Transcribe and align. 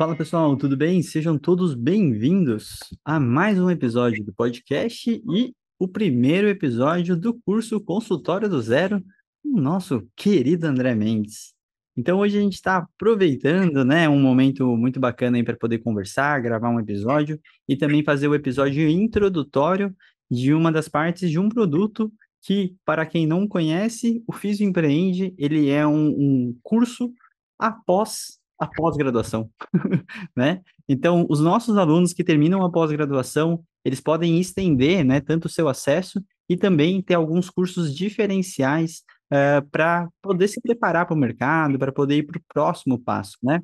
Fala 0.00 0.16
pessoal, 0.16 0.56
tudo 0.56 0.78
bem? 0.78 1.02
Sejam 1.02 1.36
todos 1.36 1.74
bem-vindos 1.74 2.78
a 3.04 3.20
mais 3.20 3.60
um 3.60 3.68
episódio 3.68 4.24
do 4.24 4.32
podcast 4.32 5.10
e 5.10 5.54
o 5.78 5.86
primeiro 5.86 6.48
episódio 6.48 7.14
do 7.14 7.38
curso 7.44 7.78
Consultório 7.78 8.48
do 8.48 8.62
Zero, 8.62 9.04
o 9.44 9.60
nosso 9.60 10.08
querido 10.16 10.66
André 10.66 10.94
Mendes. 10.94 11.52
Então 11.94 12.20
hoje 12.20 12.38
a 12.38 12.40
gente 12.40 12.54
está 12.54 12.78
aproveitando, 12.78 13.84
né, 13.84 14.08
um 14.08 14.18
momento 14.18 14.74
muito 14.74 14.98
bacana 14.98 15.44
para 15.44 15.54
poder 15.54 15.80
conversar, 15.80 16.40
gravar 16.40 16.70
um 16.70 16.80
episódio 16.80 17.38
e 17.68 17.76
também 17.76 18.02
fazer 18.02 18.26
o 18.26 18.34
episódio 18.34 18.88
introdutório 18.88 19.94
de 20.30 20.54
uma 20.54 20.72
das 20.72 20.88
partes 20.88 21.30
de 21.30 21.38
um 21.38 21.50
produto 21.50 22.10
que, 22.40 22.74
para 22.86 23.04
quem 23.04 23.26
não 23.26 23.46
conhece, 23.46 24.24
o 24.26 24.32
Fisio 24.32 24.66
Empreende, 24.66 25.34
ele 25.36 25.68
é 25.68 25.86
um, 25.86 26.08
um 26.08 26.58
curso 26.62 27.12
após 27.58 28.39
a 28.60 28.66
pós-graduação, 28.66 29.50
né? 30.36 30.60
Então, 30.86 31.26
os 31.30 31.40
nossos 31.40 31.78
alunos 31.78 32.12
que 32.12 32.22
terminam 32.22 32.62
a 32.62 32.70
pós-graduação, 32.70 33.64
eles 33.82 34.00
podem 34.00 34.38
estender, 34.38 35.02
né, 35.02 35.20
tanto 35.20 35.46
o 35.46 35.48
seu 35.48 35.66
acesso 35.66 36.22
e 36.48 36.56
também 36.56 37.00
ter 37.00 37.14
alguns 37.14 37.48
cursos 37.48 37.94
diferenciais 37.94 38.98
uh, 39.32 39.34
eh, 39.34 39.60
para 39.72 40.08
poder 40.20 40.48
se 40.48 40.60
preparar 40.60 41.06
para 41.06 41.14
o 41.14 41.18
mercado, 41.18 41.78
para 41.78 41.92
poder 41.92 42.16
ir 42.16 42.24
para 42.24 42.38
o 42.38 42.42
próximo 42.52 42.98
passo, 42.98 43.38
né? 43.42 43.60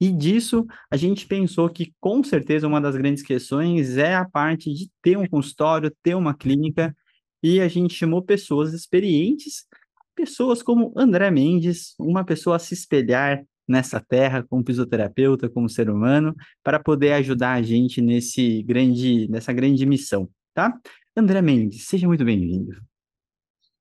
E 0.00 0.10
disso, 0.10 0.66
a 0.90 0.96
gente 0.96 1.26
pensou 1.26 1.68
que, 1.68 1.92
com 2.00 2.24
certeza, 2.24 2.66
uma 2.66 2.80
das 2.80 2.96
grandes 2.96 3.22
questões 3.22 3.98
é 3.98 4.14
a 4.14 4.28
parte 4.28 4.72
de 4.72 4.90
ter 5.02 5.18
um 5.18 5.28
consultório, 5.28 5.94
ter 6.02 6.16
uma 6.16 6.34
clínica, 6.34 6.96
e 7.42 7.60
a 7.60 7.68
gente 7.68 7.94
chamou 7.94 8.22
pessoas 8.22 8.72
experientes, 8.72 9.66
pessoas 10.14 10.62
como 10.62 10.92
André 10.96 11.30
Mendes, 11.30 11.94
uma 11.98 12.24
pessoa 12.24 12.56
a 12.56 12.58
se 12.58 12.72
espelhar 12.72 13.44
nessa 13.70 14.00
terra 14.00 14.42
como 14.42 14.64
fisioterapeuta, 14.66 15.48
como 15.48 15.68
ser 15.68 15.88
humano, 15.88 16.34
para 16.62 16.80
poder 16.80 17.12
ajudar 17.12 17.52
a 17.52 17.62
gente 17.62 18.02
nesse 18.02 18.62
grande, 18.64 19.28
nessa 19.30 19.52
grande 19.52 19.86
missão, 19.86 20.28
tá? 20.52 20.76
André 21.16 21.40
Mendes, 21.40 21.86
seja 21.86 22.06
muito 22.06 22.24
bem-vindo. 22.24 22.72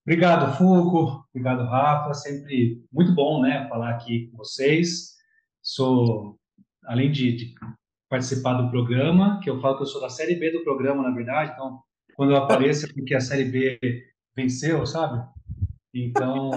Obrigado, 0.06 0.56
Fuco. 0.58 1.26
Obrigado, 1.34 1.64
Rafa. 1.66 2.14
Sempre 2.14 2.84
muito 2.92 3.14
bom, 3.14 3.42
né, 3.42 3.68
falar 3.68 3.92
aqui 3.92 4.28
com 4.28 4.38
vocês. 4.38 5.16
Sou, 5.62 6.40
além 6.86 7.12
de, 7.12 7.36
de 7.36 7.54
participar 8.10 8.54
do 8.54 8.70
programa, 8.70 9.40
que 9.42 9.50
eu 9.50 9.60
falo 9.60 9.78
que 9.78 9.84
eu 9.84 9.88
sou 9.88 10.02
da 10.02 10.10
série 10.10 10.36
B 10.36 10.52
do 10.52 10.64
programa, 10.64 11.04
na 11.04 11.12
verdade. 11.12 11.52
Então, 11.54 11.82
quando 12.16 12.32
eu 12.32 12.38
apareço 12.38 12.86
é 12.86 12.94
porque 12.94 13.16
a 13.16 13.22
série 13.22 13.46
B 13.46 13.80
venceu, 14.36 14.86
sabe? 14.86 15.28
Então, 15.94 16.52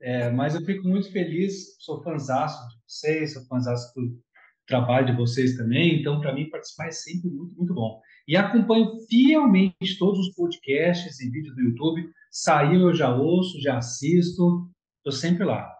é, 0.00 0.30
mas 0.30 0.54
eu 0.54 0.64
fico 0.64 0.86
muito 0.86 1.10
feliz, 1.10 1.76
sou 1.80 2.02
fãzaço 2.02 2.58
de 2.68 2.76
vocês, 2.86 3.32
sou 3.32 3.44
fãzaço 3.46 3.92
do 3.94 4.18
trabalho 4.66 5.06
de 5.06 5.16
vocês 5.16 5.56
também, 5.56 6.00
então 6.00 6.20
para 6.20 6.34
mim 6.34 6.50
participar 6.50 6.88
é 6.88 6.90
sempre 6.90 7.30
muito, 7.30 7.54
muito 7.56 7.74
bom. 7.74 8.00
E 8.26 8.36
acompanho 8.36 8.98
fielmente 9.08 9.98
todos 9.98 10.26
os 10.26 10.34
podcasts 10.34 11.20
e 11.20 11.30
vídeos 11.30 11.54
do 11.54 11.62
YouTube, 11.62 12.10
saiu 12.30 12.88
eu 12.88 12.94
já 12.94 13.14
ouço, 13.14 13.60
já 13.60 13.78
assisto, 13.78 14.68
estou 14.98 15.12
sempre 15.12 15.44
lá. 15.44 15.72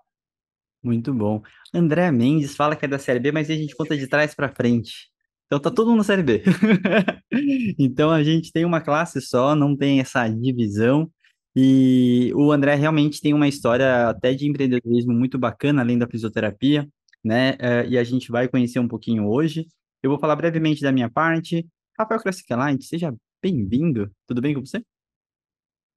Muito 0.83 1.13
bom. 1.13 1.43
André 1.75 2.13
Mendes 2.13 2.55
fala 2.55 2.77
que 2.77 2.85
é 2.85 2.89
da 2.89 2.99
Série 2.99 3.19
B, 3.19 3.33
mas 3.33 3.51
a 3.51 3.55
gente 3.55 3.75
conta 3.75 3.97
de 3.97 4.07
trás 4.07 4.35
para 4.35 4.55
frente. 4.55 5.09
Então 5.47 5.59
tá 5.59 5.71
todo 5.71 5.89
mundo 5.89 5.99
na 5.99 6.05
Série 6.05 6.23
B. 6.23 6.43
então 7.79 8.11
a 8.11 8.23
gente 8.23 8.53
tem 8.53 8.65
uma 8.65 8.81
classe 8.81 9.21
só, 9.21 9.57
não 9.57 9.77
tem 9.77 10.01
essa 10.01 10.29
divisão. 10.29 11.11
E 11.59 12.31
o 12.35 12.53
André 12.53 12.75
realmente 12.75 13.19
tem 13.19 13.33
uma 13.33 13.49
história 13.49 14.11
até 14.11 14.35
de 14.35 14.47
empreendedorismo 14.47 15.15
muito 15.15 15.39
bacana, 15.39 15.81
além 15.81 15.97
da 15.97 16.07
fisioterapia, 16.07 16.87
né? 17.25 17.53
Uh, 17.53 17.89
e 17.89 17.97
a 17.97 18.05
gente 18.05 18.31
vai 18.31 18.47
conhecer 18.47 18.79
um 18.79 18.87
pouquinho 18.87 19.27
hoje. 19.27 19.67
Eu 20.03 20.11
vou 20.11 20.19
falar 20.19 20.37
brevemente 20.37 20.83
da 20.83 20.93
minha 20.93 21.09
parte. 21.09 21.67
Rafael 21.99 22.21
Krasicalite, 22.21 22.85
seja 22.85 23.15
bem-vindo. 23.43 24.11
Tudo 24.27 24.43
bem 24.43 24.55
com 24.55 24.61
você? 24.61 24.83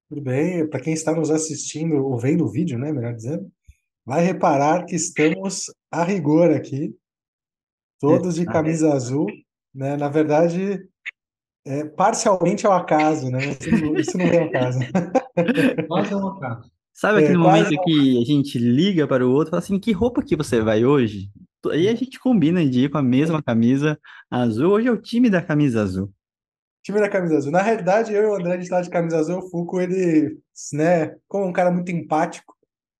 Tudo 0.08 0.22
bem. 0.22 0.66
Para 0.66 0.80
quem 0.80 0.94
está 0.94 1.14
nos 1.14 1.30
assistindo 1.30 1.94
ou 1.96 2.18
vendo 2.18 2.46
o 2.46 2.50
vídeo, 2.50 2.78
né, 2.78 2.90
melhor 2.90 3.14
dizendo, 3.14 3.52
vai 4.02 4.24
reparar 4.24 4.86
que 4.86 4.96
estamos 4.96 5.66
a 5.90 6.02
rigor 6.02 6.52
aqui, 6.52 6.96
todos 7.98 8.36
de 8.36 8.46
camisa 8.46 8.94
azul, 8.94 9.26
né? 9.74 9.94
Na 9.98 10.08
verdade, 10.08 10.88
é, 11.66 11.84
parcialmente 11.84 12.66
ao 12.66 12.72
acaso, 12.72 13.30
né? 13.30 13.40
Isso 13.60 13.84
não, 13.84 13.96
isso 13.96 14.16
não 14.16 14.24
é 14.24 14.44
acaso. 14.44 14.78
Quase 15.86 16.12
é 16.12 16.16
um 16.16 16.28
acaso. 16.28 16.70
Sabe 16.92 17.20
aquele 17.20 17.34
é, 17.34 17.38
momento 17.38 17.72
é 17.72 17.76
que 17.76 18.20
a 18.20 18.24
gente 18.24 18.58
liga 18.58 19.06
para 19.06 19.26
o 19.26 19.30
outro 19.30 19.48
e 19.48 19.50
fala 19.52 19.62
assim, 19.62 19.78
que 19.78 19.92
roupa 19.92 20.22
que 20.22 20.36
você 20.36 20.60
vai 20.60 20.84
hoje? 20.84 21.30
Aí 21.70 21.88
a 21.88 21.94
gente 21.94 22.18
combina 22.18 22.64
de 22.66 22.84
ir 22.84 22.90
com 22.90 22.98
a 22.98 23.02
mesma 23.02 23.42
camisa 23.42 23.98
azul. 24.30 24.72
Hoje 24.72 24.88
é 24.88 24.92
o 24.92 25.00
time 25.00 25.30
da 25.30 25.42
camisa 25.42 25.82
azul. 25.82 26.12
Time 26.82 27.00
da 27.00 27.08
camisa 27.08 27.36
azul. 27.36 27.52
Na 27.52 27.62
realidade, 27.62 28.12
eu 28.12 28.22
e 28.22 28.26
o 28.26 28.34
André, 28.34 28.52
a 28.52 28.54
gente 28.54 28.64
estava 28.64 28.82
de 28.82 28.90
camisa 28.90 29.18
azul. 29.18 29.38
O 29.38 29.50
Fuco, 29.50 29.80
ele, 29.80 30.38
né, 30.72 31.14
como 31.28 31.46
um 31.46 31.52
cara 31.52 31.70
muito 31.70 31.90
empático, 31.90 32.54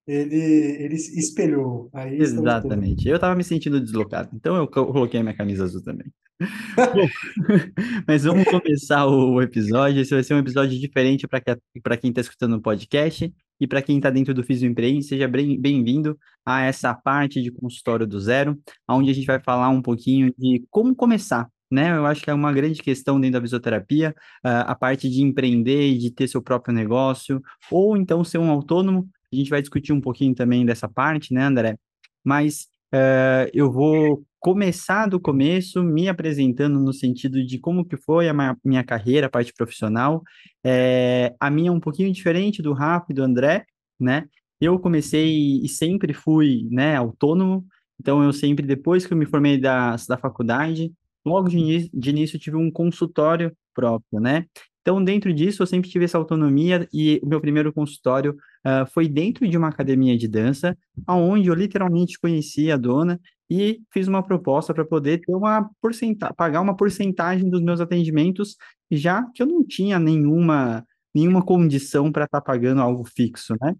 ele, 0.06 0.36
ele 0.36 0.94
espelhou. 0.94 1.90
Aí 1.92 2.20
Exatamente. 2.20 3.08
Eu 3.08 3.16
estava 3.16 3.34
me 3.34 3.44
sentindo 3.44 3.80
deslocado, 3.80 4.30
então 4.34 4.56
eu 4.56 4.66
coloquei 4.66 5.20
a 5.20 5.22
minha 5.22 5.36
camisa 5.36 5.64
azul 5.64 5.82
também. 5.82 6.06
Bom, 6.40 7.06
mas 8.08 8.24
vamos 8.24 8.44
começar 8.44 9.06
o 9.06 9.42
episódio. 9.42 10.00
Esse 10.00 10.14
vai 10.14 10.22
ser 10.22 10.34
um 10.34 10.38
episódio 10.38 10.78
diferente 10.78 11.28
para 11.28 11.96
quem 11.96 12.10
está 12.10 12.20
escutando 12.22 12.54
o 12.54 12.62
podcast 12.62 13.32
e 13.60 13.66
para 13.66 13.82
quem 13.82 13.98
está 13.98 14.08
dentro 14.08 14.32
do 14.32 14.42
Fisio 14.42 14.68
Empreende. 14.68 15.04
Seja 15.04 15.28
bem-vindo 15.28 16.18
a 16.44 16.62
essa 16.62 16.94
parte 16.94 17.42
de 17.42 17.50
consultório 17.50 18.06
do 18.06 18.18
zero, 18.18 18.58
onde 18.88 19.10
a 19.10 19.14
gente 19.14 19.26
vai 19.26 19.38
falar 19.38 19.68
um 19.68 19.82
pouquinho 19.82 20.32
de 20.38 20.64
como 20.70 20.94
começar. 20.94 21.46
Né? 21.70 21.96
Eu 21.96 22.06
acho 22.06 22.24
que 22.24 22.30
é 22.30 22.34
uma 22.34 22.52
grande 22.52 22.82
questão 22.82 23.20
dentro 23.20 23.38
da 23.38 23.42
fisioterapia, 23.42 24.14
a 24.42 24.74
parte 24.74 25.08
de 25.08 25.22
empreender 25.22 25.90
e 25.90 25.98
de 25.98 26.10
ter 26.10 26.26
seu 26.26 26.42
próprio 26.42 26.74
negócio, 26.74 27.40
ou 27.70 27.96
então 27.96 28.24
ser 28.24 28.38
um 28.38 28.50
autônomo. 28.50 29.08
A 29.32 29.36
gente 29.36 29.50
vai 29.50 29.60
discutir 29.60 29.92
um 29.92 30.00
pouquinho 30.00 30.34
também 30.34 30.66
dessa 30.66 30.88
parte, 30.88 31.32
né, 31.32 31.44
André? 31.44 31.76
Mas 32.24 32.68
uh, 32.92 33.50
eu 33.54 33.70
vou 33.70 34.24
começar 34.40 35.06
do 35.06 35.20
começo, 35.20 35.82
me 35.82 36.08
apresentando 36.08 36.80
no 36.80 36.92
sentido 36.92 37.44
de 37.44 37.58
como 37.58 37.84
que 37.84 37.96
foi 37.96 38.28
a 38.28 38.56
minha, 38.64 38.82
carreira, 38.82 39.26
a 39.26 39.30
parte 39.30 39.52
profissional. 39.52 40.22
É, 40.64 41.34
a 41.38 41.50
minha 41.50 41.68
é 41.68 41.72
um 41.72 41.80
pouquinho 41.80 42.10
diferente 42.12 42.62
do 42.62 42.72
Rafa 42.72 43.06
e 43.10 43.14
do 43.14 43.22
André, 43.22 43.66
né? 43.98 44.26
Eu 44.60 44.78
comecei 44.78 45.60
e 45.62 45.68
sempre 45.68 46.12
fui, 46.12 46.66
né, 46.70 46.96
autônomo, 46.96 47.66
então 47.98 48.22
eu 48.22 48.32
sempre, 48.32 48.66
depois 48.66 49.06
que 49.06 49.12
eu 49.12 49.16
me 49.16 49.26
formei 49.26 49.58
da, 49.58 49.94
da 50.08 50.18
faculdade, 50.18 50.92
logo 51.24 51.48
de 51.48 51.58
início, 51.58 51.90
de 51.92 52.10
início 52.10 52.38
tive 52.38 52.56
um 52.56 52.70
consultório 52.70 53.54
próprio, 53.74 54.20
né? 54.20 54.46
Então, 54.80 55.02
dentro 55.04 55.32
disso, 55.32 55.62
eu 55.62 55.66
sempre 55.66 55.90
tive 55.90 56.06
essa 56.06 56.16
autonomia 56.18 56.88
e 56.92 57.20
o 57.22 57.28
meu 57.28 57.40
primeiro 57.40 57.72
consultório 57.72 58.36
uh, 58.66 58.86
foi 58.92 59.08
dentro 59.08 59.48
de 59.48 59.56
uma 59.56 59.68
academia 59.68 60.16
de 60.16 60.28
dança, 60.28 60.76
onde 61.08 61.48
eu 61.48 61.54
literalmente 61.54 62.18
conheci 62.18 62.70
a 62.70 62.76
dona 62.76 63.20
e 63.50 63.80
fiz 63.92 64.06
uma 64.06 64.22
proposta 64.22 64.72
para 64.72 64.84
poder 64.84 65.20
ter 65.20 65.34
uma 65.34 65.68
porcentagem, 65.80 66.34
pagar 66.36 66.60
uma 66.60 66.76
porcentagem 66.76 67.50
dos 67.50 67.60
meus 67.60 67.80
atendimentos, 67.80 68.56
já 68.90 69.24
que 69.34 69.42
eu 69.42 69.46
não 69.46 69.66
tinha 69.66 69.98
nenhuma, 69.98 70.84
nenhuma 71.14 71.44
condição 71.44 72.12
para 72.12 72.24
estar 72.24 72.40
tá 72.40 72.44
pagando 72.44 72.80
algo 72.80 73.04
fixo, 73.04 73.54
né? 73.60 73.74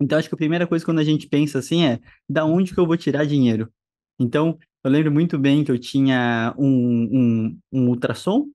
Então, 0.00 0.18
acho 0.18 0.28
que 0.28 0.34
a 0.34 0.38
primeira 0.38 0.66
coisa 0.66 0.84
quando 0.84 1.00
a 1.00 1.04
gente 1.04 1.28
pensa 1.28 1.58
assim 1.58 1.84
é, 1.84 2.00
da 2.28 2.44
onde 2.44 2.72
que 2.72 2.78
eu 2.78 2.86
vou 2.86 2.96
tirar 2.96 3.24
dinheiro? 3.24 3.72
Então, 4.18 4.58
eu 4.84 4.90
lembro 4.90 5.12
muito 5.12 5.38
bem 5.38 5.64
que 5.64 5.70
eu 5.70 5.78
tinha 5.78 6.54
um, 6.56 6.68
um, 6.70 7.58
um 7.72 7.88
ultrassom, 7.88 8.46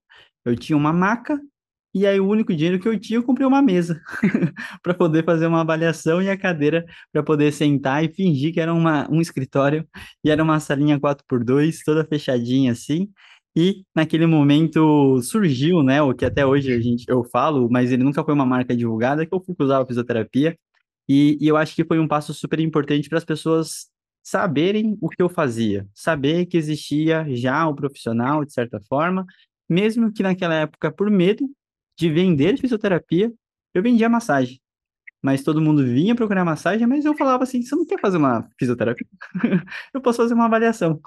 eu 0.46 0.56
tinha 0.56 0.78
uma 0.78 0.94
maca, 0.94 1.40
e 1.94 2.08
aí 2.08 2.20
o 2.20 2.28
único 2.28 2.54
dinheiro 2.56 2.80
que 2.80 2.88
eu 2.88 3.00
tinha, 3.00 3.20
eu 3.20 3.24
comprei 3.24 3.46
uma 3.46 3.62
mesa 3.62 4.02
para 4.82 4.94
poder 4.94 5.24
fazer 5.24 5.46
uma 5.46 5.62
avaliação 5.62 6.22
e 6.22 6.30
a 6.30 6.38
cadeira 6.38 6.86
para 7.12 7.22
poder 7.22 7.52
sentar 7.54 8.04
e 8.04 8.10
fingir 8.12 8.54
que 8.54 8.60
era 8.60 8.74
uma, 8.74 9.08
um 9.12 9.22
escritório 9.22 9.88
e 10.24 10.32
era 10.32 10.42
uma 10.44 10.60
salinha 10.60 11.00
4x2, 11.00 11.80
toda 11.86 12.06
fechadinha 12.06 12.72
assim. 12.72 13.10
E 13.56 13.86
naquele 13.96 14.26
momento 14.26 15.22
surgiu, 15.22 15.84
né, 15.84 16.02
o 16.02 16.14
que 16.14 16.26
até 16.26 16.44
hoje 16.46 16.74
a 16.74 16.82
gente, 16.82 17.06
eu 17.08 17.24
falo, 17.24 17.70
mas 17.70 17.92
ele 17.92 18.04
nunca 18.04 18.24
foi 18.24 18.34
uma 18.34 18.46
marca 18.46 18.76
divulgada, 18.76 19.26
que 19.26 19.34
eu 19.34 19.44
fui 19.44 19.56
usar 19.60 19.82
a 19.82 19.86
fisioterapia. 19.86 20.58
E, 21.08 21.38
e 21.40 21.48
eu 21.48 21.58
acho 21.58 21.76
que 21.76 21.86
foi 21.86 22.00
um 22.00 22.08
passo 22.08 22.34
super 22.34 22.60
importante 22.60 23.10
para 23.10 23.20
as 23.20 23.26
pessoas 23.26 23.88
saberem 24.24 24.98
o 25.02 25.10
que 25.10 25.22
eu 25.22 25.30
fazia, 25.30 25.88
saber 25.94 26.46
que 26.48 26.58
existia 26.58 27.26
já 27.36 27.68
o 27.68 27.76
profissional, 27.76 28.44
de 28.46 28.54
certa 28.54 28.82
forma, 28.90 29.26
mesmo 29.70 30.12
que 30.12 30.24
naquela 30.24 30.56
época, 30.56 30.92
por 30.92 31.12
medo 31.12 31.46
de 31.98 32.10
vender 32.10 32.58
fisioterapia, 32.58 33.32
eu 33.74 33.84
vendia 33.84 34.10
massagem. 34.10 34.62
Mas 35.22 35.44
todo 35.44 35.62
mundo 35.62 35.84
vinha 35.86 36.16
procurar 36.16 36.46
massagem, 36.46 36.86
mas 36.88 37.06
eu 37.06 37.16
falava 37.16 37.44
assim: 37.44 37.62
você 37.62 37.76
não 37.76 37.86
quer 37.86 38.00
fazer 38.00 38.18
uma 38.18 38.48
fisioterapia? 38.60 39.08
eu 39.94 40.02
posso 40.02 40.18
fazer 40.18 40.34
uma 40.34 40.46
avaliação. 40.46 41.02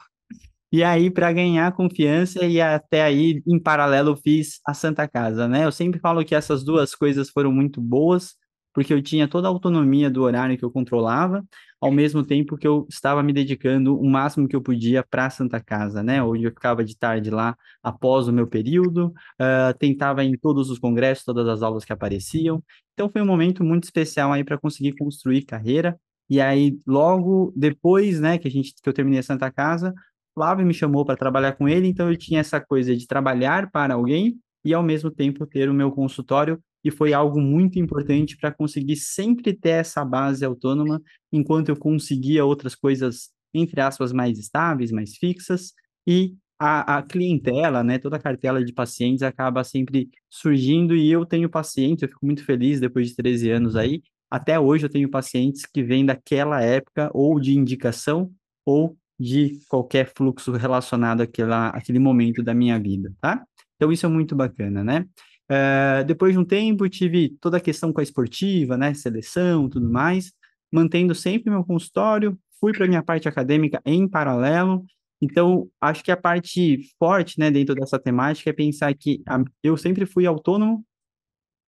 E 0.73 0.83
aí, 0.83 1.11
para 1.11 1.33
ganhar 1.33 1.73
confiança, 1.73 2.45
e 2.45 2.61
até 2.61 3.03
aí, 3.03 3.43
em 3.47 3.59
paralelo, 3.59 4.11
eu 4.11 4.17
fiz 4.17 4.61
a 4.67 4.75
Santa 4.75 5.07
Casa, 5.09 5.47
né? 5.49 5.65
Eu 5.65 5.73
sempre 5.73 6.01
falo 6.01 6.25
que 6.25 6.35
essas 6.35 6.65
duas 6.65 6.95
coisas 6.95 7.31
foram 7.31 7.53
muito 7.53 7.81
boas, 7.81 8.35
porque 8.77 8.93
eu 8.93 9.01
tinha 9.01 9.27
toda 9.27 9.49
a 9.49 9.51
autonomia 9.51 10.11
do 10.11 10.21
horário 10.21 10.59
que 10.59 10.63
eu 10.63 10.71
controlava, 10.71 11.43
ao 11.81 11.91
mesmo 11.91 12.23
tempo 12.23 12.59
que 12.59 12.69
eu 12.69 12.87
estava 12.91 13.23
me 13.23 13.33
dedicando 13.33 13.99
o 13.99 14.07
máximo 14.07 14.47
que 14.47 14.55
eu 14.55 14.61
podia 14.61 15.03
para 15.03 15.25
a 15.25 15.31
Santa 15.31 15.59
Casa, 15.59 16.03
né? 16.03 16.23
Onde 16.23 16.45
eu 16.45 16.51
ficava 16.51 16.85
de 16.85 16.95
tarde 16.95 17.31
lá 17.31 17.57
após 17.83 18.29
o 18.29 18.33
meu 18.35 18.47
período, 18.47 19.15
uh, 19.41 19.73
tentava 19.79 20.23
em 20.23 20.37
todos 20.37 20.69
os 20.69 20.79
congressos, 20.79 21.25
todas 21.25 21.49
as 21.49 21.63
aulas 21.63 21.87
que 21.87 21.93
apareciam. 21.95 22.63
Então 22.93 23.09
foi 23.09 23.23
um 23.23 23.27
momento 23.27 23.65
muito 23.65 23.85
especial 23.85 24.31
aí 24.31 24.45
para 24.45 24.59
conseguir 24.59 24.93
construir 24.95 25.47
carreira. 25.47 25.99
E 26.29 26.39
aí, 26.39 26.79
logo 26.87 27.55
depois, 27.57 28.21
né, 28.21 28.37
que 28.37 28.47
a 28.47 28.51
gente 28.51 28.75
que 28.75 28.87
eu 28.87 28.93
terminei 28.93 29.21
a 29.21 29.23
Santa 29.23 29.51
Casa, 29.51 29.95
Flávio 30.35 30.67
me 30.67 30.75
chamou 30.75 31.03
para 31.03 31.17
trabalhar 31.17 31.53
com 31.53 31.67
ele, 31.67 31.89
então 31.89 32.11
eu 32.11 32.17
tinha 32.19 32.41
essa 32.41 32.61
coisa 32.61 32.95
de 32.95 33.07
trabalhar 33.07 33.71
para 33.71 33.95
alguém 33.95 34.39
e 34.63 34.75
ao 34.75 34.83
mesmo 34.83 35.11
tempo 35.11 35.47
ter 35.47 35.71
o 35.71 35.75
meu 35.75 35.91
consultório 35.91 36.61
e 36.87 36.91
foi 36.93 37.13
algo 37.13 37.41
muito 37.41 37.81
importante 37.81 38.37
para 38.37 38.53
conseguir 38.53 38.95
sempre 38.95 39.53
ter 39.53 39.71
essa 39.71 40.05
base 40.05 40.45
autônoma, 40.45 41.03
enquanto 41.33 41.69
eu 41.69 41.77
conseguia 41.77 42.45
outras 42.45 42.77
coisas, 42.77 43.31
entre 43.53 43.81
aspas, 43.81 44.13
mais 44.13 44.39
estáveis, 44.39 44.93
mais 44.93 45.17
fixas, 45.17 45.73
e 46.07 46.37
a, 46.57 46.99
a 46.99 47.03
clientela, 47.03 47.83
né, 47.83 47.99
toda 47.99 48.15
a 48.15 48.21
cartela 48.21 48.65
de 48.65 48.73
pacientes 48.73 49.25
acaba 49.25 49.65
sempre 49.65 50.09
surgindo, 50.31 50.95
e 50.95 51.11
eu 51.11 51.27
tenho 51.27 51.51
pacientes, 51.51 52.03
eu 52.05 52.09
fico 52.09 52.25
muito 52.25 52.45
feliz 52.45 52.79
depois 52.79 53.09
de 53.09 53.17
13 53.17 53.51
anos 53.51 53.75
aí, 53.75 54.01
até 54.31 54.61
hoje 54.61 54.87
eu 54.87 54.91
tenho 54.91 55.11
pacientes 55.11 55.67
que 55.67 55.83
vêm 55.83 56.07
daquela 56.07 56.63
época, 56.63 57.11
ou 57.13 57.41
de 57.41 57.53
indicação, 57.59 58.31
ou 58.65 58.97
de 59.19 59.59
qualquer 59.69 60.13
fluxo 60.17 60.53
relacionado 60.53 61.23
àquela, 61.23 61.71
àquele 61.71 61.99
momento 61.99 62.45
da 62.45 62.55
minha 62.55 62.79
vida, 62.79 63.13
tá? 63.21 63.45
Então 63.75 63.91
isso 63.91 64.07
é 64.07 64.09
muito 64.09 64.37
bacana, 64.37 64.85
né? 64.85 65.05
Uh, 65.51 66.05
depois 66.05 66.33
de 66.33 66.39
um 66.39 66.45
tempo, 66.45 66.89
tive 66.89 67.37
toda 67.41 67.59
a 67.59 67.61
questão 67.61 67.93
com 67.93 68.01
a 68.01 68.03
esportiva, 68.03 68.77
né, 68.77 68.95
seleção, 68.95 69.69
tudo 69.69 69.89
mais, 69.89 70.33
mantendo 70.73 71.15
sempre 71.15 71.51
meu 71.51 71.65
consultório, 71.65 72.39
fui 72.59 72.73
para 72.73 72.87
minha 72.87 73.03
parte 73.03 73.29
acadêmica 73.29 73.81
em 73.85 74.09
paralelo. 74.09 74.85
Então, 75.21 75.69
acho 75.81 76.03
que 76.03 76.11
a 76.11 76.17
parte 76.17 76.81
forte, 76.99 77.39
né, 77.39 77.51
dentro 77.51 77.75
dessa 77.75 77.99
temática 77.99 78.51
é 78.51 78.53
pensar 78.53 78.93
que 78.95 79.23
a, 79.27 79.43
eu 79.63 79.77
sempre 79.77 80.05
fui 80.05 80.27
autônomo 80.27 80.85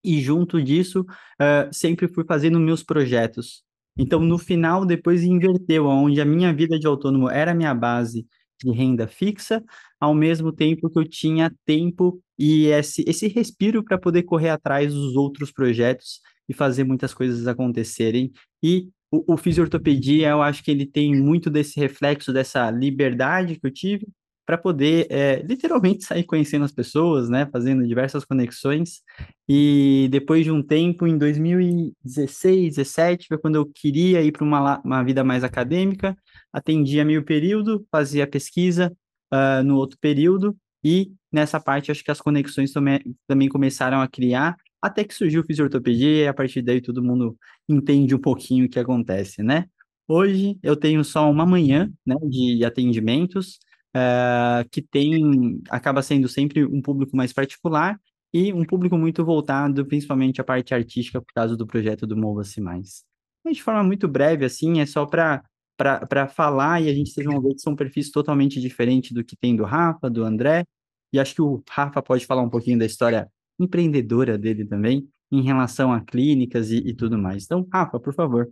e 0.04 0.20
junto 0.20 0.62
disso, 0.62 1.00
uh, 1.02 1.72
sempre 1.72 2.08
fui 2.08 2.24
fazendo 2.24 2.58
meus 2.60 2.82
projetos. 2.82 3.62
Então, 3.96 4.20
no 4.20 4.38
final, 4.38 4.84
depois 4.84 5.24
inverteu, 5.24 5.86
onde 5.86 6.20
a 6.20 6.24
minha 6.24 6.52
vida 6.52 6.78
de 6.78 6.86
autônomo 6.86 7.28
era 7.28 7.54
minha 7.54 7.74
base 7.74 8.26
de 8.58 8.70
renda 8.70 9.06
fixa, 9.06 9.62
ao 10.00 10.14
mesmo 10.14 10.52
tempo 10.52 10.90
que 10.90 10.98
eu 10.98 11.08
tinha 11.08 11.52
tempo 11.64 12.20
e 12.38 12.66
esse, 12.66 13.04
esse 13.06 13.28
respiro 13.28 13.82
para 13.84 13.98
poder 13.98 14.22
correr 14.22 14.50
atrás 14.50 14.92
dos 14.92 15.16
outros 15.16 15.50
projetos 15.52 16.20
e 16.48 16.54
fazer 16.54 16.84
muitas 16.84 17.12
coisas 17.12 17.46
acontecerem. 17.46 18.32
E 18.62 18.88
o, 19.10 19.34
o 19.34 19.36
fisiortopedia, 19.36 20.28
eu 20.30 20.42
acho 20.42 20.62
que 20.62 20.70
ele 20.70 20.86
tem 20.86 21.14
muito 21.14 21.50
desse 21.50 21.78
reflexo, 21.78 22.32
dessa 22.32 22.70
liberdade 22.70 23.58
que 23.58 23.66
eu 23.66 23.72
tive 23.72 24.06
para 24.48 24.56
poder 24.56 25.06
é, 25.10 25.42
literalmente 25.42 26.06
sair 26.06 26.24
conhecendo 26.24 26.64
as 26.64 26.72
pessoas, 26.72 27.28
né, 27.28 27.46
fazendo 27.52 27.86
diversas 27.86 28.24
conexões. 28.24 29.02
E 29.46 30.08
depois 30.10 30.42
de 30.42 30.50
um 30.50 30.62
tempo, 30.62 31.06
em 31.06 31.18
2016, 31.18 32.76
17, 32.76 33.28
foi 33.28 33.36
quando 33.36 33.56
eu 33.56 33.66
queria 33.66 34.22
ir 34.22 34.32
para 34.32 34.42
uma, 34.42 34.80
uma 34.80 35.02
vida 35.02 35.22
mais 35.22 35.44
acadêmica, 35.44 36.16
atendia 36.50 37.04
meio 37.04 37.22
período, 37.22 37.86
fazia 37.92 38.26
pesquisa 38.26 38.90
uh, 39.30 39.62
no 39.62 39.76
outro 39.76 39.98
período, 40.00 40.56
e 40.82 41.12
nessa 41.30 41.60
parte 41.60 41.90
acho 41.92 42.02
que 42.02 42.10
as 42.10 42.20
conexões 42.22 42.72
também, 42.72 43.00
também 43.26 43.50
começaram 43.50 44.00
a 44.00 44.08
criar, 44.08 44.56
até 44.80 45.04
que 45.04 45.12
surgiu 45.12 45.44
fisiortopedia, 45.44 46.24
e 46.24 46.26
a 46.26 46.32
partir 46.32 46.62
daí 46.62 46.80
todo 46.80 47.04
mundo 47.04 47.36
entende 47.68 48.14
um 48.14 48.18
pouquinho 48.18 48.64
o 48.64 48.68
que 48.70 48.78
acontece, 48.78 49.42
né? 49.42 49.66
Hoje 50.10 50.58
eu 50.62 50.74
tenho 50.74 51.04
só 51.04 51.30
uma 51.30 51.44
manhã 51.44 51.92
né, 52.06 52.16
de 52.22 52.64
atendimentos, 52.64 53.58
uh, 53.98 54.68
que 54.70 54.80
tem, 54.80 55.60
acaba 55.68 56.02
sendo 56.02 56.28
sempre 56.28 56.64
um 56.64 56.80
público 56.80 57.16
mais 57.16 57.32
particular 57.32 58.00
e 58.32 58.52
um 58.52 58.64
público 58.64 58.96
muito 58.96 59.24
voltado, 59.24 59.84
principalmente 59.86 60.40
à 60.40 60.44
parte 60.44 60.74
artística, 60.74 61.20
por 61.20 61.32
causa 61.34 61.56
do 61.56 61.66
projeto 61.66 62.06
do 62.06 62.16
Mova-se 62.16 62.60
Mais. 62.60 63.04
De 63.50 63.62
forma 63.62 63.82
muito 63.82 64.06
breve, 64.06 64.44
assim, 64.44 64.80
é 64.80 64.86
só 64.86 65.06
para 65.06 65.42
para 65.78 66.26
falar 66.26 66.82
e 66.82 66.90
a 66.90 66.92
gente 66.92 67.12
vocês 67.12 67.24
vão 67.24 67.40
ver 67.40 67.54
que 67.54 67.60
são 67.60 67.76
perfis 67.76 68.10
totalmente 68.10 68.60
diferentes 68.60 69.12
do 69.12 69.22
que 69.22 69.36
tem 69.36 69.54
do 69.54 69.62
Rafa, 69.62 70.10
do 70.10 70.24
André, 70.24 70.64
e 71.12 71.20
acho 71.20 71.36
que 71.36 71.40
o 71.40 71.62
Rafa 71.70 72.02
pode 72.02 72.26
falar 72.26 72.42
um 72.42 72.50
pouquinho 72.50 72.80
da 72.80 72.84
história 72.84 73.30
empreendedora 73.60 74.36
dele 74.36 74.64
também, 74.64 75.08
em 75.30 75.40
relação 75.40 75.92
a 75.92 76.00
clínicas 76.00 76.72
e, 76.72 76.78
e 76.78 76.94
tudo 76.94 77.16
mais. 77.16 77.44
Então, 77.44 77.64
Rafa, 77.72 78.00
por 78.00 78.12
favor. 78.12 78.50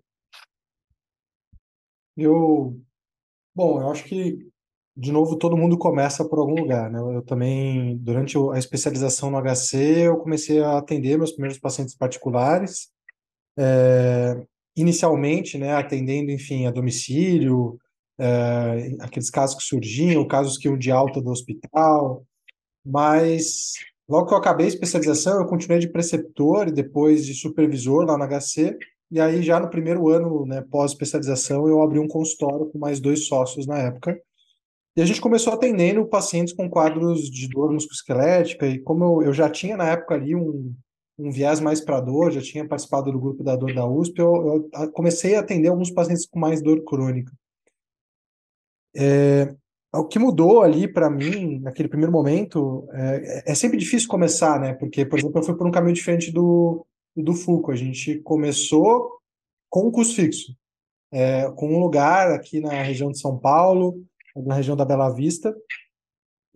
Eu, 2.17 2.81
bom, 3.55 3.81
eu 3.81 3.91
acho 3.91 4.05
que, 4.05 4.49
de 4.97 5.13
novo, 5.13 5.37
todo 5.37 5.57
mundo 5.57 5.77
começa 5.77 6.25
por 6.25 6.39
algum 6.39 6.55
lugar, 6.55 6.91
né? 6.91 6.99
Eu 6.99 7.21
também, 7.23 7.97
durante 7.99 8.39
a 8.53 8.59
especialização 8.59 9.31
no 9.31 9.39
HC, 9.39 10.07
eu 10.07 10.17
comecei 10.17 10.63
a 10.63 10.79
atender 10.79 11.19
meus 11.19 11.33
primeiros 11.33 11.59
pacientes 11.59 11.95
particulares, 11.95 12.89
é, 13.59 14.43
inicialmente, 14.75 15.59
né, 15.59 15.75
atendendo, 15.75 16.31
enfim, 16.31 16.67
a 16.67 16.71
domicílio, 16.71 17.79
é, 18.19 18.97
aqueles 19.01 19.29
casos 19.29 19.57
que 19.57 19.65
surgiam, 19.65 20.27
casos 20.27 20.57
que 20.57 20.67
iam 20.67 20.79
de 20.79 20.91
alta 20.91 21.21
do 21.21 21.31
hospital, 21.31 22.25
mas 22.85 23.75
logo 24.09 24.29
que 24.29 24.35
eu 24.35 24.39
acabei 24.39 24.67
a 24.67 24.69
especialização, 24.69 25.41
eu 25.41 25.47
continuei 25.47 25.79
de 25.79 25.89
preceptor 25.89 26.69
e 26.69 26.73
depois 26.73 27.27
de 27.27 27.35
supervisor 27.35 28.07
lá 28.07 28.17
na 28.17 28.27
HC, 28.27 28.77
e 29.11 29.21
aí 29.21 29.43
já 29.43 29.61
no 29.61 29.69
primeiro 29.71 30.09
ano, 30.09 30.47
né, 30.47 30.65
pós-especialização, 30.71 31.69
eu 31.69 31.83
abri 31.83 31.99
um 31.99 32.09
consultório 32.09 32.67
com 32.67 32.79
mais 32.79 32.99
dois 32.99 33.27
sócios 33.27 33.67
na 33.67 33.79
época, 33.79 34.19
e 34.97 35.03
a 35.03 35.05
gente 35.05 35.21
começou 35.21 35.53
atendendo 35.53 36.07
pacientes 36.07 36.55
com 36.55 36.71
quadros 36.71 37.31
de 37.31 37.49
dor 37.49 37.71
musculoesquelética, 37.71 38.67
e 38.67 38.79
como 38.79 39.05
eu, 39.05 39.29
eu 39.29 39.33
já 39.33 39.51
tinha 39.51 39.77
na 39.77 39.91
época 39.91 40.15
ali 40.15 40.35
um, 40.35 40.75
um 41.19 41.31
viés 41.31 41.61
mais 41.61 41.81
para 41.81 42.01
dor, 42.01 42.33
já 42.33 42.41
tinha 42.41 42.67
participado 42.67 43.13
do 43.13 43.21
grupo 43.21 43.45
da 43.45 43.55
dor 43.57 43.75
da 43.75 43.87
USP, 43.87 44.19
eu, 44.19 44.69
eu 44.73 44.93
comecei 44.93 45.35
a 45.35 45.41
atender 45.41 45.69
alguns 45.69 45.91
pacientes 45.91 46.27
com 46.27 46.39
mais 46.39 46.63
dor 46.63 46.83
crônica. 46.85 47.33
É, 48.97 49.55
o 49.95 50.05
que 50.05 50.19
mudou 50.19 50.63
ali 50.63 50.89
para 50.89 51.11
mim, 51.11 51.59
naquele 51.61 51.89
primeiro 51.89 52.13
momento, 52.13 52.89
é, 52.93 53.53
é, 53.53 53.55
sempre 53.55 53.79
difícil 53.79 54.09
começar, 54.09 54.59
né? 54.59 54.73
Porque, 54.75 55.05
por 55.05 55.19
exemplo, 55.19 55.39
eu 55.39 55.45
fui 55.45 55.55
por 55.55 55.67
um 55.67 55.71
caminho 55.71 55.95
diferente 55.95 56.33
do, 56.33 56.87
do 57.15 57.35
Foucault. 57.35 57.73
A 57.73 57.85
gente 57.85 58.19
começou 58.21 59.19
com 59.69 59.89
um 59.89 59.91
custo 59.91 60.15
fixo, 60.15 60.57
é, 61.13 61.51
com 61.53 61.69
um 61.69 61.81
lugar 61.81 62.33
aqui 62.33 62.61
na 62.61 62.83
região 62.83 63.11
de 63.11 63.19
São 63.19 63.39
Paulo, 63.39 64.03
na 64.45 64.55
região 64.55 64.77
da 64.77 64.85
Bela 64.85 65.11
Vista, 65.11 65.55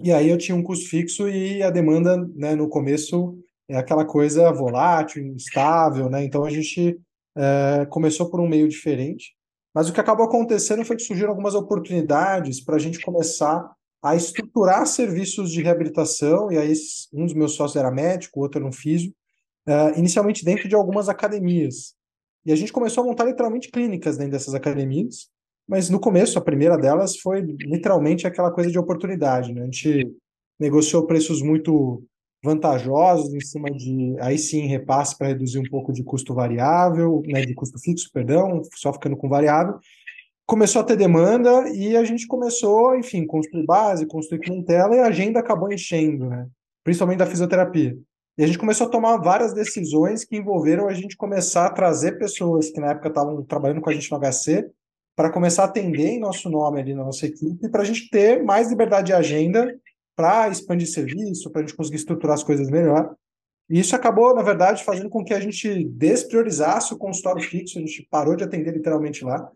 e 0.03 0.13
aí 0.13 0.31
eu 0.31 0.39
tinha 0.39 0.57
um 0.57 0.63
custo 0.63 0.89
fixo 0.89 1.29
e 1.29 1.63
a 1.63 1.71
demanda, 1.71 2.17
né, 2.35 2.55
no 2.55 2.69
começo 2.69 3.39
é 3.69 3.77
aquela 3.77 4.05
coisa 4.05 4.51
volátil, 4.51 5.23
instável, 5.23 6.09
né? 6.09 6.25
Então 6.25 6.45
a 6.45 6.51
gente 6.51 6.99
é, 7.37 7.87
começou 7.87 8.31
por 8.31 8.41
um 8.41 8.49
meio 8.49 8.67
diferente, 8.69 9.35
mas 9.75 9.89
o 9.89 9.93
que 9.93 10.01
acabou 10.01 10.27
acontecendo 10.27 10.85
foi 10.85 10.97
que 10.97 11.03
surgiram 11.03 11.31
algumas 11.31 11.55
oportunidades 11.55 12.65
para 12.65 12.77
a 12.77 12.79
gente 12.79 12.99
começar 13.01 13.71
a 14.03 14.17
estruturar 14.17 14.87
serviços 14.87 15.53
de 15.53 15.63
reabilitação, 15.63 16.51
e 16.51 16.59
aí 16.59 16.73
um 17.13 17.27
dos 17.27 17.35
meus 17.35 17.53
sócios 17.53 17.77
era 17.77 17.91
médico, 17.91 18.41
o 18.41 18.43
outro 18.43 18.59
era 18.59 18.69
um 18.69 18.73
físico, 18.73 19.15
é, 19.67 19.99
inicialmente 19.99 20.45
dentro 20.45 20.69
de 20.69 20.75
algumas 20.75 21.09
academias. 21.09 21.95
E 22.45 22.53
a 22.53 22.57
gente 22.57 22.73
começou 22.73 23.05
a 23.05 23.07
montar 23.07 23.27
literalmente 23.27 23.71
clínicas 23.71 24.17
dentro 24.17 24.33
dessas 24.33 24.55
academias, 24.55 25.29
mas 25.71 25.89
no 25.89 26.01
começo, 26.01 26.37
a 26.37 26.43
primeira 26.43 26.77
delas 26.77 27.17
foi 27.19 27.43
literalmente 27.43 28.27
aquela 28.27 28.51
coisa 28.51 28.69
de 28.69 28.79
oportunidade, 28.79 29.53
né? 29.53 29.63
A 29.63 29.65
gente 29.67 30.13
negociou 30.59 31.07
preços 31.07 31.41
muito 31.41 32.03
vantajosos 32.43 33.33
em 33.33 33.41
cima 33.41 33.71
de, 33.71 34.17
aí 34.19 34.37
sim, 34.37 34.67
repasse 34.67 35.17
para 35.17 35.29
reduzir 35.29 35.61
um 35.61 35.71
pouco 35.71 35.93
de 35.93 36.03
custo 36.03 36.35
variável, 36.35 37.23
né, 37.25 37.47
de 37.47 37.55
custo 37.55 37.79
fixo, 37.79 38.11
perdão, 38.13 38.63
só 38.75 38.93
ficando 38.93 39.17
com 39.17 39.29
variável. 39.29 39.79
Começou 40.45 40.83
a 40.83 40.85
ter 40.85 40.97
demanda 40.97 41.69
e 41.69 41.97
a 41.97 42.03
gente 42.03 42.27
começou, 42.27 42.97
enfim, 42.97 43.25
construir 43.25 43.65
base, 43.65 44.07
construir 44.07 44.41
clientela 44.41 44.97
e 44.97 44.99
a 44.99 45.07
agenda 45.07 45.39
acabou 45.39 45.73
enchendo, 45.73 46.29
né? 46.29 46.49
principalmente 46.83 47.19
da 47.19 47.27
fisioterapia. 47.27 47.97
E 48.37 48.43
a 48.43 48.47
gente 48.47 48.59
começou 48.59 48.89
a 48.89 48.91
tomar 48.91 49.19
várias 49.19 49.55
decisões 49.55 50.25
que 50.25 50.37
envolveram 50.37 50.89
a 50.89 50.95
gente 50.95 51.17
começar 51.17 51.67
a 51.67 51.73
trazer 51.73 52.19
pessoas 52.19 52.71
que 52.71 52.81
na 52.81 52.89
época 52.89 53.09
estavam 53.09 53.41
trabalhando 53.45 53.81
com 53.81 53.91
a 53.91 53.93
gente 53.93 54.11
no 54.11 54.19
HC 54.19 54.69
para 55.21 55.31
começar 55.31 55.65
a 55.65 55.67
atender 55.67 56.07
em 56.07 56.19
nosso 56.19 56.49
nome 56.49 56.81
ali 56.81 56.95
na 56.95 57.05
nossa 57.05 57.27
equipe, 57.27 57.69
para 57.69 57.83
a 57.83 57.85
gente 57.85 58.09
ter 58.09 58.43
mais 58.43 58.71
liberdade 58.71 59.09
de 59.09 59.13
agenda 59.13 59.79
para 60.17 60.49
expandir 60.49 60.91
serviço, 60.91 61.51
para 61.51 61.61
a 61.61 61.67
gente 61.67 61.77
conseguir 61.77 61.99
estruturar 61.99 62.33
as 62.33 62.43
coisas 62.43 62.71
melhor. 62.71 63.15
E 63.69 63.79
isso 63.79 63.95
acabou, 63.95 64.35
na 64.35 64.41
verdade, 64.41 64.83
fazendo 64.83 65.11
com 65.11 65.23
que 65.23 65.35
a 65.35 65.39
gente 65.39 65.85
despriorizasse 65.91 66.95
o 66.95 66.97
consultório 66.97 67.43
fixo, 67.43 67.77
a 67.77 67.83
gente 67.83 68.09
parou 68.11 68.35
de 68.35 68.45
atender 68.45 68.73
literalmente 68.73 69.23
lá, 69.23 69.47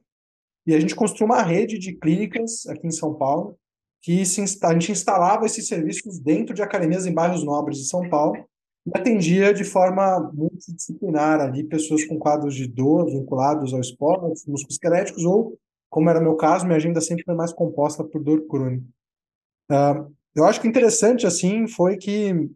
e 0.67 0.75
a 0.75 0.79
gente 0.79 0.95
construiu 0.95 1.33
uma 1.33 1.41
rede 1.41 1.79
de 1.79 1.95
clínicas 1.95 2.67
aqui 2.67 2.87
em 2.87 2.93
São 2.93 3.15
Paulo, 3.15 3.57
que 4.03 4.21
a 4.63 4.73
gente 4.75 4.93
instalava 4.93 5.47
esses 5.47 5.67
serviços 5.67 6.19
dentro 6.19 6.55
de 6.55 6.61
academias 6.61 7.07
em 7.07 7.15
bairros 7.15 7.43
nobres 7.43 7.79
de 7.79 7.89
São 7.89 8.07
Paulo, 8.11 8.37
e 8.87 8.91
atendia 8.95 9.55
de 9.55 9.65
forma 9.65 10.31
multidisciplinar 10.35 11.41
ali 11.41 11.65
pessoas 11.65 12.05
com 12.05 12.19
quadros 12.19 12.55
de 12.55 12.67
dor 12.67 13.07
vinculados 13.07 13.73
ao 13.73 13.81
esporte, 13.81 14.49
musculoesqueléticos, 14.49 15.25
ou, 15.25 15.59
como 15.89 16.11
era 16.11 16.21
meu 16.21 16.37
caso, 16.37 16.67
minha 16.67 16.77
agenda 16.77 17.01
sempre 17.01 17.25
foi 17.25 17.35
mais 17.35 17.53
composta 17.53 18.05
por 18.05 18.23
dor 18.23 18.47
crônica. 18.47 18.85
Uh, 19.71 20.13
eu 20.35 20.45
acho 20.45 20.61
que 20.61 20.69
interessante, 20.69 21.27
assim, 21.27 21.67
foi 21.67 21.97
que, 21.97 22.51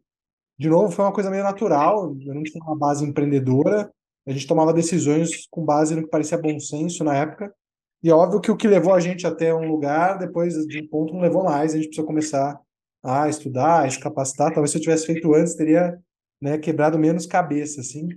de 0.59 0.69
novo, 0.69 0.93
foi 0.93 1.05
uma 1.05 1.13
coisa 1.13 1.31
meio 1.31 1.45
natural, 1.45 2.15
eu 2.21 2.35
não 2.35 2.43
tinha 2.43 2.63
uma 2.63 2.77
base 2.77 3.05
empreendedora, 3.05 3.91
a 4.27 4.33
gente 4.33 4.47
tomava 4.47 4.75
decisões 4.75 5.47
com 5.51 5.65
base 5.65 5.95
no 5.95 6.03
que 6.03 6.11
parecia 6.11 6.37
bom 6.37 6.61
senso 6.61 7.03
na 7.03 7.17
época, 7.17 7.55
e 8.03 8.11
é 8.11 8.15
óbvio 8.15 8.41
que 8.41 8.51
o 8.51 8.57
que 8.57 8.69
levou 8.69 8.93
a 8.93 9.01
gente 9.01 9.27
até 9.27 9.55
um 9.55 9.67
lugar, 9.67 10.19
depois 10.19 10.55
de 10.67 10.83
um 10.83 10.89
ponto 10.89 11.15
não 11.15 11.21
levou 11.21 11.45
mais, 11.45 11.73
a 11.73 11.77
gente 11.77 11.87
precisou 11.87 12.07
começar 12.07 12.61
a 13.03 13.29
estudar, 13.29 13.87
a 13.87 13.91
se 13.91 13.99
capacitar, 13.99 14.53
talvez 14.53 14.71
se 14.71 14.77
eu 14.77 14.83
tivesse 14.83 15.07
feito 15.07 15.33
antes, 15.35 15.55
teria 15.55 15.99
né, 16.41 16.59
quebrado 16.59 16.99
menos 16.99 17.27
cabeça, 17.27 17.81
assim. 17.81 18.09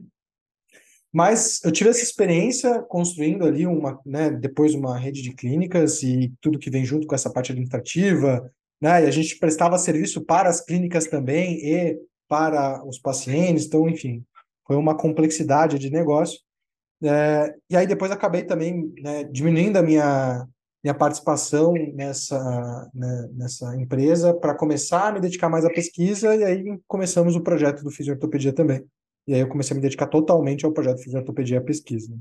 Mas 1.13 1.61
eu 1.63 1.71
tive 1.71 1.89
essa 1.89 2.03
experiência 2.03 2.81
construindo 2.83 3.45
ali 3.45 3.67
uma, 3.67 3.99
né, 4.05 4.31
depois 4.31 4.73
uma 4.73 4.97
rede 4.97 5.21
de 5.21 5.33
clínicas 5.33 6.01
e 6.03 6.33
tudo 6.39 6.59
que 6.59 6.69
vem 6.69 6.85
junto 6.85 7.05
com 7.05 7.15
essa 7.15 7.31
parte 7.31 7.51
administrativa, 7.51 8.49
né, 8.81 9.03
e 9.03 9.07
a 9.07 9.11
gente 9.11 9.37
prestava 9.37 9.77
serviço 9.77 10.25
para 10.25 10.49
as 10.49 10.61
clínicas 10.61 11.07
também 11.07 11.59
e 11.65 11.99
para 12.27 12.81
os 12.85 12.97
pacientes, 12.97 13.65
então, 13.65 13.89
enfim, 13.89 14.23
foi 14.65 14.77
uma 14.77 14.95
complexidade 14.95 15.77
de 15.77 15.89
negócio. 15.89 16.39
É, 17.03 17.53
e 17.69 17.75
aí 17.75 17.85
depois 17.85 18.11
acabei 18.11 18.43
também 18.43 18.93
né, 19.01 19.23
diminuindo 19.25 19.77
a 19.77 19.83
minha 19.83 20.47
minha 20.83 20.93
participação 20.93 21.73
nessa, 21.93 22.89
né, 22.93 23.29
nessa 23.33 23.75
empresa 23.75 24.33
para 24.33 24.55
começar 24.55 25.09
a 25.09 25.11
me 25.11 25.19
dedicar 25.19 25.49
mais 25.49 25.63
à 25.63 25.69
pesquisa 25.69 26.35
e 26.35 26.43
aí 26.43 26.79
começamos 26.87 27.35
o 27.35 27.41
projeto 27.41 27.83
do 27.83 27.91
Fisiortopedia 27.91 28.51
também. 28.51 28.83
E 29.27 29.33
aí 29.33 29.41
eu 29.41 29.47
comecei 29.47 29.73
a 29.73 29.75
me 29.75 29.81
dedicar 29.81 30.07
totalmente 30.07 30.65
ao 30.65 30.73
projeto 30.73 31.03
Fisiortopedia 31.03 31.57
e 31.57 31.59
à 31.59 31.63
pesquisa. 31.63 32.17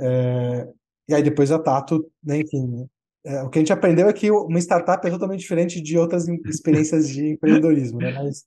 É, 0.00 0.68
e 1.08 1.14
aí 1.14 1.22
depois 1.22 1.52
a 1.52 1.58
Tato, 1.58 2.10
né, 2.22 2.40
enfim, 2.40 2.88
é, 3.24 3.42
o 3.42 3.50
que 3.50 3.58
a 3.58 3.60
gente 3.60 3.72
aprendeu 3.72 4.08
é 4.08 4.12
que 4.12 4.30
uma 4.30 4.58
startup 4.58 5.06
é 5.06 5.10
totalmente 5.10 5.40
diferente 5.40 5.80
de 5.80 5.96
outras 5.96 6.26
experiências 6.28 7.08
de 7.08 7.34
empreendedorismo, 7.34 7.98
né? 7.98 8.12
Mas, 8.12 8.44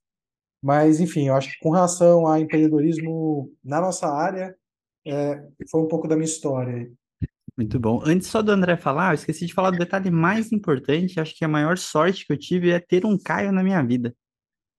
mas, 0.61 0.99
enfim, 0.99 1.27
eu 1.27 1.35
acho 1.35 1.51
que 1.51 1.59
com 1.59 1.69
relação 1.69 2.27
a 2.27 2.39
empreendedorismo 2.39 3.51
na 3.63 3.79
nossa 3.79 4.07
área, 4.07 4.53
é, 5.07 5.41
foi 5.69 5.81
um 5.81 5.87
pouco 5.87 6.07
da 6.07 6.15
minha 6.15 6.25
história. 6.25 6.91
Muito 7.57 7.79
bom. 7.79 8.01
Antes 8.05 8.27
só 8.27 8.41
do 8.41 8.51
André 8.51 8.75
falar, 8.75 9.11
eu 9.11 9.15
esqueci 9.15 9.45
de 9.45 9.53
falar 9.53 9.71
do 9.71 9.77
detalhe 9.77 10.11
mais 10.11 10.51
importante, 10.51 11.19
acho 11.19 11.33
que 11.35 11.45
a 11.45 11.47
maior 11.47 11.77
sorte 11.77 12.25
que 12.25 12.33
eu 12.33 12.37
tive 12.37 12.69
é 12.69 12.79
ter 12.79 13.05
um 13.05 13.17
Caio 13.17 13.51
na 13.51 13.63
minha 13.63 13.81
vida, 13.81 14.13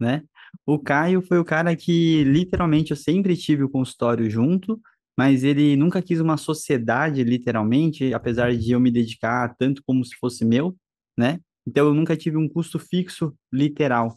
né? 0.00 0.23
O 0.66 0.78
Caio 0.78 1.23
foi 1.23 1.38
o 1.38 1.45
cara 1.45 1.76
que 1.76 2.25
literalmente 2.25 2.92
eu 2.92 2.97
sempre 2.97 3.37
tive 3.37 3.64
o 3.64 3.71
consultório 3.71 4.30
junto, 4.30 4.80
mas 5.18 5.45
ele 5.45 5.76
nunca 5.76 6.02
quis 6.02 6.21
uma 6.21 6.37
sociedade, 6.37 7.25
literalmente, 7.25 8.12
apesar 8.14 8.54
de 8.56 8.73
eu 8.73 8.80
me 8.80 8.90
dedicar 8.90 9.54
tanto 9.56 9.83
como 9.87 10.04
se 10.04 10.16
fosse 10.16 10.45
meu, 10.45 10.76
né? 11.16 11.40
Então 11.66 11.87
eu 11.88 11.95
nunca 11.95 12.16
tive 12.16 12.37
um 12.37 12.49
custo 12.49 12.78
fixo 12.78 13.35
literal, 13.52 14.14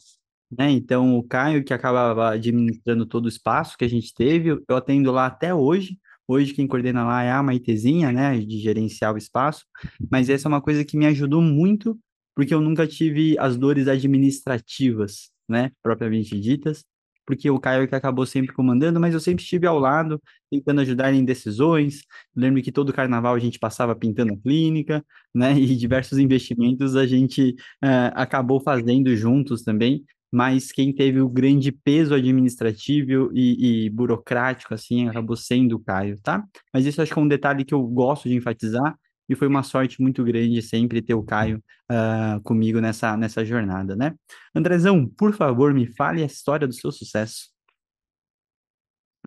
né? 0.57 0.69
Então 0.71 1.17
o 1.17 1.23
Caio 1.23 1.63
que 1.63 1.73
acabava 1.73 2.31
administrando 2.31 3.05
todo 3.05 3.25
o 3.25 3.29
espaço 3.29 3.77
que 3.77 3.85
a 3.85 3.89
gente 3.89 4.13
teve, 4.13 4.49
eu 4.67 4.75
atendo 4.75 5.11
lá 5.11 5.27
até 5.27 5.53
hoje. 5.53 5.97
Hoje 6.31 6.53
quem 6.53 6.67
coordena 6.67 7.03
lá 7.03 7.23
é 7.23 7.31
a 7.31 7.41
Maitezinha, 7.41 8.11
né, 8.11 8.37
de 8.39 8.59
gerenciar 8.59 9.15
o 9.15 9.17
espaço, 9.17 9.65
mas 10.11 10.29
essa 10.29 10.47
é 10.47 10.49
uma 10.49 10.61
coisa 10.61 10.85
que 10.85 10.95
me 10.95 11.07
ajudou 11.07 11.41
muito, 11.41 11.99
porque 12.35 12.53
eu 12.53 12.61
nunca 12.61 12.85
tive 12.85 13.35
as 13.39 13.57
dores 13.57 13.87
administrativas, 13.87 15.31
né, 15.49 15.71
propriamente 15.81 16.39
ditas, 16.39 16.85
porque 17.25 17.49
o 17.49 17.59
Caio 17.59 17.87
que 17.87 17.95
acabou 17.95 18.27
sempre 18.27 18.53
comandando, 18.53 18.99
mas 18.99 19.15
eu 19.15 19.19
sempre 19.19 19.43
estive 19.43 19.65
ao 19.65 19.79
lado, 19.79 20.21
tentando 20.51 20.81
ajudar 20.81 21.11
em 21.15 21.25
decisões. 21.25 22.03
lembro 22.35 22.61
que 22.61 22.71
todo 22.71 22.93
carnaval 22.93 23.33
a 23.33 23.39
gente 23.39 23.57
passava 23.57 23.95
pintando 23.95 24.33
a 24.35 24.37
clínica, 24.37 25.03
né, 25.33 25.53
e 25.57 25.75
diversos 25.75 26.19
investimentos 26.19 26.95
a 26.95 27.07
gente 27.07 27.55
uh, 27.83 28.13
acabou 28.13 28.59
fazendo 28.59 29.15
juntos 29.15 29.63
também, 29.63 30.05
mas 30.31 30.71
quem 30.71 30.93
teve 30.93 31.19
o 31.21 31.29
grande 31.29 31.71
peso 31.71 32.13
administrativo 32.13 33.31
e, 33.33 33.85
e, 33.85 33.89
burocrático, 33.89 34.73
assim, 34.73 35.07
acabou 35.07 35.35
sendo 35.35 35.75
o 35.75 35.83
Caio, 35.83 36.19
tá? 36.21 36.43
Mas 36.73 36.85
isso 36.85 37.01
acho 37.01 37.13
que 37.13 37.19
é 37.19 37.21
um 37.21 37.27
detalhe 37.27 37.65
que 37.65 37.73
eu 37.73 37.81
gosto 37.83 38.29
de 38.29 38.35
enfatizar, 38.35 38.95
e 39.27 39.35
foi 39.35 39.47
uma 39.47 39.61
sorte 39.61 40.01
muito 40.01 40.23
grande 40.23 40.61
sempre 40.61 41.01
ter 41.01 41.13
o 41.13 41.23
Caio 41.23 41.63
uh, 41.91 42.41
comigo 42.41 42.81
nessa, 42.81 43.15
nessa 43.15 43.45
jornada, 43.45 43.95
né? 43.95 44.15
Andrezão, 44.55 45.07
por 45.07 45.33
favor, 45.33 45.71
me 45.73 45.85
fale 45.85 46.23
a 46.23 46.25
história 46.25 46.67
do 46.67 46.73
seu 46.73 46.91
sucesso. 46.91 47.49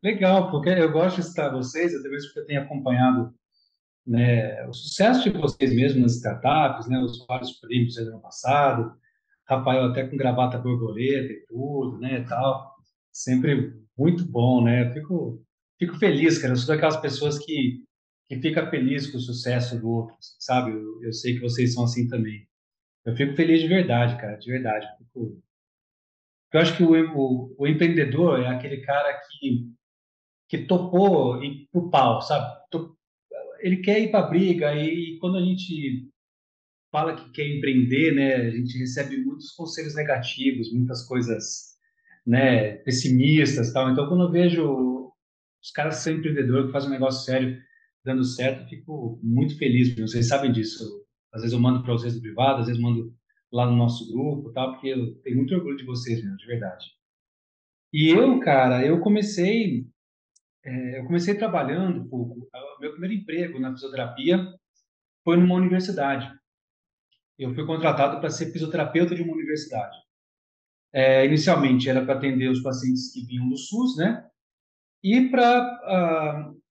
Legal, 0.02 0.50
porque 0.50 0.70
eu 0.70 0.90
gosto 0.90 1.20
de 1.20 1.28
citar 1.28 1.52
vocês, 1.52 1.94
até 1.94 2.08
mesmo 2.08 2.28
porque 2.28 2.40
eu 2.40 2.46
tenho 2.46 2.62
acompanhado 2.62 3.32
né, 4.04 4.66
o 4.66 4.72
sucesso 4.72 5.22
de 5.22 5.38
vocês 5.38 5.72
mesmos 5.72 6.02
nas 6.02 6.16
startups, 6.16 6.88
né, 6.88 6.98
os 6.98 7.24
vários 7.24 7.52
prêmios 7.52 7.94
do 7.94 8.08
ano 8.08 8.20
passado, 8.20 8.92
Rafael 9.56 9.84
até 9.86 10.06
com 10.06 10.16
gravata 10.16 10.58
borboleta 10.58 11.32
e 11.32 11.46
tudo, 11.46 11.98
né, 11.98 12.20
e 12.20 12.24
tal. 12.24 12.74
Sempre 13.12 13.74
muito 13.96 14.24
bom, 14.24 14.64
né? 14.64 14.88
Eu 14.88 14.92
fico, 14.92 15.44
fico 15.78 15.98
feliz, 15.98 16.38
cara. 16.38 16.52
Eu 16.52 16.56
sou 16.56 16.74
daquelas 16.74 16.96
pessoas 16.96 17.38
que, 17.38 17.84
que 18.26 18.40
fica 18.40 18.68
feliz 18.70 19.06
com 19.06 19.18
o 19.18 19.20
sucesso 19.20 19.78
do 19.78 19.88
outro, 19.88 20.16
sabe? 20.38 20.72
Eu, 20.72 21.02
eu 21.02 21.12
sei 21.12 21.34
que 21.34 21.40
vocês 21.40 21.74
são 21.74 21.84
assim 21.84 22.08
também. 22.08 22.46
Eu 23.04 23.16
fico 23.16 23.34
feliz 23.34 23.60
de 23.60 23.68
verdade, 23.68 24.20
cara, 24.20 24.36
de 24.36 24.50
verdade. 24.50 24.86
Eu, 24.86 25.06
fico... 25.06 25.42
eu 26.52 26.60
acho 26.60 26.76
que 26.76 26.82
o, 26.82 27.16
o, 27.16 27.54
o, 27.58 27.66
empreendedor 27.66 28.40
é 28.40 28.48
aquele 28.48 28.80
cara 28.82 29.20
que, 29.28 29.70
que 30.48 30.58
topou 30.66 31.42
ir 31.42 31.68
pro 31.70 31.90
pau, 31.90 32.22
sabe? 32.22 32.62
Ele 33.60 33.76
quer 33.78 34.00
ir 34.00 34.10
para 34.10 34.26
briga 34.26 34.74
e, 34.74 35.14
e 35.14 35.18
quando 35.18 35.38
a 35.38 35.42
gente 35.42 36.11
fala 36.92 37.16
que 37.16 37.30
quer 37.30 37.48
empreender, 37.48 38.14
né, 38.14 38.36
a 38.36 38.50
gente 38.50 38.78
recebe 38.78 39.16
muitos 39.24 39.50
conselhos 39.52 39.94
negativos, 39.94 40.70
muitas 40.70 41.02
coisas, 41.08 41.72
né, 42.24 42.76
pessimistas, 42.84 43.72
tal. 43.72 43.90
Então, 43.90 44.06
quando 44.06 44.24
eu 44.24 44.30
vejo 44.30 45.10
os 45.60 45.70
caras 45.70 45.96
que 45.96 46.02
são 46.02 46.12
empreendedores, 46.12 46.66
que 46.66 46.72
fazem 46.72 46.90
um 46.90 46.92
negócio 46.92 47.24
sério, 47.24 47.58
dando 48.04 48.22
certo, 48.24 48.68
fico 48.68 49.18
muito 49.22 49.56
feliz. 49.56 49.94
Vocês 49.94 50.28
sabem 50.28 50.52
disso. 50.52 50.84
Às 51.32 51.40
vezes 51.40 51.54
eu 51.54 51.60
mando 51.60 51.82
para 51.82 51.94
vocês 51.94 52.14
no 52.14 52.20
privado, 52.20 52.60
às 52.60 52.66
vezes 52.66 52.80
mando 52.80 53.14
lá 53.50 53.64
no 53.64 53.76
nosso 53.76 54.12
grupo, 54.12 54.52
tal, 54.52 54.72
porque 54.72 54.88
eu 54.88 55.14
tenho 55.22 55.36
muito 55.36 55.54
orgulho 55.54 55.76
de 55.76 55.84
vocês, 55.84 56.20
de 56.20 56.46
verdade. 56.46 56.84
E 57.92 58.08
eu, 58.08 58.38
cara, 58.40 58.84
eu 58.84 59.00
comecei, 59.00 59.86
é, 60.64 60.98
eu 60.98 61.04
comecei 61.04 61.34
trabalhando 61.34 62.08
pouco. 62.08 62.48
Meu 62.80 62.90
primeiro 62.92 63.14
emprego 63.14 63.58
na 63.60 63.72
fisioterapia 63.72 64.46
foi 65.24 65.36
numa 65.36 65.54
universidade 65.54 66.30
eu 67.38 67.54
fui 67.54 67.66
contratado 67.66 68.20
para 68.20 68.30
ser 68.30 68.52
fisioterapeuta 68.52 69.14
de 69.14 69.22
uma 69.22 69.34
universidade. 69.34 69.96
É, 70.92 71.24
inicialmente 71.24 71.88
era 71.88 72.04
para 72.04 72.14
atender 72.14 72.48
os 72.48 72.62
pacientes 72.62 73.12
que 73.12 73.24
vinham 73.24 73.48
do 73.48 73.56
SUS, 73.56 73.96
né? 73.96 74.26
E 75.02 75.28
para 75.30 76.52
uh, 76.52 76.62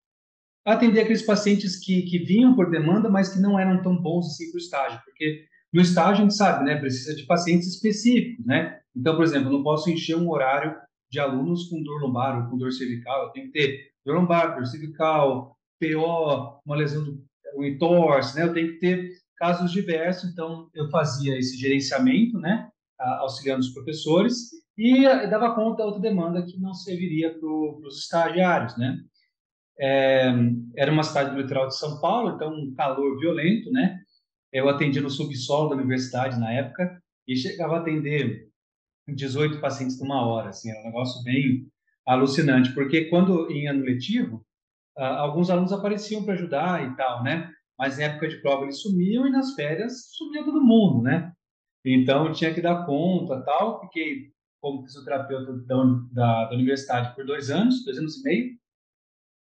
atender 0.65 1.01
aqueles 1.01 1.23
pacientes 1.23 1.77
que, 1.77 2.03
que 2.03 2.19
vinham 2.19 2.55
por 2.55 2.69
demanda, 2.69 3.09
mas 3.09 3.33
que 3.33 3.39
não 3.39 3.59
eram 3.59 3.81
tão 3.81 3.99
bons 3.99 4.27
assim 4.27 4.51
para 4.51 4.57
o 4.57 4.61
estágio, 4.61 5.01
porque 5.03 5.45
no 5.73 5.81
estágio 5.81 6.19
a 6.19 6.27
gente 6.27 6.35
sabe, 6.35 6.65
né? 6.65 6.75
Precisa 6.79 7.15
de 7.15 7.25
pacientes 7.25 7.67
específicos, 7.67 8.45
né? 8.45 8.79
Então, 8.95 9.15
por 9.15 9.23
exemplo, 9.23 9.47
eu 9.47 9.53
não 9.53 9.63
posso 9.63 9.89
encher 9.89 10.15
um 10.15 10.29
horário 10.29 10.75
de 11.09 11.19
alunos 11.19 11.69
com 11.69 11.81
dor 11.81 12.01
lombar 12.01 12.43
ou 12.43 12.49
com 12.49 12.57
dor 12.57 12.71
cervical. 12.71 13.25
Eu 13.25 13.29
tenho 13.31 13.47
que 13.47 13.53
ter 13.53 13.91
dor 14.05 14.15
lombar, 14.15 14.55
dor 14.55 14.65
cervical, 14.65 15.57
PO, 15.79 16.61
uma 16.65 16.75
lesão 16.75 17.03
do 17.03 17.65
entorse, 17.65 18.35
né? 18.35 18.43
Eu 18.43 18.53
tenho 18.53 18.73
que 18.73 18.79
ter 18.79 19.09
casos 19.41 19.71
diversos, 19.71 20.31
então 20.31 20.69
eu 20.71 20.87
fazia 20.91 21.35
esse 21.35 21.57
gerenciamento, 21.57 22.37
né, 22.37 22.69
auxiliando 22.99 23.61
os 23.61 23.73
professores, 23.73 24.51
e 24.77 25.01
dava 25.27 25.55
conta 25.55 25.77
da 25.77 25.85
outra 25.85 25.99
demanda 25.99 26.45
que 26.45 26.59
não 26.59 26.75
serviria 26.75 27.33
para 27.33 27.49
os 27.49 27.97
estagiários, 27.97 28.77
né. 28.77 28.99
É, 29.79 30.31
era 30.77 30.91
uma 30.91 31.01
cidade 31.01 31.31
do 31.31 31.41
litoral 31.41 31.67
de 31.67 31.75
São 31.75 31.99
Paulo, 31.99 32.35
então 32.35 32.53
um 32.53 32.71
calor 32.75 33.19
violento, 33.19 33.71
né. 33.71 33.99
Eu 34.53 34.69
atendia 34.69 35.01
no 35.01 35.09
subsolo 35.09 35.69
da 35.69 35.75
universidade 35.75 36.39
na 36.39 36.53
época 36.53 37.01
e 37.27 37.35
chegava 37.35 37.77
a 37.77 37.79
atender 37.79 38.47
18 39.07 39.59
pacientes 39.59 39.99
numa 39.99 40.23
hora, 40.23 40.49
assim, 40.49 40.69
era 40.69 40.81
um 40.81 40.85
negócio 40.85 41.23
bem 41.23 41.67
alucinante, 42.05 42.75
porque 42.75 43.05
quando 43.05 43.49
em 43.49 43.67
ano 43.67 43.83
letivo, 43.83 44.45
uh, 44.99 45.03
alguns 45.03 45.49
alunos 45.49 45.73
apareciam 45.73 46.23
para 46.23 46.35
ajudar 46.35 46.85
e 46.85 46.95
tal, 46.95 47.23
né? 47.23 47.51
Mas 47.81 47.97
em 47.97 48.03
época 48.03 48.27
de 48.27 48.39
prova 48.43 48.65
eles 48.65 48.79
sumiam 48.79 49.25
e 49.25 49.31
nas 49.31 49.55
férias 49.55 50.11
sumia 50.11 50.45
todo 50.45 50.61
mundo, 50.61 51.01
né? 51.01 51.33
Então 51.83 52.31
tinha 52.31 52.53
que 52.53 52.61
dar 52.61 52.85
conta, 52.85 53.43
tal. 53.43 53.81
Fiquei 53.81 54.31
como 54.61 54.83
fisioterapeuta 54.83 55.51
da, 55.65 55.83
da, 56.11 56.45
da 56.45 56.55
universidade 56.55 57.15
por 57.15 57.25
dois 57.25 57.49
anos, 57.49 57.83
dois 57.83 57.97
anos 57.97 58.17
e 58.17 58.23
meio. 58.23 58.53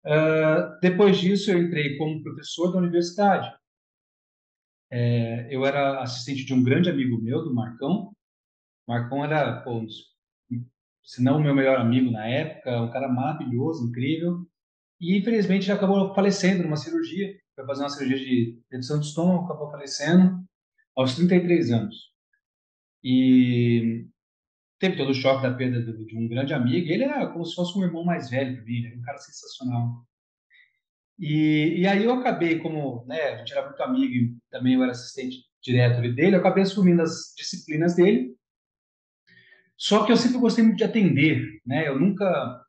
Uh, 0.04 0.80
depois 0.82 1.20
disso 1.20 1.52
eu 1.52 1.62
entrei 1.62 1.96
como 1.96 2.24
professor 2.24 2.72
da 2.72 2.80
universidade. 2.80 3.56
É, 4.92 5.56
eu 5.56 5.63
era 5.63 6.02
assistente 6.02 6.44
de 6.44 6.56
um 6.56 6.63
grande 6.63 6.90
amigo 6.90 7.22
meu, 7.22 7.44
do 7.44 7.54
Marcão. 7.54 8.16
Marcão 8.88 9.24
era, 9.24 9.62
pô, 9.62 9.86
se 11.04 11.22
não 11.24 11.38
o 11.38 11.40
meu 11.40 11.54
melhor 11.54 11.80
amigo 11.80 12.10
na 12.10 12.25
época, 12.25 12.82
um 12.82 12.90
cara 12.90 13.08
maravilhoso, 13.08 13.88
incrível. 13.88 14.44
E 15.00 15.20
infelizmente 15.20 15.66
ele 15.66 15.78
acabou 15.78 16.16
falecendo 16.16 16.63
numa 16.63 16.78
cirurgia. 16.78 17.42
Foi 17.55 17.65
fazer 17.65 17.83
uma 17.83 17.89
cirurgia 17.89 18.17
de 18.17 18.62
redução 18.72 19.00
de 19.00 19.07
estômago, 19.07 19.45
acabou 19.45 19.69
falecendo 19.69 20.43
aos 20.95 21.15
33 21.15 21.72
anos. 21.72 22.12
E 23.03 24.07
teve 24.79 24.98
todo 24.98 25.12
o 25.12 25.13
choque 25.13 25.43
da 25.43 25.53
perda 25.53 25.81
de 25.81 26.17
um 26.17 26.27
grande 26.27 26.53
amigo. 26.53 26.89
Ele 26.89 27.03
era 27.03 27.27
como 27.27 27.45
se 27.45 27.55
fosse 27.55 27.77
um 27.77 27.83
irmão 27.83 28.03
mais 28.03 28.29
velho 28.29 28.55
para 28.55 28.65
mim, 28.65 28.95
um 28.95 29.01
cara 29.01 29.17
sensacional. 29.17 30.05
E, 31.19 31.81
e 31.81 31.88
aí 31.88 32.03
eu 32.03 32.13
acabei, 32.13 32.60
como 32.60 33.05
né, 33.05 33.22
a 33.29 33.38
gente 33.38 33.53
era 33.53 33.67
muito 33.67 33.81
amigo 33.81 34.13
e 34.13 34.38
também 34.50 34.74
eu 34.74 34.83
era 34.83 34.91
assistente 34.91 35.45
direto 35.62 36.01
dele, 36.01 36.36
eu 36.36 36.39
acabei 36.39 36.63
assumindo 36.63 37.01
as 37.01 37.33
disciplinas 37.38 37.95
dele. 37.95 38.36
Só 39.77 40.05
que 40.05 40.12
eu 40.12 40.17
sempre 40.17 40.39
gostei 40.39 40.63
muito 40.63 40.77
de 40.77 40.83
atender, 40.83 41.62
né? 41.65 41.88
Eu 41.88 42.00
nunca 42.00 42.63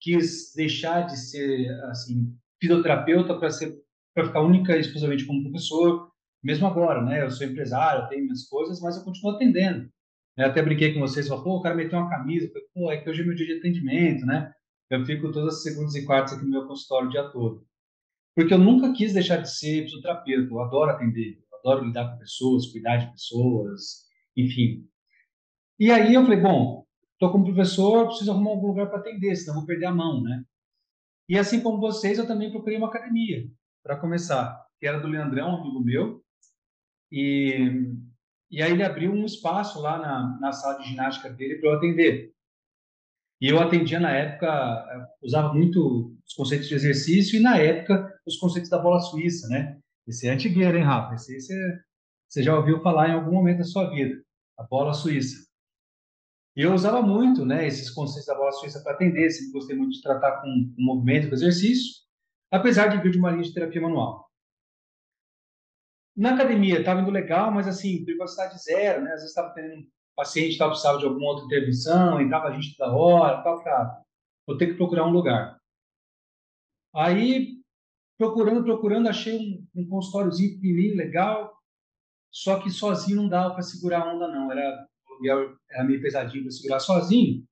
quis 0.00 0.52
deixar 0.54 1.02
de 1.06 1.16
ser 1.16 1.70
assim 1.84 2.36
fisioterapeuta 2.60 3.38
para 3.38 3.50
ser 3.50 3.76
para 4.18 4.26
ficar 4.26 4.40
única 4.40 4.76
e 4.76 4.80
exclusivamente 4.80 5.24
como 5.24 5.42
professor. 5.42 6.10
Mesmo 6.42 6.66
agora, 6.66 7.02
né? 7.02 7.22
Eu 7.22 7.30
sou 7.30 7.46
empresário, 7.46 8.02
eu 8.02 8.08
tenho 8.08 8.24
minhas 8.24 8.48
coisas, 8.48 8.80
mas 8.80 8.96
eu 8.96 9.04
continuo 9.04 9.36
atendendo. 9.36 9.88
Eu 10.36 10.46
até 10.46 10.62
brinquei 10.62 10.92
com 10.92 11.00
vocês, 11.00 11.28
falei, 11.28 11.44
pô, 11.44 11.56
o 11.56 11.62
cara 11.62 11.74
meteu 11.74 11.98
uma 11.98 12.10
camisa, 12.10 12.48
falei, 12.48 12.64
pô, 12.74 12.92
é 12.92 12.96
que 12.96 13.08
hoje 13.08 13.22
é 13.22 13.24
meu 13.24 13.34
dia 13.34 13.46
de 13.46 13.58
atendimento, 13.58 14.26
né? 14.26 14.52
Eu 14.90 15.04
fico 15.04 15.30
todas 15.30 15.56
as 15.56 15.62
segundas 15.62 15.94
e 15.94 16.04
quartas 16.04 16.34
aqui 16.34 16.44
no 16.44 16.50
meu 16.50 16.66
consultório 16.66 17.08
o 17.08 17.10
dia 17.10 17.28
todo. 17.30 17.66
Porque 18.34 18.54
eu 18.54 18.58
nunca 18.58 18.92
quis 18.92 19.12
deixar 19.12 19.38
de 19.38 19.50
ser 19.50 19.82
fisioterapeuta, 19.84 20.52
eu 20.52 20.60
adoro 20.60 20.90
atender, 20.90 21.38
eu 21.50 21.58
adoro 21.58 21.86
lidar 21.86 22.12
com 22.12 22.18
pessoas, 22.18 22.66
cuidar 22.66 22.96
de 22.96 23.12
pessoas, 23.12 24.06
enfim. 24.36 24.84
E 25.78 25.90
aí 25.90 26.14
eu 26.14 26.22
falei, 26.22 26.40
bom, 26.40 26.84
estou 27.12 27.32
como 27.32 27.44
professor, 27.44 28.06
preciso 28.06 28.30
arrumar 28.30 28.50
algum 28.50 28.68
lugar 28.68 28.88
para 28.88 29.00
atender, 29.00 29.34
senão 29.36 29.56
vou 29.56 29.66
perder 29.66 29.86
a 29.86 29.94
mão, 29.94 30.22
né? 30.22 30.44
E 31.28 31.36
assim 31.36 31.60
como 31.60 31.80
vocês, 31.80 32.16
eu 32.16 32.26
também 32.26 32.50
procurei 32.50 32.78
uma 32.78 32.88
academia, 32.88 33.44
para 33.88 33.96
começar, 33.96 34.66
que 34.78 34.86
era 34.86 35.00
do 35.00 35.08
Leandrão, 35.08 35.56
amigo 35.56 35.80
meu, 35.80 36.22
e, 37.10 37.90
e 38.50 38.60
aí 38.60 38.70
ele 38.70 38.82
abriu 38.82 39.10
um 39.10 39.24
espaço 39.24 39.80
lá 39.80 39.98
na, 39.98 40.38
na 40.38 40.52
sala 40.52 40.78
de 40.78 40.90
ginástica 40.90 41.30
dele 41.30 41.54
para 41.54 41.70
eu 41.70 41.74
atender. 41.74 42.34
E 43.40 43.48
eu 43.48 43.58
atendia 43.58 43.98
na 43.98 44.10
época, 44.10 45.08
usava 45.22 45.54
muito 45.54 46.14
os 46.26 46.34
conceitos 46.34 46.68
de 46.68 46.74
exercício 46.74 47.38
e 47.38 47.42
na 47.42 47.56
época 47.56 48.14
os 48.26 48.36
conceitos 48.36 48.68
da 48.68 48.78
bola 48.78 49.00
suíça, 49.00 49.48
né? 49.48 49.78
Esse 50.06 50.28
é 50.28 50.32
antigueiro, 50.32 50.76
hein, 50.76 50.84
Rafa? 50.84 51.14
Esse 51.14 51.32
aí 51.32 51.40
você, 51.40 51.80
você 52.28 52.42
já 52.42 52.54
ouviu 52.54 52.82
falar 52.82 53.08
em 53.08 53.14
algum 53.14 53.32
momento 53.32 53.58
da 53.58 53.64
sua 53.64 53.88
vida, 53.88 54.22
a 54.58 54.64
bola 54.64 54.92
suíça. 54.92 55.48
E 56.54 56.60
eu 56.60 56.74
usava 56.74 57.00
muito, 57.00 57.46
né, 57.46 57.66
esses 57.66 57.88
conceitos 57.88 58.26
da 58.26 58.34
bola 58.34 58.52
suíça 58.52 58.82
para 58.82 58.92
atender, 58.92 59.30
sempre 59.30 59.52
gostei 59.52 59.76
muito 59.76 59.92
de 59.92 60.02
tratar 60.02 60.42
com, 60.42 60.74
com 60.76 60.82
movimento, 60.82 61.28
com 61.28 61.34
exercício, 61.34 62.06
apesar 62.50 62.88
de 62.88 62.98
vir 63.02 63.12
de 63.12 63.18
uma 63.18 63.30
linha 63.30 63.42
de 63.42 63.54
terapia 63.54 63.80
manual. 63.80 64.28
Na 66.16 66.34
academia 66.34 66.80
estava 66.80 67.00
indo 67.00 67.10
legal, 67.10 67.50
mas 67.52 67.68
assim, 67.68 68.04
privacidade 68.04 68.58
zero, 68.62 69.02
né? 69.02 69.10
Às 69.12 69.20
vezes 69.20 69.28
estava 69.28 69.54
tendo 69.54 69.86
paciente 70.16 70.58
tal, 70.58 70.70
precisava 70.70 70.98
de 70.98 71.04
alguma 71.04 71.28
outra 71.28 71.44
intervenção, 71.44 72.20
entrava 72.20 72.48
a 72.48 72.52
gente 72.52 72.76
toda 72.76 72.92
hora, 72.92 73.42
tal, 73.42 73.62
cara, 73.62 74.02
vou 74.44 74.56
ter 74.56 74.66
que 74.66 74.74
procurar 74.74 75.06
um 75.06 75.12
lugar. 75.12 75.56
Aí, 76.92 77.58
procurando, 78.18 78.64
procurando, 78.64 79.08
achei 79.08 79.38
um, 79.38 79.82
um 79.82 79.88
consultóriozinho 79.88 80.54
pequenininho, 80.54 80.96
legal, 80.96 81.56
só 82.32 82.60
que 82.60 82.70
sozinho 82.70 83.22
não 83.22 83.28
dava 83.28 83.54
para 83.54 83.62
segurar 83.62 84.02
a 84.02 84.12
onda, 84.12 84.26
não. 84.26 84.50
Era, 84.50 84.88
era 85.70 85.84
meio 85.84 86.02
pesadinho 86.02 86.44
para 86.44 86.52
segurar 86.52 86.80
sozinho. 86.80 87.46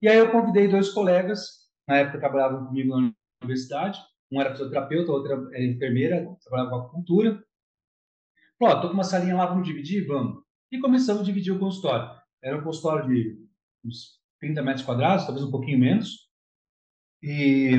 E 0.00 0.08
aí 0.08 0.16
eu 0.16 0.30
convidei 0.30 0.68
dois 0.68 0.90
colegas, 0.90 1.68
na 1.86 1.96
época 1.98 2.20
trabalhavam 2.20 2.66
comigo 2.66 2.98
na 2.98 3.12
universidade, 3.42 3.98
um 4.30 4.40
era 4.40 4.50
fisioterapeuta, 4.50 5.12
outra 5.12 5.34
era 5.52 5.64
enfermeira, 5.64 6.36
trabalhava 6.42 6.70
com 6.70 6.76
acupuntura. 6.76 7.42
Falou, 8.58 8.80
tô 8.80 8.88
com 8.88 8.94
uma 8.94 9.04
salinha 9.04 9.36
lá, 9.36 9.46
vamos 9.46 9.66
dividir? 9.66 10.06
Vamos 10.06 10.42
e 10.70 10.78
começamos 10.78 11.22
a 11.22 11.24
dividir 11.24 11.52
o 11.52 11.58
consultório. 11.58 12.08
Era 12.42 12.56
um 12.56 12.62
consultório 12.62 13.08
de 13.08 13.38
uns 13.84 14.20
30 14.40 14.62
metros 14.62 14.84
quadrados, 14.84 15.24
talvez 15.24 15.44
um 15.44 15.50
pouquinho 15.50 15.78
menos. 15.78 16.28
E, 17.22 17.72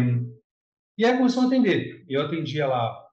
e 0.97 1.05
aí 1.05 1.17
começamos 1.17 1.51
a 1.51 1.55
atender. 1.55 2.03
Eu 2.07 2.23
atendia 2.23 2.67
lá, 2.67 3.07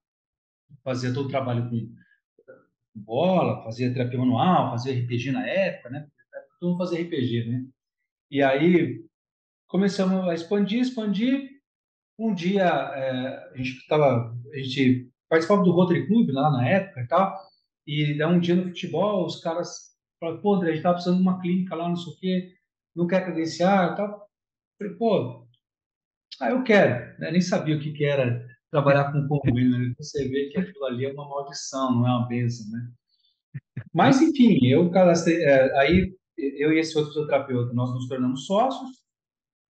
fazia 0.82 1.12
todo 1.12 1.26
o 1.26 1.30
trabalho 1.30 1.68
com 1.68 1.94
bola, 2.94 3.62
fazia 3.62 3.92
terapia 3.92 4.18
manual, 4.18 4.70
fazia 4.70 4.98
RPG 4.98 5.30
na 5.30 5.46
época, 5.46 5.90
né? 5.90 6.08
Todo 6.58 6.70
mundo 6.70 6.78
fazia 6.78 7.02
RPG, 7.02 7.44
né? 7.44 7.66
E 8.30 8.42
aí 8.42 9.04
começamos 9.68 10.26
a 10.26 10.34
expandir, 10.34 10.80
expandir. 10.80 11.55
Um 12.18 12.34
dia 12.34 12.64
é, 12.64 13.50
a 13.52 13.56
gente 13.56 13.78
estava, 13.78 14.34
a 14.52 14.56
gente 14.58 15.10
participava 15.28 15.62
do 15.62 15.72
Rotary 15.72 16.06
Club 16.06 16.30
lá 16.30 16.50
na 16.50 16.68
época 16.68 17.00
e 17.00 17.06
tal. 17.06 17.36
E 17.86 18.24
um 18.24 18.40
dia 18.40 18.54
no 18.56 18.64
futebol, 18.64 19.26
os 19.26 19.40
caras 19.40 19.94
falam, 20.18 20.40
pô, 20.40 20.54
André, 20.54 20.70
a 20.70 20.74
gente 20.74 20.82
tá 20.82 20.92
precisando 20.92 21.18
de 21.18 21.22
uma 21.22 21.40
clínica 21.40 21.74
lá, 21.74 21.88
não 21.88 21.96
sei 21.96 22.12
o 22.12 22.16
quê, 22.16 22.54
não 22.94 23.06
quer 23.06 23.24
credenciar 23.24 23.92
e 23.92 23.96
tal. 23.96 24.28
Falei, 24.78 24.94
pô, 24.94 25.46
ah, 26.40 26.50
eu 26.50 26.62
quero. 26.64 27.18
Né? 27.20 27.30
Nem 27.30 27.40
sabia 27.40 27.76
o 27.76 27.80
que, 27.80 27.92
que 27.92 28.04
era 28.04 28.46
trabalhar 28.70 29.12
com 29.12 29.28
convênio, 29.28 29.78
né? 29.78 29.94
Você 29.98 30.28
vê 30.28 30.48
que 30.48 30.58
aquilo 30.58 30.84
ali 30.86 31.06
é 31.06 31.12
uma 31.12 31.28
maldição, 31.28 31.94
não 31.94 32.06
é 32.06 32.10
uma 32.10 32.28
bênção, 32.28 32.70
né? 32.70 32.90
Mas, 33.92 34.20
enfim, 34.20 34.58
eu 34.66 34.90
cadastrei, 34.90 35.42
é, 35.42 35.78
aí 35.78 36.14
eu 36.36 36.72
e 36.72 36.78
esse 36.78 36.96
outro 36.96 37.12
fisioterapeuta, 37.12 37.72
nós 37.72 37.92
nos 37.94 38.08
tornamos 38.08 38.46
sócios 38.46 39.05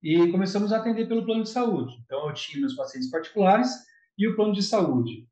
e 0.03 0.31
começamos 0.31 0.73
a 0.73 0.79
atender 0.79 1.07
pelo 1.09 1.25
plano 1.25 1.43
de 1.43 1.51
saúde. 1.51 1.95
Então, 2.05 2.29
eu 2.29 2.35
tinha 2.35 2.61
meus 2.61 2.75
pacientes 2.75 3.11
particulares 3.11 3.71
e 4.19 4.29
o 4.29 4.37
plano 4.37 4.53
de 4.53 4.63
saúde. 4.63 5.27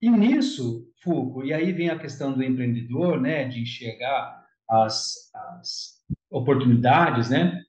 E 0.00 0.10
nisso, 0.10 0.90
Foucault, 1.02 1.46
e 1.46 1.52
aí 1.52 1.72
vem 1.72 1.90
a 1.90 1.98
questão 1.98 2.32
do 2.32 2.42
empreendedor, 2.42 3.20
né, 3.20 3.46
de 3.48 3.60
enxergar 3.60 4.44
as, 4.68 5.30
as 5.34 6.02
oportunidades, 6.30 7.30
né? 7.30 7.62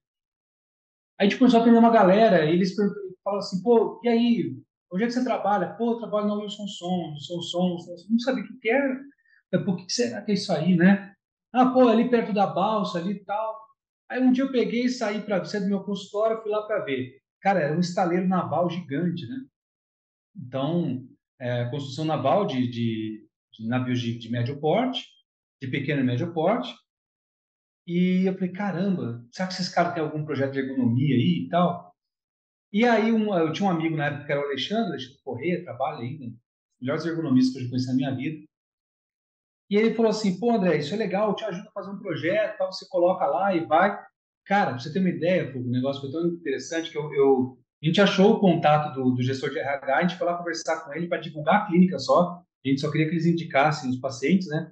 A 1.20 1.24
gente 1.24 1.38
começou 1.38 1.60
a 1.60 1.64
atender 1.64 1.78
uma 1.78 1.92
galera 1.92 2.46
e 2.46 2.54
eles 2.54 2.76
falam 3.24 3.40
assim, 3.40 3.62
pô, 3.62 4.00
e 4.04 4.10
aí, 4.10 4.56
onde 4.92 5.04
é 5.04 5.08
que 5.08 5.14
você 5.14 5.24
trabalha? 5.24 5.74
Pô, 5.74 5.92
eu 5.92 5.98
trabalho 5.98 6.28
na 6.28 6.36
Wilson 6.36 6.68
Som, 6.68 7.12
Wilson 7.14 7.42
Som, 7.42 7.78
não 8.10 8.20
sabia 8.20 8.44
o 8.44 8.60
que 8.60 8.70
era. 8.70 9.00
Por 9.64 9.78
que 9.78 9.92
será 9.92 10.22
que 10.22 10.32
é 10.32 10.34
isso 10.36 10.52
aí, 10.52 10.76
né? 10.76 11.14
Ah, 11.54 11.68
pô, 11.68 11.88
ali 11.88 12.10
perto 12.10 12.34
da 12.34 12.46
balsa, 12.46 13.00
ali 13.00 13.14
e 13.14 13.26
tal. 13.26 13.67
Aí 14.10 14.22
um 14.22 14.32
dia 14.32 14.46
eu 14.46 14.52
peguei 14.52 14.86
e 14.86 14.90
saí 14.90 15.22
para 15.22 15.44
ser 15.44 15.62
do 15.62 15.68
meu 15.68 15.84
consultório, 15.84 16.42
fui 16.42 16.52
lá 16.52 16.66
para 16.66 16.84
ver. 16.84 17.20
Cara, 17.42 17.62
era 17.62 17.76
um 17.76 17.80
estaleiro 17.80 18.28
naval 18.28 18.70
gigante, 18.70 19.28
né? 19.28 19.46
Então, 20.36 21.06
é, 21.40 21.66
construção 21.70 22.06
naval 22.06 22.46
de, 22.46 22.68
de, 22.70 23.28
de 23.54 23.68
navios 23.68 24.00
de, 24.00 24.18
de, 24.18 24.30
médio 24.30 24.60
porte, 24.60 25.06
de 25.62 25.68
pequeno 25.68 26.02
e 26.02 26.04
médio 26.04 26.34
porte. 26.34 26.74
E 27.86 28.26
eu 28.26 28.34
falei, 28.34 28.52
caramba, 28.52 29.26
será 29.32 29.48
que 29.48 29.54
esses 29.54 29.70
caras 29.70 29.94
têm 29.94 30.04
algum 30.04 30.26
projeto 30.26 30.54
de 30.54 30.60
ergonomia 30.60 31.16
aí 31.16 31.46
e 31.46 31.50
tal? 31.50 31.96
E 32.72 32.86
aí 32.86 33.12
um, 33.12 33.34
eu 33.34 33.52
tinha 33.54 33.70
um 33.70 33.72
amigo 33.72 33.96
na 33.96 34.08
época 34.08 34.26
que 34.26 34.32
era 34.32 34.42
o 34.42 34.46
Alexandre, 34.46 34.90
Alexandre 34.90 35.22
Corrêa, 35.24 35.64
trabalha 35.64 36.00
ainda, 36.00 36.36
melhores 36.82 37.06
ergonomistas 37.06 37.54
que 37.54 37.60
eu 37.60 37.64
já 37.64 37.70
conheci 37.70 37.88
na 37.88 37.96
minha 37.96 38.16
vida. 38.16 38.47
E 39.70 39.76
ele 39.76 39.94
falou 39.94 40.12
assim, 40.12 40.40
pô 40.40 40.52
André, 40.52 40.78
isso 40.78 40.94
é 40.94 40.98
legal, 40.98 41.30
eu 41.30 41.36
te 41.36 41.44
ajudo 41.44 41.68
a 41.68 41.72
fazer 41.72 41.92
um 41.92 42.00
projeto, 42.00 42.58
tal, 42.58 42.72
você 42.72 42.86
coloca 42.90 43.26
lá 43.26 43.54
e 43.54 43.66
vai. 43.66 43.98
Cara, 44.46 44.72
pra 44.72 44.80
você 44.80 44.94
ter 44.94 45.00
uma 45.00 45.10
ideia, 45.10 45.52
o 45.56 45.70
negócio 45.70 46.02
foi 46.02 46.12
tão 46.12 46.26
interessante 46.28 46.90
que 46.90 46.98
eu, 46.98 47.14
eu 47.14 47.58
a 47.82 47.86
gente 47.86 48.02
achou 48.02 48.34
o 48.34 48.40
contato 48.40 48.94
do, 48.96 49.12
do 49.12 49.22
gestor 49.22 49.52
de 49.52 49.60
RH, 49.60 49.96
a 49.96 50.02
gente 50.02 50.18
foi 50.18 50.26
lá 50.26 50.38
conversar 50.38 50.84
com 50.84 50.94
ele 50.94 51.08
para 51.08 51.20
divulgar 51.20 51.56
a 51.56 51.66
clínica 51.68 52.00
só. 52.00 52.42
A 52.66 52.70
gente 52.70 52.82
só 52.82 52.90
queria 52.90 53.08
que 53.08 53.14
eles 53.14 53.26
indicassem 53.26 53.90
os 53.90 54.00
pacientes, 54.00 54.48
né? 54.48 54.72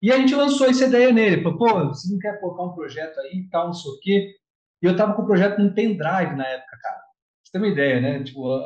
E 0.00 0.10
a 0.10 0.16
gente 0.16 0.34
lançou 0.34 0.66
essa 0.66 0.86
ideia 0.86 1.12
nele. 1.12 1.42
Falou, 1.42 1.58
pô, 1.58 1.88
você 1.88 2.10
não 2.10 2.18
quer 2.18 2.40
colocar 2.40 2.64
um 2.64 2.74
projeto 2.74 3.20
aí 3.20 3.46
tal, 3.50 3.66
não 3.66 3.74
sei 3.74 3.92
o 3.92 4.00
quê. 4.00 4.34
E 4.82 4.86
eu 4.86 4.96
tava 4.96 5.14
com 5.14 5.22
o 5.22 5.26
projeto 5.26 5.58
num 5.58 5.74
pendrive 5.74 6.34
na 6.34 6.46
época, 6.46 6.78
cara. 6.80 7.00
Você 7.44 7.52
tem 7.52 7.60
uma 7.60 7.68
ideia, 7.68 8.00
né? 8.00 8.24
Tipo, 8.24 8.58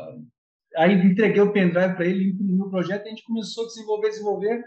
aí 0.77 0.95
entreguei 0.95 1.43
o 1.43 1.53
pendrive 1.53 1.95
para 1.95 2.07
ele, 2.07 2.31
imprimiu 2.31 2.67
o 2.67 2.71
projeto 2.71 3.07
a 3.07 3.09
gente 3.09 3.25
começou 3.25 3.65
a 3.65 3.67
desenvolver, 3.67 4.09
desenvolver. 4.09 4.65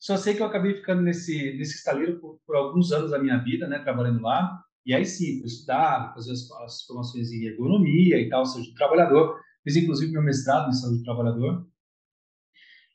Só 0.00 0.16
sei 0.16 0.34
que 0.34 0.40
eu 0.40 0.46
acabei 0.46 0.74
ficando 0.74 1.02
nesse, 1.02 1.54
nesse 1.58 1.76
estaleiro 1.76 2.18
por, 2.18 2.40
por 2.46 2.56
alguns 2.56 2.90
anos 2.90 3.10
da 3.10 3.18
minha 3.18 3.36
vida, 3.36 3.68
né, 3.68 3.78
trabalhando 3.80 4.22
lá. 4.22 4.58
E 4.86 4.94
aí 4.94 5.04
sim, 5.04 5.40
eu 5.40 5.46
estudava, 5.46 6.14
fazia 6.14 6.32
as, 6.32 6.50
as 6.64 6.82
formações 6.86 7.30
em 7.30 7.44
ergonomia 7.44 8.18
e 8.18 8.28
tal, 8.30 8.46
saúde 8.46 8.70
do 8.70 8.74
trabalhador. 8.74 9.38
Fiz 9.62 9.76
inclusive 9.76 10.10
meu 10.10 10.22
mestrado 10.22 10.70
em 10.70 10.72
saúde 10.72 11.00
do 11.00 11.04
trabalhador. 11.04 11.66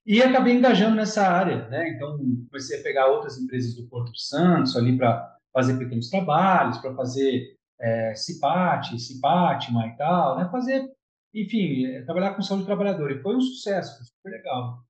E 0.04 0.22
acabei 0.22 0.56
engajando 0.56 0.96
nessa 0.96 1.28
área, 1.28 1.68
né? 1.70 1.90
Então, 1.90 2.18
comecei 2.48 2.80
a 2.80 2.84
pegar 2.84 3.08
outras 3.08 3.38
empresas 3.38 3.76
do 3.76 3.88
Porto 3.88 4.16
Santos 4.18 4.76
ali 4.76 4.98
para 4.98 5.36
fazer 5.54 5.78
pequenos 5.78 6.10
trabalhos, 6.10 6.78
para 6.80 6.94
fazer 6.96 7.56
é, 7.80 8.16
CIPAT, 8.16 9.00
CIPATMA 9.00 9.88
e 9.88 9.98
tal, 9.98 10.38
né? 10.38 10.50
Fazer, 10.52 10.88
enfim, 11.34 11.86
é, 11.86 12.02
trabalhar 12.04 12.34
com 12.34 12.42
saúde 12.42 12.64
do 12.64 12.68
trabalhador. 12.68 13.12
E 13.12 13.22
foi 13.22 13.36
um 13.36 13.42
sucesso, 13.42 13.98
foi 13.98 14.06
super 14.06 14.30
legal. 14.38 14.84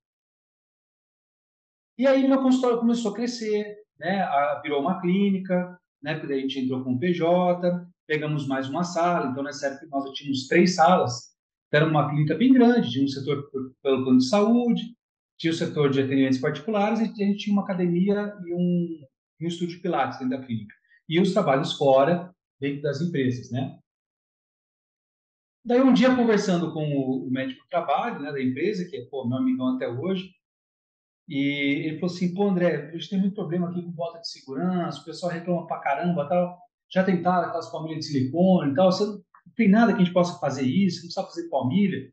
E 1.97 2.05
aí 2.05 2.27
meu 2.27 2.41
consultório 2.41 2.79
começou 2.79 3.12
a 3.12 3.15
crescer, 3.15 3.77
né? 3.97 4.27
Virou 4.62 4.81
uma 4.81 4.99
clínica, 4.99 5.77
né? 6.01 6.13
Porque 6.13 6.27
daí 6.27 6.39
a 6.39 6.41
gente 6.41 6.60
entrou 6.60 6.84
com 6.84 6.93
o 6.93 6.99
PJ, 6.99 7.88
pegamos 8.05 8.47
mais 8.47 8.69
uma 8.69 8.84
sala. 8.84 9.27
Então, 9.27 9.43
nessa 9.43 9.67
época, 9.67 9.88
nós 9.91 10.12
tínhamos 10.12 10.47
três 10.47 10.75
salas. 10.75 11.36
Era 11.71 11.86
uma 11.86 12.10
clínica 12.10 12.36
bem 12.36 12.53
grande, 12.53 12.91
tinha 12.91 13.03
um 13.03 13.08
setor 13.08 13.49
pelo 13.51 14.03
plano 14.03 14.19
de 14.19 14.29
saúde, 14.29 14.95
tinha 15.38 15.51
o 15.51 15.55
setor 15.55 15.89
de 15.89 16.01
atendimentos 16.01 16.38
particulares 16.38 16.99
e 16.99 17.03
a 17.03 17.08
gente 17.08 17.38
tinha 17.38 17.53
uma 17.53 17.63
academia 17.63 18.34
e 18.45 18.53
um, 18.53 19.05
um 19.41 19.47
estúdio 19.47 19.75
de 19.75 19.81
pilates 19.81 20.17
dentro 20.19 20.38
da 20.38 20.45
clínica. 20.45 20.73
E 21.10 21.19
os 21.19 21.34
trabalhos 21.34 21.73
fora, 21.73 22.34
dentro 22.60 22.81
das 22.81 23.01
empresas, 23.01 23.51
né? 23.51 23.77
Daí 25.65 25.81
um 25.81 25.93
dia 25.93 26.15
conversando 26.15 26.71
com 26.71 26.86
o, 26.86 27.29
médico 27.29 27.63
do 27.63 27.69
trabalho, 27.69 28.21
né, 28.21 28.31
da 28.31 28.41
empresa, 28.41 28.88
que 28.88 28.95
é 28.95 29.05
pô, 29.05 29.27
meu 29.27 29.39
amigão 29.39 29.75
até 29.75 29.89
hoje, 29.89 30.31
e 31.27 31.88
ele 31.88 31.99
falou 31.99 32.13
assim, 32.13 32.33
pô, 32.33 32.47
André, 32.47 32.89
a 32.89 32.91
gente 32.91 33.09
tem 33.09 33.19
muito 33.19 33.33
problema 33.33 33.69
aqui 33.69 33.81
com 33.81 33.91
bota 33.91 34.19
de 34.19 34.29
segurança, 34.29 35.01
o 35.01 35.05
pessoal 35.05 35.31
reclama 35.31 35.65
pra 35.65 35.79
caramba, 35.79 36.27
tal. 36.29 36.59
Já 36.89 37.03
tentaram 37.03 37.47
aquelas 37.47 37.69
palmilhas 37.71 38.05
de 38.05 38.11
silicone 38.11 38.71
e 38.71 38.75
tal, 38.75 38.91
você 38.91 39.05
não 39.05 39.23
tem 39.55 39.69
nada 39.69 39.93
que 39.93 40.01
a 40.01 40.05
gente 40.05 40.13
possa 40.13 40.39
fazer 40.39 40.65
isso, 40.65 41.03
não 41.03 41.11
sabe 41.11 41.29
fazer 41.29 41.49
palmilha. 41.49 42.11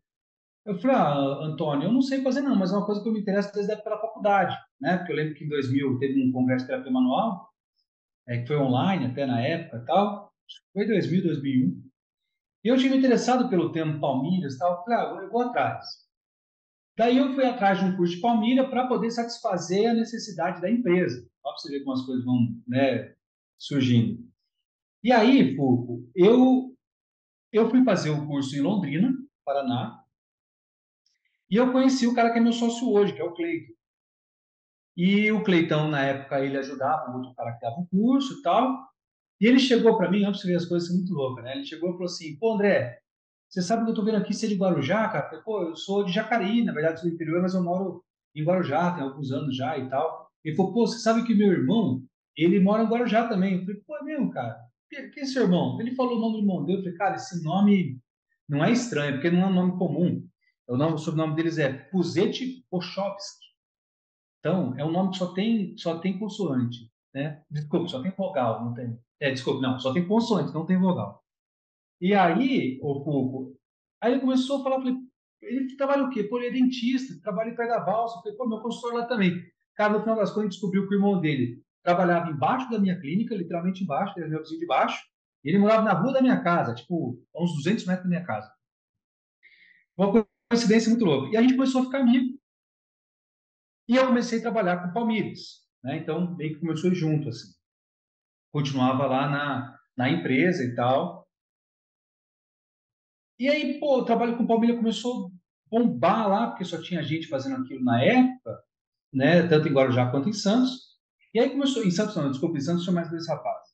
Eu 0.64 0.78
falei, 0.78 0.96
ah, 0.96 1.14
Antônio, 1.42 1.88
eu 1.88 1.92
não 1.92 2.02
sei 2.02 2.22
fazer 2.22 2.40
não, 2.40 2.54
mas 2.54 2.72
é 2.72 2.76
uma 2.76 2.86
coisa 2.86 3.02
que 3.02 3.08
eu 3.08 3.12
me 3.12 3.20
interesso 3.20 3.52
desde 3.52 3.72
a 3.72 3.74
época 3.74 3.90
da 3.90 4.00
faculdade, 4.00 4.56
né? 4.80 4.96
Porque 4.96 5.12
eu 5.12 5.16
lembro 5.16 5.34
que 5.34 5.44
em 5.44 5.48
2000 5.48 5.98
teve 5.98 6.22
um 6.22 6.32
congresso 6.32 6.64
de 6.64 6.70
terapia 6.70 6.92
manual, 6.92 7.50
é, 8.28 8.38
que 8.38 8.46
foi 8.46 8.56
online 8.56 9.06
até 9.06 9.26
na 9.26 9.40
época 9.40 9.78
e 9.78 9.84
tal, 9.84 10.32
foi 10.72 10.86
2000, 10.86 11.22
2001. 11.24 11.82
E 12.64 12.68
eu 12.68 12.76
tive 12.78 12.96
interessado 12.96 13.48
pelo 13.50 13.72
tema 13.72 13.98
palmilhas 13.98 14.54
e 14.54 14.58
tal, 14.58 14.72
eu 14.72 14.84
falei, 14.84 14.98
ah, 14.98 15.22
eu 15.22 15.30
vou 15.30 15.42
atrás. 15.42 15.84
Daí 16.96 17.18
eu 17.18 17.34
fui 17.34 17.44
atrás 17.44 17.78
de 17.78 17.86
um 17.86 17.96
curso 17.96 18.14
de 18.14 18.20
palmilha 18.20 18.68
para 18.68 18.86
poder 18.86 19.10
satisfazer 19.10 19.90
a 19.90 19.94
necessidade 19.94 20.60
da 20.60 20.70
empresa. 20.70 21.26
Para 21.42 21.52
você 21.52 21.70
ver 21.70 21.80
como 21.80 21.96
as 21.96 22.04
coisas 22.04 22.24
vão 22.24 22.38
né, 22.66 23.14
surgindo. 23.58 24.22
E 25.02 25.10
aí, 25.10 25.56
Fulco, 25.56 26.08
eu, 26.14 26.76
eu 27.52 27.68
fui 27.70 27.82
fazer 27.84 28.10
o 28.10 28.26
curso 28.26 28.54
em 28.54 28.60
Londrina, 28.60 29.12
Paraná, 29.44 30.02
e 31.52 31.56
eu 31.56 31.70
conheci 31.70 32.06
o 32.06 32.14
cara 32.14 32.32
que 32.32 32.38
é 32.38 32.40
meu 32.40 32.54
sócio 32.54 32.90
hoje, 32.90 33.12
que 33.12 33.20
é 33.20 33.24
o 33.24 33.34
Cleiton. 33.34 33.74
E 34.96 35.30
o 35.30 35.44
Cleitão, 35.44 35.86
na 35.86 36.02
época, 36.02 36.40
ele 36.40 36.56
ajudava 36.56 37.10
o 37.10 37.18
outro 37.18 37.34
cara 37.34 37.52
que 37.52 37.60
dava 37.60 37.78
o 37.78 37.86
curso 37.88 38.38
e 38.38 38.42
tal. 38.42 38.88
E 39.38 39.46
ele 39.46 39.58
chegou 39.58 39.98
para 39.98 40.10
mim, 40.10 40.24
antes 40.24 40.40
de 40.40 40.46
ver 40.46 40.56
as 40.56 40.64
coisas 40.64 40.88
muito 40.88 41.12
loucas, 41.12 41.44
né? 41.44 41.54
Ele 41.54 41.66
chegou 41.66 41.90
e 41.90 41.92
falou 41.92 42.06
assim: 42.06 42.38
pô, 42.38 42.54
André, 42.54 43.01
você 43.52 43.60
sabe 43.60 43.84
que 43.84 43.90
eu 43.90 43.94
tô 43.94 44.02
vendo 44.02 44.16
aqui, 44.16 44.32
é 44.32 44.48
de 44.48 44.54
Guarujá, 44.54 45.06
cara? 45.08 45.42
Pô, 45.42 45.62
eu 45.62 45.76
sou 45.76 46.04
de 46.04 46.10
Jacareí, 46.10 46.64
na 46.64 46.72
verdade 46.72 47.00
sou 47.00 47.10
do 47.10 47.14
interior, 47.14 47.42
mas 47.42 47.52
eu 47.52 47.62
moro 47.62 48.02
em 48.34 48.42
Guarujá, 48.42 48.92
tem 48.92 49.04
alguns 49.04 49.30
anos 49.30 49.54
já 49.54 49.76
e 49.76 49.90
tal. 49.90 50.30
Ele 50.42 50.56
falou, 50.56 50.72
pô, 50.72 50.86
você 50.86 50.98
sabe 50.98 51.26
que 51.26 51.34
meu 51.34 51.52
irmão, 51.52 52.02
ele 52.34 52.58
mora 52.60 52.82
em 52.82 52.86
Guarujá 52.86 53.28
também. 53.28 53.58
Eu 53.58 53.60
falei, 53.60 53.82
pô, 53.86 53.96
é 53.98 54.04
mesmo, 54.04 54.30
cara? 54.30 54.58
Quem 54.88 55.22
é 55.22 55.26
seu 55.26 55.42
irmão? 55.42 55.78
Ele 55.78 55.94
falou 55.94 56.16
o 56.16 56.20
nome 56.20 56.32
do 56.32 56.38
irmão 56.40 56.64
dele. 56.64 56.78
Eu 56.78 56.82
falei, 56.82 56.98
cara, 56.98 57.16
esse 57.16 57.44
nome 57.44 58.00
não 58.48 58.64
é 58.64 58.72
estranho, 58.72 59.14
porque 59.14 59.30
não 59.30 59.42
é 59.42 59.46
um 59.46 59.54
nome 59.54 59.78
comum. 59.78 60.26
O, 60.66 60.76
nome, 60.76 60.94
o 60.94 60.98
sobrenome 60.98 61.36
deles 61.36 61.58
é 61.58 61.70
Puzete 61.70 62.64
Pochowski. 62.70 63.46
Então, 64.40 64.74
é 64.78 64.84
um 64.84 64.90
nome 64.90 65.10
que 65.10 65.18
só 65.18 65.34
tem, 65.34 65.76
só 65.76 65.98
tem 65.98 66.18
consoante. 66.18 66.90
Né? 67.14 67.42
Desculpa, 67.50 67.88
só 67.88 68.00
tem 68.00 68.12
vogal, 68.12 68.64
não 68.64 68.72
tem. 68.72 68.98
É, 69.20 69.30
desculpa, 69.30 69.60
não, 69.60 69.78
só 69.78 69.92
tem 69.92 70.08
consoante, 70.08 70.54
não 70.54 70.64
tem 70.64 70.78
vogal. 70.78 71.21
E 72.02 72.12
aí, 72.14 72.80
o 72.82 73.04
Fulco, 73.04 73.56
aí 74.02 74.10
ele 74.10 74.20
começou 74.20 74.60
a 74.60 74.64
falar, 74.64 74.78
falei, 74.78 74.96
ele 75.40 75.76
trabalha 75.76 76.02
o 76.02 76.10
quê? 76.10 76.24
Pô, 76.24 76.38
ele 76.38 76.48
é 76.48 76.60
dentista, 76.60 77.14
trabalha 77.22 77.50
em 77.50 77.54
pé 77.54 77.68
da 77.68 77.78
balsa. 77.78 78.20
falei, 78.20 78.36
pô, 78.36 78.48
meu 78.48 78.58
consultor 78.58 78.98
lá 78.98 79.06
também. 79.06 79.40
Cara, 79.76 79.92
no 79.92 80.00
final 80.00 80.16
das 80.16 80.32
contas, 80.32 80.50
descobriu 80.50 80.88
que 80.88 80.94
o 80.94 80.98
irmão 80.98 81.20
dele 81.20 81.62
trabalhava 81.80 82.28
embaixo 82.28 82.68
da 82.68 82.80
minha 82.80 82.98
clínica, 83.00 83.36
literalmente 83.36 83.84
embaixo, 83.84 84.14
ele 84.16 84.24
era 84.24 84.30
meu 84.30 84.40
vizinho 84.40 84.58
de 84.58 84.66
baixo, 84.66 85.00
e 85.44 85.50
ele 85.50 85.60
morava 85.60 85.82
na 85.82 85.92
rua 85.92 86.12
da 86.12 86.20
minha 86.20 86.42
casa, 86.42 86.74
tipo, 86.74 87.24
a 87.32 87.40
uns 87.40 87.54
200 87.54 87.86
metros 87.86 88.02
da 88.02 88.08
minha 88.08 88.24
casa. 88.24 88.52
Uma 89.96 90.26
coincidência 90.50 90.90
muito 90.90 91.04
louca. 91.04 91.32
E 91.32 91.36
a 91.36 91.40
gente 91.40 91.54
começou 91.54 91.82
a 91.82 91.84
ficar 91.84 92.00
amigo. 92.00 92.36
E 93.88 93.94
eu 93.94 94.08
comecei 94.08 94.40
a 94.40 94.42
trabalhar 94.42 94.82
com 94.82 94.92
Palmeiras, 94.92 95.68
né? 95.84 95.98
Então, 95.98 96.34
meio 96.34 96.54
que 96.54 96.60
começou 96.60 96.92
junto, 96.92 97.28
assim. 97.28 97.52
Continuava 98.50 99.06
lá 99.06 99.30
na, 99.30 99.78
na 99.96 100.10
empresa 100.10 100.64
e 100.64 100.74
tal. 100.74 101.21
E 103.42 103.48
aí, 103.48 103.80
pô, 103.80 103.98
o 103.98 104.04
trabalho 104.04 104.36
com 104.36 104.46
Palmeiras 104.46 104.76
começou 104.76 105.26
a 105.26 105.30
bombar 105.68 106.28
lá, 106.28 106.46
porque 106.46 106.64
só 106.64 106.80
tinha 106.80 107.02
gente 107.02 107.26
fazendo 107.26 107.60
aquilo 107.60 107.82
na 107.82 108.00
época, 108.00 108.62
né? 109.12 109.48
Tanto 109.48 109.66
em 109.66 109.72
Guarujá 109.72 110.08
quanto 110.12 110.28
em 110.28 110.32
Santos. 110.32 110.96
E 111.34 111.40
aí 111.40 111.50
começou, 111.50 111.82
em 111.82 111.90
Santos 111.90 112.14
não, 112.14 112.30
desculpa, 112.30 112.56
em 112.56 112.60
Santos 112.60 112.84
tinha 112.84 112.94
mais 112.94 113.10
dois 113.10 113.26
rapazes. 113.26 113.72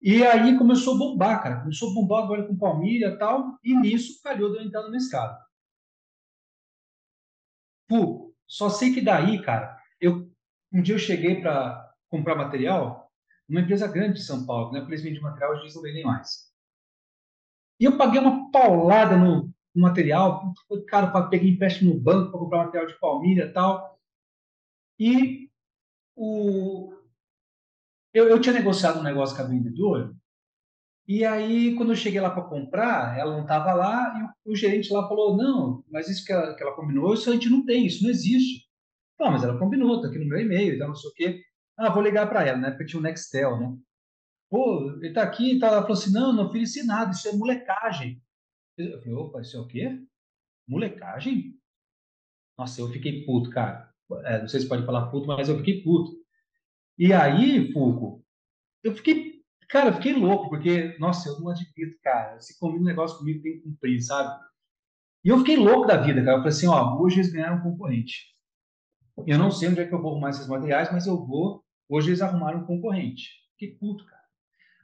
E 0.00 0.24
aí 0.24 0.56
começou 0.56 0.94
a 0.94 0.98
bombar, 0.98 1.42
cara. 1.42 1.60
Começou 1.60 1.90
a 1.90 1.94
bombar 1.94 2.24
agora 2.24 2.46
com 2.46 2.56
Palmeiras 2.56 3.12
e 3.12 3.18
tal. 3.18 3.58
E 3.62 3.74
nisso 3.74 4.18
calhou 4.22 4.50
de 4.50 4.56
eu 4.56 4.62
entrar 4.62 4.84
no 4.84 4.90
mestrado. 4.90 5.38
Pô, 7.86 8.34
só 8.46 8.70
sei 8.70 8.94
que 8.94 9.02
daí, 9.02 9.42
cara, 9.42 9.76
eu 10.00 10.32
um 10.72 10.80
dia 10.80 10.94
eu 10.94 10.98
cheguei 10.98 11.42
para 11.42 11.92
comprar 12.08 12.36
material 12.36 13.12
numa 13.46 13.60
empresa 13.60 13.86
grande 13.86 14.14
de 14.14 14.24
São 14.24 14.46
Paulo, 14.46 14.72
né? 14.72 14.80
Porque 14.80 14.94
eles 14.94 15.04
vendem 15.04 15.20
material, 15.20 15.52
hoje 15.52 15.60
eles 15.64 15.74
não 15.74 15.82
vendem 15.82 16.04
mais. 16.04 16.51
E 17.80 17.84
eu 17.84 17.96
paguei 17.96 18.20
uma 18.20 18.50
paulada 18.50 19.16
no, 19.16 19.50
no 19.74 19.82
material, 19.82 20.52
foi 20.68 20.84
caro, 20.84 21.28
peguei 21.28 21.50
empréstimo 21.50 21.94
no 21.94 22.00
banco 22.00 22.30
para 22.30 22.40
comprar 22.40 22.64
material 22.64 22.86
de 22.86 22.98
palmilha 22.98 23.44
e 23.44 23.52
tal. 23.52 23.98
E 24.98 25.50
o, 26.14 26.94
eu, 28.14 28.28
eu 28.28 28.40
tinha 28.40 28.54
negociado 28.54 29.00
um 29.00 29.02
negócio 29.02 29.34
com 29.36 29.42
a 29.42 29.46
vendedora, 29.46 30.14
e 31.06 31.24
aí, 31.24 31.74
quando 31.74 31.90
eu 31.92 31.96
cheguei 31.96 32.20
lá 32.20 32.30
para 32.30 32.44
comprar, 32.44 33.18
ela 33.18 33.32
não 33.32 33.42
estava 33.42 33.72
lá 33.72 34.14
e 34.18 34.50
o, 34.50 34.52
o, 34.52 34.56
gerente 34.56 34.92
lá 34.92 35.06
falou: 35.08 35.36
Não, 35.36 35.84
mas 35.90 36.08
isso 36.08 36.24
que 36.24 36.32
ela, 36.32 36.54
que 36.54 36.62
ela 36.62 36.74
combinou, 36.76 37.12
isso 37.12 37.28
a 37.28 37.32
gente 37.32 37.48
não 37.50 37.64
tem, 37.64 37.86
isso 37.86 38.02
não 38.04 38.10
existe. 38.10 38.68
Não, 39.18 39.30
mas 39.32 39.42
ela 39.42 39.58
combinou, 39.58 39.96
está 39.96 40.08
aqui 40.08 40.18
no 40.18 40.26
meu 40.26 40.38
e-mail, 40.40 40.74
então 40.74 40.88
não 40.88 40.94
sei 40.94 41.10
o 41.10 41.14
quê. 41.14 41.42
Ah, 41.76 41.90
vou 41.90 42.02
ligar 42.02 42.28
para 42.28 42.46
ela, 42.46 42.58
né? 42.58 42.70
Porque 42.70 42.86
tinha 42.86 43.00
o 43.00 43.02
Nextel, 43.02 43.58
né? 43.58 43.76
Pô, 44.52 44.90
ele 44.98 45.08
está 45.08 45.22
aqui, 45.22 45.58
tá, 45.58 45.68
ela 45.68 45.80
falou 45.80 45.96
assim: 45.96 46.12
Não, 46.12 46.30
não 46.30 46.44
ofereci 46.44 46.84
nada, 46.84 47.12
isso 47.12 47.26
é 47.26 47.32
molecagem. 47.32 48.22
Eu 48.76 48.98
falei: 48.98 49.14
Opa, 49.14 49.40
isso 49.40 49.56
é 49.56 49.60
o 49.60 49.66
quê? 49.66 49.98
Molecagem? 50.68 51.58
Nossa, 52.58 52.82
eu 52.82 52.90
fiquei 52.90 53.24
puto, 53.24 53.48
cara. 53.48 53.90
É, 54.24 54.40
não 54.40 54.48
sei 54.48 54.60
se 54.60 54.68
pode 54.68 54.84
falar 54.84 55.06
puto, 55.06 55.26
mas 55.26 55.48
eu 55.48 55.56
fiquei 55.56 55.82
puto. 55.82 56.12
E 56.98 57.14
aí, 57.14 57.72
Fulco, 57.72 58.22
eu 58.84 58.94
fiquei 58.94 59.32
Cara, 59.70 59.88
eu 59.88 59.94
fiquei 59.94 60.12
louco, 60.12 60.50
porque, 60.50 60.98
nossa, 60.98 61.30
eu 61.30 61.40
não 61.40 61.48
admito, 61.48 61.98
cara. 62.02 62.38
Se 62.38 62.58
combina 62.58 62.82
um 62.82 62.84
negócio 62.84 63.16
comigo, 63.16 63.42
tem 63.42 63.54
que 63.54 63.62
cumprir, 63.62 64.02
sabe? 64.02 64.38
E 65.24 65.30
eu 65.30 65.38
fiquei 65.38 65.56
louco 65.56 65.86
da 65.86 65.96
vida, 65.96 66.22
cara. 66.22 66.36
Eu 66.36 66.42
falei 66.42 66.50
assim, 66.50 66.66
ó, 66.66 67.00
hoje 67.00 67.20
eles 67.20 67.32
ganharam 67.32 67.56
um 67.56 67.62
concorrente. 67.62 68.36
Eu 69.26 69.38
não 69.38 69.50
sei 69.50 69.70
onde 69.70 69.80
é 69.80 69.86
que 69.86 69.94
eu 69.94 70.02
vou 70.02 70.10
arrumar 70.10 70.28
esses 70.28 70.46
materiais, 70.46 70.92
mas 70.92 71.06
eu 71.06 71.16
vou. 71.24 71.64
Hoje 71.88 72.10
eles 72.10 72.20
arrumaram 72.20 72.60
um 72.60 72.66
concorrente. 72.66 73.30
Fiquei 73.52 73.74
puto, 73.78 74.04
cara. 74.04 74.21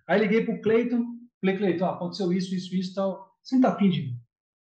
Aí 0.08 0.20
liguei 0.20 0.42
pro 0.42 0.60
Cleiton, 0.62 1.04
falei, 1.40 1.58
Cleiton, 1.58 1.84
ó, 1.84 1.90
aconteceu 1.90 2.32
isso, 2.32 2.54
isso, 2.54 2.74
isso 2.74 2.94
tal. 2.94 3.36
Você 3.42 3.56
não 3.56 3.62
tá 3.62 3.72
afim 3.72 3.90
de 3.90 4.16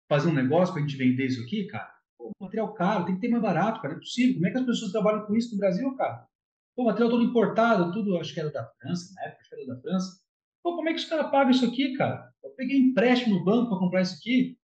fazer 0.10 0.30
um 0.30 0.34
negócio 0.34 0.74
pra 0.74 0.82
gente 0.82 0.98
vender 0.98 1.26
isso 1.26 1.42
aqui, 1.42 1.66
cara? 1.68 1.90
Pô, 2.18 2.32
material 2.42 2.74
caro, 2.74 3.06
tem 3.06 3.16
que 3.16 3.22
ter 3.22 3.30
mais 3.30 3.42
barato, 3.42 3.82
cara. 3.82 3.94
Não 3.94 3.98
é 3.98 4.04
possível. 4.04 4.36
Como 4.36 4.48
é 4.48 4.52
que 4.52 4.58
as 4.58 4.66
pessoas 4.66 4.92
trabalham 4.92 5.26
com 5.26 5.36
isso 5.36 5.54
no 5.54 5.60
Brasil, 5.60 5.96
cara? 5.96 6.28
Pô, 6.76 6.84
material 6.84 7.10
todo 7.10 7.24
importado, 7.24 7.92
tudo, 7.94 8.18
acho 8.18 8.34
que 8.34 8.40
era 8.40 8.52
da 8.52 8.66
França, 8.80 9.14
na 9.16 9.24
época, 9.24 9.42
acho 9.42 9.50
que 9.50 9.56
era 9.56 9.66
da 9.74 9.82
França. 9.82 10.22
Pô, 10.62 10.76
como 10.76 10.90
é 10.90 10.94
que 10.94 11.00
os 11.00 11.06
caras 11.06 11.32
pagam 11.32 11.52
isso 11.52 11.66
aqui, 11.66 11.94
cara? 11.94 12.30
Eu 12.44 12.50
peguei 12.52 12.78
empréstimo 12.78 13.40
no 13.40 13.46
banco 13.46 13.70
para 13.70 13.80
comprar 13.80 14.02
isso 14.02 14.16
aqui. 14.16 14.58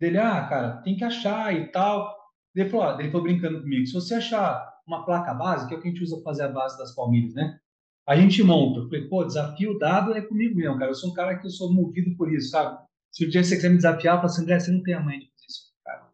Dele, 0.00 0.18
ah, 0.18 0.46
cara, 0.48 0.82
tem 0.82 0.96
que 0.96 1.04
achar 1.04 1.52
e 1.54 1.66
tal. 1.72 2.16
Ele 2.54 2.70
falou, 2.70 2.86
ah, 2.86 2.96
ele 3.00 3.10
foi 3.10 3.22
brincando 3.22 3.60
comigo. 3.60 3.86
Se 3.86 3.92
você 3.92 4.14
achar 4.14 4.72
uma 4.86 5.04
placa 5.04 5.34
base, 5.34 5.66
que 5.66 5.74
é 5.74 5.76
o 5.76 5.80
que 5.80 5.88
a 5.88 5.90
gente 5.90 6.02
usa 6.02 6.16
para 6.16 6.24
fazer 6.24 6.44
a 6.44 6.48
base 6.48 6.78
das 6.78 6.94
palmilhas, 6.94 7.34
né? 7.34 7.58
A 8.06 8.16
gente 8.16 8.42
monta. 8.42 8.80
Eu 8.80 8.84
falei, 8.84 9.08
pô, 9.08 9.24
desafio 9.24 9.78
dado 9.78 10.12
é 10.14 10.20
comigo 10.20 10.56
mesmo, 10.56 10.78
cara. 10.78 10.90
Eu 10.90 10.94
sou 10.94 11.10
um 11.10 11.14
cara 11.14 11.38
que 11.38 11.46
eu 11.46 11.50
sou 11.50 11.72
movido 11.72 12.14
por 12.16 12.32
isso, 12.32 12.50
sabe? 12.50 12.78
Se 13.10 13.24
o 13.24 13.30
dia 13.30 13.42
você 13.42 13.56
quiser 13.56 13.70
me 13.70 13.76
desafiar, 13.76 14.16
eu 14.16 14.20
falo 14.20 14.32
assim, 14.32 14.42
André, 14.42 14.60
você 14.60 14.70
não 14.70 14.82
tem 14.82 14.94
a 14.94 15.00
mãe 15.00 15.18
de 15.20 15.26
fazer 15.26 15.46
isso, 15.48 15.72
cara. 15.84 16.10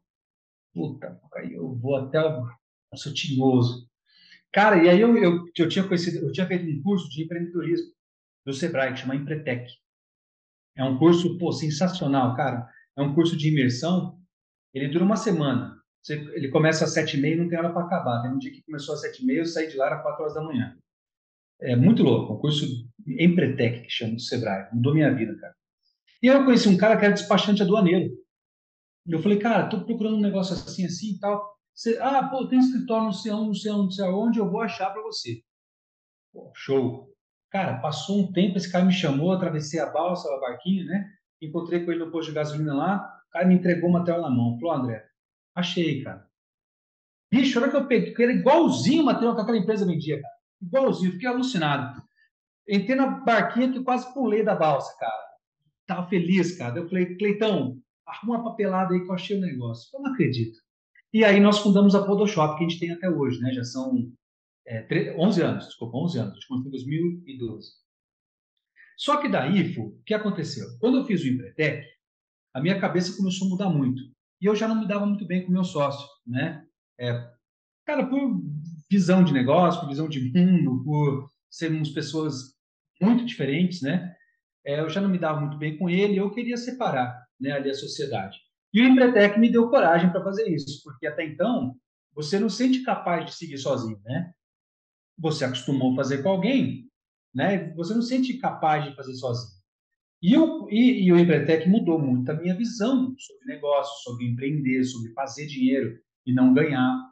Puta, 0.74 1.20
aí 1.34 1.52
eu 1.54 1.74
vou 1.74 1.96
até. 1.96 2.18
Eu 2.18 2.96
sou 2.96 3.12
tinhoso. 3.12 3.88
Cara, 4.52 4.82
e 4.82 4.88
aí 4.88 5.00
eu, 5.00 5.16
eu, 5.16 5.44
eu 5.56 5.68
tinha 5.68 5.86
conhecido, 5.86 6.26
eu 6.26 6.32
tinha 6.32 6.46
feito 6.46 6.64
um 6.64 6.82
curso 6.82 7.08
de 7.08 7.22
empreendedorismo 7.24 7.92
do 8.44 8.52
Sebrae, 8.52 8.92
que 8.92 9.00
chama 9.00 9.14
Empretec. 9.14 9.72
É 10.76 10.84
um 10.84 10.98
curso, 10.98 11.38
pô, 11.38 11.52
sensacional, 11.52 12.36
cara. 12.36 12.68
É 12.96 13.02
um 13.02 13.14
curso 13.14 13.36
de 13.36 13.48
imersão. 13.48 14.18
Ele 14.74 14.88
dura 14.88 15.04
uma 15.04 15.16
semana. 15.16 15.76
Você, 16.02 16.14
ele 16.34 16.48
começa 16.48 16.84
às 16.84 16.92
sete 16.92 17.16
e 17.16 17.20
meia 17.20 17.34
e 17.34 17.38
não 17.38 17.48
tem 17.48 17.58
hora 17.58 17.72
para 17.72 17.84
acabar. 17.84 18.22
Tem 18.22 18.30
um 18.30 18.38
dia 18.38 18.50
que 18.50 18.62
começou 18.62 18.94
às 18.94 19.00
sete 19.00 19.22
e 19.22 19.26
meia, 19.26 19.40
eu 19.40 19.46
saí 19.46 19.68
de 19.68 19.76
lá 19.76 19.94
às 19.94 20.02
quatro 20.02 20.22
horas 20.22 20.34
da 20.34 20.42
manhã. 20.42 20.76
É 21.62 21.76
muito 21.76 22.02
louco. 22.02 22.34
Um 22.34 22.38
curso 22.38 22.64
Empretec, 23.06 23.82
que 23.82 23.90
chama, 23.90 24.14
do 24.14 24.20
Sebrae. 24.20 24.68
Mudou 24.72 24.94
minha 24.94 25.14
vida, 25.14 25.36
cara. 25.38 25.54
E 26.22 26.26
eu 26.26 26.44
conheci 26.44 26.68
um 26.68 26.76
cara 26.76 26.96
que 26.96 27.04
era 27.04 27.14
despachante 27.14 27.62
aduaneiro. 27.62 28.12
Eu 29.06 29.20
falei, 29.22 29.38
cara, 29.38 29.68
tô 29.68 29.84
procurando 29.84 30.16
um 30.16 30.20
negócio 30.20 30.54
assim, 30.54 30.84
assim 30.84 31.12
e 31.12 31.18
tal. 31.18 31.42
Você, 31.74 31.98
ah, 32.00 32.28
pô, 32.28 32.46
tem 32.46 32.58
escritório 32.58 33.06
no 33.06 33.12
sei 33.12 33.32
onde, 33.32 33.46
não 33.46 33.54
sei 33.54 33.72
onde, 33.72 33.82
não 33.84 33.90
sei 33.90 34.04
aonde, 34.04 34.38
eu 34.38 34.50
vou 34.50 34.60
achar 34.60 34.90
para 34.90 35.02
você. 35.02 35.42
Pô, 36.32 36.52
show. 36.54 37.10
Cara, 37.50 37.78
passou 37.80 38.20
um 38.20 38.32
tempo, 38.32 38.56
esse 38.56 38.70
cara 38.70 38.84
me 38.84 38.92
chamou, 38.92 39.32
atravessei 39.32 39.80
a 39.80 39.90
balsa, 39.90 40.28
a 40.28 40.40
barquinha, 40.40 40.84
né? 40.84 41.10
Encontrei 41.40 41.84
com 41.84 41.90
ele 41.90 42.04
no 42.04 42.10
posto 42.10 42.28
de 42.28 42.34
gasolina 42.34 42.74
lá, 42.74 42.96
o 43.28 43.30
cara 43.32 43.46
me 43.46 43.54
entregou 43.54 43.88
o 43.88 43.92
material 43.92 44.22
na 44.22 44.30
mão. 44.30 44.58
Falou, 44.60 44.74
André, 44.74 45.04
achei, 45.54 46.02
cara. 46.04 46.28
Bicho, 47.32 47.58
olha 47.58 47.70
que 47.70 47.76
eu 47.76 47.86
peguei, 47.86 48.14
era 48.18 48.32
igualzinho 48.32 49.02
o 49.02 49.06
material 49.06 49.34
que 49.34 49.40
aquela 49.40 49.58
empresa 49.58 49.86
vendia, 49.86 50.20
cara. 50.20 50.34
Igualzinho, 50.60 51.12
fiquei 51.12 51.28
alucinado. 51.28 52.02
Entrei 52.68 52.96
na 52.96 53.06
barquinha 53.06 53.72
que 53.72 53.82
quase 53.82 54.12
pulei 54.12 54.44
da 54.44 54.54
balsa, 54.54 54.94
cara. 54.98 55.30
Tava 55.86 56.08
feliz, 56.08 56.56
cara. 56.56 56.78
Eu 56.78 56.88
falei, 56.88 57.16
Cleitão, 57.16 57.80
arruma 58.06 58.36
uma 58.36 58.44
papelada 58.44 58.94
aí 58.94 59.00
que 59.00 59.08
eu 59.08 59.14
achei 59.14 59.36
o 59.36 59.40
negócio. 59.40 59.88
Eu 59.94 60.02
não 60.02 60.12
acredito. 60.12 60.58
E 61.12 61.24
aí 61.24 61.40
nós 61.40 61.58
fundamos 61.58 61.94
a 61.94 62.04
Podoshop, 62.04 62.56
que 62.56 62.64
a 62.64 62.68
gente 62.68 62.78
tem 62.78 62.92
até 62.92 63.08
hoje, 63.10 63.40
né? 63.40 63.52
Já 63.52 63.64
são 63.64 64.12
é, 64.66 65.14
11 65.18 65.42
anos, 65.42 65.66
desculpa, 65.66 65.98
11 65.98 66.18
anos. 66.18 66.32
A 66.32 66.34
gente 66.34 66.46
começou 66.46 66.68
em 66.68 66.70
2012. 66.70 67.70
Só 68.96 69.16
que 69.16 69.28
daí, 69.28 69.74
Fu, 69.74 69.86
o 69.86 70.02
que 70.04 70.14
aconteceu? 70.14 70.66
Quando 70.78 70.98
eu 70.98 71.04
fiz 71.04 71.22
o 71.22 71.28
Empretec, 71.28 71.84
a 72.54 72.60
minha 72.60 72.78
cabeça 72.78 73.16
começou 73.16 73.46
a 73.46 73.50
mudar 73.50 73.70
muito. 73.70 74.00
E 74.40 74.46
eu 74.46 74.54
já 74.54 74.68
não 74.68 74.78
me 74.78 74.86
dava 74.86 75.06
muito 75.06 75.26
bem 75.26 75.42
com 75.42 75.48
o 75.48 75.52
meu 75.52 75.64
sócio, 75.64 76.06
né? 76.26 76.64
É, 76.98 77.12
cara, 77.84 78.06
por 78.06 78.20
visão 78.90 79.22
de 79.22 79.32
negócio, 79.32 79.80
por 79.80 79.88
visão 79.88 80.08
de 80.08 80.20
mundo, 80.32 80.82
por 80.84 81.30
sermos 81.48 81.90
pessoas 81.90 82.54
muito 83.00 83.24
diferentes, 83.24 83.80
né? 83.80 84.14
É, 84.64 84.80
eu 84.80 84.88
já 84.88 85.00
não 85.00 85.08
me 85.08 85.18
dava 85.18 85.40
muito 85.40 85.56
bem 85.56 85.78
com 85.78 85.88
ele, 85.88 86.16
eu 86.16 86.30
queria 86.30 86.56
separar 86.56 87.24
né, 87.40 87.52
ali 87.52 87.70
a 87.70 87.74
sociedade. 87.74 88.38
E 88.72 88.82
o 88.82 88.84
Empretec 88.84 89.38
me 89.38 89.50
deu 89.50 89.70
coragem 89.70 90.10
para 90.10 90.22
fazer 90.22 90.48
isso, 90.48 90.82
porque 90.84 91.06
até 91.06 91.24
então 91.24 91.74
você 92.14 92.38
não 92.38 92.48
sente 92.48 92.82
capaz 92.82 93.26
de 93.26 93.34
seguir 93.34 93.58
sozinho, 93.58 93.98
né? 94.04 94.32
Você 95.18 95.44
acostumou 95.44 95.92
a 95.92 95.96
fazer 95.96 96.22
com 96.22 96.28
alguém, 96.28 96.88
né? 97.34 97.72
Você 97.74 97.94
não 97.94 98.02
sente 98.02 98.38
capaz 98.38 98.84
de 98.84 98.94
fazer 98.94 99.14
sozinho. 99.14 99.60
E, 100.22 100.34
eu, 100.34 100.68
e, 100.70 101.04
e 101.04 101.12
o 101.12 101.18
Empretec 101.18 101.68
mudou 101.68 101.98
muito 101.98 102.30
a 102.30 102.34
minha 102.34 102.54
visão 102.54 103.14
sobre 103.18 103.46
negócio, 103.46 104.02
sobre 104.02 104.26
empreender, 104.26 104.84
sobre 104.84 105.12
fazer 105.14 105.46
dinheiro 105.46 105.98
e 106.26 106.34
não 106.34 106.52
ganhar. 106.52 107.09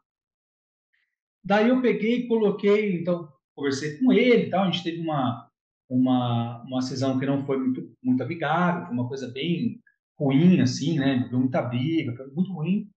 Daí 1.49 1.71
eu 1.71 1.81
peguei 1.81 2.17
e 2.17 2.29
coloquei, 2.29 3.01
então, 3.01 3.27
conversei 3.55 3.97
com 3.97 4.13
ele 4.13 4.49
e 4.49 4.51
tal, 4.51 4.65
a 4.65 4.71
gente 4.71 4.85
teve 4.85 5.01
uma, 5.01 5.49
uma, 5.89 6.63
uma 6.65 6.83
sessão 6.83 7.19
que 7.19 7.25
não 7.25 7.47
foi 7.47 7.57
muito, 7.57 7.91
muito 8.03 8.23
amigável, 8.23 8.85
foi 8.85 8.93
uma 8.93 9.09
coisa 9.09 9.33
bem 9.33 9.81
ruim, 10.15 10.61
assim, 10.61 10.99
né? 10.99 11.27
Deu 11.31 11.41
muita 11.41 11.63
briga, 11.63 12.15
foi 12.15 12.27
muito 12.35 12.53
ruim. 12.53 12.91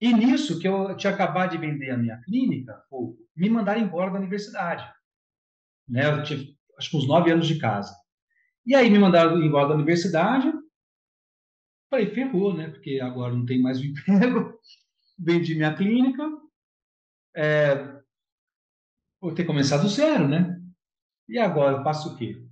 E 0.00 0.12
nisso, 0.12 0.58
que 0.58 0.66
eu 0.66 0.96
tinha 0.96 1.12
acabado 1.12 1.52
de 1.52 1.58
vender 1.58 1.92
a 1.92 1.96
minha 1.96 2.20
clínica, 2.22 2.84
pô, 2.90 3.16
me 3.36 3.48
mandaram 3.48 3.80
embora 3.80 4.10
da 4.10 4.18
universidade. 4.18 4.84
Né? 5.88 6.04
Eu 6.04 6.24
tinha, 6.24 6.40
acho 6.76 6.90
que 6.90 6.96
uns 6.96 7.06
nove 7.06 7.30
anos 7.30 7.46
de 7.46 7.56
casa. 7.56 7.94
E 8.66 8.74
aí 8.74 8.90
me 8.90 8.98
mandaram 8.98 9.40
embora 9.40 9.68
da 9.68 9.74
universidade. 9.74 10.52
Falei, 11.88 12.12
ferrou, 12.12 12.52
né? 12.52 12.68
Porque 12.70 12.98
agora 13.00 13.32
não 13.32 13.46
tem 13.46 13.62
mais 13.62 13.78
o 13.78 13.84
emprego. 13.84 14.58
Vendi 15.16 15.54
minha 15.54 15.72
clínica. 15.72 16.43
É, 17.36 17.74
vou 19.20 19.34
ter 19.34 19.42
que 19.42 19.48
começar 19.48 19.78
do 19.78 19.88
zero, 19.88 20.28
né? 20.28 20.60
E 21.28 21.38
agora 21.38 21.78
eu 21.78 21.84
faço 21.84 22.14
o 22.14 22.16
quê? 22.16 22.46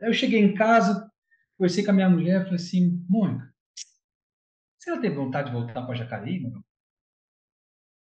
Eu 0.00 0.12
cheguei 0.12 0.40
em 0.40 0.54
casa, 0.54 1.10
conversei 1.56 1.84
com 1.84 1.90
a 1.90 1.94
minha 1.94 2.10
mulher, 2.10 2.44
falei 2.44 2.56
assim, 2.56 3.04
Mônica, 3.08 3.54
você 4.78 4.90
não 4.90 5.00
tem 5.00 5.14
vontade 5.14 5.50
de 5.50 5.56
voltar 5.56 5.84
para 5.84 5.94
Jacareí? 5.94 6.42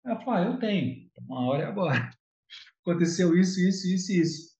Ela 0.05 0.19
falou, 0.19 0.33
ah, 0.33 0.41
eu 0.43 0.59
tenho, 0.59 1.09
uma 1.21 1.47
hora 1.47 1.63
é 1.63 1.65
agora. 1.65 2.09
Aconteceu 2.85 3.35
isso, 3.35 3.59
isso, 3.59 3.87
isso, 3.87 4.11
isso. 4.11 4.55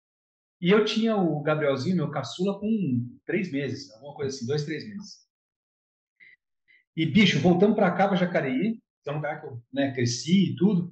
E 0.60 0.72
eu 0.72 0.84
tinha 0.84 1.16
o 1.16 1.42
Gabrielzinho, 1.44 1.98
meu 1.98 2.10
caçula, 2.10 2.60
com 2.60 3.20
três 3.26 3.52
meses, 3.52 3.92
alguma 3.94 4.16
coisa 4.16 4.36
assim, 4.36 4.48
dois, 4.48 4.66
três 4.66 4.88
meses. 4.88 5.26
E, 6.96 7.06
bicho, 7.06 7.40
voltamos 7.40 7.76
para 7.76 7.92
cá, 7.92 8.08
para 8.08 8.18
Jacareí, 8.18 8.82
que 9.04 9.10
é 9.10 9.12
um 9.12 9.18
lugar 9.18 9.42
que 9.42 9.48
eu 9.48 9.62
né, 9.72 9.94
cresci 9.94 10.52
e 10.52 10.56
tudo. 10.56 10.92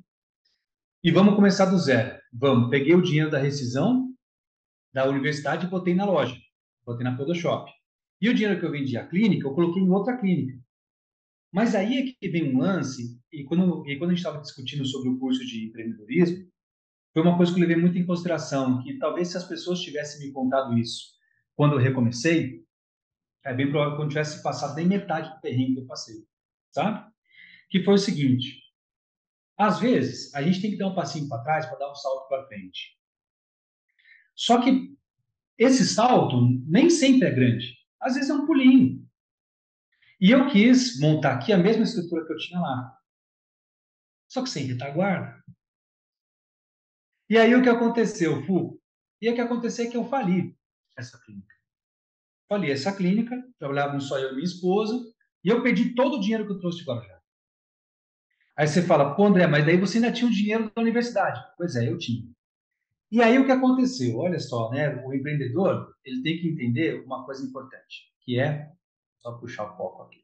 E 1.06 1.12
vamos 1.12 1.36
começar 1.36 1.66
do 1.66 1.78
zero. 1.78 2.18
Vamos. 2.32 2.70
Peguei 2.70 2.96
o 2.96 3.02
dinheiro 3.02 3.30
da 3.30 3.38
rescisão 3.38 4.08
da 4.94 5.06
universidade 5.06 5.66
e 5.66 5.70
botei 5.70 5.94
na 5.94 6.06
loja. 6.06 6.34
Botei 6.86 7.04
na 7.04 7.18
Photoshop. 7.18 7.70
E 8.22 8.30
o 8.30 8.34
dinheiro 8.34 8.58
que 8.58 8.66
eu 8.66 8.72
vendi 8.72 8.96
a 8.96 9.06
clínica, 9.06 9.46
eu 9.46 9.54
coloquei 9.54 9.84
em 9.84 9.90
outra 9.90 10.18
clínica. 10.18 10.58
Mas 11.52 11.76
aí 11.76 11.98
é 11.98 12.06
que 12.06 12.30
vem 12.30 12.56
um 12.56 12.60
lance, 12.60 13.20
e 13.34 13.44
quando, 13.44 13.86
e 13.86 13.98
quando 13.98 14.12
a 14.12 14.14
gente 14.14 14.26
estava 14.26 14.40
discutindo 14.40 14.86
sobre 14.86 15.10
o 15.10 15.20
curso 15.20 15.46
de 15.46 15.66
empreendedorismo, 15.66 16.48
foi 17.12 17.22
uma 17.22 17.36
coisa 17.36 17.52
que 17.52 17.60
eu 17.60 17.68
levei 17.68 17.76
muito 17.76 17.98
em 17.98 18.06
consideração, 18.06 18.82
que 18.82 18.98
talvez 18.98 19.28
se 19.28 19.36
as 19.36 19.44
pessoas 19.44 19.82
tivessem 19.82 20.26
me 20.26 20.32
contado 20.32 20.78
isso 20.78 21.18
quando 21.54 21.74
eu 21.74 21.80
recomecei, 21.80 22.64
é 23.44 23.54
bem 23.54 23.70
provável 23.70 23.96
que 23.96 24.00
eu 24.00 24.04
não 24.04 24.10
tivesse 24.10 24.42
passado 24.42 24.78
nem 24.78 24.88
metade 24.88 25.30
do 25.30 25.42
terreno 25.42 25.76
que 25.76 25.82
eu 25.82 25.86
passei, 25.86 26.16
sabe? 26.72 27.12
Que 27.70 27.84
foi 27.84 27.96
o 27.96 28.00
seguinte, 28.00 28.63
às 29.58 29.80
vezes, 29.80 30.34
a 30.34 30.42
gente 30.42 30.62
tem 30.62 30.72
que 30.72 30.78
dar 30.78 30.88
um 30.88 30.96
passinho 30.96 31.28
para 31.30 31.44
trás 31.44 31.66
para 31.66 31.78
dar 31.78 31.92
um 31.92 31.96
salto 31.96 32.28
para 32.28 32.48
frente. 32.48 32.98
Só 34.36 34.62
que 34.62 34.96
esse 35.58 35.86
salto 35.86 36.36
nem 36.66 36.90
sempre 36.90 37.28
é 37.28 37.32
grande. 37.32 37.78
Às 38.02 38.16
vezes 38.16 38.30
é 38.30 38.34
um 38.34 38.46
pulinho. 38.46 39.08
E 40.20 40.32
eu 40.32 40.50
quis 40.50 41.00
montar 41.00 41.36
aqui 41.36 41.54
a 41.54 41.58
mesma 41.58 41.84
estrutura 41.84 42.26
que 42.26 42.34
eu 42.34 42.38
tinha 42.38 42.60
lá. 42.60 42.98
Só 44.28 44.42
que 44.42 44.50
sem 44.50 44.66
retaguarda. 44.66 45.44
E 47.30 47.38
aí 47.38 47.54
o 47.54 47.62
que 47.62 47.70
aconteceu, 47.70 48.44
Fu? 48.46 48.82
E 49.22 49.30
o 49.30 49.36
que 49.36 49.42
aconteceu 49.42 49.86
é 49.86 49.90
que 49.90 49.98
eu 49.98 50.06
fali 50.06 50.58
essa 50.98 51.20
clínica. 51.20 51.56
Fali 52.50 52.72
essa 52.72 52.96
clínica, 52.96 53.36
trabalhava 53.58 54.00
só 54.00 54.18
eu 54.20 54.32
e 54.32 54.34
minha 54.34 54.44
esposa, 54.44 55.00
e 55.44 55.50
eu 55.50 55.62
perdi 55.62 55.96
todo 55.96 56.18
o 56.18 56.20
dinheiro 56.20 56.46
que 56.46 56.54
eu 56.54 56.60
trouxe 56.60 56.80
de 56.80 56.86
Guarujá. 56.86 57.13
Aí 58.56 58.68
você 58.68 58.82
fala, 58.82 59.16
pô, 59.16 59.26
André, 59.26 59.48
mas 59.48 59.66
daí 59.66 59.78
você 59.78 59.98
ainda 59.98 60.12
tinha 60.12 60.30
o 60.30 60.34
dinheiro 60.34 60.72
da 60.76 60.82
universidade. 60.82 61.42
Pois 61.58 61.76
é, 61.76 61.90
eu 61.90 61.98
tinha. 61.98 62.24
E 63.12 63.22
aí 63.22 63.38
o 63.38 63.46
que 63.46 63.52
aconteceu? 63.52 64.18
Olha 64.18 64.40
só, 64.40 64.70
né? 64.72 64.96
O 65.06 65.14
empreendedor 65.14 65.96
ele 66.04 66.22
tem 66.22 66.40
que 66.40 66.50
entender 66.50 67.04
uma 67.06 67.26
coisa 67.26 67.44
importante, 67.46 68.12
que 68.22 68.40
é 68.40 68.72
só 69.22 69.34
puxar 69.38 69.72
o 69.72 69.78
foco 69.78 70.04
aqui, 70.04 70.24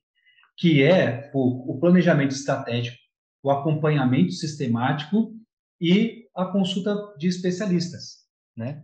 que 0.57 0.83
é 0.83 1.31
o, 1.33 1.73
o 1.73 1.79
planejamento 1.79 2.31
estratégico, 2.31 2.97
o 3.43 3.51
acompanhamento 3.51 4.31
sistemático 4.31 5.35
e 5.79 6.27
a 6.35 6.45
consulta 6.45 7.15
de 7.17 7.27
especialistas, 7.27 8.27
né? 8.55 8.83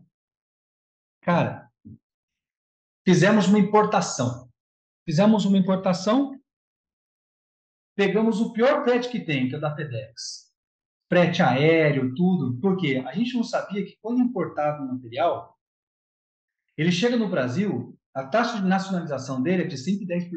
Cara, 1.22 1.70
fizemos 3.04 3.48
uma 3.48 3.60
importação. 3.60 4.50
Fizemos 5.04 5.46
uma 5.46 5.58
importação, 5.58 6.40
pegamos 7.96 8.42
o 8.42 8.52
pior 8.52 8.84
frete 8.84 9.10
que 9.10 9.20
tem, 9.20 9.48
que 9.48 9.56
é 9.56 9.58
o 9.58 9.62
da 9.62 9.76
FedEx 9.76 10.46
frete 11.10 11.42
aéreo, 11.42 12.14
tudo, 12.16 12.60
porque 12.60 13.04
a 13.06 13.14
gente 13.14 13.36
não 13.36 13.44
sabia 13.44 13.86
que 13.86 13.98
quando 14.02 14.22
importava 14.22 14.84
o 14.84 14.88
material, 14.88 15.58
ele 16.78 16.92
chega 16.92 17.16
no 17.16 17.30
Brasil, 17.30 17.98
a 18.14 18.26
taxa 18.26 18.58
de 18.62 18.68
nacionalização 18.68 19.42
dele 19.42 19.64
é 19.64 19.68
de 19.68 19.78
110%. 19.78 20.30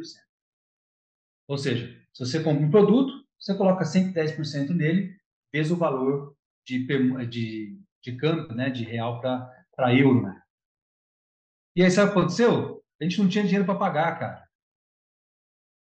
Ou 1.49 1.57
seja, 1.57 1.89
se 2.13 2.25
você 2.25 2.43
compra 2.43 2.65
um 2.65 2.71
produto, 2.71 3.27
você 3.39 3.57
coloca 3.57 3.85
110% 3.85 4.71
nele, 4.71 5.17
vezes 5.53 5.73
o 5.73 5.77
valor 5.77 6.37
de, 6.67 6.87
de, 7.29 7.81
de 8.03 8.17
câmbio, 8.17 8.55
né, 8.55 8.69
de 8.69 8.85
real 8.85 9.21
para 9.21 9.95
euro. 9.95 10.23
Né? 10.23 10.43
E 11.75 11.83
aí, 11.83 11.91
sabe 11.91 12.11
o 12.11 12.13
que 12.13 12.19
aconteceu? 12.19 12.85
A 13.01 13.05
gente 13.05 13.21
não 13.21 13.29
tinha 13.29 13.45
dinheiro 13.45 13.65
para 13.65 13.79
pagar, 13.79 14.19
cara. 14.19 14.48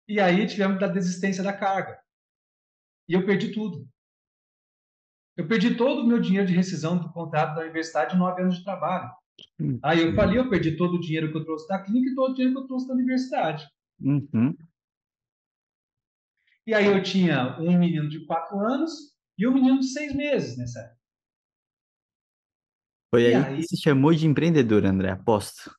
E 0.09 0.19
aí 0.19 0.47
tivemos 0.47 0.81
da 0.81 0.87
desistência 0.87 1.45
da 1.45 1.53
carga. 1.53 2.01
E 3.09 3.13
eu 3.13 3.27
perdi 3.27 3.53
tudo. 3.53 3.87
Eu 5.37 5.47
perdi 5.47 5.77
todo 5.77 6.03
o 6.03 6.07
meu 6.07 6.21
dinheiro 6.21 6.47
de 6.47 6.55
rescisão 6.55 6.99
do 6.99 7.13
contrato 7.13 7.55
da 7.55 7.61
universidade 7.61 8.17
em 8.17 8.19
nove 8.19 8.43
anos 8.43 8.59
de 8.59 8.65
trabalho. 8.65 9.13
Uhum. 9.61 9.79
Aí 9.83 10.01
eu 10.01 10.15
falei, 10.15 10.39
eu 10.39 10.51
perdi 10.51 10.77
todo 10.77 10.95
o 10.97 11.01
dinheiro 11.01 11.31
que 11.31 11.39
eu 11.39 11.45
trouxe 11.45 11.69
da 11.69 11.81
clínica 11.81 12.11
e 12.11 12.15
todo 12.15 12.33
o 12.33 12.35
dinheiro 12.35 12.57
que 12.57 12.63
eu 12.63 12.67
trouxe 12.67 12.89
da 12.89 12.95
universidade. 12.95 13.69
Uhum. 14.01 14.57
E 16.67 16.75
aí 16.75 16.87
eu 16.87 17.03
tinha 17.03 17.59
um 17.61 17.79
menino 17.79 18.09
de 18.09 18.25
quatro 18.27 18.59
anos, 18.59 19.17
E 19.39 19.47
o 19.47 19.55
menino 19.55 19.79
de 19.79 19.87
seis 19.87 20.13
meses 20.13 20.59
nessa 20.59 20.81
época. 20.81 20.99
Foi 23.15 23.27
aí 23.27 23.35
aí- 23.35 23.57
que 23.59 23.63
se 23.63 23.81
chamou 23.81 24.13
de 24.13 24.27
empreendedor, 24.27 24.85
André, 24.85 25.11
aposto. 25.11 25.71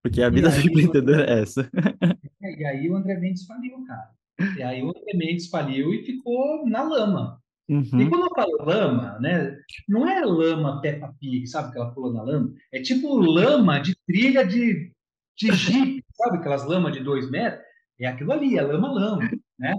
Porque 0.00 0.22
a 0.22 0.30
vida 0.30 0.48
do 0.48 0.56
empreendedor 0.62 1.20
é 1.20 1.40
essa. 1.42 1.68
E 2.56 2.64
aí 2.64 2.88
o 2.88 2.96
André 2.96 3.18
Mendes 3.18 3.44
faliu, 3.46 3.84
cara. 3.84 4.10
E 4.56 4.62
aí 4.62 4.82
o 4.82 4.88
André 4.90 5.14
Mendes 5.14 5.48
faliu 5.48 5.92
e 5.92 6.04
ficou 6.04 6.66
na 6.66 6.82
lama. 6.82 7.42
E 7.68 7.74
Uhum, 7.74 8.08
quando 8.08 8.24
eu 8.24 8.34
falo 8.34 8.64
lama, 8.64 9.18
né, 9.20 9.54
não 9.86 10.08
é 10.08 10.24
lama 10.24 10.80
Peppa 10.80 11.14
Pig, 11.20 11.46
sabe 11.46 11.70
que 11.70 11.78
ela 11.78 11.92
pula 11.92 12.14
na 12.14 12.22
lama? 12.22 12.54
É 12.72 12.80
tipo 12.80 13.14
lama 13.18 13.78
de 13.78 13.94
trilha 14.06 14.42
de, 14.46 14.90
de 15.36 15.52
jipe, 15.52 16.02
sabe 16.14 16.38
aquelas 16.38 16.64
lamas 16.64 16.94
de 16.94 17.00
dois 17.00 17.30
metros? 17.30 17.62
É 18.00 18.06
aquilo 18.06 18.32
ali, 18.32 18.56
é 18.56 18.62
lama-lama, 18.62 19.28
né? 19.58 19.74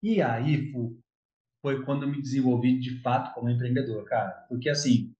E 0.00 0.22
aí, 0.22 0.70
foi 1.62 1.84
quando 1.84 2.02
eu 2.02 2.08
me 2.08 2.20
desenvolvi 2.20 2.78
de 2.78 3.00
fato 3.00 3.34
como 3.34 3.48
empreendedor, 3.48 4.04
cara. 4.04 4.30
Porque 4.48 4.68
assim, 4.68 5.12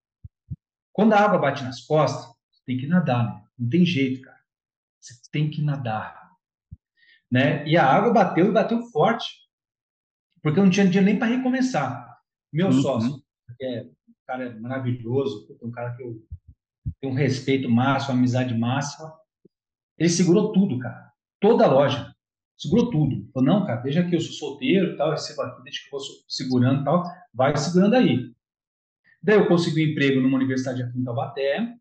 quando 0.91 1.13
a 1.13 1.19
água 1.19 1.39
bate 1.39 1.63
nas 1.63 1.81
costas, 1.81 2.25
você 2.51 2.63
tem 2.65 2.77
que 2.77 2.87
nadar, 2.87 3.25
né? 3.25 3.43
Não 3.57 3.69
tem 3.69 3.85
jeito, 3.85 4.21
cara. 4.21 4.39
Você 4.99 5.15
tem 5.31 5.49
que 5.49 5.61
nadar, 5.61 6.22
né? 7.33 7.67
E 7.67 7.75
a 7.75 7.83
água 7.83 8.13
bateu 8.13 8.47
e 8.47 8.51
bateu 8.51 8.79
forte 8.91 9.25
porque 10.43 10.59
eu 10.59 10.63
não 10.63 10.69
tinha 10.69 10.85
dinheiro 10.85 11.05
nem 11.05 11.17
para 11.17 11.35
recomeçar. 11.35 12.15
Meu 12.51 12.67
Uhum. 12.67 12.81
sócio, 12.81 13.23
que 13.57 13.65
é 13.65 13.81
um 13.83 14.13
cara 14.27 14.59
maravilhoso, 14.59 15.57
um 15.63 15.71
cara 15.71 15.95
que 15.95 16.03
eu 16.03 16.21
tenho 17.01 17.13
um 17.13 17.15
respeito 17.15 17.67
máximo, 17.67 18.13
amizade 18.13 18.55
máxima, 18.55 19.11
ele 19.97 20.09
segurou 20.09 20.51
tudo, 20.51 20.77
cara. 20.77 21.11
Toda 21.39 21.65
a 21.65 21.71
loja. 21.71 22.13
Segurou 22.55 22.91
tudo. 22.91 23.27
Falou, 23.33 23.47
não, 23.47 23.65
cara, 23.65 23.81
deixa 23.81 24.07
que 24.07 24.15
eu 24.15 24.21
sou 24.21 24.33
solteiro 24.33 24.93
e 24.93 24.97
tal, 24.97 25.09
recebo 25.09 25.41
aqui, 25.41 25.63
deixa 25.63 25.81
que 25.81 25.87
eu 25.95 25.99
vou 25.99 26.07
segurando 26.27 26.81
e 26.81 26.83
tal, 26.83 27.03
vai 27.33 27.57
segurando 27.57 27.95
aí. 27.95 28.31
Daí 29.23 29.37
eu 29.37 29.47
consegui 29.47 29.87
um 29.87 29.91
emprego 29.91 30.21
numa 30.21 30.37
universidade 30.37 30.83
aqui 30.83 30.99
em 30.99 31.03
Taubaté, 31.03 31.73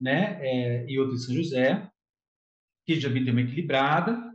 né, 0.00 0.38
é, 0.40 0.86
e 0.88 0.98
outra 0.98 1.14
em 1.14 1.18
São 1.18 1.34
José, 1.34 1.90
que 2.86 2.98
já 2.98 3.08
vi 3.08 3.24
ter 3.24 3.32
uma 3.32 3.40
equilibrada, 3.42 4.25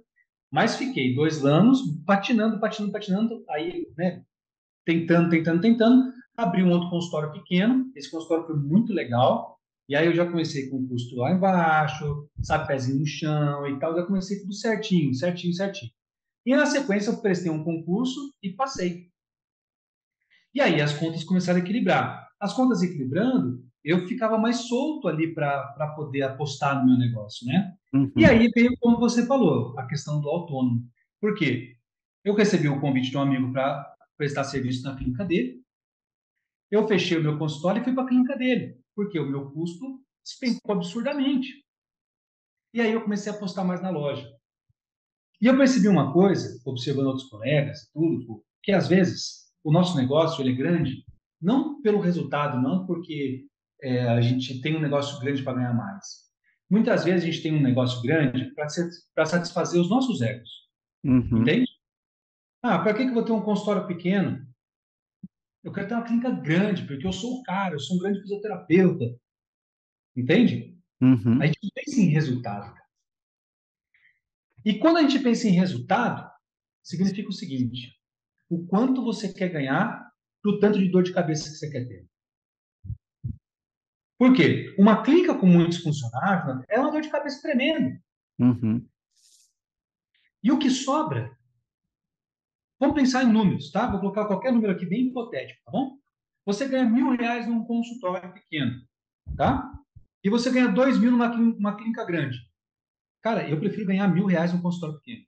mas 0.52 0.76
fiquei 0.76 1.16
dois 1.16 1.46
anos 1.46 1.80
patinando, 2.06 2.60
patinando, 2.60 2.92
patinando, 2.92 3.46
aí, 3.50 3.88
né, 3.98 4.24
tentando, 4.86 5.30
tentando, 5.30 5.62
tentando, 5.62 6.14
abri 6.36 6.64
um 6.64 6.72
outro 6.72 6.90
consultório 6.90 7.32
pequeno, 7.32 7.92
esse 7.96 8.12
consultório 8.12 8.46
foi 8.46 8.58
muito 8.58 8.92
legal, 8.92 9.58
e 9.88 9.96
aí 9.96 10.06
eu 10.06 10.14
já 10.14 10.26
comecei 10.26 10.70
com 10.70 10.78
o 10.78 10.88
custo 10.88 11.16
lá 11.16 11.32
embaixo, 11.32 12.28
sabe, 12.42 12.68
pezinho 12.68 13.00
no 13.00 13.06
chão 13.06 13.68
e 13.68 13.80
tal, 13.80 13.96
já 13.96 14.06
comecei 14.06 14.40
tudo 14.40 14.54
certinho, 14.54 15.14
certinho, 15.14 15.54
certinho. 15.54 15.92
E 16.46 16.56
na 16.56 16.66
sequência 16.66 17.12
eu 17.12 17.22
prestei 17.22 17.52
um 17.52 17.64
concurso 17.64 18.34
e 18.42 18.52
passei. 18.52 19.10
E 20.54 20.60
aí 20.60 20.82
as 20.82 20.94
contas 20.94 21.24
começaram 21.24 21.60
a 21.60 21.62
equilibrar. 21.62 22.28
As 22.40 22.54
contas 22.54 22.82
equilibrando, 22.82 23.64
eu 23.84 24.08
ficava 24.08 24.38
mais 24.38 24.68
solto 24.68 25.08
ali 25.08 25.34
para 25.34 25.94
poder 25.96 26.24
apostar 26.24 26.80
no 26.80 26.88
meu 26.88 26.98
negócio, 26.98 27.46
né? 27.46 27.76
Uhum. 27.94 28.12
E 28.16 28.26
aí 28.26 28.50
veio, 28.50 28.76
como 28.80 29.00
você 29.00 29.26
falou, 29.26 29.78
a 29.78 29.86
questão 29.88 30.22
do 30.22 30.30
autônomo. 30.30 30.86
Por 31.20 31.36
quê? 31.36 31.78
Eu 32.24 32.36
recebi 32.36 32.68
o 32.68 32.80
convite 32.80 33.10
de 33.10 33.18
um 33.18 33.22
amigo 33.22 33.52
para 33.52 33.96
prestar 34.18 34.44
serviço 34.44 34.84
na 34.84 34.96
clínica 34.96 35.26
dele. 35.26 35.62
Eu 36.70 36.88
fechei 36.88 37.18
o 37.18 37.24
meu 37.24 37.38
consultório 37.38 37.82
e 37.82 37.84
fui 37.84 37.94
para 37.94 38.04
a 38.04 38.08
clínica 38.08 38.38
dele, 38.38 38.80
porque 38.96 39.20
o 39.20 39.30
meu 39.30 39.52
custo 39.52 40.02
despencou 40.24 40.76
absurdamente. 40.76 41.66
E 42.74 42.80
aí 42.80 42.92
eu 42.92 43.02
comecei 43.02 43.32
a 43.32 43.36
apostar 43.36 43.66
mais 43.66 43.82
na 43.82 43.90
loja. 43.90 44.32
E 45.42 45.48
eu 45.48 45.58
percebi 45.58 45.88
uma 45.88 46.14
coisa, 46.14 46.62
observando 46.66 47.08
outros 47.08 47.28
colegas 47.28 47.82
e 47.82 47.92
tudo, 47.92 48.44
que 48.62 48.72
às 48.72 48.88
vezes 48.88 49.52
o 49.64 49.72
nosso 49.72 49.98
negócio 49.98 50.42
ele 50.42 50.52
é 50.52 50.56
grande, 50.56 51.04
não 51.42 51.82
pelo 51.82 52.00
resultado, 52.00 52.62
não 52.62 52.86
porque 52.86 53.48
é, 53.82 54.08
a 54.08 54.22
gente 54.22 54.62
tem 54.62 54.78
um 54.78 54.82
negócio 54.82 55.20
grande 55.20 55.44
para 55.44 55.56
ganhar 55.56 55.74
mais. 55.74 56.31
Muitas 56.72 57.04
vezes 57.04 57.24
a 57.24 57.26
gente 57.26 57.44
tem 57.44 57.54
um 57.54 57.62
negócio 57.62 58.02
grande 58.02 58.50
para 58.56 59.26
satisfazer 59.26 59.82
os 59.82 59.90
nossos 59.90 60.22
egos. 60.22 60.50
Uhum. 61.04 61.42
Entende? 61.42 61.70
Ah, 62.64 62.80
para 62.80 62.94
que, 62.94 63.04
que 63.04 63.10
eu 63.10 63.14
vou 63.14 63.26
ter 63.26 63.34
um 63.34 63.42
consultório 63.42 63.86
pequeno? 63.86 64.48
Eu 65.62 65.74
quero 65.74 65.90
ter 65.90 65.96
uma 65.96 66.06
clínica 66.06 66.32
grande, 66.32 66.88
porque 66.88 67.06
eu 67.06 67.12
sou 67.12 67.40
o 67.40 67.44
cara, 67.44 67.76
eu 67.76 67.80
sou 67.80 67.98
um 67.98 68.00
grande 68.00 68.22
fisioterapeuta. 68.22 69.04
Entende? 70.16 70.80
Uhum. 71.02 71.42
A 71.42 71.46
gente 71.46 71.60
pensa 71.76 72.00
em 72.00 72.06
resultado. 72.06 72.74
Cara. 72.74 72.88
E 74.64 74.80
quando 74.80 74.98
a 74.98 75.02
gente 75.02 75.20
pensa 75.20 75.50
em 75.50 75.52
resultado, 75.52 76.32
significa 76.82 77.28
o 77.28 77.34
seguinte: 77.34 77.94
o 78.50 78.66
quanto 78.66 79.04
você 79.04 79.34
quer 79.34 79.50
ganhar 79.50 80.10
do 80.42 80.58
tanto 80.58 80.80
de 80.80 80.90
dor 80.90 81.04
de 81.04 81.14
cabeça 81.14 81.50
que 81.50 81.58
você 81.58 81.70
quer 81.70 81.86
ter. 81.86 82.08
Por 84.22 84.36
quê? 84.36 84.76
Uma 84.78 85.02
clínica 85.02 85.34
com 85.34 85.48
muitos 85.48 85.80
funcionários 85.80 86.64
é 86.70 86.80
uma 86.80 86.92
dor 86.92 87.02
de 87.02 87.10
cabeça 87.10 87.42
tremenda. 87.42 88.00
Uhum. 88.38 88.88
E 90.44 90.52
o 90.52 90.60
que 90.60 90.70
sobra? 90.70 91.36
Vamos 92.80 92.94
pensar 92.94 93.24
em 93.24 93.34
números, 93.34 93.72
tá? 93.72 93.90
Vou 93.90 94.00
colocar 94.00 94.26
qualquer 94.26 94.54
número 94.54 94.74
aqui 94.74 94.86
bem 94.86 95.08
hipotético, 95.08 95.60
tá 95.66 95.72
bom? 95.72 95.98
Você 96.46 96.68
ganha 96.68 96.88
mil 96.88 97.16
reais 97.16 97.48
num 97.48 97.66
consultório 97.66 98.32
pequeno, 98.32 98.80
tá? 99.36 99.74
E 100.24 100.30
você 100.30 100.52
ganha 100.52 100.68
dois 100.68 101.00
mil 101.00 101.10
numa 101.10 101.34
uma 101.34 101.76
clínica 101.76 102.06
grande. 102.06 102.38
Cara, 103.24 103.50
eu 103.50 103.60
prefiro 103.60 103.88
ganhar 103.88 104.08
mil 104.08 104.28
reais 104.28 104.54
num 104.54 104.62
consultório 104.62 105.00
pequeno. 105.00 105.26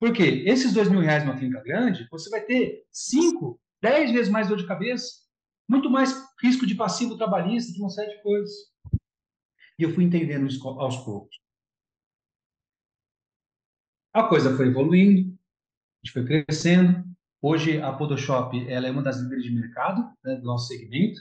Por 0.00 0.12
quê? 0.12 0.42
Esses 0.48 0.72
dois 0.72 0.88
mil 0.88 0.98
reais 0.98 1.24
numa 1.24 1.38
clínica 1.38 1.62
grande, 1.62 2.08
você 2.10 2.28
vai 2.28 2.40
ter 2.40 2.84
cinco, 2.90 3.60
dez 3.80 4.10
vezes 4.10 4.28
mais 4.28 4.48
dor 4.48 4.56
de 4.56 4.66
cabeça, 4.66 5.27
muito 5.68 5.90
mais 5.90 6.14
risco 6.42 6.66
de 6.66 6.74
passivo 6.74 7.16
trabalhista, 7.16 7.72
de 7.72 7.80
uma 7.80 7.90
série 7.90 8.16
de 8.16 8.22
coisas. 8.22 8.52
E 9.78 9.82
eu 9.82 9.94
fui 9.94 10.04
entendendo 10.04 10.46
isso 10.46 10.66
aos 10.66 10.96
poucos. 11.04 11.36
A 14.12 14.24
coisa 14.24 14.56
foi 14.56 14.68
evoluindo, 14.68 15.30
a 15.30 16.06
gente 16.06 16.12
foi 16.12 16.24
crescendo. 16.24 17.04
Hoje 17.40 17.80
a 17.80 17.92
Podoshop 17.92 18.68
ela 18.68 18.88
é 18.88 18.90
uma 18.90 19.02
das 19.02 19.18
líderes 19.18 19.44
de 19.44 19.50
mercado 19.52 20.02
né, 20.24 20.36
do 20.36 20.44
nosso 20.44 20.66
segmento. 20.66 21.20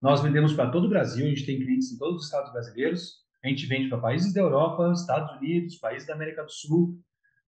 Nós 0.00 0.22
vendemos 0.22 0.54
para 0.54 0.70
todo 0.70 0.86
o 0.86 0.88
Brasil, 0.88 1.26
a 1.26 1.28
gente 1.28 1.44
tem 1.44 1.58
clientes 1.58 1.92
em 1.92 1.98
todos 1.98 2.20
os 2.20 2.24
estados 2.24 2.52
brasileiros. 2.52 3.24
A 3.44 3.48
gente 3.48 3.66
vende 3.66 3.88
para 3.88 3.98
países 3.98 4.32
da 4.32 4.40
Europa, 4.40 4.92
Estados 4.92 5.36
Unidos, 5.36 5.76
países 5.76 6.06
da 6.06 6.14
América 6.14 6.44
do 6.44 6.50
Sul. 6.50 6.98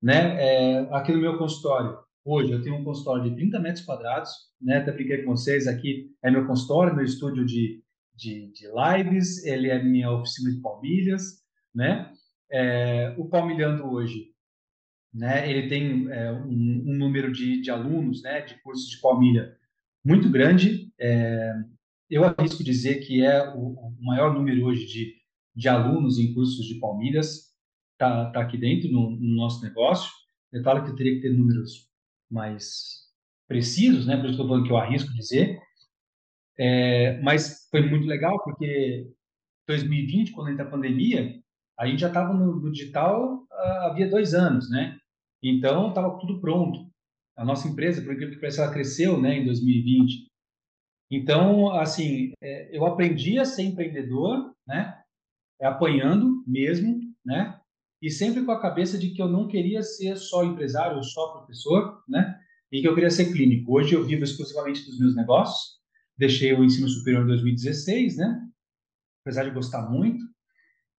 Né? 0.02 0.36
É, 0.42 0.80
aqui 0.94 1.14
no 1.14 1.22
meu 1.22 1.38
consultório, 1.38 1.98
hoje 2.26 2.52
eu 2.52 2.62
tenho 2.62 2.76
um 2.76 2.84
consultório 2.84 3.30
de 3.30 3.36
30 3.36 3.60
metros 3.60 3.86
quadrados. 3.86 4.32
Né? 4.62 4.78
Até 4.78 4.92
brinquei 4.92 5.24
com 5.24 5.32
vocês, 5.32 5.68
aqui 5.68 6.12
é 6.24 6.30
meu 6.32 6.46
consultório, 6.46 6.96
meu 6.96 7.06
estúdio 7.06 7.46
de, 7.46 7.82
de, 8.14 8.52
de 8.52 8.68
lives, 8.68 9.46
ele 9.46 9.70
é 9.70 9.82
minha 9.82 10.12
oficina 10.12 10.52
de 10.52 10.62
palmilhas. 10.62 11.44
Né? 11.74 12.12
É, 12.52 13.16
o 13.18 13.30
Palmilhando 13.30 13.86
hoje 13.86 14.36
né? 15.16 15.50
Ele 15.50 15.70
tem 15.70 16.12
é, 16.12 16.32
um, 16.32 16.84
um, 16.88 16.98
número 16.98 17.32
de, 17.32 17.62
de, 17.62 17.72
alunos, 17.72 18.22
né? 18.22 18.42
De 18.42 18.62
cursos 18.62 18.90
de 18.90 19.00
palmilha 19.00 19.56
muito 20.04 20.30
grande. 20.30 20.92
É, 21.00 21.54
eu 22.10 22.26
arrisco 22.26 22.64
dizer 22.64 23.00
que 23.00 23.24
é 23.24 23.50
o, 23.56 23.74
o, 23.74 23.96
maior 24.02 24.34
número 24.34 24.66
hoje 24.66 24.86
de, 24.86 25.14
de 25.56 25.70
alunos 25.70 26.20
em 26.20 26.34
cursos 26.34 26.66
de 26.66 26.80
palmilhas 26.80 27.54
tá, 27.98 28.30
tá 28.32 28.42
aqui 28.42 28.58
dentro 28.58 28.92
no, 28.92 29.12
no 29.12 29.36
nosso 29.36 29.64
negócio. 29.64 30.12
Claro 30.64 30.84
que 30.84 30.92
eu 30.92 30.96
teria 30.96 31.16
que 31.16 31.22
ter 31.22 31.34
números 31.34 31.90
mais 32.36 33.06
precisos, 33.48 34.06
né? 34.06 34.18
Por 34.18 34.26
isso 34.26 34.34
estou 34.34 34.48
falando 34.48 34.66
que 34.66 34.72
eu 34.72 34.78
arrisco 34.78 35.14
dizer. 35.14 35.60
É, 36.58 37.20
mas 37.22 37.68
foi 37.72 37.82
muito 37.82 38.06
legal 38.06 38.42
porque 38.44 39.10
2020, 39.68 40.32
quando 40.34 40.52
entra 40.52 40.66
a 40.66 40.70
pandemia, 40.70 41.40
a 41.80 41.88
gente 41.88 42.02
já 42.02 42.08
estava 42.08 42.34
no, 42.34 42.60
no, 42.60 42.72
digital 42.72 43.44
uh, 43.52 43.86
havia 43.90 44.10
dois 44.10 44.34
anos, 44.34 44.70
né? 44.70 44.98
Então, 45.44 45.90
estava 45.90 46.18
tudo 46.20 46.40
pronto. 46.40 46.88
A 47.38 47.44
nossa 47.44 47.68
empresa, 47.68 48.02
por 48.02 48.14
incrível 48.14 48.36
que 48.36 48.40
pareça, 48.40 48.64
ela 48.64 48.72
cresceu 48.72 49.20
né, 49.20 49.38
em 49.38 49.46
2020. 49.46 50.28
Então, 51.12 51.70
assim, 51.72 52.32
é, 52.42 52.76
eu 52.76 52.86
aprendi 52.86 53.38
a 53.38 53.46
ser 53.46 53.64
empreendedor, 53.64 54.54
né? 54.68 54.98
É, 55.60 55.68
apanhando 55.68 56.44
mesmo, 56.48 57.00
né? 57.26 57.60
E 58.06 58.12
sempre 58.12 58.46
com 58.46 58.52
a 58.52 58.62
cabeça 58.62 59.00
de 59.00 59.10
que 59.10 59.20
eu 59.20 59.28
não 59.28 59.48
queria 59.48 59.82
ser 59.82 60.16
só 60.16 60.44
empresário 60.44 60.98
ou 60.98 61.02
só 61.02 61.40
professor, 61.40 62.04
né? 62.08 62.40
E 62.72 62.80
que 62.80 62.88
eu 62.88 62.94
queria 62.94 63.10
ser 63.10 63.34
clínico. 63.34 63.76
Hoje 63.76 63.96
eu 63.96 64.06
vivo 64.06 64.24
exclusivamente 64.24 64.86
dos 64.86 65.00
meus 65.00 65.16
negócios. 65.16 65.80
Deixei 66.16 66.54
o 66.54 66.64
ensino 66.64 66.88
superior 66.88 67.24
em 67.24 67.30
2016, 67.30 68.18
né? 68.18 68.48
Apesar 69.24 69.46
de 69.46 69.50
gostar 69.50 69.90
muito 69.90 70.24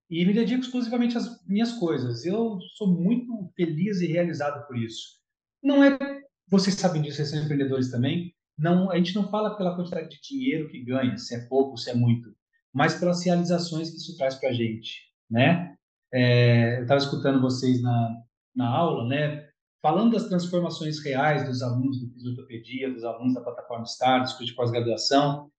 e 0.10 0.26
me 0.26 0.34
dedico 0.34 0.64
exclusivamente 0.64 1.16
às 1.16 1.46
minhas 1.46 1.74
coisas. 1.74 2.26
Eu 2.26 2.58
sou 2.76 2.88
muito 2.88 3.52
feliz 3.56 4.02
e 4.02 4.08
realizado 4.08 4.66
por 4.66 4.76
isso. 4.76 5.20
Não 5.62 5.84
é, 5.84 5.96
vocês 6.48 6.76
sabem 6.76 7.04
disso, 7.04 7.18
vocês 7.18 7.30
são 7.30 7.44
empreendedores 7.44 7.92
também. 7.92 8.34
Não, 8.58 8.90
a 8.90 8.98
gente 8.98 9.14
não 9.14 9.30
fala 9.30 9.56
pela 9.56 9.76
quantidade 9.76 10.10
de 10.10 10.20
dinheiro 10.24 10.70
que 10.70 10.84
ganha, 10.84 11.16
se 11.20 11.36
é 11.36 11.46
pouco, 11.46 11.78
se 11.78 11.92
é 11.92 11.94
muito, 11.94 12.36
mas 12.74 12.96
pelas 12.96 13.24
realizações 13.24 13.92
que 13.92 13.98
isso 13.98 14.18
traz 14.18 14.34
para 14.34 14.50
a 14.50 14.54
gente, 14.54 15.02
né? 15.30 15.76
É, 16.14 16.78
eu 16.78 16.82
estava 16.84 17.00
escutando 17.00 17.42
vocês 17.42 17.82
na, 17.82 18.16
na 18.56 18.70
aula, 18.70 19.08
né? 19.08 19.46
falando 19.86 20.14
das 20.14 20.28
transformações 20.28 20.98
reais 21.04 21.48
dos 21.48 21.62
alunos 21.62 22.02
do 22.02 22.12
Fisiotopedia, 22.12 22.92
dos 22.92 23.04
alunos 23.04 23.36
da 23.36 23.42
plataforma 23.42 23.86
STAR, 23.86 24.22
dos 24.22 24.32
cursos 24.32 24.48
de 24.48 24.56
pós-graduação, 24.56 25.52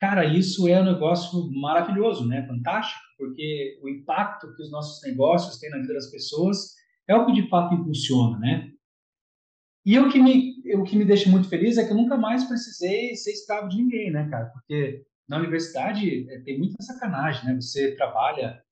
cara, 0.00 0.24
isso 0.24 0.66
é 0.66 0.80
um 0.80 0.86
negócio 0.86 1.50
maravilhoso, 1.52 2.26
né? 2.26 2.46
Fantástico, 2.46 2.98
porque 3.18 3.78
o 3.82 3.90
impacto 3.90 4.56
que 4.56 4.62
os 4.62 4.70
nossos 4.70 5.06
negócios 5.06 5.58
têm 5.58 5.68
na 5.68 5.76
vida 5.80 5.92
das 5.92 6.10
pessoas 6.10 6.74
é 7.06 7.14
o 7.14 7.26
que 7.26 7.32
de 7.32 7.46
fato 7.50 7.74
impulsiona, 7.74 8.38
né? 8.38 8.70
E 9.84 9.98
o 9.98 10.08
que 10.08 10.18
me, 10.18 10.54
o 10.74 10.82
que 10.82 10.96
me 10.96 11.04
deixa 11.04 11.28
muito 11.28 11.46
feliz 11.50 11.76
é 11.76 11.84
que 11.84 11.92
eu 11.92 11.96
nunca 11.96 12.16
mais 12.16 12.44
precisei 12.44 13.14
ser 13.16 13.32
escravo 13.32 13.68
de 13.68 13.76
ninguém, 13.76 14.10
né, 14.10 14.30
cara? 14.30 14.46
Porque 14.46 15.04
na 15.28 15.36
universidade 15.36 16.26
é, 16.30 16.40
tem 16.40 16.58
muita 16.58 16.82
sacanagem, 16.82 17.44
né? 17.44 17.54
Você 17.60 17.94
trabalha 17.96 18.62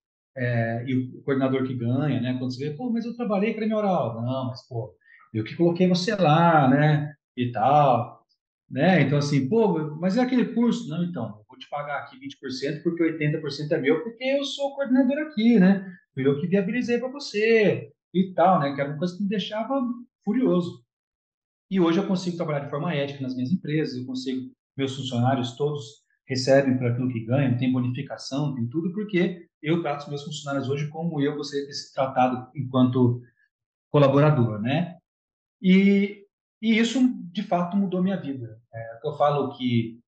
é, 0.40 0.84
e 0.86 0.94
o 0.94 1.22
coordenador 1.22 1.66
que 1.66 1.74
ganha, 1.74 2.18
né? 2.18 2.36
Quando 2.38 2.54
você 2.54 2.70
vê, 2.70 2.74
pô, 2.74 2.90
mas 2.90 3.04
eu 3.04 3.14
trabalhei 3.14 3.52
para 3.52 3.66
minha 3.66 3.76
oral. 3.76 4.22
Não, 4.22 4.46
mas, 4.48 4.66
pô, 4.66 4.96
eu 5.34 5.44
que 5.44 5.54
coloquei 5.54 5.86
você 5.86 6.14
lá, 6.14 6.66
né? 6.66 7.14
E 7.36 7.52
tal, 7.52 8.24
né? 8.70 9.02
Então, 9.02 9.18
assim, 9.18 9.48
pô, 9.48 9.96
mas 9.96 10.16
é 10.16 10.22
aquele 10.22 10.46
curso? 10.54 10.88
Não, 10.88 11.04
então, 11.04 11.26
eu 11.26 11.44
vou 11.46 11.58
te 11.58 11.68
pagar 11.68 11.98
aqui 11.98 12.18
20% 12.18 12.82
porque 12.82 13.02
80% 13.02 13.72
é 13.72 13.78
meu, 13.78 14.02
porque 14.02 14.24
eu 14.24 14.44
sou 14.44 14.68
o 14.68 14.74
coordenador 14.76 15.18
aqui, 15.18 15.60
né? 15.60 15.86
Fui 16.14 16.26
eu 16.26 16.40
que 16.40 16.46
viabilizei 16.46 16.98
para 16.98 17.08
você 17.08 17.92
e 18.14 18.32
tal, 18.32 18.60
né? 18.60 18.74
Que 18.74 18.80
era 18.80 18.90
uma 18.90 18.98
coisa 18.98 19.16
que 19.16 19.22
me 19.22 19.28
deixava 19.28 19.78
furioso. 20.24 20.82
E 21.70 21.78
hoje 21.78 21.98
eu 21.98 22.06
consigo 22.06 22.36
trabalhar 22.36 22.60
de 22.60 22.70
forma 22.70 22.94
ética 22.94 23.22
nas 23.22 23.34
minhas 23.34 23.52
empresas, 23.52 23.96
eu 23.96 24.06
consigo, 24.06 24.50
meus 24.76 24.96
funcionários 24.96 25.54
todos 25.56 25.99
recebem 26.30 26.78
por 26.78 26.86
aquilo 26.86 27.10
que 27.12 27.24
ganham, 27.24 27.58
tem 27.58 27.72
bonificação, 27.72 28.54
tem 28.54 28.68
tudo, 28.68 28.92
porque 28.92 29.48
eu 29.60 29.82
trato 29.82 30.02
os 30.02 30.08
meus 30.08 30.22
funcionários 30.22 30.68
hoje 30.70 30.86
como 30.86 31.20
eu 31.20 31.34
gostaria 31.34 31.66
de 31.66 31.92
tratado 31.92 32.48
enquanto 32.54 33.20
colaborador, 33.90 34.62
né? 34.62 34.96
E, 35.60 36.24
e 36.62 36.78
isso, 36.78 37.00
de 37.32 37.42
fato, 37.42 37.76
mudou 37.76 38.00
minha 38.00 38.16
vida. 38.16 38.62
É, 38.72 39.00
eu 39.04 39.16
falo 39.16 39.56
que 39.58 39.98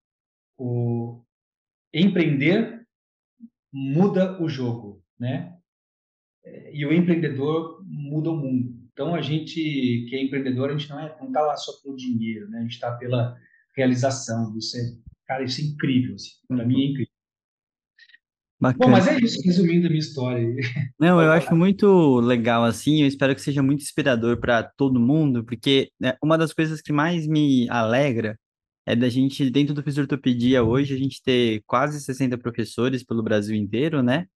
o 0.57 1.25
empreender 1.93 2.87
muda 3.73 4.41
o 4.41 4.49
jogo, 4.49 5.03
né? 5.19 5.59
E 6.73 6.87
o 6.87 6.93
empreendedor 6.93 7.83
muda 7.85 8.31
o 8.31 8.37
mundo. 8.37 8.81
Então, 8.93 9.13
a 9.13 9.21
gente 9.21 9.55
que 10.09 10.15
é 10.15 10.23
empreendedor, 10.23 10.71
a 10.71 10.79
gente 10.79 10.89
não 10.89 11.01
é, 11.01 11.17
não 11.19 11.27
está 11.27 11.41
lá 11.41 11.57
só 11.57 11.73
pelo 11.83 11.97
dinheiro, 11.97 12.49
né? 12.49 12.59
A 12.59 12.63
gente 12.63 12.75
está 12.75 12.93
pela 12.97 13.37
realização. 13.77 14.57
Isso 14.57 14.77
é, 14.77 14.81
cara, 15.33 15.45
isso 15.45 15.61
é 15.61 15.65
incrível. 15.65 16.15
Assim. 16.15 16.31
Para 16.47 16.67
mim 16.67 16.83
é 16.83 16.87
incrível. 16.87 17.13
Bacana. 18.61 18.85
Bom, 18.85 18.91
mas 18.93 19.09
é 19.09 19.19
isso, 19.19 19.41
resumindo 19.45 19.87
a 19.87 19.91
minha 19.91 19.99
história. 19.99 20.47
Não, 20.99 21.21
eu 21.21 21.33
acho 21.33 21.55
muito 21.55 22.21
legal 22.21 22.63
assim, 22.63 23.03
eu 23.03 23.09
espero 23.09 23.35
que 23.35 23.41
seja 23.41 23.61
muito 23.61 23.83
inspirador 23.83 24.39
para 24.39 24.63
todo 24.63 25.01
mundo, 25.01 25.45
porque 25.45 25.91
né, 25.99 26.17
uma 26.23 26.39
das 26.39 26.53
coisas 26.53 26.81
que 26.81 26.93
mais 26.93 27.27
me 27.27 27.69
alegra 27.69 28.39
é 28.87 28.95
da 28.95 29.09
gente, 29.09 29.51
dentro 29.51 29.75
do 29.75 29.83
Fisiortopedia 29.83 30.63
hoje, 30.63 30.95
a 30.95 30.99
gente 30.99 31.21
ter 31.23 31.61
quase 31.67 32.01
60 32.01 32.39
professores 32.39 33.03
pelo 33.03 33.23
Brasil 33.23 33.57
inteiro, 33.57 34.01
né? 34.01 34.27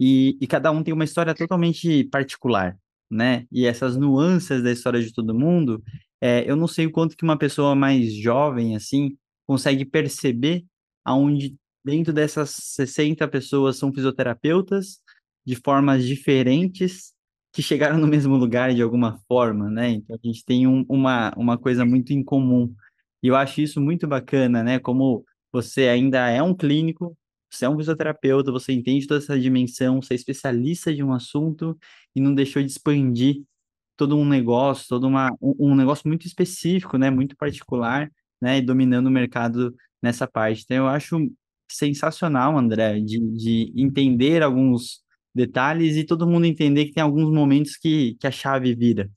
E, 0.00 0.36
e 0.40 0.46
cada 0.48 0.70
um 0.72 0.82
tem 0.82 0.92
uma 0.92 1.04
história 1.04 1.34
totalmente 1.34 2.04
particular 2.04 2.76
né? 3.10 3.46
E 3.50 3.66
essas 3.66 3.96
nuances 3.96 4.62
da 4.62 4.72
história 4.72 5.00
de 5.00 5.12
todo 5.12 5.34
mundo, 5.34 5.82
é, 6.20 6.48
eu 6.50 6.56
não 6.56 6.66
sei 6.66 6.86
o 6.86 6.92
quanto 6.92 7.16
que 7.16 7.24
uma 7.24 7.38
pessoa 7.38 7.74
mais 7.74 8.12
jovem, 8.12 8.76
assim, 8.76 9.16
consegue 9.46 9.84
perceber 9.84 10.64
aonde 11.04 11.56
dentro 11.84 12.12
dessas 12.12 12.50
60 12.50 13.26
pessoas 13.28 13.76
são 13.76 13.92
fisioterapeutas 13.92 15.00
de 15.44 15.54
formas 15.54 16.04
diferentes 16.04 17.14
que 17.52 17.62
chegaram 17.62 17.96
no 17.98 18.06
mesmo 18.06 18.36
lugar 18.36 18.74
de 18.74 18.82
alguma 18.82 19.18
forma, 19.28 19.70
né? 19.70 19.90
Então 19.90 20.16
a 20.16 20.26
gente 20.26 20.44
tem 20.44 20.66
um, 20.66 20.84
uma, 20.88 21.32
uma 21.36 21.56
coisa 21.56 21.84
muito 21.84 22.12
em 22.12 22.22
comum. 22.22 22.74
E 23.22 23.28
eu 23.28 23.36
acho 23.36 23.60
isso 23.60 23.80
muito 23.80 24.06
bacana, 24.06 24.62
né? 24.62 24.78
Como 24.78 25.24
você 25.50 25.88
ainda 25.88 26.28
é 26.28 26.42
um 26.42 26.54
clínico, 26.54 27.16
você 27.50 27.64
é 27.64 27.68
um 27.68 27.76
fisioterapeuta, 27.78 28.52
você 28.52 28.72
entende 28.72 29.06
toda 29.06 29.22
essa 29.22 29.38
dimensão, 29.38 30.02
você 30.02 30.14
é 30.14 30.16
especialista 30.16 30.94
de 30.94 31.02
um 31.02 31.12
assunto 31.12 31.78
e 32.14 32.20
não 32.20 32.34
deixou 32.34 32.62
de 32.62 32.70
expandir 32.70 33.42
todo 33.96 34.16
um 34.16 34.24
negócio, 34.28 34.88
todo 34.88 35.06
uma, 35.06 35.30
um, 35.40 35.70
um 35.70 35.74
negócio 35.74 36.06
muito 36.06 36.26
específico, 36.26 36.98
né, 36.98 37.08
muito 37.10 37.36
particular, 37.36 38.10
né, 38.46 38.58
e 38.58 38.62
dominando 38.62 39.08
o 39.08 39.10
mercado 39.10 39.74
nessa 40.00 40.24
parte. 40.26 40.62
Então, 40.64 40.76
eu 40.76 40.86
acho 40.86 41.18
sensacional, 41.68 42.56
André, 42.56 43.00
de, 43.00 43.18
de 43.18 43.72
entender 43.76 44.40
alguns 44.40 45.00
detalhes 45.34 45.96
e 45.96 46.04
todo 46.04 46.28
mundo 46.28 46.46
entender 46.46 46.84
que 46.86 46.92
tem 46.92 47.02
alguns 47.02 47.28
momentos 47.28 47.76
que, 47.76 48.14
que 48.20 48.26
a 48.26 48.30
chave 48.30 48.72
vira, 48.72 49.10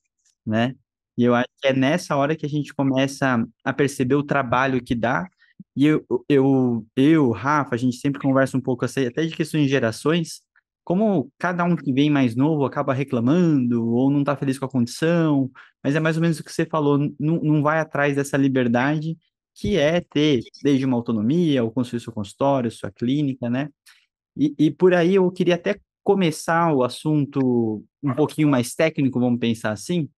né? 0.43 0.75
E 1.15 1.23
eu 1.23 1.35
acho 1.35 1.47
que 1.61 1.67
é 1.67 1.73
nessa 1.73 2.15
hora 2.15 2.35
que 2.35 2.45
a 2.45 2.49
gente 2.49 2.73
começa 2.73 3.45
a 3.63 3.71
perceber 3.73 4.15
o 4.15 4.23
trabalho 4.23 4.83
que 4.83 4.95
dá 4.95 5.29
e 5.75 5.85
eu, 5.85 6.05
eu, 6.27 6.85
eu, 6.95 7.31
Rafa, 7.31 7.75
a 7.75 7.77
gente 7.77 7.97
sempre 7.97 8.19
conversa 8.19 8.57
um 8.57 8.61
pouco 8.61 8.83
até 8.83 9.25
de 9.25 9.35
questões 9.35 9.65
de 9.65 9.69
gerações, 9.69 10.41
como 10.89 11.31
cada 11.37 11.63
um 11.63 11.75
que 11.75 11.93
vem 11.93 12.09
mais 12.09 12.35
novo 12.35 12.65
acaba 12.65 12.95
reclamando 12.95 13.87
ou 13.93 14.09
não 14.09 14.21
está 14.21 14.35
feliz 14.35 14.57
com 14.57 14.65
a 14.65 14.69
condição, 14.69 15.51
mas 15.83 15.95
é 15.95 15.99
mais 15.99 16.17
ou 16.17 16.21
menos 16.23 16.39
o 16.39 16.43
que 16.43 16.51
você 16.51 16.65
falou, 16.65 16.97
não, 17.19 17.39
não 17.43 17.61
vai 17.61 17.79
atrás 17.79 18.15
dessa 18.15 18.35
liberdade 18.35 19.15
que 19.53 19.77
é 19.77 20.01
ter 20.01 20.41
desde 20.63 20.85
uma 20.85 20.97
autonomia, 20.97 21.63
ou 21.63 21.69
construir 21.69 21.99
seu 21.99 22.11
consultório, 22.11 22.71
sua 22.71 22.91
clínica, 22.91 23.47
né? 23.51 23.69
E, 24.35 24.55
e 24.57 24.71
por 24.71 24.95
aí 24.95 25.13
eu 25.13 25.29
queria 25.29 25.55
até 25.55 25.79
começar 26.03 26.73
o 26.73 26.83
assunto 26.83 27.85
um 28.01 28.15
pouquinho 28.15 28.47
mais 28.47 28.73
técnico, 28.73 29.19
vamos 29.19 29.39
pensar 29.39 29.71
assim, 29.71 30.09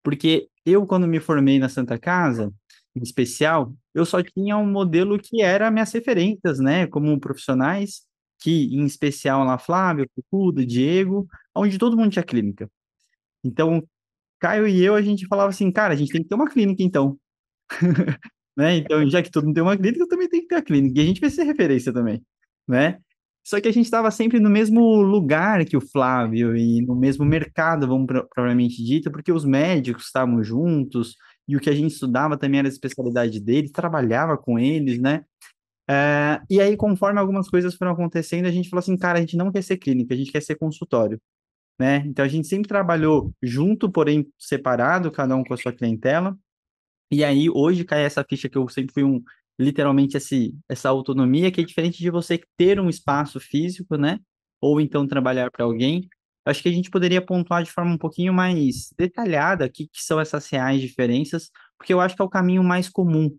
porque 0.00 0.48
eu, 0.64 0.86
quando 0.86 1.08
me 1.08 1.18
formei 1.18 1.58
na 1.58 1.68
Santa 1.68 1.98
Casa, 1.98 2.54
em 2.94 3.02
especial, 3.02 3.74
eu 3.92 4.06
só 4.06 4.22
tinha 4.22 4.56
um 4.56 4.70
modelo 4.70 5.18
que 5.18 5.42
era 5.42 5.72
minhas 5.72 5.90
referências, 5.92 6.60
né, 6.60 6.86
como 6.86 7.18
profissionais, 7.18 8.08
que 8.40 8.74
em 8.74 8.84
especial 8.84 9.44
lá 9.44 9.58
Flávio, 9.58 10.08
Fucuda, 10.14 10.64
Diego, 10.64 11.28
onde 11.54 11.78
todo 11.78 11.96
mundo 11.96 12.10
tinha 12.10 12.22
clínica. 12.22 12.70
Então, 13.44 13.86
Caio 14.38 14.66
e 14.66 14.82
eu, 14.82 14.94
a 14.94 15.02
gente 15.02 15.26
falava 15.26 15.50
assim, 15.50 15.70
cara, 15.70 15.92
a 15.92 15.96
gente 15.96 16.12
tem 16.12 16.22
que 16.22 16.28
ter 16.28 16.34
uma 16.34 16.48
clínica 16.48 16.82
então. 16.82 17.18
né? 18.56 18.76
Então, 18.76 19.08
já 19.08 19.22
que 19.22 19.30
todo 19.30 19.44
mundo 19.44 19.54
tem 19.54 19.62
uma 19.62 19.76
clínica, 19.76 20.02
eu 20.02 20.08
também 20.08 20.28
tenho 20.28 20.42
que 20.42 20.48
ter 20.48 20.56
a 20.56 20.62
clínica. 20.62 20.98
E 20.98 21.02
a 21.02 21.06
gente 21.06 21.20
vai 21.20 21.30
ser 21.30 21.44
referência 21.44 21.92
também, 21.92 22.22
né? 22.66 22.98
Só 23.42 23.60
que 23.60 23.68
a 23.68 23.72
gente 23.72 23.86
estava 23.86 24.10
sempre 24.10 24.38
no 24.38 24.50
mesmo 24.50 24.80
lugar 25.02 25.64
que 25.64 25.76
o 25.76 25.80
Flávio 25.80 26.56
e 26.56 26.82
no 26.82 26.94
mesmo 26.94 27.24
mercado, 27.24 27.86
vamos 27.86 28.06
propriamente 28.06 28.82
dito, 28.84 29.10
porque 29.10 29.32
os 29.32 29.44
médicos 29.44 30.06
estavam 30.06 30.42
juntos, 30.42 31.16
e 31.48 31.56
o 31.56 31.60
que 31.60 31.70
a 31.70 31.74
gente 31.74 31.92
estudava 31.92 32.36
também 32.36 32.60
era 32.60 32.68
a 32.68 32.70
especialidade 32.70 33.40
deles, 33.40 33.72
trabalhava 33.72 34.36
com 34.36 34.58
eles, 34.58 35.00
né? 35.00 35.24
É, 35.90 36.40
e 36.48 36.60
aí, 36.60 36.76
conforme 36.76 37.18
algumas 37.18 37.48
coisas 37.50 37.74
foram 37.74 37.90
acontecendo, 37.90 38.46
a 38.46 38.52
gente 38.52 38.68
falou 38.68 38.78
assim, 38.78 38.96
cara, 38.96 39.18
a 39.18 39.20
gente 39.20 39.36
não 39.36 39.50
quer 39.50 39.60
ser 39.62 39.76
clínica, 39.76 40.14
a 40.14 40.16
gente 40.16 40.30
quer 40.30 40.40
ser 40.40 40.54
consultório, 40.54 41.20
né? 41.78 42.04
Então, 42.06 42.24
a 42.24 42.28
gente 42.28 42.46
sempre 42.46 42.68
trabalhou 42.68 43.34
junto, 43.42 43.90
porém 43.90 44.28
separado, 44.38 45.10
cada 45.10 45.34
um 45.36 45.42
com 45.42 45.54
a 45.54 45.56
sua 45.56 45.72
clientela. 45.72 46.38
E 47.10 47.24
aí, 47.24 47.50
hoje 47.50 47.84
cai 47.84 48.04
essa 48.04 48.24
ficha 48.28 48.48
que 48.48 48.56
eu 48.56 48.68
sempre 48.68 48.94
fui 48.94 49.04
um, 49.04 49.22
literalmente, 49.58 50.16
esse, 50.16 50.54
essa 50.68 50.88
autonomia, 50.90 51.50
que 51.50 51.60
é 51.60 51.64
diferente 51.64 51.98
de 51.98 52.10
você 52.10 52.40
ter 52.56 52.80
um 52.80 52.88
espaço 52.88 53.40
físico, 53.40 53.96
né? 53.96 54.20
Ou 54.60 54.80
então 54.80 55.08
trabalhar 55.08 55.50
para 55.50 55.64
alguém, 55.64 56.08
acho 56.46 56.62
que 56.62 56.68
a 56.68 56.72
gente 56.72 56.90
poderia 56.90 57.20
pontuar 57.24 57.64
de 57.64 57.72
forma 57.72 57.92
um 57.92 57.98
pouquinho 57.98 58.32
mais 58.32 58.90
detalhada 58.96 59.66
o 59.66 59.70
que, 59.70 59.88
que 59.88 60.02
são 60.02 60.20
essas 60.20 60.48
reais 60.48 60.80
diferenças, 60.80 61.50
porque 61.78 61.92
eu 61.92 62.00
acho 62.00 62.14
que 62.16 62.22
é 62.22 62.24
o 62.24 62.30
caminho 62.30 62.62
mais 62.62 62.88
comum 62.88 63.36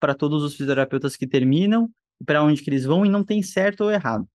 para 0.00 0.14
todos 0.14 0.42
os 0.42 0.52
fisioterapeutas 0.52 1.16
que 1.16 1.26
terminam, 1.26 1.90
para 2.24 2.42
onde 2.42 2.62
que 2.62 2.70
eles 2.70 2.84
vão 2.84 3.06
e 3.06 3.08
não 3.08 3.24
tem 3.24 3.42
certo 3.42 3.84
ou 3.84 3.90
errado, 3.90 4.26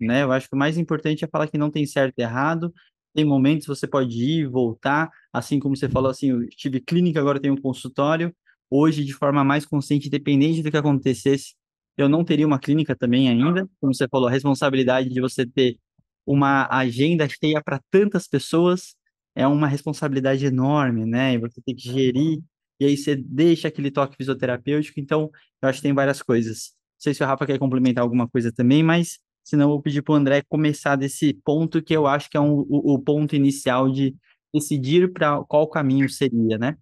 né? 0.00 0.22
Eu 0.22 0.32
acho 0.32 0.48
que 0.48 0.54
o 0.54 0.58
mais 0.58 0.76
importante 0.76 1.24
é 1.24 1.28
falar 1.28 1.46
que 1.48 1.58
não 1.58 1.70
tem 1.70 1.86
certo 1.86 2.18
e 2.18 2.22
errado, 2.22 2.72
tem 3.14 3.24
momentos 3.24 3.66
você 3.66 3.86
pode 3.86 4.16
ir, 4.16 4.46
voltar, 4.46 5.10
assim 5.32 5.58
como 5.58 5.76
você 5.76 5.88
falou 5.88 6.10
assim, 6.10 6.30
eu 6.30 6.48
tive 6.50 6.80
clínica, 6.80 7.20
agora 7.20 7.40
tenho 7.40 7.54
um 7.54 7.60
consultório, 7.60 8.34
hoje 8.70 9.04
de 9.04 9.12
forma 9.12 9.42
mais 9.44 9.64
consciente, 9.64 10.08
independente 10.08 10.62
do 10.62 10.70
que 10.70 10.76
acontecesse, 10.76 11.54
eu 11.96 12.08
não 12.08 12.24
teria 12.24 12.46
uma 12.46 12.58
clínica 12.58 12.94
também 12.94 13.28
ainda, 13.28 13.68
como 13.80 13.92
você 13.92 14.06
falou, 14.08 14.28
a 14.28 14.30
responsabilidade 14.30 15.08
de 15.08 15.20
você 15.20 15.44
ter 15.44 15.78
uma 16.24 16.68
agenda 16.70 17.28
cheia 17.28 17.62
para 17.62 17.80
tantas 17.90 18.28
pessoas 18.28 18.94
é 19.34 19.46
uma 19.46 19.66
responsabilidade 19.66 20.44
enorme, 20.44 21.06
né? 21.06 21.34
E 21.34 21.38
você 21.38 21.60
tem 21.62 21.74
que 21.74 21.90
gerir, 21.90 22.40
e 22.80 22.84
aí 22.84 22.96
você 22.96 23.16
deixa 23.16 23.68
aquele 23.68 23.90
toque 23.90 24.16
fisioterapêutico. 24.16 25.00
Então, 25.00 25.30
eu 25.60 25.68
acho 25.68 25.78
que 25.78 25.82
tem 25.82 25.94
várias 25.94 26.22
coisas. 26.22 26.72
Não 26.96 27.00
sei 27.00 27.14
se 27.14 27.22
o 27.22 27.26
Rafa 27.26 27.46
quer 27.46 27.58
complementar 27.58 28.02
alguma 28.02 28.28
coisa 28.28 28.52
também, 28.52 28.82
mas 28.82 29.18
senão 29.44 29.66
eu 29.66 29.70
vou 29.70 29.82
pedir 29.82 30.02
para 30.02 30.12
o 30.12 30.16
André 30.16 30.42
começar 30.48 30.96
desse 30.96 31.34
ponto 31.44 31.82
que 31.82 31.94
eu 31.94 32.06
acho 32.06 32.28
que 32.30 32.36
é 32.36 32.40
um, 32.40 32.60
o, 32.68 32.94
o 32.94 32.98
ponto 32.98 33.34
inicial 33.34 33.90
de 33.90 34.14
decidir 34.52 35.12
para 35.12 35.42
qual 35.44 35.68
caminho 35.68 36.08
seria, 36.08 36.58
né? 36.58 36.76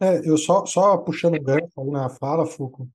É, 0.00 0.28
eu 0.28 0.36
só, 0.36 0.64
só 0.64 0.96
puxando 0.96 1.34
o 1.34 1.42
gancho 1.42 1.90
na 1.90 2.08
fala, 2.08 2.46
Fuco, 2.46 2.88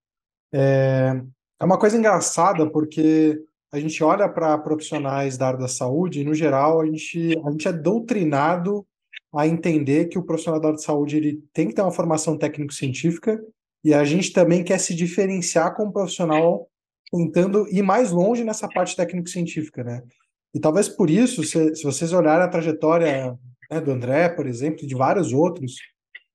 é, 0.53 1.21
é 1.59 1.65
uma 1.65 1.77
coisa 1.77 1.97
engraçada 1.97 2.69
porque 2.69 3.43
a 3.71 3.79
gente 3.79 4.03
olha 4.03 4.29
para 4.29 4.57
profissionais 4.57 5.37
da 5.37 5.47
área 5.47 5.59
da 5.59 5.67
saúde 5.67 6.21
e, 6.21 6.23
no 6.23 6.33
geral, 6.33 6.79
a 6.79 6.85
gente, 6.85 7.37
a 7.45 7.51
gente 7.51 7.67
é 7.67 7.73
doutrinado 7.73 8.85
a 9.35 9.47
entender 9.47 10.05
que 10.05 10.17
o 10.17 10.23
profissional 10.23 10.59
da 10.59 10.67
área 10.69 10.77
de 10.77 10.83
saúde 10.83 11.17
ele 11.17 11.43
tem 11.53 11.67
que 11.67 11.73
ter 11.73 11.81
uma 11.81 11.91
formação 11.91 12.37
técnico-científica 12.37 13.41
e 13.83 13.93
a 13.93 14.03
gente 14.03 14.31
também 14.31 14.63
quer 14.63 14.79
se 14.79 14.93
diferenciar 14.95 15.75
como 15.75 15.91
profissional 15.91 16.67
tentando 17.11 17.67
ir 17.69 17.83
mais 17.83 18.11
longe 18.11 18.43
nessa 18.43 18.67
parte 18.67 18.95
técnico-científica, 18.95 19.83
né? 19.83 20.01
E 20.53 20.59
talvez 20.59 20.87
por 20.87 21.09
isso, 21.09 21.43
se, 21.43 21.75
se 21.75 21.83
vocês 21.83 22.13
olharem 22.13 22.45
a 22.45 22.49
trajetória 22.49 23.37
né, 23.69 23.81
do 23.81 23.91
André, 23.91 24.29
por 24.29 24.47
exemplo, 24.47 24.85
de 24.85 24.95
vários 24.95 25.33
outros, 25.33 25.75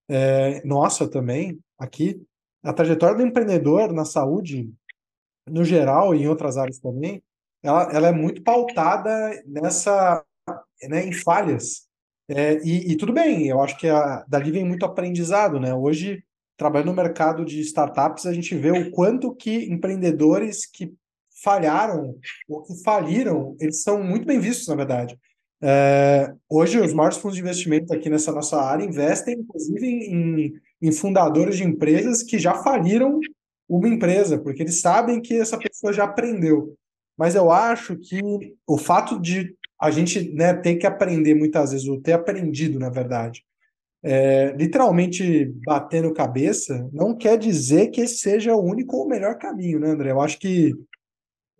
é, 0.08 0.64
nossa 0.64 1.08
também, 1.08 1.58
aqui, 1.78 2.20
a 2.62 2.72
trajetória 2.72 3.16
do 3.16 3.22
empreendedor 3.22 3.92
na 3.92 4.04
saúde, 4.04 4.72
no 5.48 5.64
geral 5.64 6.14
e 6.14 6.22
em 6.22 6.28
outras 6.28 6.56
áreas 6.56 6.78
também, 6.78 7.22
ela, 7.62 7.90
ela 7.92 8.08
é 8.08 8.12
muito 8.12 8.42
pautada 8.42 9.42
nessa, 9.46 10.24
né, 10.88 11.06
em 11.06 11.12
falhas. 11.12 11.87
É, 12.28 12.58
e, 12.62 12.92
e, 12.92 12.96
tudo 12.96 13.12
bem, 13.12 13.46
eu 13.46 13.60
acho 13.60 13.78
que 13.78 13.88
a, 13.88 14.24
dali 14.28 14.50
vem 14.50 14.64
muito 14.64 14.84
aprendizado, 14.84 15.58
né? 15.58 15.74
Hoje, 15.74 16.22
trabalhando 16.58 16.88
no 16.88 16.94
mercado 16.94 17.44
de 17.44 17.60
startups, 17.60 18.26
a 18.26 18.34
gente 18.34 18.54
vê 18.54 18.70
o 18.70 18.90
quanto 18.90 19.34
que 19.34 19.72
empreendedores 19.72 20.66
que 20.66 20.92
falharam 21.42 22.16
ou 22.48 22.62
que 22.64 22.82
faliram, 22.82 23.56
eles 23.60 23.82
são 23.82 24.02
muito 24.02 24.26
bem 24.26 24.38
vistos, 24.38 24.68
na 24.68 24.74
verdade. 24.74 25.18
É, 25.62 26.32
hoje, 26.48 26.78
os 26.78 26.92
maiores 26.92 27.16
fundos 27.16 27.36
de 27.36 27.42
investimento 27.42 27.94
aqui 27.94 28.10
nessa 28.10 28.30
nossa 28.30 28.60
área 28.60 28.84
investem, 28.84 29.38
inclusive, 29.38 29.86
em, 29.86 30.52
em 30.82 30.92
fundadores 30.92 31.56
de 31.56 31.64
empresas 31.64 32.22
que 32.22 32.38
já 32.38 32.54
faliram 32.54 33.18
uma 33.68 33.88
empresa, 33.88 34.38
porque 34.38 34.62
eles 34.62 34.80
sabem 34.80 35.20
que 35.20 35.34
essa 35.34 35.58
pessoa 35.58 35.92
já 35.92 36.04
aprendeu. 36.04 36.74
Mas 37.16 37.34
eu 37.34 37.50
acho 37.50 37.96
que 37.96 38.20
o 38.66 38.78
fato 38.78 39.20
de 39.20 39.54
a 39.80 39.90
gente 39.90 40.32
né, 40.32 40.54
ter 40.54 40.76
que 40.76 40.86
aprender 40.86 41.34
muitas 41.34 41.72
vezes, 41.72 41.86
ou 41.86 42.00
ter 42.00 42.12
aprendido, 42.12 42.78
na 42.78 42.90
verdade, 42.90 43.44
é, 44.02 44.52
literalmente 44.52 45.46
batendo 45.64 46.12
cabeça, 46.12 46.88
não 46.92 47.16
quer 47.16 47.36
dizer 47.38 47.88
que 47.88 48.00
esse 48.00 48.18
seja 48.18 48.54
o 48.54 48.62
único 48.62 48.96
ou 48.96 49.04
o 49.04 49.08
melhor 49.08 49.36
caminho, 49.38 49.80
né, 49.80 49.90
André? 49.90 50.10
Eu 50.10 50.20
acho 50.20 50.38
que. 50.38 50.72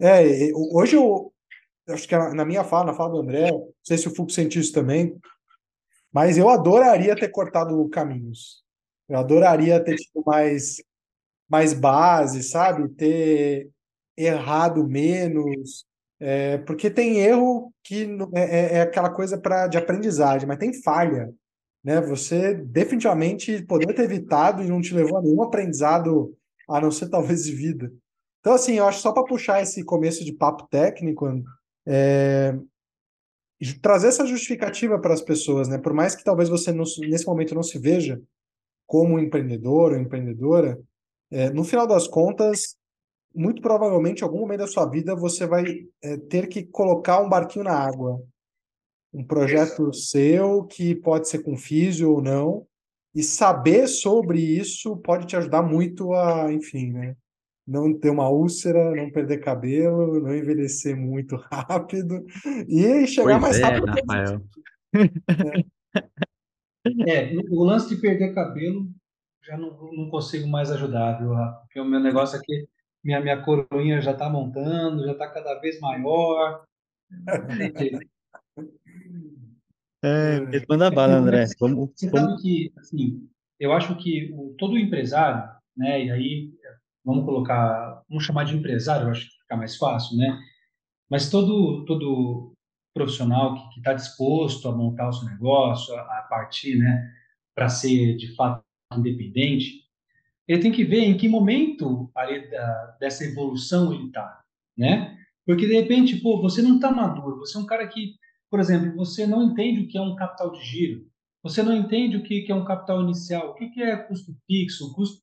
É, 0.01 0.23
hoje 0.55 0.97
eu, 0.97 1.33
acho 1.89 2.07
que 2.07 2.17
na 2.17 2.45
minha 2.45 2.63
fala, 2.63 2.87
na 2.87 2.95
fala 2.95 3.11
do 3.11 3.21
André, 3.21 3.51
não 3.51 3.73
sei 3.83 3.99
se 3.99 4.07
o 4.07 4.15
Fux 4.15 4.35
sentiu 4.35 4.61
isso 4.61 4.73
também, 4.73 5.17
mas 6.13 6.39
eu 6.39 6.49
adoraria 6.49 7.17
ter 7.17 7.29
cortado 7.29 7.89
caminhos. 7.89 8.63
Eu 9.09 9.19
adoraria 9.19 9.83
ter 9.83 9.97
tido 9.97 10.23
mais, 10.25 10.77
mais 11.49 11.73
base, 11.73 12.43
sabe? 12.43 12.89
Ter 12.91 13.71
errado 14.17 14.87
menos. 14.87 15.88
É, 16.21 16.59
porque 16.59 16.91
tem 16.91 17.19
erro 17.19 17.73
que 17.83 18.09
é, 18.35 18.41
é, 18.41 18.75
é 18.75 18.81
aquela 18.81 19.11
coisa 19.11 19.39
pra, 19.39 19.69
de 19.69 19.79
aprendizagem, 19.79 20.49
mas 20.49 20.59
tem 20.59 20.73
falha. 20.73 21.33
Né? 21.83 22.01
Você 22.01 22.55
definitivamente 22.55 23.63
poderia 23.63 23.95
ter 23.95 24.03
evitado 24.03 24.63
e 24.63 24.69
não 24.69 24.81
te 24.81 24.95
levou 24.95 25.19
a 25.19 25.23
nenhum 25.23 25.43
aprendizado, 25.43 26.37
a 26.69 26.81
não 26.81 26.91
ser 26.91 27.09
talvez 27.11 27.45
de 27.45 27.53
vida. 27.53 27.93
Então, 28.41 28.55
assim, 28.55 28.75
eu 28.75 28.87
acho 28.87 29.01
só 29.01 29.13
para 29.13 29.25
puxar 29.25 29.63
esse 29.63 29.85
começo 29.85 30.25
de 30.25 30.33
papo 30.33 30.67
técnico, 30.69 31.27
é, 31.87 32.57
trazer 33.83 34.09
essa 34.09 34.27
justificativa 34.27 34.99
para 34.99 35.15
as 35.15 35.21
pessoas, 35.21 35.69
né? 35.69 35.79
Por 35.79 35.93
mais 35.93 36.15
que 36.15 36.25
talvez 36.25 36.49
você 36.49 36.73
não, 36.73 36.85
nesse 37.01 37.27
momento 37.27 37.55
não 37.55 37.63
se 37.63 37.79
veja 37.79 38.21
como 38.87 39.19
empreendedor 39.19 39.93
ou 39.93 39.99
empreendedora, 39.99 40.81
é, 41.31 41.51
no 41.51 41.65
final 41.65 41.87
das 41.87 42.07
contas, 42.07 42.78
muito 43.35 43.63
provavelmente, 43.63 44.21
em 44.21 44.25
algum 44.25 44.41
momento 44.41 44.61
da 44.61 44.67
sua 44.67 44.87
vida, 44.87 45.15
você 45.15 45.47
vai 45.47 45.65
é, 46.03 46.17
ter 46.17 46.49
que 46.49 46.63
colocar 46.65 47.21
um 47.21 47.29
barquinho 47.29 47.65
na 47.65 47.79
água. 47.79 48.23
Um 49.13 49.25
projeto 49.25 49.93
seu 49.93 50.65
que 50.65 50.95
pode 50.95 51.29
ser 51.29 51.41
com 51.41 51.57
físio 51.57 52.13
ou 52.13 52.23
não, 52.23 52.67
e 53.15 53.23
saber 53.23 53.89
sobre 53.89 54.41
isso 54.41 54.97
pode 54.99 55.27
te 55.27 55.37
ajudar 55.37 55.63
muito 55.63 56.13
a, 56.13 56.53
enfim, 56.53 56.93
né? 56.93 57.17
não 57.69 57.93
ter 57.93 58.09
uma 58.09 58.31
úlcera, 58.31 58.95
não 58.95 59.11
perder 59.11 59.39
cabelo, 59.39 60.21
não 60.21 60.35
envelhecer 60.35 60.97
muito 60.97 61.37
rápido 61.53 62.25
e 62.67 63.07
chegar 63.07 63.39
pois 63.39 63.43
mais 63.43 63.61
é, 63.61 63.63
rápido. 63.63 63.87
Rafael. 63.87 64.43
É. 67.07 67.35
é, 67.35 67.37
o 67.51 67.63
lance 67.63 67.95
de 67.95 68.01
perder 68.01 68.35
cabelo 68.35 68.89
já 69.45 69.59
não, 69.59 69.93
não 69.93 70.09
consigo 70.09 70.49
mais 70.49 70.71
ajudar, 70.71 71.19
viu, 71.19 71.33
Rafa? 71.33 71.61
Porque 71.61 71.81
o 71.81 71.85
meu 71.85 72.01
negócio 72.01 72.39
aqui, 72.39 72.67
minha, 73.05 73.21
minha 73.21 73.43
coroinha 73.43 74.01
já 74.01 74.13
está 74.13 74.29
montando, 74.29 75.05
já 75.05 75.13
está 75.13 75.29
cada 75.29 75.55
vez 75.61 75.81
maior. 75.81 76.65
É, 80.01 80.65
manda 80.69 80.91
bala, 80.93 81.15
André. 81.15 81.45
Vamos, 81.59 81.91
Você 81.97 82.09
vamos... 82.09 82.31
sabe 82.31 82.43
que, 82.43 82.73
assim, 82.79 83.29
eu 83.59 83.73
acho 83.73 83.97
que 83.97 84.33
o, 84.33 84.55
todo 84.57 84.79
empresário, 84.79 85.51
né, 85.77 86.05
e 86.05 86.11
aí 86.11 86.53
vamos 87.05 87.25
colocar, 87.25 88.03
vamos 88.09 88.25
chamar 88.25 88.45
de 88.45 88.57
empresário, 88.57 89.07
eu 89.07 89.11
acho 89.11 89.25
que 89.27 89.43
fica 89.43 89.57
mais 89.57 89.77
fácil, 89.77 90.17
né? 90.17 90.39
Mas 91.11 91.31
todo 91.31 91.85
todo 91.85 92.53
profissional 92.95 93.71
que 93.71 93.81
está 93.81 93.93
disposto 93.93 94.69
a 94.69 94.77
montar 94.77 95.09
o 95.09 95.13
seu 95.13 95.29
negócio, 95.29 95.95
a, 95.95 96.01
a 96.19 96.23
partir, 96.29 96.77
né, 96.77 97.13
para 97.55 97.69
ser 97.69 98.17
de 98.17 98.35
fato 98.35 98.63
independente, 98.95 99.88
ele 100.49 100.63
tem 100.63 100.73
que 100.73 100.85
ver 100.85 101.01
em 101.01 101.17
que 101.17 101.29
momento 101.29 102.11
ali 102.17 102.51
da, 102.51 102.97
dessa 102.99 103.25
evolução 103.25 103.93
ele 103.93 104.07
está, 104.07 104.43
né? 104.77 105.17
Porque 105.47 105.67
de 105.67 105.75
repente, 105.75 106.17
pô, 106.17 106.41
você 106.41 106.63
não 106.63 106.77
está 106.77 106.91
maduro, 106.91 107.39
você 107.39 107.57
é 107.57 107.61
um 107.61 107.67
cara 107.67 107.87
que, 107.87 108.15
por 108.51 108.59
exemplo, 108.59 108.95
você 108.97 109.27
não 109.27 109.43
entende 109.43 109.81
o 109.81 109.89
que 109.89 109.97
é 109.99 110.01
um 110.01 110.17
capital 110.17 110.51
de 110.53 110.65
giro, 110.65 111.07
você 111.43 111.63
não 111.63 111.77
entende 111.77 112.17
o 112.17 112.23
que 112.23 112.47
é 112.51 112.55
um 112.55 112.65
capital 112.65 113.03
inicial, 113.03 113.51
o 113.51 113.55
que 113.55 113.83
é 113.83 113.97
custo 113.97 114.37
fixo, 114.47 114.95
custo 114.95 115.23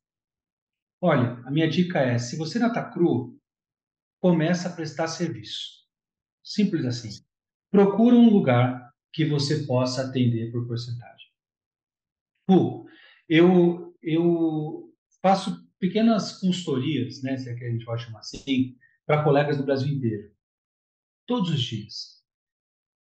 Olha, 1.01 1.39
a 1.45 1.51
minha 1.51 1.69
dica 1.69 1.99
é: 1.99 2.17
se 2.17 2.35
você 2.35 2.57
ainda 2.57 2.69
está 2.69 2.89
cru, 2.89 3.37
começa 4.19 4.69
a 4.69 4.71
prestar 4.71 5.07
serviço. 5.07 5.85
Simples 6.43 6.85
assim. 6.85 7.09
Procura 7.69 8.15
um 8.15 8.29
lugar 8.29 8.91
que 9.13 9.23
você 9.23 9.65
possa 9.67 10.03
atender 10.03 10.51
por 10.51 10.65
porcentagem. 10.67 11.27
Pô, 12.47 12.87
eu, 13.27 13.95
eu 14.01 14.84
faço 15.25 15.67
pequenas 15.79 16.39
consultorias, 16.39 17.23
né, 17.23 17.35
se 17.35 17.49
é 17.49 17.55
que 17.55 17.63
a 17.63 17.71
gente 17.71 17.83
pode 17.83 18.03
chamar 18.03 18.19
assim, 18.19 18.75
para 19.07 19.23
colegas 19.23 19.57
do 19.57 19.65
Brasil 19.65 19.91
inteiro. 19.91 20.31
Todos 21.25 21.49
os 21.49 21.59
dias. 21.59 22.23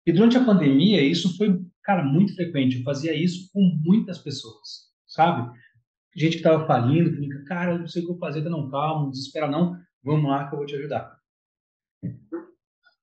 E 0.03 0.11
durante 0.11 0.35
a 0.35 0.43
pandemia, 0.43 0.99
isso 0.99 1.37
foi, 1.37 1.63
cara, 1.83 2.03
muito 2.03 2.33
frequente. 2.33 2.77
Eu 2.77 2.83
fazia 2.83 3.13
isso 3.13 3.51
com 3.53 3.61
muitas 3.83 4.17
pessoas, 4.17 4.91
sabe? 5.05 5.55
gente 6.15 6.31
que 6.31 6.37
estava 6.37 6.65
falindo, 6.65 7.11
que 7.11 7.19
fica, 7.19 7.43
cara, 7.43 7.73
eu 7.73 7.79
não 7.79 7.87
sei 7.87 8.01
o 8.01 8.05
que 8.07 8.11
eu 8.13 8.17
fazer, 8.17 8.41
tá 8.41 8.49
não, 8.49 8.67
calma, 8.71 9.03
não 9.03 9.11
desespera 9.11 9.47
não, 9.47 9.79
vamos 10.03 10.27
lá 10.27 10.47
que 10.47 10.55
eu 10.55 10.57
vou 10.57 10.65
te 10.65 10.75
ajudar. 10.75 11.15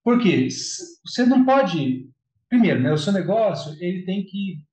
Por 0.02 0.20
quê? 0.20 0.48
Você 0.50 1.24
não 1.24 1.44
pode, 1.44 2.10
primeiro, 2.48 2.80
né, 2.80 2.92
o 2.92 2.98
seu 2.98 3.12
negócio, 3.12 3.80
ele 3.80 4.04
tem 4.04 4.26
que 4.26 4.66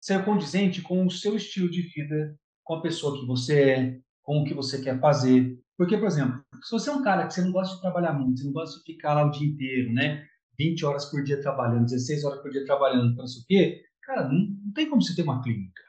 ser 0.00 0.24
condizente 0.24 0.82
com 0.82 1.06
o 1.06 1.10
seu 1.10 1.36
estilo 1.36 1.70
de 1.70 1.82
vida, 1.82 2.36
com 2.70 2.76
a 2.76 2.82
pessoa 2.82 3.18
que 3.18 3.26
você 3.26 3.62
é, 3.62 4.00
com 4.22 4.42
o 4.42 4.44
que 4.44 4.54
você 4.54 4.80
quer 4.80 5.00
fazer. 5.00 5.60
Porque, 5.76 5.98
por 5.98 6.06
exemplo, 6.06 6.40
se 6.62 6.70
você 6.70 6.88
é 6.88 6.92
um 6.92 7.02
cara 7.02 7.26
que 7.26 7.34
você 7.34 7.42
não 7.42 7.50
gosta 7.50 7.74
de 7.74 7.80
trabalhar 7.80 8.12
muito, 8.12 8.38
você 8.38 8.44
não 8.44 8.52
gosta 8.52 8.78
de 8.78 8.84
ficar 8.84 9.14
lá 9.14 9.26
o 9.26 9.30
dia 9.32 9.48
inteiro, 9.48 9.92
né? 9.92 10.24
20 10.56 10.84
horas 10.84 11.06
por 11.06 11.24
dia 11.24 11.40
trabalhando, 11.40 11.86
16 11.86 12.24
horas 12.24 12.40
por 12.40 12.52
dia 12.52 12.64
trabalhando, 12.64 13.16
não 13.16 13.26
sei 13.26 13.42
o 13.42 13.46
quê, 13.46 13.84
cara, 14.02 14.28
não, 14.28 14.38
não 14.38 14.72
tem 14.72 14.88
como 14.88 15.02
você 15.02 15.16
ter 15.16 15.22
uma 15.22 15.42
clínica. 15.42 15.82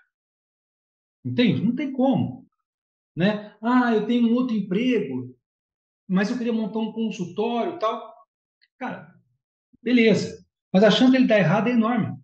Entende? 1.23 1.63
Não 1.63 1.75
tem 1.75 1.93
como. 1.93 2.47
Né? 3.15 3.55
Ah, 3.61 3.93
eu 3.93 4.07
tenho 4.07 4.27
um 4.27 4.33
outro 4.33 4.55
emprego, 4.55 5.37
mas 6.09 6.31
eu 6.31 6.37
queria 6.37 6.53
montar 6.53 6.79
um 6.79 6.91
consultório 6.91 7.77
tal. 7.77 8.11
Cara, 8.79 9.13
beleza. 9.83 10.43
Mas 10.73 10.83
a 10.83 10.89
chance 10.89 11.11
dele 11.11 11.27
dar 11.27 11.37
errado 11.37 11.67
é 11.67 11.73
enorme. 11.73 12.17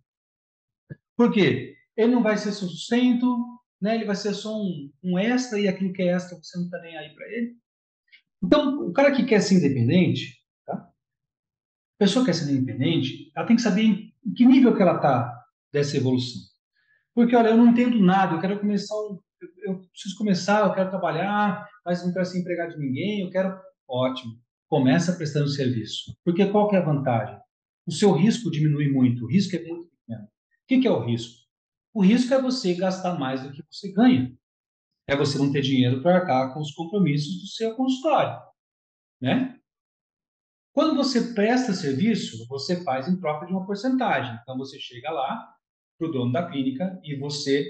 Por 1.15 1.31
quê? 1.31 1.75
Ele 1.95 2.11
não 2.11 2.23
vai 2.23 2.37
ser 2.37 2.51
sustento, 2.53 3.56
né? 3.81 3.95
ele 3.95 4.05
vai 4.05 4.15
ser 4.15 4.33
só 4.33 4.55
um, 4.55 4.91
um 5.03 5.19
extra 5.19 5.59
e 5.59 5.67
aquilo 5.67 5.93
que 5.93 6.01
é 6.01 6.07
extra 6.07 6.37
você 6.37 6.57
não 6.57 6.65
está 6.65 6.79
nem 6.81 6.97
aí 6.97 7.13
para 7.13 7.27
ele. 7.27 7.55
Então, 8.43 8.87
o 8.87 8.93
cara 8.93 9.11
que 9.11 9.25
quer 9.25 9.41
ser 9.41 9.55
independente, 9.55 10.37
tá? 10.65 10.73
a 10.73 11.97
pessoa 11.97 12.23
que 12.23 12.31
quer 12.31 12.37
ser 12.37 12.51
independente, 12.51 13.31
ela 13.35 13.45
tem 13.45 13.55
que 13.55 13.61
saber 13.61 13.83
em 13.83 14.13
que 14.35 14.45
nível 14.45 14.75
que 14.75 14.81
ela 14.81 14.95
está 14.95 15.45
dessa 15.71 15.97
evolução. 15.97 16.41
Porque, 17.13 17.35
olha, 17.35 17.49
eu 17.49 17.57
não 17.57 17.67
entendo 17.67 17.99
nada, 17.99 18.35
eu 18.35 18.39
quero 18.39 18.59
começar, 18.59 18.95
um, 18.95 19.19
eu 19.63 19.79
preciso 19.89 20.15
começar, 20.17 20.65
eu 20.65 20.73
quero 20.73 20.89
trabalhar, 20.89 21.67
mas 21.83 22.05
não 22.05 22.13
quero 22.13 22.25
ser 22.25 22.39
empregado 22.39 22.73
de 22.73 22.79
ninguém, 22.79 23.21
eu 23.21 23.29
quero... 23.29 23.59
Ótimo, 23.89 24.37
começa 24.67 25.13
prestando 25.13 25.47
serviço. 25.47 26.15
Porque 26.23 26.45
qual 26.47 26.69
que 26.69 26.75
é 26.75 26.79
a 26.79 26.85
vantagem? 26.85 27.39
O 27.87 27.91
seu 27.91 28.11
risco 28.11 28.51
diminui 28.51 28.91
muito, 28.91 29.23
o 29.23 29.27
risco 29.27 29.55
é 29.55 29.63
muito 29.63 29.89
pequeno. 29.89 30.25
O 30.25 30.67
que, 30.67 30.79
que 30.81 30.87
é 30.87 30.91
o 30.91 31.03
risco? 31.03 31.46
O 31.97 32.01
risco 32.03 32.31
é 32.31 32.39
você 32.39 32.75
gastar 32.75 33.17
mais 33.17 33.41
do 33.41 33.51
que 33.51 33.63
você 33.71 33.91
ganha. 33.91 34.31
É 35.07 35.15
você 35.15 35.35
não 35.39 35.51
ter 35.51 35.61
dinheiro 35.61 36.03
para 36.03 36.17
arcar 36.17 36.53
com 36.53 36.59
os 36.59 36.71
compromissos 36.71 37.41
do 37.41 37.47
seu 37.47 37.73
consultório. 37.75 38.39
Né? 39.19 39.59
Quando 40.75 40.95
você 40.95 41.33
presta 41.33 41.73
serviço, 41.73 42.47
você 42.47 42.83
faz 42.83 43.07
em 43.07 43.19
troca 43.19 43.47
de 43.47 43.51
uma 43.51 43.65
porcentagem. 43.65 44.37
Então, 44.43 44.55
você 44.59 44.79
chega 44.79 45.09
lá, 45.09 45.51
para 45.97 46.07
o 46.07 46.11
dono 46.11 46.31
da 46.31 46.47
clínica 46.47 47.01
e 47.03 47.15
você 47.15 47.67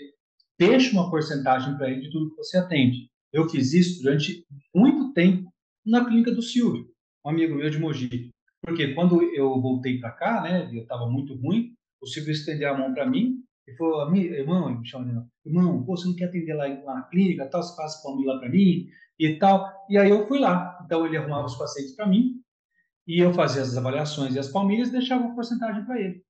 deixa 0.60 0.92
uma 0.92 1.10
porcentagem 1.10 1.78
para 1.78 1.90
ele 1.90 2.02
de 2.02 2.12
tudo 2.12 2.32
que 2.32 2.36
você 2.36 2.58
atende. 2.58 3.10
Eu 3.32 3.48
fiz 3.48 3.72
isso 3.72 4.04
durante 4.04 4.46
muito 4.76 5.14
tempo 5.14 5.50
na 5.86 6.04
clínica 6.04 6.34
do 6.34 6.42
Silvio, 6.42 6.86
um 7.26 7.30
amigo 7.30 7.56
meu 7.56 7.70
de 7.70 7.80
Mogi. 7.80 8.32
Porque 8.62 8.94
quando 8.94 9.24
eu 9.34 9.62
voltei 9.62 10.02
para 10.02 10.12
cá, 10.12 10.42
né, 10.42 10.70
eu 10.76 10.82
estava 10.82 11.10
muito 11.10 11.34
ruim, 11.34 11.74
o 12.02 12.08
Silvio 12.08 12.34
estendeu 12.34 12.74
a 12.74 12.78
mão 12.78 12.94
para 12.94 13.10
mim 13.10 13.47
e 13.68 13.76
falou, 13.76 14.16
irmão, 14.16 14.80
me 14.80 14.88
chama, 14.88 15.30
irmão, 15.46 15.84
pô, 15.84 15.98
você 15.98 16.08
não 16.08 16.16
quer 16.16 16.26
atender 16.26 16.54
lá 16.54 16.70
na 16.70 17.04
clínica, 17.04 17.50
tal, 17.50 17.62
você 17.62 17.76
faz 17.76 18.02
palmilha 18.02 18.34
lá 18.34 18.40
para 18.40 18.50
mim 18.50 18.88
e 19.20 19.38
tal. 19.38 19.70
E 19.90 19.98
aí 19.98 20.10
eu 20.10 20.26
fui 20.28 20.40
lá. 20.40 20.80
Então 20.86 21.06
ele 21.06 21.18
arrumava 21.18 21.46
os 21.46 21.58
pacientes 21.58 21.96
para 21.96 22.08
mim 22.08 22.42
e 23.06 23.20
eu 23.20 23.34
fazia 23.34 23.62
as 23.62 23.76
avaliações 23.76 24.36
e 24.36 24.40
as 24.40 24.50
palmilhas 24.50 24.90
e 24.90 24.94
deixava 24.94 25.26
uma 25.26 25.36
porcentagem 25.36 25.86
para 25.86 26.00
ele. 26.00 26.24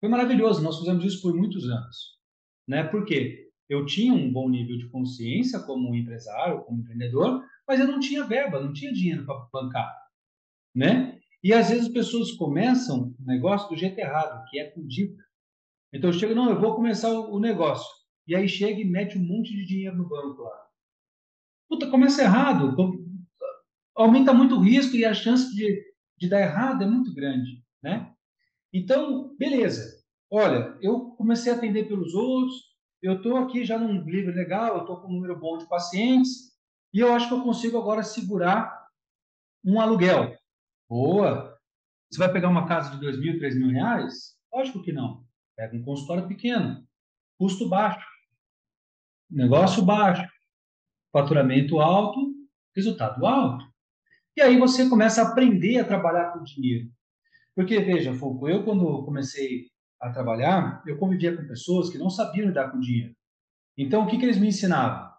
Foi 0.00 0.08
maravilhoso, 0.08 0.62
nós 0.62 0.78
fizemos 0.78 1.04
isso 1.04 1.22
por 1.22 1.32
muitos 1.32 1.64
anos. 1.70 2.18
Né? 2.66 2.82
Por 2.82 3.04
quê? 3.04 3.48
Eu 3.68 3.86
tinha 3.86 4.12
um 4.12 4.32
bom 4.32 4.48
nível 4.48 4.76
de 4.76 4.88
consciência 4.88 5.60
como 5.60 5.94
empresário, 5.94 6.62
como 6.64 6.80
empreendedor, 6.80 7.44
mas 7.66 7.78
eu 7.78 7.86
não 7.86 8.00
tinha 8.00 8.24
verba, 8.24 8.60
não 8.60 8.72
tinha 8.72 8.92
dinheiro 8.92 9.24
para 9.24 9.46
bancar. 9.52 9.92
Né? 10.74 11.20
E 11.42 11.52
às 11.52 11.70
vezes 11.70 11.86
as 11.86 11.92
pessoas 11.92 12.32
começam 12.32 13.14
o 13.18 13.24
negócio 13.24 13.68
do 13.68 13.76
jeito 13.76 13.98
errado, 13.98 14.44
que 14.50 14.58
é 14.58 14.70
com 14.70 14.84
dívida. 14.86 15.22
Então 15.92 16.10
eu 16.10 16.14
chego, 16.14 16.34
não, 16.34 16.50
eu 16.50 16.60
vou 16.60 16.74
começar 16.74 17.10
o, 17.10 17.38
negócio. 17.38 17.86
E 18.26 18.34
aí 18.34 18.48
chega 18.48 18.80
e 18.80 18.84
mete 18.84 19.18
um 19.18 19.26
monte 19.26 19.52
de 19.52 19.66
dinheiro 19.66 19.96
no 19.96 20.08
banco 20.08 20.42
lá. 20.42 20.66
Puta, 21.68 21.90
começa 21.90 22.22
errado. 22.22 22.74
Aumenta 23.94 24.32
muito 24.32 24.56
o 24.56 24.60
risco 24.60 24.96
e 24.96 25.04
a 25.04 25.12
chance 25.12 25.54
de, 25.54 25.82
de 26.18 26.28
dar 26.28 26.40
errado 26.40 26.82
é 26.82 26.86
muito 26.86 27.14
grande, 27.14 27.62
né? 27.82 28.10
Então, 28.72 29.36
beleza. 29.36 30.02
Olha, 30.30 30.78
eu 30.80 31.10
comecei 31.10 31.52
a 31.52 31.56
atender 31.56 31.86
pelos 31.88 32.14
outros, 32.14 32.54
eu 33.02 33.16
estou 33.16 33.36
aqui 33.36 33.66
já 33.66 33.76
num 33.76 34.02
livro 34.04 34.34
legal, 34.34 34.76
eu 34.76 34.80
estou 34.80 34.98
com 34.98 35.08
um 35.08 35.12
número 35.12 35.38
bom 35.38 35.58
de 35.58 35.68
pacientes, 35.68 36.52
e 36.94 37.00
eu 37.00 37.12
acho 37.12 37.28
que 37.28 37.34
eu 37.34 37.42
consigo 37.42 37.76
agora 37.76 38.02
segurar 38.02 38.72
um 39.62 39.78
aluguel. 39.78 40.34
Boa! 40.88 41.58
Você 42.10 42.18
vai 42.18 42.32
pegar 42.32 42.48
uma 42.48 42.66
casa 42.66 42.92
de 42.92 43.00
dois 43.00 43.18
mil, 43.18 43.38
três 43.38 43.58
mil 43.58 43.68
reais? 43.68 44.36
Lógico 44.52 44.82
que 44.82 44.92
não. 44.92 45.24
Pega 45.56 45.76
um 45.76 45.82
consultório 45.82 46.26
pequeno, 46.26 46.86
custo 47.38 47.68
baixo, 47.68 48.06
negócio 49.30 49.84
baixo, 49.84 50.26
faturamento 51.12 51.80
alto, 51.80 52.32
resultado 52.74 53.26
alto. 53.26 53.64
E 54.36 54.40
aí 54.40 54.58
você 54.58 54.88
começa 54.88 55.22
a 55.22 55.28
aprender 55.28 55.78
a 55.78 55.84
trabalhar 55.84 56.32
com 56.32 56.42
dinheiro. 56.42 56.90
Porque, 57.54 57.78
veja, 57.80 58.14
Foco, 58.14 58.48
eu 58.48 58.64
quando 58.64 59.04
comecei 59.04 59.66
a 60.00 60.10
trabalhar, 60.10 60.82
eu 60.86 60.98
convivia 60.98 61.36
com 61.36 61.46
pessoas 61.46 61.90
que 61.90 61.98
não 61.98 62.08
sabiam 62.08 62.48
lidar 62.48 62.70
com 62.70 62.80
dinheiro. 62.80 63.14
Então, 63.76 64.04
o 64.04 64.06
que, 64.06 64.18
que 64.18 64.24
eles 64.24 64.38
me 64.38 64.48
ensinavam? 64.48 65.10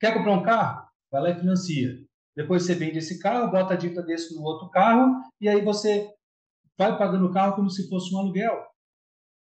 Quer 0.00 0.14
comprar 0.14 0.32
um 0.32 0.42
carro? 0.42 0.88
Vai 1.10 1.22
lá 1.22 1.30
e 1.30 1.38
financia. 1.38 1.96
Depois 2.36 2.64
você 2.64 2.74
vende 2.74 2.98
esse 2.98 3.18
carro, 3.18 3.50
bota 3.50 3.74
a 3.74 3.76
dívida 3.76 4.02
desse 4.02 4.34
no 4.34 4.42
outro 4.42 4.68
carro, 4.70 5.22
e 5.40 5.48
aí 5.48 5.62
você 5.62 6.08
vai 6.76 6.96
pagando 6.96 7.26
o 7.26 7.32
carro 7.32 7.54
como 7.54 7.70
se 7.70 7.88
fosse 7.88 8.14
um 8.14 8.18
aluguel. 8.18 8.69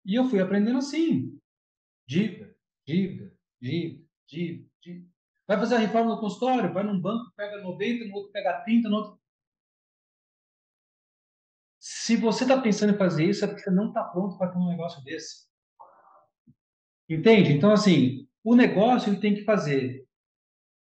E 0.06 0.16
eu 0.16 0.26
fui 0.26 0.40
aprendendo 0.40 0.78
assim. 0.78 1.40
Dívida, 2.08 2.56
dívida, 2.86 3.36
dívida, 3.60 4.06
dívida, 4.28 4.70
dívida. 4.82 5.10
Vai 5.48 5.58
fazer 5.58 5.76
a 5.76 5.80
reforma 5.80 6.12
no 6.12 6.20
consultório, 6.20 6.74
vai 6.74 6.84
num 6.84 7.00
banco, 7.00 7.32
pega 7.36 7.62
90, 7.62 8.06
no 8.06 8.16
outro 8.16 8.32
pega 8.32 8.62
30, 8.62 8.90
no 8.90 8.96
outro... 8.98 9.20
Se 11.80 12.16
você 12.16 12.44
está 12.44 12.60
pensando 12.60 12.94
em 12.94 12.98
fazer 12.98 13.26
isso, 13.26 13.44
é 13.44 13.48
porque 13.48 13.62
você 13.62 13.72
não 13.72 13.90
está 13.90 14.04
pronto 14.04 14.38
para 14.38 14.52
ter 14.52 14.58
um 14.58 14.70
negócio 14.70 15.04
desse. 15.04 15.48
Entende? 17.08 17.52
Então, 17.52 17.72
assim, 17.72 18.28
o 18.44 18.56
negócio 18.56 19.12
ele 19.12 19.20
tem 19.20 19.36
que 19.36 19.44
fazer 19.44 20.08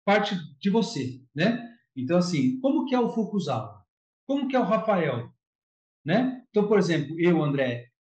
parte 0.05 0.35
de 0.59 0.71
você, 0.71 1.23
né? 1.35 1.77
Então, 1.97 2.19
assim, 2.19 2.59
como 2.61 2.87
que 2.87 2.95
é 2.95 3.01
o 3.01 3.11
Fukuzawa? 3.11 3.83
Como 4.27 4.49
que 4.49 4.57
é 4.57 4.61
o 4.61 4.65
Rafael? 4.65 5.33
Né? 6.05 6.45
Então, 6.51 6.67
por 6.67 6.79
exemplo, 6.79 7.19
eu, 7.19 7.43
André, 7.43 7.92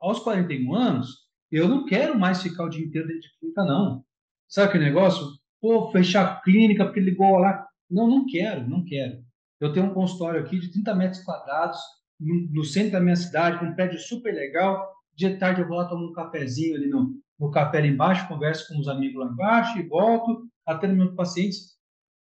aos 0.00 0.20
41 0.20 0.74
anos, 0.74 1.08
eu 1.50 1.68
não 1.68 1.86
quero 1.86 2.18
mais 2.18 2.42
ficar 2.42 2.64
o 2.64 2.68
dia 2.68 2.84
inteiro 2.84 3.08
dentro 3.08 3.22
de 3.22 3.38
clínica, 3.38 3.64
não. 3.64 4.04
Sabe 4.48 4.68
aquele 4.68 4.84
negócio? 4.84 5.26
Pô, 5.60 5.90
fechar 5.90 6.24
a 6.24 6.40
clínica 6.40 6.84
porque 6.84 7.00
ligou 7.00 7.38
lá. 7.38 7.66
Não, 7.90 8.06
não 8.06 8.26
quero, 8.26 8.68
não 8.68 8.84
quero. 8.84 9.22
Eu 9.60 9.72
tenho 9.72 9.86
um 9.86 9.94
consultório 9.94 10.40
aqui 10.40 10.58
de 10.58 10.70
30 10.70 10.94
metros 10.94 11.24
quadrados, 11.24 11.78
no, 12.20 12.64
centro 12.64 12.92
da 12.92 13.00
minha 13.00 13.16
cidade, 13.16 13.58
com 13.58 13.66
um 13.66 13.74
prédio 13.74 13.98
super 13.98 14.34
legal. 14.34 14.92
De 15.14 15.36
tarde 15.36 15.62
eu 15.62 15.68
vou 15.68 15.78
lá 15.78 15.86
tomar 15.86 16.06
um 16.06 16.12
cafezinho 16.12 16.76
ali 16.76 16.88
no, 16.88 17.14
no 17.38 17.50
café 17.50 17.78
ali 17.78 17.88
embaixo, 17.88 18.28
converso 18.28 18.68
com 18.68 18.78
os 18.78 18.88
amigos 18.88 19.24
lá 19.24 19.32
embaixo 19.32 19.78
e 19.78 19.88
volto, 19.88 20.46
atendo 20.66 20.94
meus 20.94 21.14
pacientes 21.14 21.78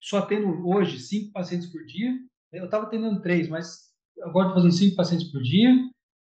só 0.01 0.17
atendo 0.17 0.67
hoje 0.67 0.99
cinco 0.99 1.31
pacientes 1.31 1.67
por 1.71 1.85
dia. 1.85 2.11
Eu 2.51 2.65
estava 2.65 2.85
atendendo 2.85 3.21
três, 3.21 3.47
mas 3.47 3.91
agora 4.23 4.47
estou 4.47 4.63
fazendo 4.63 4.77
cinco 4.77 4.95
pacientes 4.95 5.31
por 5.31 5.41
dia. 5.41 5.71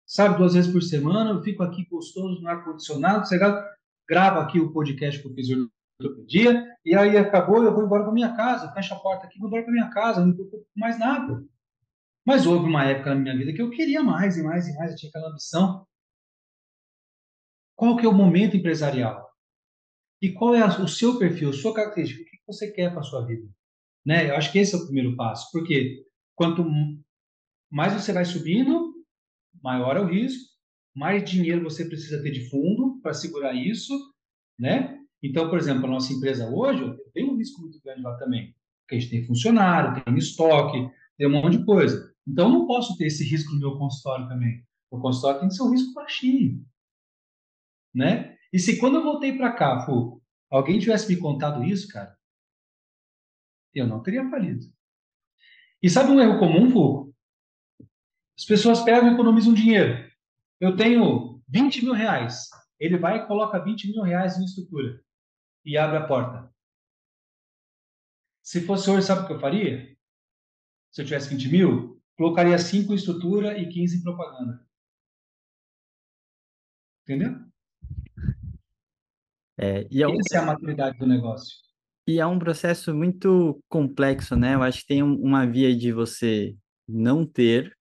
Sabe, 0.06 0.38
duas 0.38 0.54
vezes 0.54 0.72
por 0.72 0.82
semana. 0.82 1.30
Eu 1.30 1.42
fico 1.42 1.62
aqui 1.62 1.84
gostoso 1.90 2.40
no 2.40 2.48
ar-condicionado, 2.48 3.24
gravo 4.08 4.38
aqui 4.38 4.60
o 4.60 4.72
podcast 4.72 5.20
que 5.20 5.28
eu 5.28 5.34
fiz 5.34 5.48
dia. 6.26 6.76
E 6.84 6.94
aí 6.94 7.16
acabou, 7.16 7.64
eu 7.64 7.74
vou 7.74 7.84
embora 7.84 8.04
para 8.04 8.12
minha 8.12 8.34
casa. 8.36 8.72
Fecho 8.72 8.94
a 8.94 9.00
porta 9.00 9.26
aqui, 9.26 9.38
vou 9.38 9.48
embora 9.48 9.64
para 9.64 9.72
minha 9.72 9.90
casa. 9.90 10.20
Não 10.20 10.28
me 10.28 10.34
preocupo 10.34 10.64
com 10.64 10.80
mais 10.80 10.98
nada. 10.98 11.44
Mas 12.24 12.46
houve 12.46 12.66
uma 12.66 12.84
época 12.84 13.14
na 13.14 13.20
minha 13.20 13.36
vida 13.36 13.52
que 13.52 13.62
eu 13.62 13.70
queria 13.70 14.02
mais 14.02 14.36
e 14.36 14.42
mais 14.42 14.68
e 14.68 14.74
mais. 14.76 14.92
Eu 14.92 14.96
tinha 14.96 15.10
aquela 15.10 15.30
ambição. 15.30 15.86
Qual 17.74 17.96
que 17.96 18.06
é 18.06 18.08
o 18.08 18.14
momento 18.14 18.56
empresarial? 18.56 19.28
E 20.22 20.32
qual 20.32 20.54
é 20.54 20.64
o 20.64 20.88
seu 20.88 21.18
perfil, 21.18 21.52
sua 21.52 21.74
característica? 21.74 22.22
O 22.22 22.24
que 22.24 22.38
você 22.46 22.70
quer 22.72 22.90
para 22.90 23.00
a 23.00 23.04
sua 23.04 23.26
vida? 23.26 23.46
Né? 24.04 24.30
Eu 24.30 24.36
acho 24.36 24.50
que 24.50 24.58
esse 24.58 24.74
é 24.74 24.78
o 24.78 24.84
primeiro 24.84 25.14
passo, 25.14 25.50
porque 25.52 26.04
quanto 26.34 26.64
mais 27.70 27.92
você 27.92 28.12
vai 28.12 28.24
subindo, 28.24 28.85
maior 29.66 29.96
é 29.96 30.00
o 30.00 30.06
risco, 30.06 30.48
mais 30.94 31.28
dinheiro 31.28 31.64
você 31.64 31.84
precisa 31.84 32.22
ter 32.22 32.30
de 32.30 32.48
fundo 32.48 33.00
para 33.02 33.12
segurar 33.12 33.52
isso, 33.52 33.92
né? 34.56 34.96
Então, 35.20 35.50
por 35.50 35.58
exemplo, 35.58 35.86
a 35.86 35.90
nossa 35.90 36.12
empresa 36.12 36.48
hoje 36.48 36.96
tem 37.12 37.28
um 37.28 37.36
risco 37.36 37.60
muito 37.60 37.80
grande 37.82 38.00
lá 38.00 38.16
também, 38.16 38.54
porque 38.80 38.94
a 38.94 38.98
gente 39.00 39.10
tem 39.10 39.24
funcionário, 39.26 40.04
tem 40.04 40.16
estoque, 40.16 40.88
tem 41.18 41.26
um 41.26 41.32
monte 41.32 41.58
de 41.58 41.64
coisa. 41.64 42.14
Então, 42.24 42.46
eu 42.46 42.52
não 42.52 42.66
posso 42.66 42.96
ter 42.96 43.06
esse 43.06 43.24
risco 43.24 43.52
no 43.52 43.58
meu 43.58 43.76
consultório 43.76 44.28
também. 44.28 44.64
O 44.88 45.00
consultório 45.00 45.40
tem 45.40 45.48
que 45.48 45.56
ser 45.56 45.62
um 45.64 45.70
risco 45.70 45.92
baixinho, 45.94 46.64
né? 47.92 48.36
E 48.52 48.58
se 48.60 48.78
quando 48.78 48.96
eu 48.96 49.02
voltei 49.02 49.36
para 49.36 49.52
cá, 49.52 49.84
Fu, 49.84 50.22
alguém 50.48 50.78
tivesse 50.78 51.12
me 51.12 51.20
contado 51.20 51.64
isso, 51.64 51.88
cara, 51.88 52.16
eu 53.74 53.86
não 53.86 54.00
teria 54.00 54.30
falido. 54.30 54.64
E 55.82 55.90
sabe 55.90 56.12
um 56.12 56.20
erro 56.20 56.38
comum, 56.38 56.70
Fulco? 56.70 57.05
As 58.36 58.44
pessoas 58.44 58.82
pegam 58.82 59.10
e 59.10 59.14
economizam 59.14 59.54
dinheiro. 59.54 60.10
Eu 60.60 60.76
tenho 60.76 61.42
20 61.48 61.84
mil 61.84 61.94
reais. 61.94 62.48
Ele 62.78 62.98
vai 62.98 63.18
e 63.18 63.26
coloca 63.26 63.58
20 63.58 63.92
mil 63.92 64.02
reais 64.02 64.38
em 64.38 64.44
estrutura 64.44 65.00
e 65.64 65.76
abre 65.76 65.96
a 65.96 66.06
porta. 66.06 66.54
Se 68.42 68.60
fosse 68.60 68.88
hoje, 68.90 69.06
sabe 69.06 69.22
o 69.22 69.26
que 69.26 69.32
eu 69.32 69.40
faria? 69.40 69.96
Se 70.92 71.02
eu 71.02 71.04
tivesse 71.04 71.28
20 71.30 71.48
mil, 71.48 72.02
colocaria 72.16 72.58
5 72.58 72.92
em 72.92 72.96
estrutura 72.96 73.58
e 73.58 73.68
15 73.68 73.98
em 73.98 74.02
propaganda. 74.02 74.64
Entendeu? 77.02 77.40
É, 79.58 79.86
e 79.90 80.02
é 80.02 80.08
um... 80.08 80.20
Essa 80.20 80.36
é 80.36 80.38
a 80.38 80.46
maturidade 80.46 80.98
do 80.98 81.06
negócio. 81.06 81.56
E 82.06 82.20
é 82.20 82.26
um 82.26 82.38
processo 82.38 82.94
muito 82.94 83.60
complexo, 83.68 84.36
né? 84.36 84.54
Eu 84.54 84.62
acho 84.62 84.80
que 84.80 84.86
tem 84.86 85.02
uma 85.02 85.44
via 85.44 85.76
de 85.76 85.92
você 85.92 86.56
não 86.86 87.26
ter, 87.26 87.75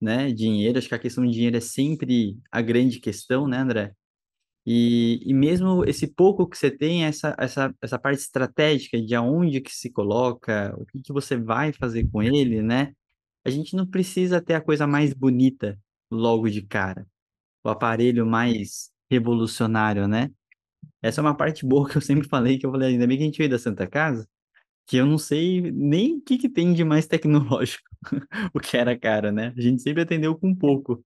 né, 0.00 0.32
dinheiro. 0.32 0.78
Acho 0.78 0.88
que 0.88 0.94
a 0.94 0.98
questão 0.98 1.24
de 1.26 1.32
dinheiro 1.32 1.56
é 1.56 1.60
sempre 1.60 2.38
a 2.50 2.62
grande 2.62 3.00
questão, 3.00 3.46
né, 3.48 3.58
André? 3.58 3.92
E, 4.66 5.20
e 5.24 5.32
mesmo 5.32 5.84
esse 5.86 6.06
pouco 6.06 6.46
que 6.46 6.58
você 6.58 6.70
tem, 6.70 7.04
essa, 7.04 7.34
essa, 7.38 7.74
essa 7.80 7.98
parte 7.98 8.20
estratégica 8.20 9.00
de 9.00 9.14
aonde 9.14 9.60
que 9.62 9.74
se 9.74 9.90
coloca, 9.90 10.74
o 10.78 10.84
que, 10.86 11.00
que 11.02 11.12
você 11.12 11.36
vai 11.36 11.72
fazer 11.72 12.06
com 12.10 12.22
ele, 12.22 12.62
né? 12.62 12.92
A 13.44 13.50
gente 13.50 13.74
não 13.74 13.86
precisa 13.86 14.42
ter 14.42 14.54
a 14.54 14.60
coisa 14.60 14.86
mais 14.86 15.14
bonita 15.14 15.78
logo 16.10 16.50
de 16.50 16.62
cara, 16.62 17.06
o 17.64 17.70
aparelho 17.70 18.26
mais 18.26 18.90
revolucionário, 19.10 20.06
né? 20.06 20.30
Essa 21.02 21.20
é 21.20 21.22
uma 21.22 21.36
parte 21.36 21.64
boa 21.66 21.88
que 21.88 21.96
eu 21.96 22.02
sempre 22.02 22.28
falei, 22.28 22.58
que 22.58 22.66
eu 22.66 22.70
falei, 22.70 22.90
ainda 22.90 23.06
bem 23.06 23.16
que 23.16 23.22
a 23.22 23.26
gente 23.26 23.38
veio 23.38 23.50
da 23.50 23.58
Santa 23.58 23.86
Casa, 23.86 24.28
que 24.88 24.96
eu 24.96 25.04
não 25.04 25.18
sei 25.18 25.70
nem 25.70 26.16
o 26.16 26.20
que, 26.22 26.38
que 26.38 26.48
tem 26.48 26.72
de 26.72 26.82
mais 26.82 27.06
tecnológico, 27.06 27.84
o 28.54 28.58
que 28.58 28.74
era 28.74 28.98
cara, 28.98 29.30
né? 29.30 29.52
A 29.56 29.60
gente 29.60 29.82
sempre 29.82 30.02
atendeu 30.02 30.34
com 30.34 30.54
pouco. 30.54 31.04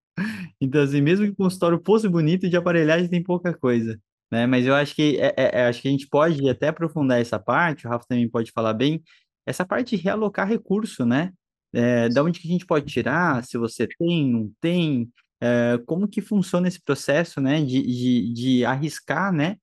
Então, 0.61 0.81
assim, 0.83 1.01
mesmo 1.01 1.27
que 1.27 1.33
o 1.33 1.37
consultório 1.37 1.83
fosse 1.85 2.09
bonito, 2.09 2.49
de 2.49 2.57
aparelhagem 2.57 3.11
tem 3.11 3.21
pouca 3.21 3.53
coisa, 3.53 4.01
né? 4.31 4.47
Mas 4.47 4.67
eu 4.67 4.75
acho 4.75 4.95
que, 4.95 5.19
é, 5.19 5.35
é, 5.37 5.61
é, 5.61 5.67
acho 5.67 5.83
que 5.83 5.89
a 5.89 5.91
gente 5.91 6.07
pode 6.07 6.49
até 6.49 6.69
aprofundar 6.69 7.21
essa 7.21 7.41
parte, 7.41 7.85
o 7.85 7.91
Rafa 7.91 8.07
também 8.09 8.29
pode 8.29 8.53
falar 8.53 8.73
bem, 8.73 9.03
essa 9.45 9.65
parte 9.65 9.97
de 9.97 10.03
realocar 10.03 10.49
recurso, 10.49 11.05
né? 11.05 11.33
É, 11.73 12.09
da 12.09 12.23
onde 12.23 12.39
que 12.39 12.47
a 12.47 12.53
gente 12.53 12.67
pode 12.67 12.87
tirar, 12.87 13.45
se 13.45 13.59
você 13.59 13.89
tem, 13.99 14.31
não 14.31 14.53
tem, 14.61 15.11
é, 15.41 15.79
como 15.87 16.07
que 16.07 16.21
funciona 16.21 16.69
esse 16.69 16.81
processo, 16.81 17.41
né, 17.41 17.61
de, 17.65 17.83
de, 17.83 18.33
de 18.33 18.65
arriscar, 18.65 19.33
né, 19.33 19.57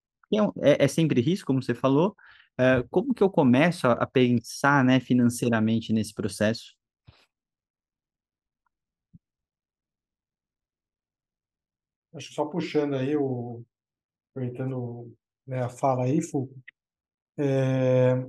é, 0.62 0.86
é, 0.86 0.88
sempre 0.88 1.22
risco, 1.22 1.48
como 1.48 1.62
você 1.62 1.74
falou, 1.74 2.16
é, 2.60 2.84
como 2.90 3.14
que 3.14 3.24
eu 3.24 3.30
começo 3.30 3.88
a, 3.88 3.94
a 3.94 4.06
pensar, 4.06 4.84
né, 4.84 5.00
financeiramente 5.00 5.94
nesse 5.94 6.14
processo? 6.14 6.76
Acho 12.14 12.28
que 12.28 12.34
só 12.34 12.46
puxando 12.46 12.96
aí 12.96 13.16
o, 13.16 13.64
aproveitando 14.32 15.14
né, 15.48 15.64
a 15.64 15.70
fala 15.70 16.04
aí, 16.04 16.22
Fulco, 16.22 16.54
é, 17.38 18.26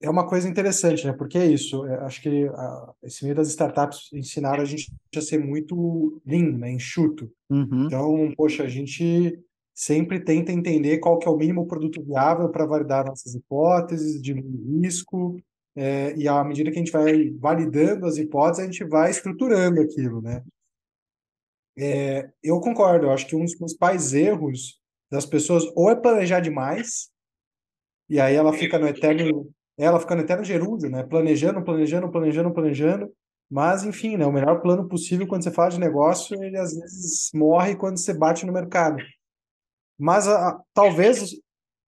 é 0.00 0.08
uma 0.08 0.28
coisa 0.28 0.48
interessante, 0.48 1.06
né? 1.06 1.12
Porque 1.12 1.38
é 1.38 1.46
isso. 1.46 1.84
É, 1.86 1.96
acho 2.04 2.22
que 2.22 2.46
a, 2.48 2.94
esse 3.02 3.24
meio 3.24 3.34
das 3.34 3.48
startups 3.48 4.12
ensinaram 4.12 4.62
a 4.62 4.66
gente 4.66 4.92
a 5.16 5.20
ser 5.20 5.38
muito 5.38 6.20
lean, 6.24 6.58
né? 6.58 6.70
Enxuto. 6.70 7.32
Uhum. 7.50 7.86
Então, 7.86 8.32
poxa, 8.36 8.62
a 8.62 8.68
gente 8.68 9.42
sempre 9.76 10.18
tenta 10.18 10.50
entender 10.50 10.98
qual 10.98 11.18
que 11.18 11.28
é 11.28 11.30
o 11.30 11.36
mínimo 11.36 11.66
produto 11.66 12.02
viável 12.02 12.48
para 12.48 12.64
validar 12.64 13.04
nossas 13.04 13.34
hipóteses, 13.34 14.22
de 14.22 14.32
risco, 14.32 15.36
é, 15.76 16.16
e 16.16 16.26
à 16.26 16.42
medida 16.42 16.70
que 16.70 16.76
a 16.76 16.78
gente 16.78 16.90
vai 16.90 17.30
validando 17.38 18.06
as 18.06 18.16
hipóteses, 18.16 18.64
a 18.64 18.72
gente 18.72 18.84
vai 18.86 19.10
estruturando 19.10 19.82
aquilo, 19.82 20.22
né? 20.22 20.42
É, 21.78 22.30
eu 22.42 22.58
concordo, 22.58 23.06
eu 23.06 23.10
acho 23.10 23.26
que 23.26 23.36
um 23.36 23.44
dos 23.44 23.54
principais 23.54 24.14
erros 24.14 24.80
das 25.10 25.26
pessoas 25.26 25.64
ou 25.76 25.90
é 25.90 25.94
planejar 25.94 26.40
demais, 26.40 27.10
e 28.08 28.18
aí 28.18 28.34
ela 28.34 28.54
fica 28.54 28.78
no 28.78 28.88
eterno, 28.88 29.52
ela 29.76 30.00
fica 30.00 30.14
no 30.14 30.22
eterno 30.22 30.42
gerúndio, 30.42 30.88
né? 30.88 31.02
Planejando, 31.02 31.62
planejando, 31.62 32.10
planejando, 32.10 32.54
planejando, 32.54 33.12
mas 33.50 33.84
enfim, 33.84 34.16
né? 34.16 34.24
O 34.24 34.32
melhor 34.32 34.62
plano 34.62 34.88
possível 34.88 35.26
quando 35.26 35.44
você 35.44 35.50
fala 35.50 35.68
de 35.68 35.78
negócio, 35.78 36.42
ele 36.42 36.56
às 36.56 36.74
vezes 36.74 37.30
morre 37.34 37.76
quando 37.76 37.98
você 37.98 38.14
bate 38.14 38.46
no 38.46 38.52
mercado. 38.54 38.96
Mas 39.98 40.28
a, 40.28 40.60
talvez 40.74 41.32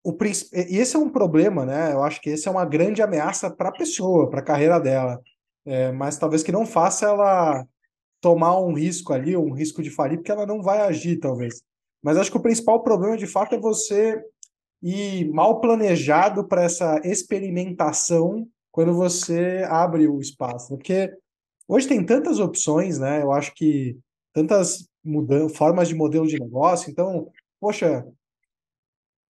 o 0.03 0.15
e 0.53 0.77
esse 0.77 0.95
é 0.95 0.99
um 0.99 1.09
problema, 1.09 1.65
né? 1.65 1.91
Eu 1.91 2.01
acho 2.03 2.21
que 2.21 2.29
esse 2.29 2.47
é 2.47 2.51
uma 2.51 2.65
grande 2.65 3.01
ameaça 3.01 3.49
para 3.49 3.69
a 3.69 3.73
pessoa, 3.73 4.29
para 4.29 4.39
a 4.39 4.43
carreira 4.43 4.79
dela. 4.79 5.21
É, 5.65 5.91
mas 5.91 6.17
talvez 6.17 6.43
que 6.43 6.51
não 6.51 6.65
faça 6.65 7.07
ela 7.07 7.65
tomar 8.21 8.59
um 8.59 8.73
risco 8.73 9.11
ali, 9.13 9.35
um 9.35 9.51
risco 9.51 9.81
de 9.81 9.89
falir, 9.89 10.17
porque 10.17 10.31
ela 10.31 10.45
não 10.45 10.61
vai 10.61 10.79
agir, 10.79 11.17
talvez. 11.19 11.61
Mas 12.01 12.17
acho 12.17 12.31
que 12.31 12.37
o 12.37 12.41
principal 12.41 12.81
problema, 12.83 13.17
de 13.17 13.27
fato, 13.27 13.55
é 13.55 13.59
você 13.59 14.21
ir 14.81 15.29
mal 15.29 15.59
planejado 15.59 16.47
para 16.47 16.63
essa 16.63 17.01
experimentação 17.03 18.47
quando 18.71 18.93
você 18.93 19.65
abre 19.67 20.07
o 20.07 20.21
espaço. 20.21 20.71
Né? 20.71 20.77
Porque 20.77 21.13
hoje 21.67 21.87
tem 21.87 22.05
tantas 22.05 22.39
opções, 22.39 22.97
né? 22.97 23.21
Eu 23.21 23.31
acho 23.31 23.53
que 23.55 23.97
tantas 24.33 24.87
mudanças, 25.03 25.57
formas 25.57 25.87
de 25.87 25.95
modelo 25.95 26.27
de 26.27 26.39
negócio. 26.39 26.89
Então, 26.89 27.29
poxa, 27.59 28.05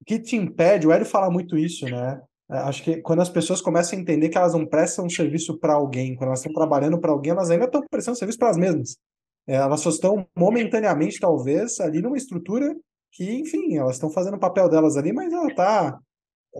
o 0.01 0.05
que 0.05 0.19
te 0.19 0.35
impede? 0.35 0.87
O 0.87 0.91
Hélio 0.91 1.05
fala 1.05 1.29
muito 1.29 1.57
isso, 1.57 1.85
né? 1.85 2.21
É, 2.49 2.57
acho 2.59 2.83
que 2.83 3.01
quando 3.01 3.21
as 3.21 3.29
pessoas 3.29 3.61
começam 3.61 3.97
a 3.97 4.01
entender 4.01 4.29
que 4.29 4.37
elas 4.37 4.53
não 4.53 4.65
prestam 4.65 5.05
um 5.05 5.09
serviço 5.09 5.57
para 5.59 5.73
alguém, 5.73 6.15
quando 6.15 6.27
elas 6.29 6.39
estão 6.39 6.53
trabalhando 6.53 6.99
para 6.99 7.11
alguém, 7.11 7.31
elas 7.31 7.49
ainda 7.49 7.65
estão 7.65 7.83
prestando 7.89 8.17
serviço 8.17 8.39
para 8.39 8.47
elas 8.47 8.57
mesmas. 8.57 8.97
É, 9.45 9.55
elas 9.55 9.81
só 9.81 9.89
estão 9.89 10.27
momentaneamente, 10.35 11.19
talvez, 11.19 11.79
ali 11.79 12.01
numa 12.01 12.17
estrutura 12.17 12.75
que, 13.11 13.39
enfim, 13.39 13.77
elas 13.77 13.95
estão 13.95 14.09
fazendo 14.09 14.35
o 14.35 14.39
papel 14.39 14.69
delas 14.69 14.97
ali, 14.97 15.11
mas 15.11 15.31
ela 15.33 15.47
está 15.47 15.99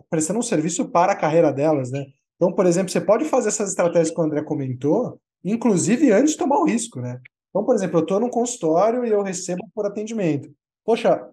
prestando 0.09 0.39
um 0.39 0.43
serviço 0.43 0.89
para 0.89 1.13
a 1.13 1.15
carreira 1.15 1.51
delas, 1.51 1.91
né? 1.91 2.05
Então, 2.35 2.53
por 2.53 2.65
exemplo, 2.65 2.91
você 2.91 3.01
pode 3.01 3.25
fazer 3.25 3.49
essas 3.49 3.69
estratégias 3.69 4.11
que 4.11 4.19
o 4.19 4.23
André 4.23 4.43
comentou, 4.43 5.19
inclusive 5.43 6.11
antes 6.11 6.33
de 6.33 6.37
tomar 6.37 6.59
o 6.59 6.65
risco, 6.65 6.99
né? 7.01 7.19
Então, 7.49 7.65
por 7.65 7.75
exemplo, 7.75 7.99
eu 7.99 8.03
estou 8.03 8.19
num 8.19 8.29
consultório 8.29 9.05
e 9.05 9.09
eu 9.09 9.21
recebo 9.21 9.67
por 9.73 9.85
atendimento. 9.85 10.49
Poxa, 10.85 11.27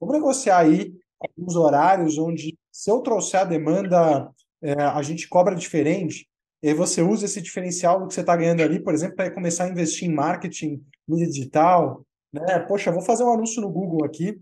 vamos 0.00 0.14
negociar 0.14 0.58
aí 0.58 0.92
alguns 1.20 1.56
horários 1.56 2.18
onde, 2.18 2.56
se 2.70 2.90
eu 2.90 3.00
trouxer 3.00 3.40
a 3.40 3.44
demanda, 3.44 4.30
é, 4.62 4.74
a 4.82 5.02
gente 5.02 5.28
cobra 5.28 5.54
diferente, 5.54 6.28
e 6.62 6.72
você 6.72 7.02
usa 7.02 7.26
esse 7.26 7.42
diferencial 7.42 8.00
do 8.00 8.08
que 8.08 8.14
você 8.14 8.20
está 8.20 8.34
ganhando 8.34 8.62
ali, 8.62 8.82
por 8.82 8.94
exemplo, 8.94 9.16
para 9.16 9.30
começar 9.30 9.64
a 9.64 9.68
investir 9.68 10.08
em 10.08 10.14
marketing, 10.14 10.82
mídia 11.06 11.26
digital, 11.26 12.04
né? 12.32 12.58
Poxa, 12.60 12.90
vou 12.90 13.02
fazer 13.02 13.22
um 13.22 13.32
anúncio 13.32 13.60
no 13.60 13.70
Google 13.70 14.04
aqui, 14.04 14.40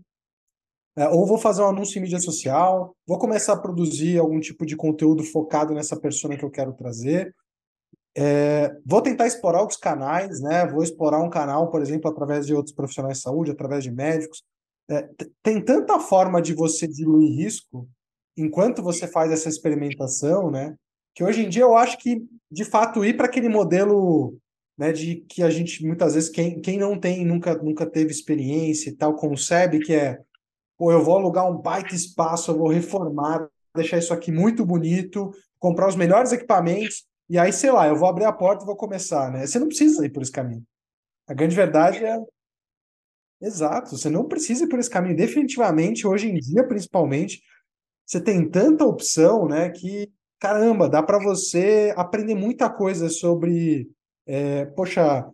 é, 0.95 1.07
ou 1.09 1.25
vou 1.25 1.37
fazer 1.37 1.63
um 1.63 1.67
anúncio 1.67 1.99
em 1.99 2.01
mídia 2.03 2.19
social, 2.19 2.95
vou 3.05 3.17
começar 3.17 3.53
a 3.53 3.59
produzir 3.59 4.19
algum 4.19 4.39
tipo 4.39 4.65
de 4.65 4.75
conteúdo 4.75 5.23
focado 5.23 5.73
nessa 5.73 5.99
persona 5.99 6.37
que 6.37 6.45
eu 6.45 6.51
quero 6.51 6.73
trazer. 6.73 7.35
É, 8.15 8.71
vou 8.85 9.01
tentar 9.01 9.25
explorar 9.25 9.61
outros 9.61 9.79
canais, 9.79 10.39
né? 10.39 10.67
Vou 10.67 10.83
explorar 10.83 11.19
um 11.19 11.29
canal, 11.29 11.69
por 11.71 11.81
exemplo, 11.81 12.09
através 12.09 12.45
de 12.45 12.53
outros 12.53 12.73
profissionais 12.73 13.17
de 13.17 13.23
saúde, 13.23 13.51
através 13.51 13.83
de 13.83 13.91
médicos. 13.91 14.43
É, 14.89 15.09
tem 15.41 15.63
tanta 15.63 15.99
forma 15.99 16.41
de 16.41 16.53
você 16.53 16.87
diluir 16.87 17.35
risco 17.35 17.87
enquanto 18.35 18.83
você 18.83 19.07
faz 19.07 19.31
essa 19.31 19.49
experimentação, 19.49 20.51
né? 20.51 20.75
Que 21.15 21.23
hoje 21.23 21.45
em 21.45 21.49
dia 21.49 21.63
eu 21.63 21.75
acho 21.75 21.97
que, 21.99 22.25
de 22.51 22.65
fato, 22.65 23.05
ir 23.05 23.15
para 23.15 23.27
aquele 23.27 23.47
modelo 23.47 24.37
né, 24.77 24.91
de 24.91 25.17
que 25.29 25.43
a 25.43 25.49
gente, 25.49 25.85
muitas 25.85 26.15
vezes, 26.15 26.29
quem, 26.29 26.59
quem 26.59 26.77
não 26.77 26.99
tem, 26.99 27.23
nunca, 27.23 27.55
nunca 27.55 27.85
teve 27.85 28.11
experiência 28.11 28.89
e 28.89 28.95
tal, 28.95 29.15
concebe 29.15 29.79
que 29.79 29.93
é, 29.93 30.19
pô, 30.77 30.91
eu 30.91 31.03
vou 31.03 31.17
alugar 31.17 31.49
um 31.49 31.57
baita 31.57 31.93
espaço, 31.93 32.51
eu 32.51 32.57
vou 32.57 32.69
reformar, 32.69 33.47
deixar 33.75 33.99
isso 33.99 34.13
aqui 34.13 34.31
muito 34.31 34.65
bonito, 34.65 35.31
comprar 35.59 35.87
os 35.87 35.95
melhores 35.95 36.31
equipamentos, 36.31 37.05
e 37.29 37.37
aí, 37.37 37.53
sei 37.53 37.71
lá, 37.71 37.87
eu 37.87 37.95
vou 37.95 38.09
abrir 38.09 38.25
a 38.25 38.33
porta 38.33 38.63
e 38.63 38.65
vou 38.65 38.75
começar, 38.75 39.31
né? 39.31 39.45
Você 39.45 39.57
não 39.57 39.67
precisa 39.67 40.05
ir 40.05 40.09
por 40.09 40.21
esse 40.21 40.31
caminho. 40.31 40.63
A 41.27 41.33
grande 41.33 41.55
verdade 41.55 42.03
é 42.03 42.17
Exato, 43.43 43.97
você 43.97 44.09
não 44.09 44.23
precisa 44.25 44.63
ir 44.63 44.69
por 44.69 44.79
esse 44.79 44.89
caminho. 44.89 45.17
Definitivamente, 45.17 46.07
hoje 46.07 46.29
em 46.29 46.35
dia, 46.35 46.65
principalmente, 46.65 47.41
você 48.05 48.21
tem 48.21 48.49
tanta 48.49 48.85
opção, 48.85 49.47
né, 49.47 49.69
que, 49.69 50.09
caramba, 50.39 50.87
dá 50.87 51.03
para 51.03 51.19
você 51.19 51.93
aprender 51.97 52.35
muita 52.35 52.69
coisa 52.69 53.09
sobre, 53.09 53.89
é, 54.25 54.65
poxa, 54.67 55.29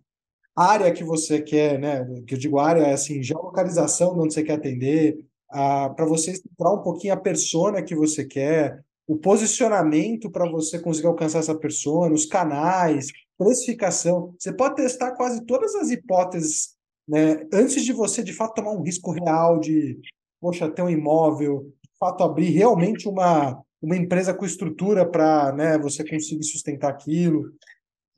área 0.56 0.92
que 0.92 1.04
você 1.04 1.40
quer, 1.40 1.80
né, 1.80 2.04
que 2.26 2.34
eu 2.34 2.38
digo 2.40 2.58
área 2.60 2.82
é 2.82 2.94
assim, 2.94 3.22
geolocalização 3.22 4.16
de 4.16 4.22
onde 4.22 4.34
você 4.34 4.44
quer 4.44 4.54
atender, 4.54 5.24
para 5.48 6.06
você 6.06 6.32
explorar 6.32 6.80
um 6.80 6.84
pouquinho 6.84 7.14
a 7.14 7.18
persona 7.18 7.84
que 7.84 7.96
você 7.96 8.26
quer, 8.26 8.84
o 9.08 9.18
posicionamento 9.18 10.32
para 10.32 10.50
você 10.50 10.80
conseguir 10.80 11.08
alcançar 11.08 11.40
essa 11.40 11.56
persona, 11.56 12.14
os 12.14 12.26
canais, 12.26 13.08
precificação. 13.38 14.34
Você 14.40 14.52
pode 14.52 14.76
testar 14.76 15.12
quase 15.12 15.46
todas 15.46 15.76
as 15.76 15.92
hipóteses 15.92 16.79
né, 17.10 17.48
antes 17.52 17.84
de 17.84 17.92
você 17.92 18.24
de 18.24 18.34
fato 18.34 18.54
tomar 18.54 18.72
um 18.72 18.84
risco 18.84 19.12
real 19.12 19.60
de, 19.60 20.00
poxa, 20.40 20.70
ter 20.70 20.84
um 20.84 20.90
imóvel, 20.90 21.74
de 21.82 21.90
fato 22.00 22.24
abrir 22.24 22.52
realmente 22.52 23.10
uma, 23.10 23.60
uma 23.82 23.98
empresa 23.98 24.32
com 24.32 24.46
estrutura 24.46 25.10
para 25.10 25.52
né, 25.54 25.78
você 25.80 26.08
conseguir 26.08 26.44
sustentar 26.44 26.92
aquilo. 26.92 27.52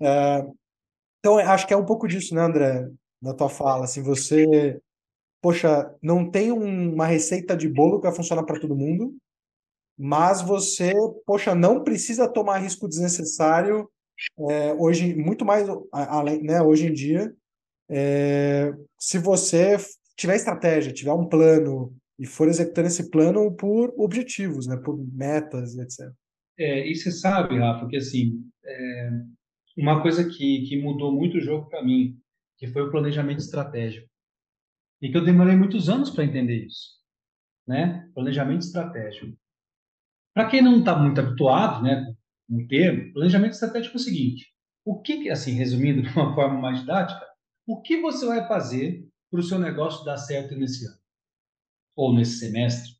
É, 0.02 0.46
então, 1.20 1.38
acho 1.38 1.66
que 1.66 1.74
é 1.74 1.78
um 1.78 1.86
pouco 1.86 2.06
disso, 2.06 2.36
né, 2.36 2.42
André, 2.42 2.90
na 3.22 3.34
tua 3.34 3.48
fala. 3.48 3.86
Assim, 3.86 4.02
você, 4.02 4.78
poxa, 5.42 5.96
não 6.02 6.30
tem 6.30 6.52
um, 6.52 6.94
uma 6.94 7.06
receita 7.06 7.56
de 7.56 7.70
bolo 7.70 7.98
que 7.98 8.08
vai 8.08 8.16
funcionar 8.16 8.44
para 8.44 8.60
todo 8.60 8.76
mundo, 8.76 9.16
mas 9.98 10.42
você, 10.42 10.92
poxa, 11.26 11.56
não 11.56 11.82
precisa 11.82 12.28
tomar 12.28 12.58
risco 12.58 12.90
desnecessário 12.90 13.90
é, 14.50 14.74
hoje, 14.74 15.16
muito 15.16 15.46
mais 15.46 15.66
além, 15.92 16.44
né, 16.44 16.62
hoje 16.62 16.88
em 16.88 16.94
dia, 16.94 17.34
é, 17.92 18.74
se 18.98 19.18
você 19.20 19.76
tiver 20.16 20.36
estratégia, 20.36 20.94
tiver 20.94 21.12
um 21.12 21.28
plano 21.28 21.94
e 22.18 22.26
for 22.26 22.48
executando 22.48 22.88
esse 22.88 23.10
plano 23.10 23.54
por 23.56 23.94
objetivos, 23.98 24.68
né, 24.68 24.78
por 24.78 24.98
metas, 25.14 25.78
etc. 25.78 26.12
É, 26.58 26.88
e 26.88 26.96
você 26.96 27.12
sabe, 27.12 27.58
Rafa, 27.58 27.88
que 27.88 27.98
assim, 27.98 28.40
é, 28.64 29.10
uma 29.78 30.02
coisa 30.02 30.24
que, 30.24 30.62
que 30.68 30.82
mudou 30.82 31.12
muito 31.12 31.38
o 31.38 31.42
jogo 31.42 31.68
para 31.68 31.84
mim, 31.84 32.18
que 32.58 32.68
foi 32.68 32.84
o 32.84 32.92
planejamento 32.92 33.40
estratégico. 33.40 34.08
E 35.02 35.10
que 35.10 35.18
eu 35.18 35.26
demorei 35.26 35.56
muitos 35.56 35.90
anos 35.90 36.12
para 36.12 36.24
entender 36.24 36.66
isso, 36.66 37.00
né? 37.68 38.08
Planejamento 38.14 38.62
estratégico. 38.62 39.36
Para 40.34 40.48
quem 40.48 40.62
não 40.62 40.80
está 40.80 40.96
muito 40.96 41.20
habituado, 41.20 41.84
né, 41.84 42.14
no 42.48 42.68
termo, 42.68 43.12
planejamento 43.14 43.54
estratégico 43.54 43.98
é 43.98 44.00
o 44.00 44.04
seguinte: 44.04 44.54
o 44.86 45.02
que, 45.02 45.30
assim, 45.30 45.54
resumindo 45.54 46.04
de 46.04 46.10
uma 46.10 46.36
forma 46.36 46.62
mais 46.62 46.82
didática, 46.82 47.26
o 47.66 47.82
que 47.82 48.00
você 48.02 48.26
vai 48.26 48.48
fazer 48.48 49.08
para 49.30 49.40
o 49.40 49.44
seu 49.44 49.58
negócio 49.58 50.04
dar 50.04 50.18
certo 50.18 50.56
nesse 50.56 50.86
ano? 50.86 51.00
Ou 51.96 52.14
nesse 52.14 52.40
semestre? 52.40 52.96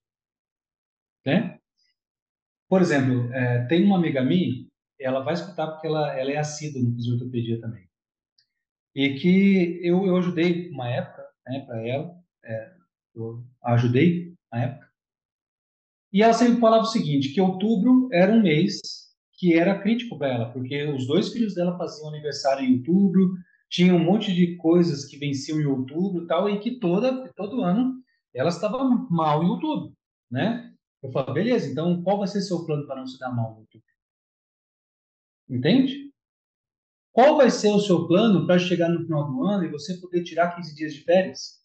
Né? 1.26 1.60
Por 2.70 2.82
exemplo, 2.82 3.32
é, 3.34 3.66
tem 3.68 3.84
uma 3.84 3.98
amiga 3.98 4.24
minha, 4.24 4.66
ela 5.00 5.22
vai 5.22 5.34
escutar 5.34 5.68
porque 5.68 5.88
ela, 5.88 6.18
ela 6.18 6.32
é 6.32 6.38
assídua 6.38 6.82
no 6.82 6.96
fisiortopedia 6.96 7.60
também. 7.60 7.88
E 8.96 9.16
que 9.20 9.80
eu, 9.84 10.06
eu 10.06 10.18
ajudei 10.18 10.70
uma 10.70 10.90
época 10.90 11.26
né, 11.48 11.66
para 11.66 11.88
ela, 11.88 12.16
é, 12.44 12.74
eu 13.16 13.44
ajudei 13.64 14.34
na 14.52 14.64
época. 14.64 14.92
E 16.14 16.22
ela 16.22 16.34
sempre 16.34 16.60
falava 16.60 16.84
o 16.84 16.88
seguinte, 16.88 17.34
que 17.34 17.40
outubro 17.40 18.10
era 18.12 18.32
um 18.32 18.42
mês 18.42 18.80
que 19.34 19.54
era 19.54 19.82
crítico 19.82 20.18
para 20.18 20.28
ela, 20.28 20.52
porque 20.52 20.84
os 20.86 21.08
dois 21.08 21.30
filhos 21.30 21.56
dela 21.56 21.78
faziam 21.78 22.10
aniversário 22.10 22.64
em 22.64 22.78
outubro, 22.78 23.34
tinha 23.72 23.96
um 23.96 24.04
monte 24.04 24.34
de 24.36 24.58
coisas 24.58 25.06
que 25.06 25.18
venciam 25.18 25.60
em 25.60 25.66
outubro 25.66 26.26
e 26.26 26.28
tal, 26.28 26.50
e 26.50 26.60
que 26.60 26.78
toda, 26.78 27.32
todo 27.34 27.64
ano 27.64 28.04
elas 28.36 28.56
estavam 28.56 29.08
mal 29.10 29.44
em 29.44 29.50
outubro, 29.50 29.94
né? 30.30 30.74
Eu 31.02 31.12
falo, 31.12 31.34
beleza, 31.34 31.72
então 31.72 32.04
qual 32.04 32.20
vai 32.20 32.28
ser 32.28 32.42
seu 32.42 32.66
plano 32.66 32.86
para 32.86 32.98
não 32.98 33.08
se 33.08 33.18
dar 33.18 33.34
mal 33.34 33.54
em 33.54 33.60
outubro? 33.62 33.88
Entende? 35.50 36.12
Qual 37.14 37.38
vai 37.38 37.50
ser 37.50 37.70
o 37.70 37.80
seu 37.80 38.08
plano 38.08 38.46
para 38.46 38.60
chegar 38.60 38.90
no 38.90 39.04
final 39.04 39.26
do 39.26 39.44
ano 39.46 39.64
e 39.66 39.72
você 39.72 39.98
poder 40.00 40.24
tirar 40.24 40.56
15 40.56 40.76
dias 40.76 40.94
de 40.94 41.04
férias? 41.04 41.62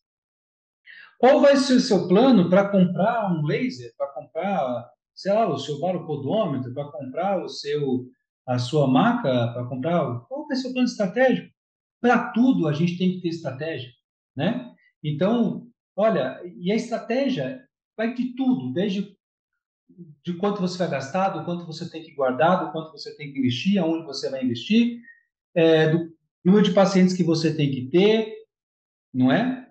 Qual 1.19 1.41
vai 1.41 1.57
ser 1.57 1.75
o 1.75 1.81
seu 1.81 2.07
plano 2.09 2.49
para 2.49 2.69
comprar 2.69 3.33
um 3.33 3.45
laser, 3.45 3.93
para 3.97 4.13
comprar, 4.13 4.91
sei 5.15 5.33
lá, 5.33 5.49
o 5.49 5.59
seu 5.59 5.81
barocodômetro, 5.81 6.73
para 6.73 6.91
comprar 6.91 7.43
o 7.43 7.49
seu 7.49 8.07
a 8.47 8.59
sua 8.59 8.87
maca, 8.87 9.53
para 9.53 9.67
comprar, 9.67 10.21
qual 10.29 10.47
vai 10.47 10.57
ser 10.57 10.69
o 10.69 10.73
plano 10.73 10.87
estratégico? 10.87 11.56
Para 12.01 12.31
tudo 12.33 12.69
a 12.69 12.73
gente 12.73 12.99
tem 12.99 13.13
que 13.13 13.21
ter 13.21 13.29
estratégia, 13.29 13.91
né? 14.37 14.75
Então, 15.03 15.69
olha, 15.97 16.41
e 16.59 16.71
a 16.71 16.77
estratégia 16.77 17.67
vai 17.97 18.15
de 18.15 18.35
tudo, 18.35 18.73
desde 18.73 19.17
de 20.25 20.35
quanto 20.35 20.61
você 20.61 20.77
vai 20.79 20.91
gastar, 20.91 21.31
do 21.31 21.45
quanto 21.45 21.65
você 21.65 21.89
tem 21.89 22.03
que 22.03 22.13
guardar, 22.13 22.65
do 22.65 22.73
quanto 22.73 22.93
você 22.93 23.17
tem 23.17 23.33
que 23.33 23.39
investir, 23.39 23.79
aonde 23.79 24.05
você 24.05 24.29
vai 24.29 24.45
investir, 24.45 25.01
é, 25.55 25.91
do 25.91 26.13
número 26.45 26.65
de 26.65 26.75
pacientes 26.75 27.15
que 27.15 27.23
você 27.23 27.55
tem 27.55 27.71
que 27.71 27.89
ter, 27.89 28.35
não 29.13 29.33
é? 29.33 29.71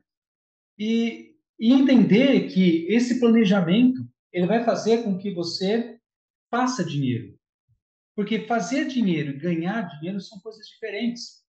E, 0.78 1.36
e 1.60 1.72
entender 1.72 2.48
que 2.48 2.86
esse 2.88 3.20
planejamento 3.20 4.06
ele 4.32 4.48
vai 4.48 4.64
fazer 4.64 5.04
com 5.04 5.18
que 5.18 5.32
você 5.34 6.00
faça 6.50 6.84
dinheiro. 6.84 7.38
Porque 8.16 8.48
fazer 8.48 8.88
dinheiro 8.88 9.32
e 9.32 9.40
ganhar 9.40 9.82
dinheiro 9.84 10.20
são 10.20 10.40
coisas 10.40 10.66
diferentes. 10.68 11.45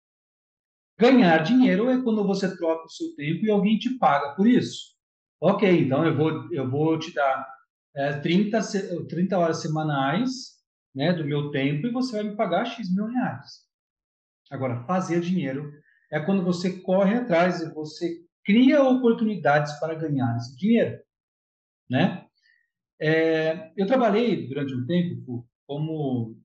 Ganhar 0.98 1.44
dinheiro 1.44 1.90
é 1.90 2.02
quando 2.02 2.26
você 2.26 2.56
troca 2.56 2.86
o 2.86 2.90
seu 2.90 3.14
tempo 3.16 3.46
e 3.46 3.52
alguém 3.52 3.78
te 3.78 3.98
paga 3.98 4.34
por 4.36 4.48
isso. 4.48 4.96
Ok, 5.42 5.70
então 5.70 6.06
eu 6.06 6.16
vou, 6.16 6.54
eu 6.54 6.70
vou 6.70 6.98
te 6.98 7.14
dar 7.14 7.46
é, 7.96 8.20
30, 8.20 8.60
30 9.08 9.38
horas 9.38 9.62
semanais 9.62 10.56
né, 10.94 11.12
do 11.12 11.26
meu 11.26 11.52
tempo 11.52 11.88
e 11.88 11.92
você 11.92 12.16
vai 12.16 12.24
me 12.24 12.36
pagar 12.36 12.66
X 12.66 12.94
mil 12.94 13.08
reais. 13.08 13.66
Agora, 14.50 14.84
fazer 14.86 15.20
dinheiro 15.20 15.72
é 16.12 16.20
quando 16.20 16.44
você 16.44 16.80
corre 16.82 17.16
atrás 17.16 17.62
e 17.62 17.74
você 17.74 18.24
cria 18.46 18.82
oportunidades 18.84 19.74
para 19.80 19.96
ganhar 19.96 20.38
esse 20.38 20.56
dinheiro. 20.56 21.00
Né? 21.90 22.26
É, 23.00 23.72
eu 23.76 23.86
trabalhei 23.86 24.48
durante 24.48 24.74
um 24.74 24.86
tempo 24.86 25.46
como, 25.68 26.40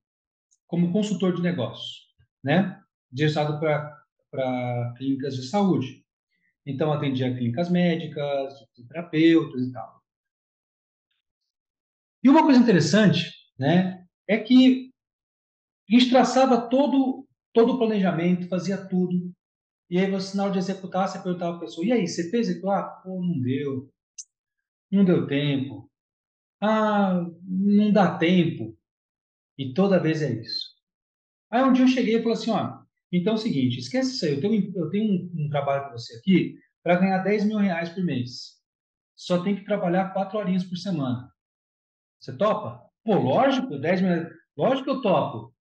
como 0.66 0.92
consultor 0.92 1.34
de 1.34 1.42
negócios, 1.42 2.08
né? 2.42 2.82
direcionado 3.12 3.60
para 3.60 3.99
para 4.30 4.94
clínicas 4.96 5.34
de 5.36 5.48
saúde. 5.48 6.04
Então, 6.66 6.92
atendia 6.92 7.34
clínicas 7.34 7.70
médicas, 7.70 8.54
terapeutas 8.88 9.62
e 9.62 9.72
tal. 9.72 10.00
E 12.22 12.28
uma 12.28 12.42
coisa 12.42 12.60
interessante, 12.60 13.30
né, 13.58 14.04
é 14.28 14.38
que 14.38 14.90
a 15.88 15.92
gente 15.92 16.10
traçava 16.10 16.68
todo, 16.68 17.26
todo 17.52 17.72
o 17.74 17.78
planejamento, 17.78 18.48
fazia 18.48 18.76
tudo. 18.76 19.32
E 19.88 19.98
aí, 19.98 20.06
na 20.34 20.44
hora 20.44 20.52
de 20.52 20.58
executar, 20.58 21.08
você 21.08 21.18
perguntava 21.18 21.56
para 21.56 21.66
a 21.66 21.68
pessoa, 21.68 21.86
e 21.86 21.92
aí, 21.92 22.06
você 22.06 22.30
fez 22.30 22.48
executar? 22.48 22.78
Ah, 22.78 22.88
pô, 23.02 23.20
não 23.20 23.40
deu. 23.40 23.90
Não 24.92 25.04
deu 25.04 25.26
tempo. 25.26 25.90
Ah, 26.60 27.26
não 27.42 27.92
dá 27.92 28.18
tempo. 28.18 28.76
E 29.58 29.74
toda 29.74 30.00
vez 30.00 30.22
é 30.22 30.32
isso. 30.40 30.74
Aí 31.50 31.62
um 31.62 31.72
dia 31.72 31.84
eu 31.84 31.88
cheguei 31.88 32.16
e 32.16 32.22
falei 32.22 32.34
assim, 32.34 32.50
ó, 32.50 32.79
então 33.12 33.32
é 33.32 33.36
o 33.36 33.38
seguinte, 33.38 33.78
esquece 33.78 34.12
isso 34.14 34.24
aí, 34.24 34.34
eu 34.34 34.40
tenho, 34.40 34.72
eu 34.76 34.90
tenho 34.90 35.12
um, 35.12 35.44
um 35.44 35.48
trabalho 35.48 35.84
para 35.84 35.92
você 35.92 36.16
aqui 36.16 36.56
para 36.82 36.96
ganhar 36.96 37.18
10 37.18 37.44
mil 37.44 37.58
reais 37.58 37.88
por 37.90 38.04
mês. 38.04 38.60
Só 39.14 39.42
tem 39.42 39.54
que 39.54 39.64
trabalhar 39.64 40.12
quatro 40.12 40.38
horinhas 40.38 40.64
por 40.64 40.76
semana. 40.76 41.30
Você 42.18 42.36
topa? 42.36 42.82
Pô, 43.04 43.14
lógico, 43.16 43.78
10 43.78 44.02
mil 44.02 44.30
Lógico 44.56 44.84
que 44.84 44.90
eu 44.90 45.02
topo. 45.02 45.54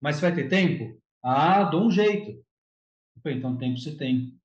Mas 0.00 0.16
você 0.16 0.22
vai 0.22 0.34
ter 0.34 0.48
tempo? 0.48 1.00
Ah, 1.22 1.64
dou 1.64 1.86
um 1.86 1.90
jeito. 1.90 2.44
falei, 3.22 3.38
então 3.38 3.56
tempo 3.56 3.78
você 3.78 3.96
tem. 3.96 4.38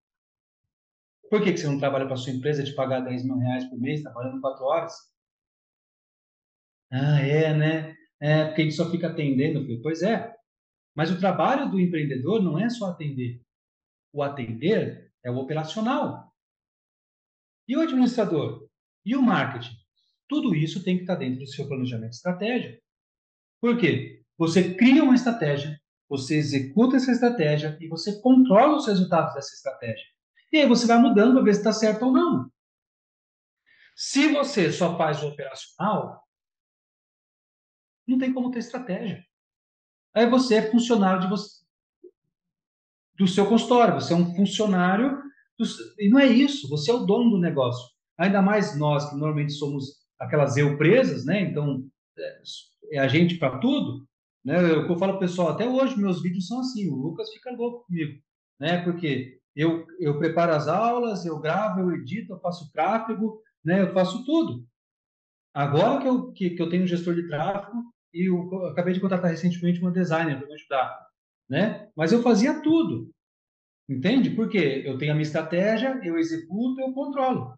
Por 1.30 1.44
que, 1.44 1.52
que 1.52 1.58
você 1.58 1.68
não 1.68 1.80
trabalha 1.80 2.06
para 2.06 2.16
sua 2.16 2.34
empresa 2.34 2.64
de 2.64 2.74
pagar 2.74 3.02
10 3.02 3.24
mil 3.24 3.38
reais 3.38 3.66
por 3.66 3.80
mês, 3.80 4.02
trabalhando 4.02 4.42
quatro 4.42 4.66
horas? 4.66 4.94
Ah, 6.92 7.20
é, 7.20 7.54
né? 7.56 7.96
É, 8.20 8.46
porque 8.46 8.62
a 8.62 8.64
gente 8.66 8.76
só 8.76 8.90
fica 8.90 9.08
atendendo. 9.08 9.66
Pois 9.82 10.02
é, 10.02 10.34
mas 10.96 11.12
o 11.12 11.20
trabalho 11.20 11.70
do 11.70 11.80
empreendedor 11.80 12.42
não 12.42 12.60
é 12.60 12.70
só 12.70 12.88
atender. 12.88 13.42
O 14.12 14.22
atender 14.22 15.12
é 15.24 15.32
o 15.32 15.38
operacional. 15.38 16.32
E 17.68 17.76
o 17.76 17.82
administrador? 17.82 18.68
E 19.06 19.16
o 19.16 19.22
marketing? 19.22 19.76
Tudo 20.28 20.56
isso 20.56 20.84
tem 20.84 20.98
que 20.98 21.04
estar 21.04 21.16
dentro 21.16 21.40
do 21.40 21.48
seu 21.48 21.68
planejamento 21.68 22.14
estratégico. 22.14 22.82
Por 23.60 23.78
quê? 23.78 24.24
Você 24.38 24.76
cria 24.76 25.04
uma 25.04 25.16
estratégia, 25.16 25.80
você 26.10 26.36
executa 26.36 26.98
essa 26.98 27.12
estratégia 27.12 27.78
e 27.80 27.88
você 27.88 28.20
controla 28.22 28.78
os 28.78 28.88
resultados 28.88 29.34
dessa 29.34 29.54
estratégia. 29.56 30.06
E 30.52 30.58
aí 30.58 30.68
você 30.68 30.86
vai 30.86 31.00
mudando 31.00 31.34
para 31.34 31.44
ver 31.44 31.54
se 31.54 31.60
está 31.60 31.72
certo 31.72 32.06
ou 32.06 32.12
não. 32.12 32.52
Se 33.96 34.32
você 34.32 34.72
só 34.72 34.98
faz 34.98 35.22
o 35.24 35.28
operacional, 35.28 36.24
não 38.08 38.18
tem 38.18 38.34
como 38.34 38.52
ter 38.52 38.60
estratégia. 38.60 39.24
Aí 40.16 40.30
você 40.30 40.56
é 40.56 40.72
funcionário 40.72 41.22
de 41.22 41.28
você, 41.28 41.64
do 43.18 43.28
seu 43.28 43.46
consultório, 43.48 43.96
você 43.96 44.14
é 44.14 44.16
um 44.16 44.36
funcionário. 44.36 45.22
Do, 45.58 45.66
e 46.00 46.10
não 46.10 46.20
é 46.20 46.28
isso, 46.28 46.70
você 46.70 46.92
é 46.92 46.94
o 46.94 47.06
dono 47.06 47.32
do 47.32 47.40
negócio. 47.40 47.92
Ainda 48.18 48.42
mais 48.42 48.78
nós, 48.78 49.10
que 49.10 49.16
normalmente 49.16 49.54
somos 49.54 50.04
aquelas 50.20 50.58
eu 50.58 50.78
presas, 50.78 51.26
né? 51.26 51.42
Então, 51.42 51.86
é, 52.18 52.42
é 52.94 53.00
a 53.00 53.08
gente 53.08 53.36
para 53.36 53.58
tudo. 53.60 54.08
Né? 54.44 54.58
Eu, 54.60 54.88
eu 54.88 54.98
falo 54.98 55.20
pessoal, 55.20 55.50
até 55.50 55.68
hoje 55.68 55.98
meus 55.98 56.22
vídeos 56.22 56.48
são 56.48 56.60
assim, 56.60 56.90
o 56.90 56.96
Lucas 56.96 57.30
fica 57.32 57.52
louco 57.52 57.86
comigo, 57.86 58.22
né? 58.60 58.84
Porque 58.84 59.40
eu, 59.56 59.86
eu 60.00 60.18
preparo 60.18 60.54
as 60.54 60.68
aulas, 60.68 61.26
eu 61.26 61.40
gravo, 61.40 61.82
eu 61.82 61.96
edito, 61.96 62.34
eu 62.34 62.40
faço 62.40 62.72
tráfego, 62.72 63.42
né? 63.64 63.82
Eu 63.82 63.94
faço 63.94 64.24
tudo. 64.26 64.66
Agora 65.54 66.02
que 66.02 66.08
eu, 66.08 66.32
que, 66.32 66.50
que 66.52 66.62
eu 66.62 66.70
tenho 66.70 66.84
um 66.84 66.88
gestor 66.88 67.14
de 67.14 67.28
tráfego, 67.28 67.93
e 68.14 68.30
eu 68.30 68.68
acabei 68.68 68.94
de 68.94 69.00
contratar 69.00 69.32
recentemente 69.32 69.80
uma 69.80 69.92
designer 69.92 70.38
para 70.38 70.48
me 70.48 70.54
ajudar, 70.54 71.08
né? 71.50 71.90
Mas 71.96 72.12
eu 72.12 72.22
fazia 72.22 72.62
tudo, 72.62 73.12
entende? 73.90 74.30
Porque 74.30 74.84
eu 74.86 74.98
tenho 74.98 75.12
a 75.12 75.16
minha 75.16 75.24
estratégia, 75.24 76.00
eu 76.04 76.18
executo, 76.18 76.80
eu 76.80 76.94
controlo. 76.94 77.58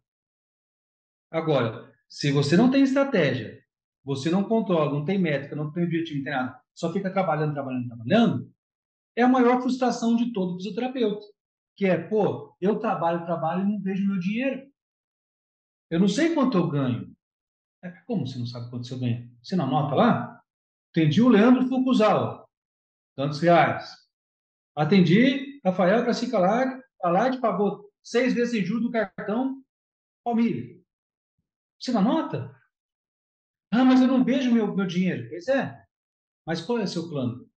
Agora, 1.29 1.91
se 2.07 2.31
você 2.31 2.55
não 2.55 2.71
tem 2.71 2.83
estratégia, 2.83 3.59
você 4.03 4.29
não 4.29 4.43
controla, 4.43 4.91
não 4.91 5.03
tem 5.03 5.17
métrica, 5.17 5.55
não 5.55 5.71
tem 5.71 5.83
objetivo, 5.83 6.17
não 6.17 6.23
tem 6.23 6.33
nada, 6.33 6.61
só 6.73 6.93
fica 6.93 7.11
trabalhando, 7.11 7.53
trabalhando, 7.53 7.87
trabalhando, 7.87 8.53
é 9.15 9.23
a 9.23 9.27
maior 9.27 9.61
frustração 9.61 10.15
de 10.15 10.31
todo 10.31 10.57
fisioterapeuta, 10.57 11.25
que 11.75 11.85
é, 11.85 11.97
pô, 11.97 12.55
eu 12.61 12.79
trabalho, 12.79 13.25
trabalho 13.25 13.63
e 13.63 13.71
não 13.71 13.81
vejo 13.81 14.07
meu 14.07 14.19
dinheiro. 14.19 14.69
Eu 15.89 15.99
não 15.99 16.07
sei 16.07 16.33
quanto 16.33 16.57
eu 16.57 16.67
ganho. 16.67 17.15
É, 17.83 17.89
como 18.07 18.25
você 18.25 18.39
não 18.39 18.45
sabe 18.45 18.69
quanto 18.69 18.87
você 18.87 18.97
ganha? 18.97 19.29
Você 19.41 19.55
não 19.55 19.65
anota 19.65 19.95
lá? 19.95 20.34
Atendi 20.95 21.21
o 21.21 21.27
Leandro 21.27 21.67
Fukuzawa, 21.67 22.47
tantos 23.17 23.41
reais. 23.41 23.93
Atendi 24.73 25.59
Rafael 25.61 26.05
Cacicalag, 26.05 26.81
a 27.03 27.09
Light 27.09 27.41
pagou 27.41 27.91
seis 28.01 28.33
vezes 28.33 28.53
em 28.53 28.65
juros 28.65 28.83
do 28.83 28.91
cartão 28.91 29.61
Palmilha. 30.23 30.81
Você 31.77 31.91
não 31.91 31.99
anota? 31.99 32.55
Ah, 33.73 33.83
mas 33.83 33.99
eu 33.99 34.07
não 34.07 34.23
vejo 34.23 34.53
meu, 34.53 34.73
meu 34.73 34.87
dinheiro. 34.87 35.27
Pois 35.27 35.49
é. 35.49 35.85
Mas 36.47 36.61
qual 36.61 36.79
é 36.79 36.83
o 36.83 36.87
seu 36.87 37.09
plano? 37.09 37.43
O 37.43 37.49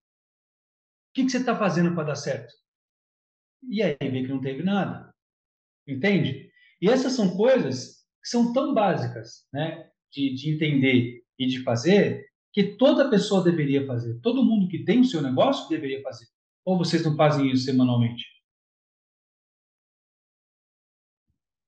que, 1.15 1.23
que 1.23 1.31
você 1.31 1.39
está 1.39 1.57
fazendo 1.57 1.95
para 1.95 2.09
dar 2.09 2.17
certo? 2.17 2.53
E 3.71 3.81
aí 3.81 3.97
vê 4.01 4.23
que 4.23 4.33
não 4.33 4.41
teve 4.41 4.65
nada. 4.65 5.15
Entende? 5.87 6.51
E 6.81 6.91
essas 6.91 7.13
são 7.13 7.37
coisas 7.37 8.05
que 8.21 8.29
são 8.29 8.53
tão 8.53 8.75
básicas 8.75 9.47
né, 9.53 9.89
de, 10.11 10.35
de 10.35 10.51
entender 10.57 11.25
e 11.39 11.47
de 11.47 11.63
fazer 11.63 12.28
que 12.59 12.75
toda 12.77 13.09
pessoa 13.09 13.45
deveria 13.45 13.87
fazer. 13.87 14.19
Todo 14.19 14.45
mundo 14.45 14.67
que 14.67 14.85
tem 14.85 14.99
o 14.99 15.05
seu 15.05 15.23
negócio 15.23 15.69
deveria 15.69 16.03
fazer. 16.03 16.27
Ou 16.65 16.77
vocês 16.77 17.05
não 17.05 17.15
fazem 17.15 17.49
isso 17.49 17.67
semanalmente? 17.67 18.25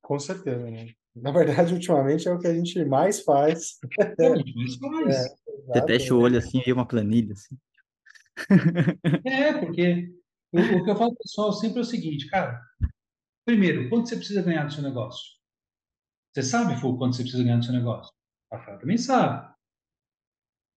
Com 0.02 0.18
certeza, 0.18 0.68
né? 0.68 0.92
Na 1.14 1.30
verdade, 1.30 1.74
ultimamente 1.74 2.26
é 2.26 2.32
o 2.32 2.40
que 2.40 2.48
a 2.48 2.52
gente 2.52 2.84
mais 2.86 3.20
faz. 3.20 3.78
É, 4.18 4.26
a 4.26 4.36
gente 4.36 4.52
mais 4.56 4.74
faz. 4.78 5.16
É, 5.16 5.28
Você 5.74 5.86
fecha 5.86 6.12
o 6.12 6.18
olho 6.18 6.38
assim 6.38 6.58
e 6.58 6.64
vê 6.64 6.72
uma 6.72 6.88
planilha. 6.88 7.34
Assim. 7.34 7.56
É, 9.26 9.52
porque 9.64 10.12
o, 10.50 10.58
o 10.58 10.84
que 10.84 10.90
eu 10.90 10.96
falo 10.96 11.14
para 11.14 11.20
o 11.20 11.22
pessoal 11.22 11.52
sempre 11.52 11.78
é 11.78 11.82
o 11.82 11.84
seguinte, 11.84 12.26
cara. 12.26 12.60
Primeiro, 13.44 13.88
quanto 13.88 14.08
você 14.08 14.16
precisa 14.16 14.42
ganhar 14.42 14.64
do 14.64 14.72
seu 14.72 14.82
negócio? 14.82 15.38
Você 16.34 16.42
sabe, 16.42 16.74
Fu, 16.80 16.98
quanto 16.98 17.14
você 17.14 17.22
precisa 17.22 17.44
ganhar 17.44 17.58
do 17.58 17.64
seu 17.64 17.74
negócio? 17.74 18.12
A 18.50 18.56
Rafael 18.56 18.80
também 18.80 18.98
sabe. 18.98 19.54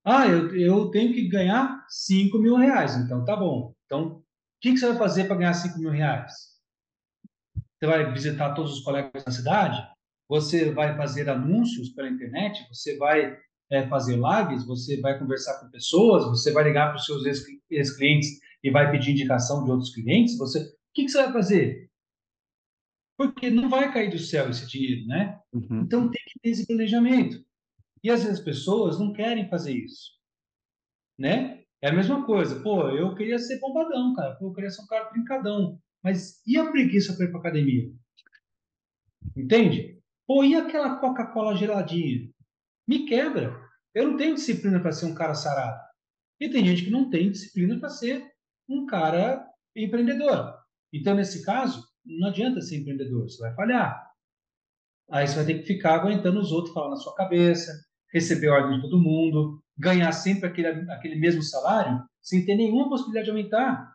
Ah, 0.05 0.27
eu, 0.27 0.53
eu 0.55 0.91
tenho 0.91 1.13
que 1.13 1.27
ganhar 1.29 1.85
5 1.87 2.37
mil 2.37 2.55
reais. 2.55 2.95
Então, 2.97 3.23
tá 3.23 3.35
bom. 3.35 3.73
Então, 3.85 4.17
o 4.17 4.23
que, 4.61 4.73
que 4.73 4.77
você 4.77 4.87
vai 4.87 4.97
fazer 4.97 5.25
para 5.25 5.37
ganhar 5.37 5.53
5 5.53 5.79
mil 5.79 5.91
reais? 5.91 6.33
Você 7.55 7.87
vai 7.87 8.11
visitar 8.11 8.53
todos 8.53 8.73
os 8.73 8.83
colegas 8.83 9.23
da 9.23 9.31
cidade? 9.31 9.81
Você 10.29 10.71
vai 10.71 10.95
fazer 10.97 11.29
anúncios 11.29 11.89
pela 11.89 12.09
internet? 12.09 12.65
Você 12.69 12.97
vai 12.97 13.37
é, 13.71 13.87
fazer 13.87 14.15
lives? 14.15 14.65
Você 14.65 14.99
vai 14.99 15.17
conversar 15.17 15.59
com 15.59 15.69
pessoas? 15.69 16.25
Você 16.25 16.51
vai 16.51 16.63
ligar 16.63 16.87
para 16.87 16.97
os 16.97 17.05
seus 17.05 17.25
ex-clientes 17.69 18.39
e 18.63 18.71
vai 18.71 18.91
pedir 18.91 19.11
indicação 19.11 19.63
de 19.63 19.71
outros 19.71 19.93
clientes? 19.93 20.37
Você, 20.37 20.59
o 20.59 20.71
que, 20.93 21.03
que 21.03 21.09
você 21.09 21.23
vai 21.23 21.33
fazer? 21.33 21.89
Porque 23.17 23.49
não 23.49 23.69
vai 23.69 23.91
cair 23.91 24.09
do 24.09 24.17
céu 24.17 24.49
esse 24.49 24.67
dinheiro, 24.67 25.05
né? 25.07 25.39
Uhum. 25.53 25.81
Então 25.81 26.09
tem 26.09 26.21
que 26.25 26.39
ter 26.41 26.49
esse 26.49 26.65
planejamento. 26.65 27.43
E 28.03 28.09
às 28.09 28.23
vezes 28.23 28.39
as 28.39 28.45
pessoas 28.45 28.99
não 28.99 29.13
querem 29.13 29.49
fazer 29.49 29.73
isso, 29.73 30.11
né? 31.17 31.63
É 31.81 31.89
a 31.89 31.93
mesma 31.93 32.25
coisa. 32.25 32.61
Pô, 32.61 32.89
eu 32.89 33.13
queria 33.15 33.37
ser 33.39 33.59
bombadão, 33.59 34.13
cara. 34.13 34.35
Pô, 34.35 34.47
eu 34.47 34.53
queria 34.53 34.69
ser 34.69 34.81
um 34.81 34.87
cara 34.87 35.09
brincadão. 35.09 35.79
Mas 36.03 36.45
e 36.45 36.57
a 36.57 36.69
preguiça 36.69 37.13
para 37.13 37.25
ir 37.25 37.31
para 37.31 37.39
academia? 37.39 37.91
Entende? 39.35 40.01
Pô, 40.27 40.43
e 40.43 40.55
aquela 40.55 40.97
Coca-Cola 40.97 41.55
geladinha? 41.55 42.29
Me 42.87 43.05
quebra. 43.05 43.57
Eu 43.93 44.09
não 44.09 44.17
tenho 44.17 44.35
disciplina 44.35 44.79
para 44.79 44.91
ser 44.91 45.05
um 45.05 45.15
cara 45.15 45.33
sarado. 45.33 45.81
E 46.39 46.49
tem 46.49 46.65
gente 46.65 46.83
que 46.83 46.91
não 46.91 47.09
tem 47.09 47.31
disciplina 47.31 47.79
para 47.79 47.89
ser 47.89 48.25
um 48.67 48.85
cara 48.85 49.45
empreendedor. 49.75 50.57
Então, 50.91 51.15
nesse 51.15 51.43
caso, 51.43 51.85
não 52.05 52.29
adianta 52.29 52.61
ser 52.61 52.77
empreendedor, 52.77 53.29
você 53.29 53.39
vai 53.39 53.53
falhar. 53.55 54.11
Aí 55.11 55.27
você 55.27 55.35
vai 55.35 55.45
ter 55.45 55.59
que 55.59 55.65
ficar 55.65 55.95
aguentando 55.95 56.39
os 56.39 56.51
outros 56.51 56.73
falar 56.73 56.91
na 56.91 56.95
sua 56.95 57.15
cabeça, 57.15 57.71
receber 58.13 58.49
ordem 58.49 58.75
de 58.75 58.81
todo 58.81 59.01
mundo, 59.01 59.61
ganhar 59.77 60.11
sempre 60.11 60.47
aquele, 60.47 60.67
aquele 60.91 61.15
mesmo 61.15 61.41
salário, 61.41 62.03
sem 62.21 62.45
ter 62.45 62.55
nenhuma 62.55 62.89
possibilidade 62.89 63.25
de 63.25 63.31
aumentar. 63.31 63.91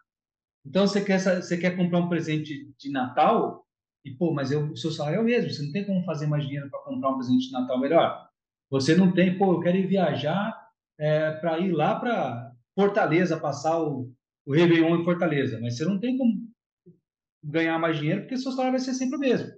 Então, 0.66 0.86
você 0.86 1.02
quer, 1.02 1.18
você 1.20 1.56
quer 1.56 1.76
comprar 1.76 2.00
um 2.00 2.08
presente 2.08 2.70
de 2.76 2.90
Natal, 2.90 3.64
e, 4.04 4.10
pô, 4.10 4.32
mas 4.32 4.50
eu, 4.50 4.70
o 4.70 4.76
seu 4.76 4.90
salário 4.90 5.18
é 5.18 5.20
o 5.20 5.24
mesmo, 5.24 5.50
você 5.50 5.62
não 5.62 5.72
tem 5.72 5.84
como 5.84 6.04
fazer 6.04 6.26
mais 6.26 6.44
dinheiro 6.44 6.68
para 6.68 6.80
comprar 6.80 7.10
um 7.10 7.16
presente 7.16 7.46
de 7.46 7.52
Natal 7.52 7.78
melhor. 7.80 8.28
Você 8.70 8.94
não 8.96 9.12
tem, 9.12 9.38
pô, 9.38 9.52
eu 9.52 9.60
quero 9.60 9.76
ir 9.76 9.86
viajar 9.86 10.68
é, 10.98 11.30
para 11.32 11.58
ir 11.58 11.72
lá 11.72 11.98
para 11.98 12.52
Fortaleza, 12.74 13.38
passar 13.38 13.80
o, 13.80 14.12
o 14.46 14.52
Réveillon 14.52 15.00
em 15.00 15.04
Fortaleza, 15.04 15.58
mas 15.60 15.76
você 15.76 15.84
não 15.84 15.98
tem 15.98 16.18
como 16.18 16.48
ganhar 17.42 17.78
mais 17.78 17.98
dinheiro 17.98 18.22
porque 18.22 18.36
seu 18.36 18.50
salário 18.52 18.72
vai 18.72 18.80
ser 18.80 18.94
sempre 18.94 19.16
o 19.16 19.20
mesmo. 19.20 19.52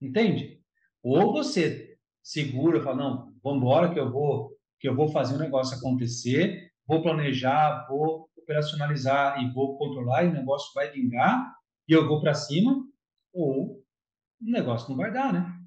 Entende? 0.00 0.62
Ou 1.02 1.32
você 1.32 1.87
segura, 2.28 2.82
fala, 2.82 2.96
não, 2.96 3.34
vamos 3.42 3.62
embora 3.62 3.92
que 3.92 3.98
eu 3.98 4.12
vou 4.12 4.54
que 4.78 4.88
eu 4.88 4.94
vou 4.94 5.08
fazer 5.08 5.34
o 5.34 5.38
negócio 5.38 5.76
acontecer, 5.76 6.70
vou 6.86 7.02
planejar, 7.02 7.86
vou 7.88 8.30
operacionalizar 8.36 9.42
e 9.42 9.52
vou 9.52 9.76
controlar 9.76 10.22
e 10.22 10.28
o 10.28 10.32
negócio 10.32 10.72
vai 10.72 10.88
vingar 10.90 11.52
e 11.88 11.92
eu 11.92 12.06
vou 12.06 12.20
para 12.20 12.34
cima, 12.34 12.86
ou 13.32 13.78
o 13.78 13.84
negócio 14.40 14.88
não 14.90 14.96
vai 14.96 15.10
dar, 15.10 15.32
né? 15.32 15.58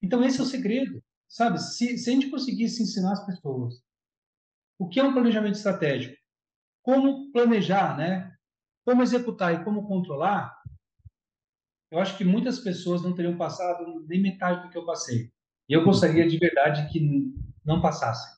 Então 0.00 0.24
esse 0.24 0.40
é 0.40 0.42
o 0.42 0.46
segredo, 0.46 1.02
sabe? 1.28 1.58
Se, 1.58 1.98
se 1.98 2.08
a 2.08 2.12
gente 2.14 2.30
conseguisse 2.30 2.82
ensinar 2.82 3.12
as 3.12 3.26
pessoas 3.26 3.74
o 4.78 4.88
que 4.88 5.00
é 5.00 5.04
um 5.04 5.12
planejamento 5.12 5.56
estratégico, 5.56 6.16
como 6.82 7.30
planejar, 7.30 7.96
né? 7.96 8.32
Como 8.86 9.02
executar 9.02 9.52
e 9.52 9.64
como 9.64 9.86
controlar, 9.86 10.56
eu 11.92 11.98
acho 11.98 12.16
que 12.16 12.24
muitas 12.24 12.58
pessoas 12.58 13.02
não 13.02 13.14
teriam 13.14 13.36
passado 13.36 14.02
nem 14.08 14.22
metade 14.22 14.62
do 14.62 14.70
que 14.70 14.78
eu 14.78 14.86
passei. 14.86 15.30
E 15.68 15.74
eu 15.74 15.84
gostaria 15.84 16.26
de 16.26 16.38
verdade 16.38 16.90
que 16.90 17.30
não 17.62 17.82
passassem. 17.82 18.32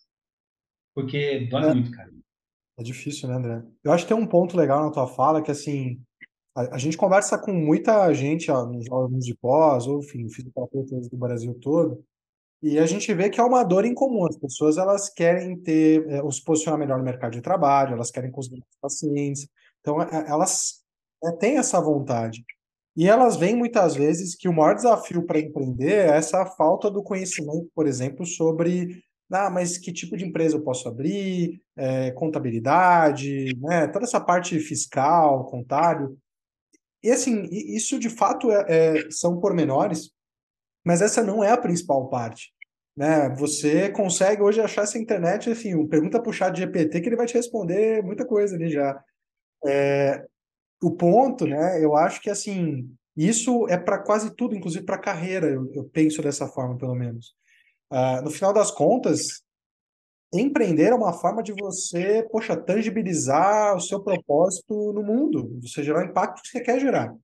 Porque 0.93 1.47
dói 1.47 1.71
é, 1.71 1.75
muito, 1.75 1.93
cara. 1.93 2.11
É 2.77 2.83
difícil, 2.83 3.29
né, 3.29 3.37
André? 3.37 3.63
Eu 3.85 3.93
acho 3.93 4.05
que 4.05 4.13
tem 4.13 4.21
um 4.21 4.27
ponto 4.27 4.57
legal 4.57 4.85
na 4.85 4.91
tua 4.91 5.07
fala 5.07 5.41
que, 5.41 5.53
assim, 5.53 6.03
a, 6.53 6.75
a 6.75 6.79
gente 6.79 6.97
conversa 6.97 7.39
com 7.39 7.53
muita 7.53 8.13
gente, 8.13 8.51
ó, 8.51 8.67
nos 8.67 8.91
órgãos 8.91 9.25
de 9.25 9.37
pós, 9.37 9.87
ou, 9.87 10.01
enfim, 10.01 10.29
fisioterapeutas 10.29 11.09
do 11.09 11.17
Brasil 11.17 11.55
todo, 11.55 12.05
e 12.61 12.79
a 12.79 12.87
gente 12.87 13.13
vê 13.15 13.31
que 13.31 13.39
é 13.39 13.45
uma 13.45 13.63
dor 13.63 13.85
em 13.85 13.95
comum. 13.95 14.27
As 14.27 14.37
pessoas, 14.37 14.79
elas 14.79 15.09
querem 15.09 15.57
ter, 15.57 16.09
é, 16.09 16.31
se 16.31 16.43
posicionar 16.43 16.81
melhor 16.81 16.99
no 16.99 17.05
mercado 17.05 17.33
de 17.33 17.41
trabalho, 17.41 17.95
elas 17.95 18.11
querem 18.11 18.33
conseguir 18.33 18.59
mais 18.59 18.77
pacientes. 18.81 19.47
Então, 19.81 20.03
é, 20.03 20.29
elas 20.29 20.83
é, 21.23 21.31
têm 21.33 21.59
essa 21.59 21.81
vontade. 21.81 22.45
E 22.97 23.09
elas 23.09 23.37
veem 23.37 23.57
muitas 23.57 23.95
vezes 23.95 24.37
que 24.37 24.49
o 24.49 24.53
maior 24.53 24.75
desafio 24.75 25.27
para 25.27 25.41
empreender 25.41 25.93
é 25.93 26.17
essa 26.17 26.47
falta 26.47 26.91
do 26.91 27.03
conhecimento, 27.03 27.69
por 27.75 27.87
exemplo, 27.87 28.25
sobre 28.25 29.03
ah, 29.33 29.51
mas 29.51 29.77
que 29.79 29.93
tipo 29.93 30.17
de 30.17 30.25
empresa 30.25 30.57
eu 30.57 30.63
posso 30.63 30.89
abrir, 30.89 31.61
é, 31.77 32.13
contabilidade, 32.13 33.57
né, 33.59 33.89
toda 33.89 34.05
essa 34.05 34.21
parte 34.21 34.59
fiscal, 34.61 35.47
contábil. 35.47 36.17
E 37.03 37.11
assim, 37.11 37.49
isso 37.51 37.99
de 37.99 38.09
fato 38.09 38.51
é, 38.51 38.65
é, 38.69 39.11
são 39.11 39.41
pormenores, 39.41 40.11
mas 40.85 41.03
essa 41.03 41.23
não 41.23 41.43
é 41.43 41.51
a 41.51 41.57
principal 41.57 42.09
parte. 42.09 42.53
Né? 42.97 43.29
Você 43.31 43.91
consegue 43.91 44.41
hoje 44.41 44.61
achar 44.61 44.83
essa 44.83 44.99
internet, 44.99 45.51
assim, 45.51 45.87
pergunta 45.89 46.23
para 46.23 46.31
o 46.31 46.33
chat 46.33 46.57
GPT 46.57 47.01
que 47.01 47.09
ele 47.09 47.17
vai 47.17 47.27
te 47.27 47.35
responder 47.35 48.03
muita 48.05 48.25
coisa 48.25 48.55
ali 48.55 48.71
já. 48.71 49.03
É, 49.67 50.25
o 50.85 50.91
ponto, 50.93 51.47
né, 51.47 51.83
eu 51.83 51.97
acho 51.97 52.21
que 52.21 52.31
assim, 52.31 52.89
isso 53.17 53.67
é 53.69 53.77
para 53.77 53.99
quase 53.99 54.35
tudo, 54.35 54.55
inclusive 54.55 54.85
para 54.85 54.99
carreira, 54.99 55.47
eu, 55.47 55.71
eu, 55.73 55.85
penso 55.85 56.21
dessa 56.21 56.47
forma, 56.47 56.77
pelo 56.77 56.95
menos. 56.95 57.35
Uh, 57.91 58.23
no 58.23 58.31
final 58.31 58.53
das 58.53 58.71
contas, 58.71 59.43
empreender 60.33 60.89
é 60.89 60.95
uma 60.95 61.13
forma 61.13 61.43
de 61.43 61.53
você, 61.53 62.27
poxa, 62.31 62.57
tangibilizar 62.57 63.77
o 63.77 63.81
seu 63.81 64.01
propósito 64.03 64.93
no 64.93 65.03
mundo, 65.03 65.59
você 65.63 65.83
gerar 65.83 66.05
o 66.05 66.11
impacto 66.11 66.43
que 66.43 66.49
você 66.49 66.61
quer 66.61 66.81
gerar. 66.81 67.15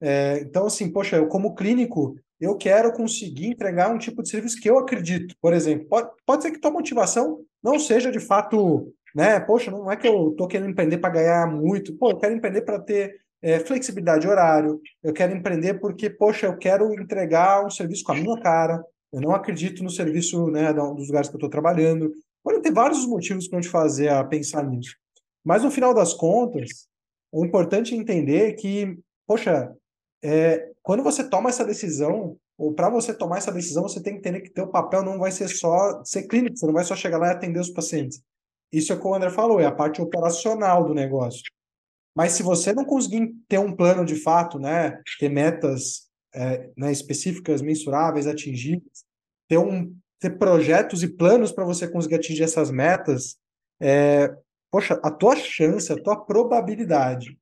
É, 0.00 0.40
então, 0.40 0.66
assim, 0.66 0.90
poxa, 0.90 1.16
eu 1.16 1.28
como 1.28 1.54
clínico, 1.54 2.16
eu 2.40 2.56
quero 2.56 2.92
conseguir 2.92 3.48
entregar 3.48 3.92
um 3.92 3.98
tipo 3.98 4.22
de 4.22 4.28
serviço 4.28 4.60
que 4.60 4.68
eu 4.68 4.78
acredito. 4.78 5.36
Por 5.40 5.52
exemplo, 5.52 5.86
pode, 5.88 6.10
pode 6.26 6.42
ser 6.42 6.50
que 6.50 6.60
tua 6.60 6.70
motivação 6.70 7.44
não 7.62 7.78
seja 7.78 8.10
de 8.10 8.20
fato, 8.20 8.92
né? 9.14 9.38
Poxa, 9.38 9.70
não 9.70 9.90
é 9.90 9.96
que 9.96 10.08
eu 10.08 10.30
estou 10.30 10.48
querendo 10.48 10.70
empreender 10.70 10.98
para 10.98 11.10
ganhar 11.10 11.46
muito. 11.46 11.94
Pô, 11.96 12.10
eu 12.10 12.18
quero 12.18 12.34
empreender 12.34 12.62
para 12.62 12.80
ter 12.80 13.20
é, 13.40 13.60
flexibilidade 13.60 14.22
de 14.22 14.28
horário. 14.28 14.80
Eu 15.02 15.12
quero 15.12 15.36
empreender 15.36 15.74
porque, 15.74 16.10
poxa, 16.10 16.46
eu 16.46 16.56
quero 16.56 16.92
entregar 16.94 17.64
um 17.64 17.70
serviço 17.70 18.02
com 18.02 18.12
a 18.12 18.16
minha 18.16 18.40
cara. 18.40 18.82
Eu 19.12 19.20
não 19.20 19.32
acredito 19.32 19.84
no 19.84 19.90
serviço 19.90 20.50
né, 20.50 20.72
dos 20.72 21.06
lugares 21.06 21.28
que 21.28 21.34
eu 21.34 21.38
estou 21.38 21.50
trabalhando. 21.50 22.10
Pode 22.42 22.60
ter 22.60 22.72
vários 22.72 23.06
motivos 23.06 23.46
para 23.46 23.60
gente 23.60 23.70
fazer 23.70 24.08
a 24.08 24.24
pensar 24.24 24.64
nisso. 24.64 24.96
Mas 25.44 25.62
no 25.62 25.70
final 25.70 25.94
das 25.94 26.12
contas, 26.12 26.88
é 27.32 27.38
importante 27.40 27.94
entender 27.94 28.54
que, 28.54 28.98
poxa, 29.26 29.72
é, 30.22 30.70
quando 30.82 31.02
você 31.02 31.22
toma 31.22 31.50
essa 31.50 31.64
decisão, 31.64 32.36
ou 32.56 32.72
para 32.72 32.88
você 32.88 33.12
tomar 33.12 33.38
essa 33.38 33.52
decisão, 33.52 33.82
você 33.82 34.02
tem 34.02 34.14
que 34.14 34.20
entender 34.20 34.40
que 34.40 34.50
teu 34.50 34.68
papel 34.68 35.02
não 35.02 35.18
vai 35.18 35.30
ser 35.30 35.48
só 35.48 36.02
ser 36.04 36.24
clínico, 36.24 36.56
você 36.56 36.66
não 36.66 36.72
vai 36.72 36.84
só 36.84 36.96
chegar 36.96 37.18
lá 37.18 37.28
e 37.28 37.32
atender 37.32 37.60
os 37.60 37.70
pacientes. 37.70 38.22
Isso 38.76 38.92
é 38.92 38.96
o 38.96 39.00
que 39.00 39.06
o 39.06 39.14
André 39.14 39.30
falou, 39.30 39.60
é 39.60 39.66
a 39.66 39.72
parte 39.72 40.02
operacional 40.02 40.84
do 40.84 40.94
negócio. 40.94 41.42
Mas 42.14 42.32
se 42.32 42.42
você 42.42 42.72
não 42.72 42.84
conseguir 42.84 43.32
ter 43.48 43.58
um 43.58 43.74
plano 43.74 44.04
de 44.04 44.16
fato, 44.16 44.58
né, 44.58 45.00
ter 45.18 45.28
metas 45.28 46.08
é, 46.34 46.70
né, 46.76 46.90
específicas, 46.90 47.62
mensuráveis, 47.62 48.26
atingíveis, 48.26 49.04
ter, 49.48 49.58
um, 49.58 49.96
ter 50.20 50.38
projetos 50.38 51.02
e 51.02 51.08
planos 51.08 51.52
para 51.52 51.64
você 51.64 51.86
conseguir 51.88 52.16
atingir 52.16 52.42
essas 52.42 52.70
metas, 52.70 53.36
é, 53.80 54.34
poxa, 54.70 55.00
a 55.02 55.10
tua 55.10 55.36
chance, 55.36 55.92
a 55.92 56.00
tua 56.00 56.16
probabilidade 56.16 57.38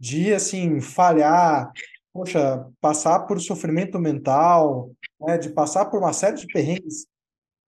de 0.00 0.32
assim 0.32 0.80
falhar, 0.80 1.70
poxa, 2.12 2.66
passar 2.80 3.20
por 3.20 3.40
sofrimento 3.40 3.98
mental, 3.98 4.90
né, 5.20 5.38
de 5.38 5.50
passar 5.50 5.86
por 5.86 6.00
uma 6.00 6.12
série 6.12 6.36
de 6.36 6.46
perrengues 6.46 7.06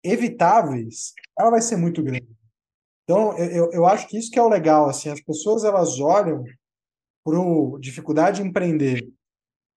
evitáveis, 0.02 1.12
ela 1.38 1.50
vai 1.50 1.62
ser 1.62 1.76
muito 1.76 2.02
grande. 2.02 2.33
Então, 3.04 3.36
eu, 3.38 3.70
eu 3.72 3.86
acho 3.86 4.08
que 4.08 4.18
isso 4.18 4.30
que 4.30 4.38
é 4.38 4.42
o 4.42 4.48
legal, 4.48 4.88
assim, 4.88 5.10
as 5.10 5.20
pessoas 5.20 5.62
elas 5.64 6.00
olham 6.00 6.42
para 7.24 7.38
dificuldade 7.80 8.42
de 8.42 8.48
empreender 8.48 9.12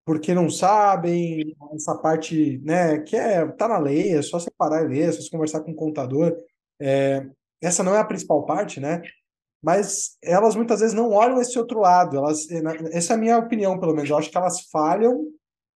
porque 0.07 0.33
não 0.33 0.49
sabem, 0.49 1.53
essa 1.73 1.93
parte, 1.97 2.59
né, 2.59 2.97
que 2.99 3.13
é, 3.13 3.45
tá 3.45 3.67
na 3.67 3.77
lei, 3.77 4.15
é 4.15 4.21
só 4.21 4.39
separar 4.39 4.85
e 4.85 4.87
ler, 4.87 5.09
é 5.09 5.11
só 5.11 5.29
conversar 5.29 5.59
com 5.59 5.71
o 5.71 5.75
contador, 5.75 6.33
é, 6.79 7.27
essa 7.61 7.83
não 7.83 7.93
é 7.93 7.99
a 7.99 8.05
principal 8.05 8.45
parte, 8.45 8.79
né, 8.79 9.01
mas 9.61 10.17
elas 10.23 10.55
muitas 10.55 10.79
vezes 10.79 10.95
não 10.95 11.11
olham 11.11 11.41
esse 11.41 11.59
outro 11.59 11.81
lado. 11.81 12.15
Elas, 12.15 12.49
essa 12.93 13.13
é 13.13 13.15
a 13.15 13.19
minha 13.19 13.37
opinião, 13.37 13.77
pelo 13.77 13.93
menos. 13.93 14.09
Eu 14.09 14.17
acho 14.17 14.29
que 14.29 14.37
elas 14.37 14.61
falham 14.69 15.25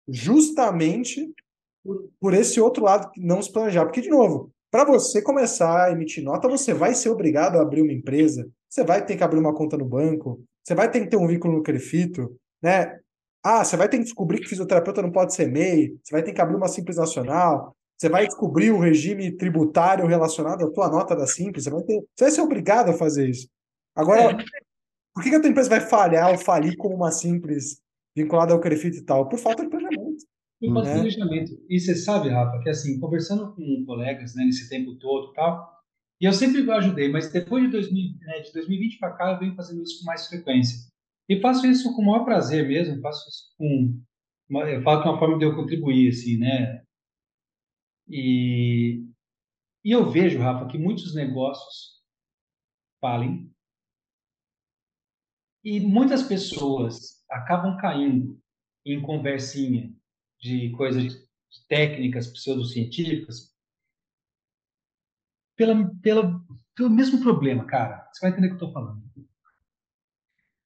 justamente 0.08 1.34
por, 1.84 2.10
por 2.20 2.34
esse 2.34 2.62
outro 2.62 2.84
lado 2.86 3.12
que 3.12 3.20
não 3.20 3.42
se 3.42 3.52
planejar. 3.52 3.84
Porque, 3.84 4.00
de 4.00 4.10
novo, 4.10 4.52
para 4.72 4.86
você 4.86 5.22
começar 5.22 5.86
a 5.86 5.92
emitir 5.92 6.24
nota, 6.24 6.48
você 6.48 6.74
vai 6.74 6.96
ser 6.96 7.10
obrigado 7.10 7.58
a 7.58 7.62
abrir 7.62 7.82
uma 7.82 7.92
empresa, 7.92 8.50
você 8.70 8.84
vai 8.84 9.06
ter 9.06 9.18
que 9.18 9.24
abrir 9.24 9.40
uma 9.40 9.54
conta 9.54 9.78
no 9.78 9.86
banco, 9.86 10.44
você 10.64 10.74
vai 10.74 10.90
ter 10.90 11.02
que 11.02 11.08
ter 11.08 11.18
um 11.18 11.28
vínculo 11.28 11.56
no 11.56 11.64
Crefito, 11.64 12.36
né? 12.64 12.98
Ah, 13.44 13.64
você 13.64 13.76
vai 13.76 13.90
ter 13.90 13.98
que 13.98 14.04
descobrir 14.04 14.40
que 14.40 14.48
fisioterapeuta 14.48 15.02
não 15.02 15.12
pode 15.12 15.34
ser 15.34 15.48
MEI, 15.48 15.98
você 16.02 16.14
vai 16.14 16.24
ter 16.24 16.32
que 16.32 16.42
abrir 16.42 16.56
uma 16.56 16.68
Simples 16.68 16.98
Nacional, 16.98 17.76
você 17.98 18.08
vai 18.08 18.26
descobrir 18.26 18.72
o 18.72 18.80
regime 18.80 19.36
tributário 19.36 20.08
relacionado 20.08 20.66
à 20.66 20.72
tua 20.72 20.90
nota 20.90 21.16
da 21.16 21.28
Simples, 21.28 21.66
você 21.66 21.70
vai, 21.70 21.84
ter, 21.84 22.00
você 22.16 22.24
vai 22.24 22.32
ser 22.32 22.42
obrigado 22.42 22.90
a 22.90 22.94
fazer 22.94 23.30
isso. 23.30 23.48
Agora, 23.96 24.32
é. 24.32 24.62
Por 25.14 25.24
que, 25.24 25.30
que 25.30 25.36
a 25.36 25.42
tua 25.42 25.50
empresa 25.50 25.70
vai 25.70 25.82
falhar 25.82 26.32
ou 26.32 26.38
falir 26.38 26.76
como 26.78 26.96
uma 26.96 27.12
simples 27.12 27.82
vinculada 28.16 28.54
ao 28.54 28.60
Crefito 28.60 28.98
e 28.98 29.04
tal? 29.04 29.28
Por 29.28 29.38
falta 29.38 29.64
de 29.64 29.70
planejamento. 29.70 30.01
De 30.62 30.68
né? 30.68 30.74
planejamento. 30.74 31.66
E 31.68 31.80
você 31.80 31.96
sabe, 31.96 32.30
Rafa, 32.30 32.60
que 32.60 32.70
assim, 32.70 33.00
conversando 33.00 33.54
com 33.56 33.84
colegas, 33.86 34.36
né, 34.36 34.46
nesse 34.46 34.70
tempo 34.70 34.96
todo 34.96 35.32
e 35.32 35.34
tal, 35.34 35.82
e 36.22 36.26
eu 36.26 36.34
sempre 36.34 36.70
ajudei, 36.72 37.10
mas 37.10 37.32
depois 37.32 37.64
de, 37.64 37.72
2000, 37.72 38.14
né, 38.22 38.42
de 38.42 38.54
2020 38.54 39.00
para 39.00 39.14
cá, 39.14 39.32
eu 39.32 39.40
venho 39.40 39.56
fazendo 39.56 39.82
isso 39.82 40.00
com 40.00 40.06
mais 40.06 40.28
frequência. 40.28 40.92
E 41.28 41.40
faço 41.42 41.66
isso 41.66 41.96
com 41.96 42.04
o 42.04 42.06
maior 42.06 42.24
prazer 42.24 42.68
mesmo, 42.68 43.02
faço 43.02 43.28
isso 43.28 43.56
com. 43.58 44.00
uma- 44.50 44.70
Eu 44.70 44.84
falo 44.84 45.02
que 45.02 45.08
é 45.08 45.12
uma 45.12 45.20
forma 45.20 45.40
de 45.40 45.46
eu 45.46 45.56
contribuir, 45.56 46.10
assim, 46.10 46.38
né? 46.38 46.84
E, 48.08 49.04
e 49.84 49.92
eu 49.92 50.10
vejo, 50.12 50.40
Rafa, 50.40 50.68
que 50.68 50.78
muitos 50.78 51.16
negócios 51.16 52.02
falem 53.00 53.50
e 55.64 55.80
muitas 55.80 56.22
pessoas 56.22 57.24
acabam 57.30 57.78
caindo 57.78 58.40
em 58.86 59.02
conversinha 59.02 59.92
de 60.42 60.72
coisas 60.72 61.28
técnicas, 61.68 62.28
pseudocientíficas, 62.28 63.52
pela, 65.56 65.94
pela, 66.02 66.42
pelo 66.76 66.90
mesmo 66.90 67.22
problema, 67.22 67.66
cara. 67.66 68.10
Você 68.12 68.22
vai 68.22 68.32
entender 68.32 68.48
o 68.48 68.50
que 68.50 68.64
eu 68.64 68.68
estou 68.68 68.74
falando. 68.74 69.04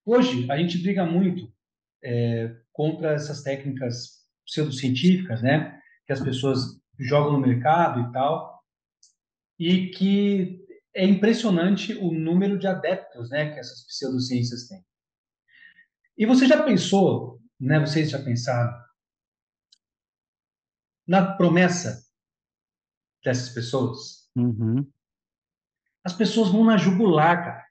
Hoje, 0.06 0.50
a 0.50 0.58
gente 0.58 0.78
briga 0.78 1.06
muito 1.06 1.52
é, 2.04 2.56
contra 2.72 3.14
essas 3.14 3.42
técnicas 3.42 4.24
pseudocientíficas, 4.46 5.42
né? 5.42 5.82
Que 6.06 6.14
as 6.14 6.22
pessoas 6.22 6.80
jogam 6.98 7.34
no 7.34 7.46
mercado 7.46 8.08
e 8.08 8.14
tal, 8.14 8.64
e 9.60 9.88
que 9.88 10.64
é 10.94 11.04
impressionante 11.04 11.94
o 11.96 12.12
número 12.14 12.58
de 12.58 12.68
adeptos, 12.68 13.30
né? 13.32 13.52
Que 13.52 13.60
essas 13.60 13.86
pseudociências 13.88 14.68
têm. 14.68 14.86
E 16.18 16.26
você 16.26 16.48
já 16.48 16.64
pensou, 16.64 17.42
né? 17.60 17.80
Vocês 17.80 18.12
já 18.12 18.24
pensaram 18.24 18.85
na 21.08 21.36
promessa 21.36 22.06
dessas 23.24 23.50
pessoas? 23.50 24.30
Uhum. 24.36 24.90
As 26.04 26.14
pessoas 26.14 26.50
vão 26.50 26.64
na 26.64 26.78
jugular, 26.78 27.44
cara. 27.44 27.66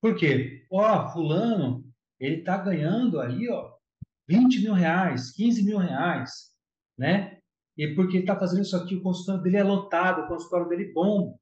Por 0.00 0.16
quê? 0.16 0.66
Ó, 0.70 1.12
fulano, 1.12 1.88
ele 2.18 2.42
tá 2.42 2.56
ganhando 2.56 3.20
aí, 3.20 3.48
ó, 3.48 3.76
20 4.28 4.62
mil 4.62 4.72
reais, 4.72 5.32
15 5.32 5.62
mil 5.62 5.78
reais, 5.78 6.54
né? 6.96 7.40
E 7.76 7.94
porque 7.94 8.18
ele 8.18 8.26
tá 8.26 8.38
fazendo 8.38 8.62
isso 8.62 8.76
aqui, 8.76 8.96
o 8.96 9.02
consultório 9.02 9.42
dele 9.42 9.56
é 9.56 9.62
lotado, 9.62 10.22
o 10.22 10.28
consultório 10.28 10.68
dele 10.68 10.92
bomba. 10.92 11.38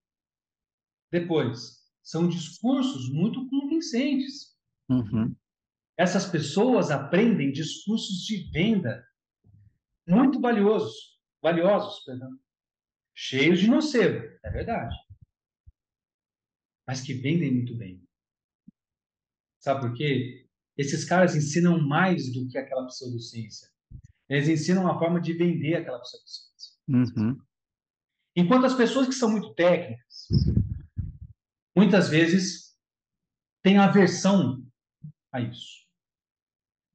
Depois, 1.10 1.78
são 2.02 2.28
discursos 2.28 3.10
muito 3.10 3.48
convincentes. 3.48 4.56
Uhum. 4.88 5.34
Essas 5.96 6.26
pessoas 6.26 6.90
aprendem 6.90 7.50
discursos 7.50 8.24
de 8.24 8.50
venda 8.50 9.04
muito 10.08 10.40
valiosos, 10.40 11.18
valiosos, 11.42 12.04
perdão, 12.04 12.30
cheios 13.14 13.60
de 13.60 13.68
nocebo, 13.68 14.24
é 14.42 14.50
verdade, 14.50 14.96
mas 16.86 17.00
que 17.02 17.14
vendem 17.14 17.52
muito 17.52 17.76
bem. 17.76 18.02
Sabe 19.60 19.80
por 19.82 19.94
quê? 19.94 20.48
Esses 20.76 21.04
caras 21.04 21.34
ensinam 21.34 21.78
mais 21.80 22.32
do 22.32 22.48
que 22.48 22.56
aquela 22.56 22.86
pseudociência. 22.86 23.68
Eles 24.28 24.48
ensinam 24.48 24.84
uma 24.84 24.98
forma 24.98 25.20
de 25.20 25.32
vender 25.32 25.74
aquela 25.74 26.00
pseudociência. 26.00 26.74
Uhum. 26.88 27.38
Enquanto 28.36 28.66
as 28.66 28.74
pessoas 28.74 29.08
que 29.08 29.14
são 29.14 29.30
muito 29.30 29.52
técnicas, 29.54 30.28
muitas 31.76 32.08
vezes 32.08 32.78
têm 33.62 33.78
aversão 33.78 34.64
a 35.32 35.40
isso. 35.40 35.86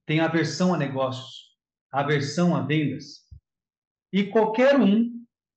Têm 0.06 0.20
aversão 0.20 0.72
a 0.72 0.78
negócios, 0.78 1.43
aversão 2.00 2.54
a 2.54 2.62
vendas. 2.62 3.24
E 4.12 4.24
qualquer 4.24 4.78
um 4.78 5.10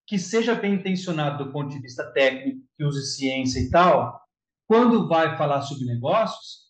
que 0.06 0.18
seja 0.18 0.56
bem 0.56 0.76
intencionado 0.76 1.44
do 1.44 1.52
ponto 1.52 1.70
de 1.70 1.80
vista 1.80 2.12
técnico, 2.14 2.66
que 2.78 2.84
use 2.84 3.16
ciência 3.16 3.60
e 3.60 3.70
tal, 3.70 4.22
quando 4.68 5.08
vai 5.08 5.38
falar 5.38 5.62
sobre 5.62 5.86
negócios, 5.86 6.68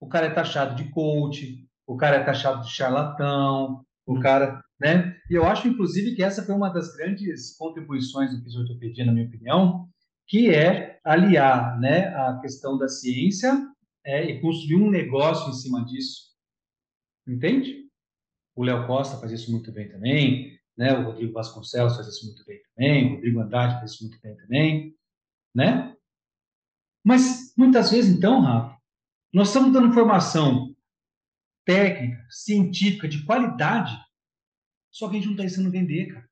o 0.00 0.08
cara 0.08 0.26
é 0.26 0.30
taxado 0.30 0.74
de 0.74 0.90
coach, 0.90 1.66
o 1.86 1.96
cara 1.96 2.16
é 2.16 2.24
taxado 2.24 2.62
de 2.62 2.70
charlatão, 2.70 3.84
o 4.06 4.20
cara, 4.20 4.62
né? 4.80 5.16
E 5.30 5.34
eu 5.34 5.46
acho, 5.46 5.68
inclusive, 5.68 6.14
que 6.14 6.22
essa 6.22 6.44
foi 6.44 6.54
uma 6.54 6.68
das 6.68 6.94
grandes 6.94 7.56
contribuições 7.56 8.30
do 8.30 8.42
Fisiortopedia, 8.42 9.04
na 9.04 9.12
minha 9.12 9.26
opinião, 9.26 9.88
que 10.26 10.50
é 10.50 11.00
aliar, 11.02 11.80
né, 11.80 12.14
a 12.14 12.38
questão 12.40 12.76
da 12.76 12.86
ciência 12.86 13.66
é, 14.04 14.24
e 14.24 14.40
construir 14.40 14.76
um 14.76 14.90
negócio 14.90 15.48
em 15.50 15.54
cima 15.54 15.84
disso. 15.84 16.28
Entende? 17.26 17.87
O 18.58 18.64
Léo 18.64 18.88
Costa 18.88 19.16
faz 19.18 19.30
isso 19.30 19.52
muito 19.52 19.70
bem 19.70 19.88
também, 19.88 20.60
né? 20.76 20.92
O 20.98 21.04
Rodrigo 21.04 21.32
Vasconcelos 21.32 21.94
faz 21.94 22.08
isso 22.08 22.26
muito 22.26 22.44
bem 22.44 22.60
também, 22.64 23.06
o 23.06 23.14
Rodrigo 23.14 23.38
Andrade 23.40 23.74
faz 23.74 23.92
isso 23.92 24.02
muito 24.02 24.20
bem 24.20 24.36
também, 24.36 24.98
né? 25.54 25.96
Mas 27.04 27.54
muitas 27.56 27.92
vezes, 27.92 28.12
então, 28.16 28.40
Rafa, 28.40 28.76
nós 29.32 29.46
estamos 29.46 29.72
dando 29.72 29.94
formação 29.94 30.74
técnica, 31.64 32.26
científica, 32.28 33.06
de 33.06 33.24
qualidade, 33.24 33.96
só 34.90 35.08
que 35.08 35.14
a 35.14 35.18
gente 35.20 35.26
não 35.26 35.34
está 35.34 35.44
ensinando 35.44 35.68
a 35.68 35.80
vender, 35.80 36.06
cara. 36.12 36.30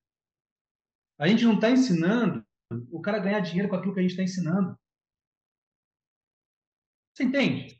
A 1.20 1.29
gente 1.29 1.45
não 1.45 1.55
está 1.55 1.70
ensinando 1.70 2.45
o 2.91 3.01
cara 3.01 3.18
a 3.18 3.22
ganhar 3.22 3.39
dinheiro 3.39 3.68
com 3.68 3.77
aquilo 3.77 3.95
que 3.95 4.01
a 4.01 4.03
gente 4.03 4.11
está 4.11 4.24
ensinando. 4.24 4.77
Você 7.14 7.22
entende? 7.22 7.79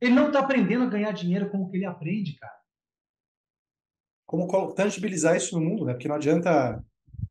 Ele 0.00 0.12
não 0.12 0.26
está 0.26 0.40
aprendendo 0.40 0.82
a 0.82 0.90
ganhar 0.90 1.12
dinheiro 1.12 1.48
com 1.52 1.62
o 1.62 1.70
que 1.70 1.76
ele 1.76 1.86
aprende, 1.86 2.34
cara. 2.34 2.63
Como 4.26 4.72
tangibilizar 4.74 5.36
isso 5.36 5.58
no 5.58 5.64
mundo, 5.64 5.84
né? 5.84 5.92
Porque 5.92 6.08
não 6.08 6.16
adianta 6.16 6.82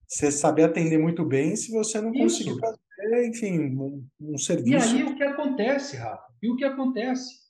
você 0.07 0.31
saber 0.31 0.63
atender 0.63 0.97
muito 0.99 1.25
bem 1.25 1.55
se 1.55 1.71
você 1.71 1.99
não 1.99 2.13
Isso. 2.13 2.43
conseguir 2.45 2.59
fazer, 2.59 3.27
enfim, 3.27 3.59
um, 3.75 4.07
um 4.21 4.35
E 4.35 4.39
serviço. 4.39 4.95
aí 4.95 5.03
o 5.03 5.15
que 5.15 5.23
acontece, 5.23 5.97
Rafa? 5.97 6.23
E 6.41 6.49
o 6.51 6.55
que 6.55 6.63
acontece? 6.63 7.43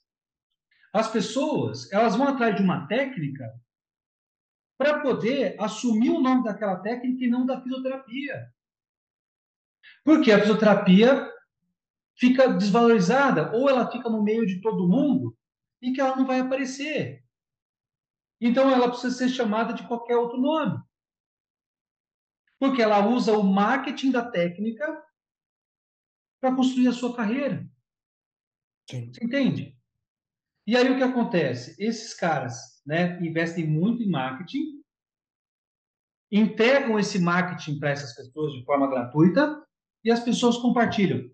As 0.92 1.10
pessoas, 1.10 1.92
elas 1.92 2.16
vão 2.16 2.28
atrás 2.28 2.54
de 2.56 2.62
uma 2.62 2.86
técnica 2.86 3.44
para 4.78 5.00
poder 5.00 5.56
assumir 5.60 6.10
o 6.10 6.20
nome 6.20 6.44
daquela 6.44 6.76
técnica 6.76 7.24
e 7.24 7.28
não 7.28 7.44
da 7.44 7.60
fisioterapia. 7.60 8.48
Porque 10.04 10.30
a 10.32 10.40
fisioterapia 10.40 11.30
fica 12.16 12.48
desvalorizada 12.48 13.52
ou 13.54 13.68
ela 13.68 13.90
fica 13.90 14.08
no 14.08 14.22
meio 14.22 14.46
de 14.46 14.60
todo 14.60 14.88
mundo 14.88 15.36
e 15.82 15.92
que 15.92 16.00
ela 16.00 16.16
não 16.16 16.26
vai 16.26 16.40
aparecer. 16.40 17.23
Então 18.40 18.70
ela 18.70 18.88
precisa 18.88 19.16
ser 19.16 19.28
chamada 19.28 19.72
de 19.72 19.86
qualquer 19.86 20.16
outro 20.16 20.40
nome. 20.40 20.82
Porque 22.58 22.82
ela 22.82 23.06
usa 23.06 23.36
o 23.36 23.42
marketing 23.42 24.10
da 24.10 24.28
técnica 24.30 25.02
para 26.40 26.54
construir 26.54 26.88
a 26.88 26.92
sua 26.92 27.14
carreira. 27.14 27.68
Sim. 28.90 29.12
Você 29.12 29.24
entende? 29.24 29.76
E 30.66 30.76
aí 30.76 30.90
o 30.90 30.96
que 30.96 31.02
acontece? 31.02 31.74
Esses 31.78 32.14
caras 32.14 32.82
né, 32.86 33.20
investem 33.22 33.66
muito 33.66 34.02
em 34.02 34.10
marketing, 34.10 34.82
entregam 36.30 36.98
esse 36.98 37.18
marketing 37.18 37.78
para 37.78 37.90
essas 37.90 38.14
pessoas 38.14 38.52
de 38.52 38.64
forma 38.64 38.88
gratuita 38.88 39.62
e 40.02 40.10
as 40.10 40.20
pessoas 40.20 40.56
compartilham. 40.56 41.30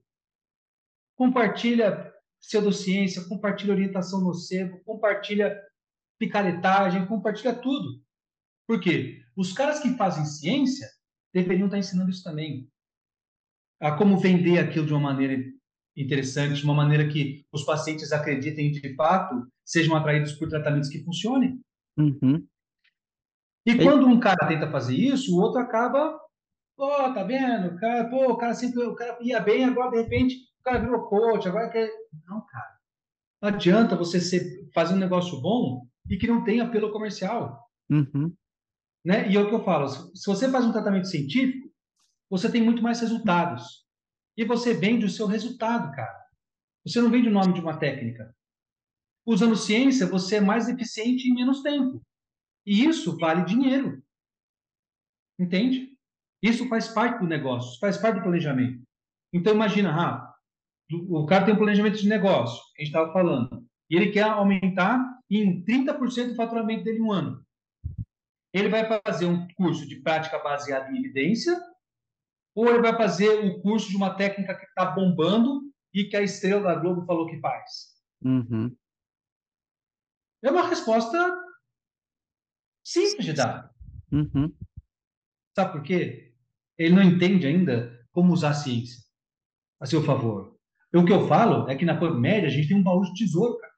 Compartilha 1.16 2.12
pseudociência, 2.40 3.28
compartilha 3.28 3.72
orientação 3.72 4.20
nocebo, 4.20 4.80
compartilha 4.84 5.60
picaretagem, 6.20 7.06
compartilha 7.06 7.54
tudo. 7.54 8.00
Por 8.68 8.78
quê? 8.78 9.24
Os 9.34 9.52
caras 9.52 9.80
que 9.80 9.96
fazem 9.96 10.24
ciência 10.26 10.86
deveriam 11.32 11.66
estar 11.66 11.78
ensinando 11.78 12.10
isso 12.10 12.22
também. 12.22 12.68
A 13.80 13.96
como 13.96 14.18
vender 14.18 14.58
aquilo 14.58 14.86
de 14.86 14.92
uma 14.92 15.00
maneira 15.00 15.42
interessante, 15.96 16.60
de 16.60 16.64
uma 16.64 16.74
maneira 16.74 17.08
que 17.08 17.44
os 17.50 17.64
pacientes 17.64 18.12
acreditem 18.12 18.70
de 18.70 18.94
fato, 18.94 19.50
sejam 19.64 19.96
atraídos 19.96 20.32
por 20.32 20.48
tratamentos 20.48 20.90
que 20.90 21.02
funcionem. 21.02 21.58
Uhum. 21.98 22.46
E 23.66 23.76
quando 23.76 24.06
um 24.06 24.20
cara 24.20 24.46
tenta 24.46 24.70
fazer 24.70 24.94
isso, 24.94 25.34
o 25.34 25.40
outro 25.40 25.60
acaba, 25.60 26.20
pô, 26.76 26.88
tá 27.14 27.24
vendo? 27.24 27.74
O 27.74 27.76
cara, 27.78 28.08
pô, 28.08 28.32
o 28.32 28.36
cara 28.36 28.54
sempre, 28.54 28.82
o 28.82 28.94
cara 28.94 29.18
ia 29.22 29.40
bem, 29.40 29.64
agora 29.64 29.90
de 29.90 30.02
repente 30.02 30.36
o 30.60 30.62
cara 30.62 30.80
virou 30.80 31.08
coach, 31.08 31.48
agora 31.48 31.70
quer. 31.70 31.90
Não, 32.26 32.44
cara. 32.46 32.78
Não 33.42 33.48
adianta 33.48 33.96
você 33.96 34.20
ser, 34.20 34.68
fazer 34.74 34.94
um 34.94 34.98
negócio 34.98 35.40
bom 35.40 35.86
e 36.10 36.18
que 36.18 36.26
não 36.26 36.42
tenha 36.42 36.64
apelo 36.64 36.90
comercial. 36.90 37.64
Uhum. 37.88 38.34
Né? 39.04 39.30
E 39.30 39.36
é 39.36 39.40
o 39.40 39.48
que 39.48 39.54
eu 39.54 39.64
falo, 39.64 39.88
se 39.88 40.26
você 40.26 40.50
faz 40.50 40.66
um 40.66 40.72
tratamento 40.72 41.06
científico, 41.06 41.70
você 42.28 42.50
tem 42.50 42.62
muito 42.62 42.82
mais 42.82 43.00
resultados. 43.00 43.86
E 44.36 44.44
você 44.44 44.74
vende 44.74 45.06
o 45.06 45.10
seu 45.10 45.26
resultado, 45.26 45.94
cara. 45.94 46.20
Você 46.84 47.00
não 47.00 47.10
vende 47.10 47.28
o 47.28 47.32
nome 47.32 47.54
de 47.54 47.60
uma 47.60 47.78
técnica. 47.78 48.34
Usando 49.24 49.56
ciência, 49.56 50.06
você 50.06 50.36
é 50.36 50.40
mais 50.40 50.68
eficiente 50.68 51.28
em 51.28 51.34
menos 51.34 51.62
tempo. 51.62 52.02
E 52.66 52.84
isso 52.84 53.16
vale 53.16 53.44
dinheiro. 53.44 54.02
Entende? 55.38 55.96
Isso 56.42 56.68
faz 56.68 56.88
parte 56.88 57.20
do 57.20 57.26
negócio, 57.26 57.78
faz 57.78 57.96
parte 57.96 58.16
do 58.16 58.22
planejamento. 58.22 58.82
Então, 59.32 59.54
imagina, 59.54 59.92
Rafa, 59.92 60.34
o 61.08 61.26
cara 61.26 61.44
tem 61.44 61.54
um 61.54 61.58
planejamento 61.58 61.98
de 61.98 62.08
negócio, 62.08 62.60
a 62.76 62.78
gente 62.78 62.88
estava 62.88 63.12
falando, 63.12 63.59
e 63.90 63.96
ele 63.96 64.12
quer 64.12 64.22
aumentar 64.22 65.20
em 65.28 65.64
30% 65.64 66.32
o 66.32 66.36
faturamento 66.36 66.84
dele 66.84 66.98
em 66.98 67.02
um 67.02 67.12
ano. 67.12 67.44
Ele 68.52 68.68
vai 68.68 68.86
fazer 69.02 69.26
um 69.26 69.48
curso 69.54 69.86
de 69.86 70.00
prática 70.00 70.38
baseada 70.38 70.90
em 70.90 70.98
evidência, 70.98 71.60
ou 72.54 72.68
ele 72.68 72.80
vai 72.80 72.96
fazer 72.96 73.28
o 73.44 73.60
curso 73.60 73.90
de 73.90 73.96
uma 73.96 74.14
técnica 74.14 74.54
que 74.54 74.64
está 74.64 74.86
bombando 74.86 75.62
e 75.92 76.04
que 76.04 76.16
a 76.16 76.22
estrela 76.22 76.62
da 76.62 76.74
Globo 76.74 77.04
falou 77.04 77.26
que 77.26 77.40
faz? 77.40 77.96
Uhum. 78.22 78.74
É 80.42 80.50
uma 80.50 80.68
resposta 80.68 81.18
simples 82.84 83.26
de 83.26 83.32
dar. 83.32 83.70
Uhum. 84.10 84.54
Sabe 85.54 85.72
por 85.72 85.82
quê? 85.82 86.34
Ele 86.78 86.94
não 86.94 87.02
entende 87.02 87.46
ainda 87.46 88.06
como 88.10 88.32
usar 88.32 88.50
a 88.50 88.54
ciência 88.54 89.04
a 89.80 89.86
seu 89.86 90.02
favor. 90.02 90.49
O 90.92 91.04
que 91.04 91.12
eu 91.12 91.26
falo 91.28 91.68
é 91.70 91.76
que 91.76 91.84
na 91.84 91.98
média 92.12 92.48
a 92.48 92.50
gente 92.50 92.68
tem 92.68 92.76
um 92.76 92.82
baú 92.82 93.02
de 93.02 93.14
tesouro, 93.14 93.58
cara. 93.58 93.72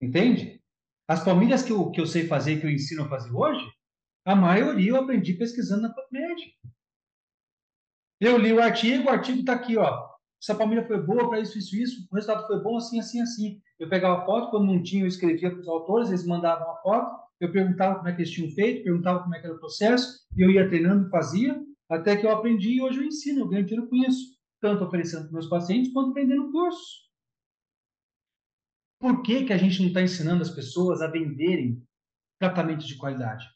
Entende? 0.00 0.60
As 1.06 1.22
famílias 1.22 1.62
que 1.62 1.72
eu, 1.72 1.90
que 1.90 2.00
eu 2.00 2.06
sei 2.06 2.26
fazer, 2.26 2.60
que 2.60 2.66
eu 2.66 2.70
ensino 2.70 3.04
a 3.04 3.08
fazer 3.08 3.30
hoje, 3.30 3.64
a 4.24 4.34
maioria 4.34 4.90
eu 4.90 4.96
aprendi 4.96 5.34
pesquisando 5.34 5.82
na 5.82 5.94
média. 6.10 6.46
Eu 8.20 8.36
li 8.36 8.52
o 8.52 8.60
artigo, 8.60 9.04
o 9.04 9.10
artigo 9.10 9.40
está 9.40 9.54
aqui, 9.54 9.76
ó. 9.76 10.08
Essa 10.42 10.54
família 10.54 10.86
foi 10.86 11.00
boa 11.00 11.28
para 11.28 11.40
isso, 11.40 11.58
isso, 11.58 11.76
isso. 11.76 12.08
O 12.10 12.14
resultado 12.14 12.46
foi 12.46 12.62
bom, 12.62 12.76
assim, 12.76 12.98
assim, 13.00 13.20
assim. 13.20 13.60
Eu 13.78 13.88
pegava 13.88 14.22
a 14.22 14.24
foto, 14.24 14.50
quando 14.50 14.66
não 14.66 14.82
tinha, 14.82 15.04
eu 15.04 15.08
escrevia 15.08 15.50
para 15.50 15.60
os 15.60 15.68
autores, 15.68 16.08
eles 16.08 16.26
mandavam 16.26 16.70
a 16.70 16.76
foto, 16.76 17.16
eu 17.40 17.52
perguntava 17.52 17.96
como 17.96 18.08
é 18.08 18.12
que 18.12 18.22
eles 18.22 18.30
tinham 18.30 18.50
feito, 18.50 18.84
perguntava 18.84 19.22
como 19.22 19.34
é 19.34 19.40
que 19.40 19.46
era 19.46 19.54
o 19.54 19.60
processo, 19.60 20.26
e 20.36 20.42
eu 20.42 20.50
ia 20.50 20.68
treinando 20.68 21.08
fazia, 21.10 21.60
até 21.88 22.16
que 22.16 22.26
eu 22.26 22.30
aprendi 22.30 22.74
e 22.74 22.82
hoje 22.82 22.98
eu 22.98 23.04
ensino, 23.04 23.40
eu 23.40 23.48
ganho 23.48 23.64
dinheiro 23.64 23.88
com 23.88 23.96
isso. 23.96 24.37
Tanto 24.60 24.84
oferecendo 24.84 25.24
para 25.24 25.32
meus 25.32 25.48
pacientes, 25.48 25.92
quanto 25.92 26.12
vendendo 26.12 26.50
curso. 26.50 27.08
Por 29.00 29.22
que, 29.22 29.44
que 29.44 29.52
a 29.52 29.56
gente 29.56 29.80
não 29.80 29.88
está 29.88 30.02
ensinando 30.02 30.42
as 30.42 30.50
pessoas 30.50 31.00
a 31.00 31.06
venderem 31.06 31.82
tratamentos 32.38 32.86
de 32.86 32.96
qualidade? 32.96 33.46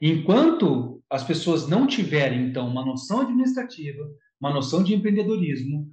Enquanto 0.00 1.02
as 1.10 1.24
pessoas 1.24 1.68
não 1.68 1.86
tiverem, 1.86 2.46
então, 2.46 2.68
uma 2.68 2.84
noção 2.84 3.22
administrativa, 3.22 4.02
uma 4.40 4.52
noção 4.52 4.82
de 4.82 4.94
empreendedorismo, 4.94 5.92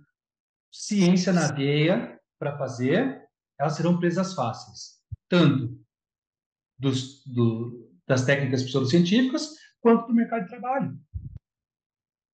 ciência 0.71 1.33
na 1.33 1.51
veia 1.51 2.19
para 2.37 2.57
fazer, 2.57 3.27
elas 3.59 3.75
serão 3.75 3.99
presas 3.99 4.33
fáceis. 4.33 4.99
Tanto 5.27 5.79
dos, 6.77 7.23
do, 7.25 7.91
das 8.07 8.25
técnicas 8.25 8.63
pseudocientíficas, 8.63 9.55
quanto 9.81 10.07
do 10.07 10.13
mercado 10.13 10.43
de 10.43 10.49
trabalho. 10.49 10.99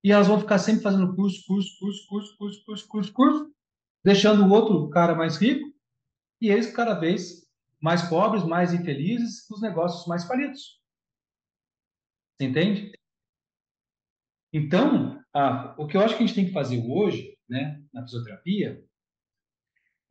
E 0.05 0.11
elas 0.11 0.27
vão 0.27 0.39
ficar 0.39 0.59
sempre 0.59 0.83
fazendo 0.83 1.15
curso, 1.15 1.43
curso, 1.47 1.79
curso, 1.79 2.07
curso, 2.07 2.37
curso, 2.37 2.63
curso, 2.63 2.87
curso, 2.87 3.11
curso, 3.11 3.55
deixando 4.03 4.45
o 4.45 4.51
outro 4.51 4.87
cara 4.91 5.15
mais 5.15 5.35
rico 5.37 5.67
e 6.39 6.47
eles 6.47 6.71
cada 6.71 6.93
vez 6.93 7.43
mais 7.81 8.07
pobres, 8.07 8.43
mais 8.43 8.71
infelizes, 8.71 9.47
com 9.47 9.55
os 9.55 9.61
negócios 9.63 10.05
mais 10.05 10.23
falidos. 10.23 10.79
Você 12.37 12.47
entende? 12.47 12.91
Então, 14.53 15.19
o 15.75 15.87
que 15.87 15.97
eu 15.97 16.01
acho 16.01 16.15
que 16.15 16.23
a 16.23 16.27
gente 16.27 16.35
tem 16.35 16.45
que 16.45 16.53
fazer 16.53 16.85
hoje, 16.87 17.35
né, 17.49 17.83
na 17.91 18.03
fisioterapia, 18.03 18.85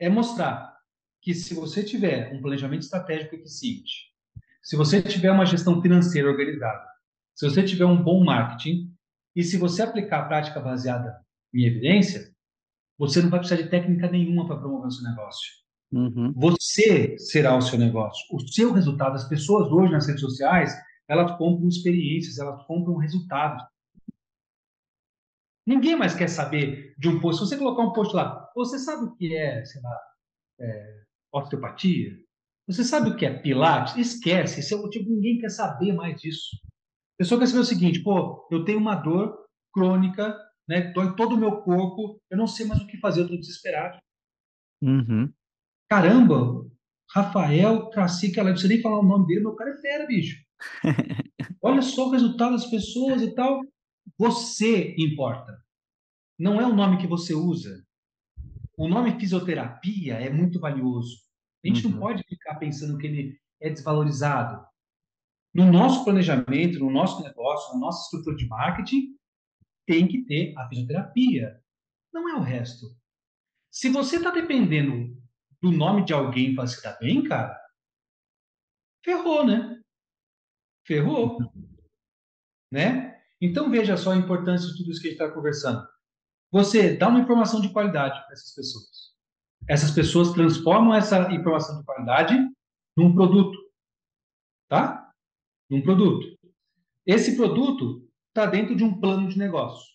é 0.00 0.08
mostrar 0.08 0.76
que 1.22 1.32
se 1.32 1.54
você 1.54 1.84
tiver 1.84 2.34
um 2.34 2.42
planejamento 2.42 2.82
estratégico 2.82 3.36
eficiente, 3.36 4.12
se 4.60 4.74
você 4.74 5.00
tiver 5.00 5.30
uma 5.30 5.46
gestão 5.46 5.80
financeira 5.80 6.28
organizada, 6.28 6.84
se 7.32 7.48
você 7.48 7.62
tiver 7.62 7.84
um 7.84 8.02
bom 8.02 8.24
marketing 8.24 8.92
e 9.34 9.42
se 9.42 9.56
você 9.56 9.82
aplicar 9.82 10.20
a 10.20 10.26
prática 10.26 10.60
baseada 10.60 11.20
em 11.52 11.64
evidência, 11.64 12.32
você 12.98 13.20
não 13.20 13.30
vai 13.30 13.40
precisar 13.40 13.60
de 13.60 13.68
técnica 13.68 14.08
nenhuma 14.08 14.46
para 14.46 14.58
promover 14.58 14.88
o 14.88 14.90
seu 14.90 15.08
negócio. 15.08 15.52
Uhum. 15.92 16.32
Você 16.36 17.18
será 17.18 17.56
o 17.56 17.62
seu 17.62 17.78
negócio. 17.78 18.24
O 18.32 18.40
seu 18.40 18.72
resultado, 18.72 19.14
as 19.14 19.28
pessoas 19.28 19.70
hoje 19.70 19.92
nas 19.92 20.06
redes 20.06 20.20
sociais, 20.20 20.74
elas 21.08 21.36
compram 21.36 21.68
experiências, 21.68 22.38
elas 22.38 22.64
compram 22.66 22.96
resultados. 22.96 23.62
Ninguém 25.66 25.96
mais 25.96 26.14
quer 26.14 26.28
saber 26.28 26.94
de 26.98 27.08
um 27.08 27.20
post. 27.20 27.40
Se 27.40 27.48
você 27.48 27.56
colocar 27.56 27.82
um 27.82 27.92
post 27.92 28.14
lá, 28.14 28.50
você 28.54 28.78
sabe 28.78 29.04
o 29.04 29.16
que 29.16 29.34
é, 29.34 29.64
sei 29.64 29.80
lá, 29.82 30.00
é, 30.60 31.02
osteopatia? 31.32 32.18
Você 32.66 32.84
sabe 32.84 33.10
o 33.10 33.16
que 33.16 33.26
é 33.26 33.38
Pilates? 33.38 33.96
Esquece. 33.96 34.60
Esse 34.60 34.74
é 34.74 34.76
o 34.76 34.88
tipo, 34.88 35.10
ninguém 35.10 35.38
quer 35.38 35.50
saber 35.50 35.92
mais 35.92 36.20
disso. 36.20 36.56
A 37.14 37.18
pessoa 37.18 37.38
quer 37.40 37.46
saber 37.46 37.60
o 37.60 37.64
seguinte: 37.64 38.02
pô, 38.02 38.46
eu 38.50 38.64
tenho 38.64 38.78
uma 38.78 38.94
dor 38.94 39.46
crônica, 39.72 40.36
né? 40.68 40.92
Dói 40.92 41.14
todo 41.14 41.34
o 41.34 41.38
meu 41.38 41.62
corpo, 41.62 42.20
eu 42.30 42.36
não 42.36 42.46
sei 42.46 42.66
mais 42.66 42.80
o 42.80 42.86
que 42.86 42.98
fazer, 42.98 43.20
eu 43.20 43.24
estou 43.24 43.38
desesperado. 43.38 43.98
Uhum. 44.82 45.32
Caramba, 45.88 46.66
Rafael 47.10 47.88
Tracica, 47.90 48.42
não 48.42 48.52
precisa 48.52 48.72
nem 48.72 48.82
falar 48.82 48.98
o 48.98 49.06
nome 49.06 49.26
dele, 49.26 49.40
meu 49.40 49.54
cara 49.54 49.70
é 49.70 49.80
fera, 49.80 50.06
bicho. 50.06 50.42
Olha 51.62 51.82
só 51.82 52.08
o 52.08 52.10
resultado 52.10 52.52
das 52.52 52.66
pessoas 52.66 53.22
e 53.22 53.34
tal. 53.34 53.60
Você 54.18 54.94
importa. 54.98 55.56
Não 56.38 56.60
é 56.60 56.66
o 56.66 56.74
nome 56.74 56.98
que 56.98 57.06
você 57.06 57.34
usa. 57.34 57.84
O 58.76 58.88
nome 58.88 59.18
fisioterapia 59.18 60.14
é 60.14 60.28
muito 60.30 60.58
valioso. 60.58 61.18
A 61.64 61.68
gente 61.68 61.86
uhum. 61.86 61.92
não 61.92 62.00
pode 62.00 62.22
ficar 62.28 62.56
pensando 62.56 62.98
que 62.98 63.06
ele 63.06 63.38
é 63.60 63.70
desvalorizado. 63.70 64.64
No 65.54 65.70
nosso 65.70 66.04
planejamento, 66.04 66.78
no 66.78 66.90
nosso 66.90 67.22
negócio, 67.22 67.74
na 67.74 67.80
nossa 67.80 68.04
estrutura 68.04 68.36
de 68.36 68.46
marketing, 68.48 69.16
tem 69.86 70.08
que 70.08 70.24
ter 70.24 70.56
a 70.58 70.68
fisioterapia. 70.68 71.62
Não 72.12 72.28
é 72.28 72.34
o 72.34 72.40
resto. 72.40 72.86
Se 73.70 73.88
você 73.88 74.16
está 74.16 74.30
dependendo 74.30 75.16
do 75.60 75.70
nome 75.70 76.04
de 76.04 76.12
alguém 76.12 76.54
para 76.54 76.66
se 76.66 76.82
dar 76.82 76.98
bem, 76.98 77.22
cara, 77.22 77.58
ferrou, 79.04 79.46
né? 79.46 79.80
Ferrou. 80.86 81.38
Né? 82.72 83.20
Então 83.40 83.70
veja 83.70 83.96
só 83.96 84.12
a 84.12 84.16
importância 84.16 84.68
de 84.68 84.76
tudo 84.76 84.90
isso 84.90 85.00
que 85.00 85.08
a 85.08 85.10
gente 85.10 85.20
está 85.20 85.32
conversando. 85.32 85.86
Você 86.50 86.96
dá 86.96 87.08
uma 87.08 87.20
informação 87.20 87.60
de 87.60 87.72
qualidade 87.72 88.20
para 88.24 88.32
essas 88.32 88.54
pessoas 88.54 89.14
essas 89.68 89.90
pessoas 89.90 90.32
transformam 90.32 90.94
essa 90.94 91.32
informação 91.32 91.78
de 91.78 91.84
qualidade 91.84 92.34
num 92.96 93.14
produto, 93.14 93.58
tá? 94.68 95.03
Num 95.74 95.82
produto. 95.82 96.38
Esse 97.04 97.34
produto 97.36 98.08
está 98.28 98.46
dentro 98.46 98.76
de 98.76 98.84
um 98.84 99.00
plano 99.00 99.28
de 99.28 99.36
negócio. 99.36 99.92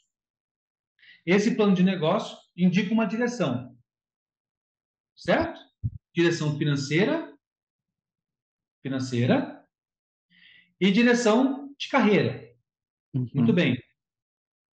Esse 1.25 1.55
plano 1.55 1.73
de 1.73 1.83
negócio 1.83 2.37
indica 2.57 2.93
uma 2.93 3.05
direção, 3.05 3.77
certo? 5.15 5.57
Direção 6.13 6.57
financeira, 6.57 7.33
financeira 8.83 9.65
e 10.81 10.91
direção 10.91 11.73
de 11.77 11.87
carreira. 11.87 12.53
Uhum. 13.13 13.29
Muito 13.35 13.53
bem. 13.53 13.81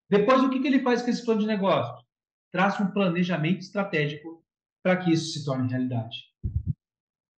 Depois, 0.09 0.43
o 0.43 0.49
que, 0.49 0.61
que 0.61 0.69
ele 0.69 0.81
faz 0.81 1.03
com 1.03 1.11
esse 1.11 1.23
plano 1.23 1.43
de 1.43 1.47
negócio? 1.47 2.03
Traça 2.51 2.83
um 2.83 2.93
planejamento 2.93 3.61
estratégico 3.61 4.43
para 4.83 4.97
que 4.97 5.13
isso 5.13 5.33
se 5.33 5.45
torne 5.45 5.69
realidade. 5.69 6.33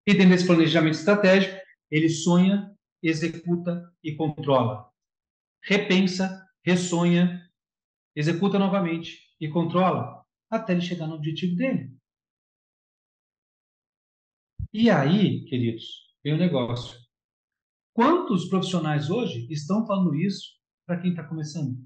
E 0.06 0.14
dentro 0.14 0.30
desse 0.30 0.46
planejamento 0.46 0.94
estratégico, 0.94 1.60
ele 1.90 2.10
sonha, 2.10 2.75
executa 3.08 3.94
e 4.04 4.16
controla. 4.16 4.92
Repensa, 5.64 6.48
ressonha, 6.64 7.50
executa 8.16 8.58
novamente 8.58 9.36
e 9.40 9.48
controla 9.50 10.26
até 10.50 10.74
ele 10.74 10.82
chegar 10.82 11.08
no 11.08 11.16
objetivo 11.16 11.56
dele. 11.56 11.96
E 14.74 14.90
aí, 14.90 15.46
queridos, 15.46 15.86
vem 16.24 16.34
o 16.34 16.38
negócio. 16.38 17.00
Quantos 17.94 18.50
profissionais 18.50 19.10
hoje 19.10 19.48
estão 19.50 19.86
falando 19.86 20.16
isso 20.16 20.60
para 20.86 21.00
quem 21.00 21.12
está 21.12 21.24
começando? 21.24 21.78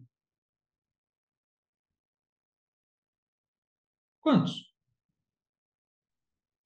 Quantos? 4.21 4.73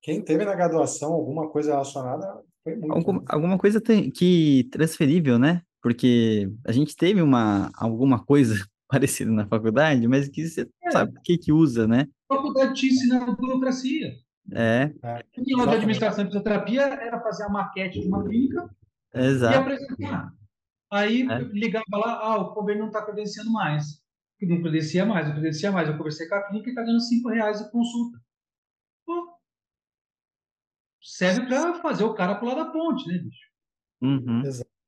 Quem 0.01 0.23
teve 0.23 0.43
na 0.45 0.55
graduação 0.55 1.13
alguma 1.13 1.49
coisa 1.49 1.71
relacionada 1.71 2.43
foi 2.63 2.75
muito. 2.75 2.93
Algum, 2.93 3.13
né? 3.13 3.25
alguma 3.29 3.57
coisa 3.57 3.81
tem, 3.81 4.09
que 4.11 4.67
transferível, 4.71 5.37
né? 5.37 5.61
Porque 5.81 6.49
a 6.65 6.71
gente 6.71 6.95
teve 6.95 7.21
uma, 7.21 7.69
alguma 7.75 8.23
coisa 8.23 8.53
parecida 8.87 9.31
na 9.31 9.45
faculdade, 9.47 10.07
mas 10.07 10.27
que 10.29 10.47
você 10.47 10.67
É. 10.83 10.91
sabe 10.91 11.17
o 11.17 11.21
que 11.21 11.37
que 11.37 11.51
usa, 11.51 11.87
né? 11.87 12.07
A 12.31 12.35
faculdade 12.35 12.73
te 12.73 12.87
ensina 12.87 13.25
burocracia. 13.25 14.13
É, 14.51 14.91
É, 15.03 15.19
O 15.19 15.23
que 15.31 15.41
de 15.41 15.61
administração 15.61 16.23
e 16.23 16.27
fisioterapia 16.27 16.81
era 16.81 17.19
fazer 17.21 17.43
a 17.43 17.49
maquete 17.49 18.01
de 18.01 18.07
uma 18.07 18.23
clínica 18.23 18.69
e 19.15 19.19
exato. 19.19 19.59
apresentar. 19.59 20.31
Aí 20.91 21.21
É. 21.29 21.39
ligava 21.53 21.83
lá, 21.93 22.19
ah, 22.21 22.37
o 22.37 22.53
convênio 22.53 22.81
não 22.81 22.87
está 22.87 23.01
credenciando 23.03 23.51
mais. 23.51 24.01
Não 24.41 24.61
credencia 24.61 25.05
mais, 25.05 25.25
não 25.27 25.33
credencia 25.35 25.71
mais. 25.71 25.87
Eu 25.87 25.95
conversei 25.97 26.27
com 26.27 26.35
a 26.35 26.41
clínica 26.43 26.69
e 26.69 26.71
está 26.71 26.81
ganhando 26.83 26.99
5 27.01 27.29
reais 27.29 27.61
a 27.61 27.69
consulta. 27.69 28.19
Serve 31.03 31.47
para 31.47 31.75
fazer 31.81 32.03
o 32.03 32.13
cara 32.13 32.35
pular 32.35 32.55
da 32.55 32.71
ponte, 32.71 33.07
né, 33.07 33.19
bicho? 33.19 33.47
Uhum. 34.01 34.43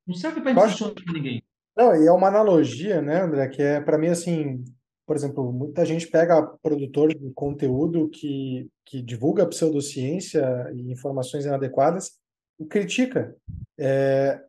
Não 0.06 0.14
serve 0.14 0.40
para 0.40 0.52
Eu 0.52 0.60
acho- 0.60 0.84
impressionar 0.88 1.14
ninguém. 1.14 1.42
Não, 1.76 1.94
e 1.94 2.06
é 2.06 2.12
uma 2.12 2.28
analogia, 2.28 3.02
né, 3.02 3.20
André, 3.20 3.48
que 3.48 3.60
é 3.60 3.80
para 3.80 3.98
mim 3.98 4.08
assim, 4.08 4.64
por 5.06 5.14
exemplo, 5.14 5.52
muita 5.52 5.84
gente 5.84 6.06
pega 6.06 6.42
produtor 6.62 7.14
de 7.14 7.30
conteúdo 7.34 8.08
que, 8.08 8.68
que 8.84 9.02
divulga 9.02 9.46
pseudociência 9.46 10.42
e 10.74 10.90
informações 10.90 11.44
inadequadas 11.44 12.18
e 12.58 12.64
critica. 12.64 13.36
É, 13.78 14.40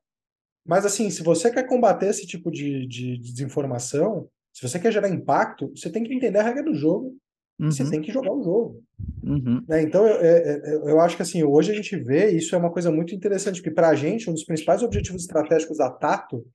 mas, 0.68 0.86
assim, 0.86 1.10
se 1.10 1.24
você 1.24 1.50
quer 1.50 1.64
combater 1.64 2.08
esse 2.08 2.28
tipo 2.28 2.52
de, 2.52 2.86
de, 2.88 3.18
de, 3.18 3.32
desinformação, 3.32 4.28
se 4.54 4.68
você 4.68 4.78
quer 4.78 4.92
gerar 4.92 5.08
impacto, 5.08 5.72
você 5.74 5.90
tem 5.90 6.04
que 6.04 6.14
entender 6.14 6.40
a 6.40 6.44
regra 6.44 6.62
do 6.62 6.74
jogo. 6.74 7.16
Uhum. 7.60 7.72
Você 7.72 7.90
tem 7.90 8.02
que 8.02 8.12
jogar 8.12 8.32
o 8.32 8.44
jogo. 8.44 8.84
Uhum. 9.24 9.64
Né? 9.68 9.82
Então, 9.82 10.06
eu, 10.08 10.22
eu, 10.22 10.90
eu, 10.90 11.00
acho 11.00 11.16
que, 11.16 11.24
assim, 11.24 11.44
hoje 11.44 11.72
a 11.72 11.76
gente 11.76 11.96
vê, 11.98 12.32
isso 12.32 12.54
é 12.54 12.58
uma 12.58 12.72
coisa 12.72 12.92
muito 12.92 13.16
interessante, 13.16 13.62
porque 13.62 13.74
para 13.74 13.90
a 13.90 13.96
gente, 13.96 14.30
um 14.30 14.34
dos 14.34 14.44
principais 14.44 14.84
objetivos 14.84 15.22
estratégicos 15.22 15.78
da 15.78 15.90
Tato 15.90 16.46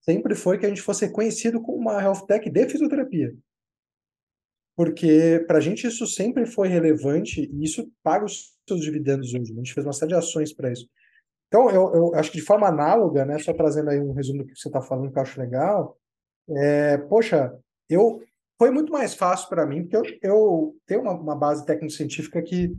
sempre 0.00 0.34
foi 0.34 0.58
que 0.58 0.66
a 0.66 0.68
gente 0.68 0.82
fosse 0.82 1.10
conhecido 1.12 1.60
como 1.60 1.78
uma 1.78 2.02
health 2.02 2.26
tech 2.26 2.50
de 2.50 2.68
fisioterapia 2.68 3.32
porque 4.78 5.44
para 5.48 5.58
a 5.58 5.60
gente 5.60 5.88
isso 5.88 6.06
sempre 6.06 6.46
foi 6.46 6.68
relevante 6.68 7.50
e 7.52 7.64
isso 7.64 7.90
paga 8.00 8.24
os 8.24 8.54
seus 8.68 8.80
dividendos 8.80 9.34
hoje. 9.34 9.52
A 9.52 9.56
gente 9.56 9.74
fez 9.74 9.84
uma 9.84 9.92
série 9.92 10.10
de 10.10 10.14
ações 10.14 10.52
para 10.52 10.70
isso. 10.70 10.88
Então, 11.48 11.68
eu, 11.68 11.92
eu, 11.92 12.14
acho 12.14 12.30
que 12.30 12.38
de 12.38 12.44
forma 12.44 12.68
análoga, 12.68 13.24
né, 13.24 13.40
só 13.40 13.52
trazendo 13.52 13.90
aí 13.90 13.98
um 13.98 14.12
resumo 14.12 14.44
do 14.44 14.46
que 14.46 14.56
você 14.56 14.68
está 14.68 14.80
falando, 14.80 15.10
que 15.10 15.18
eu 15.18 15.22
acho 15.22 15.40
legal, 15.40 15.98
é, 16.56 16.96
poxa, 16.96 17.52
eu 17.90 18.22
foi 18.58 18.70
muito 18.70 18.92
mais 18.92 19.14
fácil 19.14 19.48
para 19.48 19.64
mim, 19.64 19.82
porque 19.82 19.96
eu, 19.96 20.04
eu 20.22 20.76
tenho 20.86 21.02
uma, 21.02 21.12
uma 21.12 21.36
base 21.36 21.64
técnico-científica 21.64 22.42
que 22.42 22.72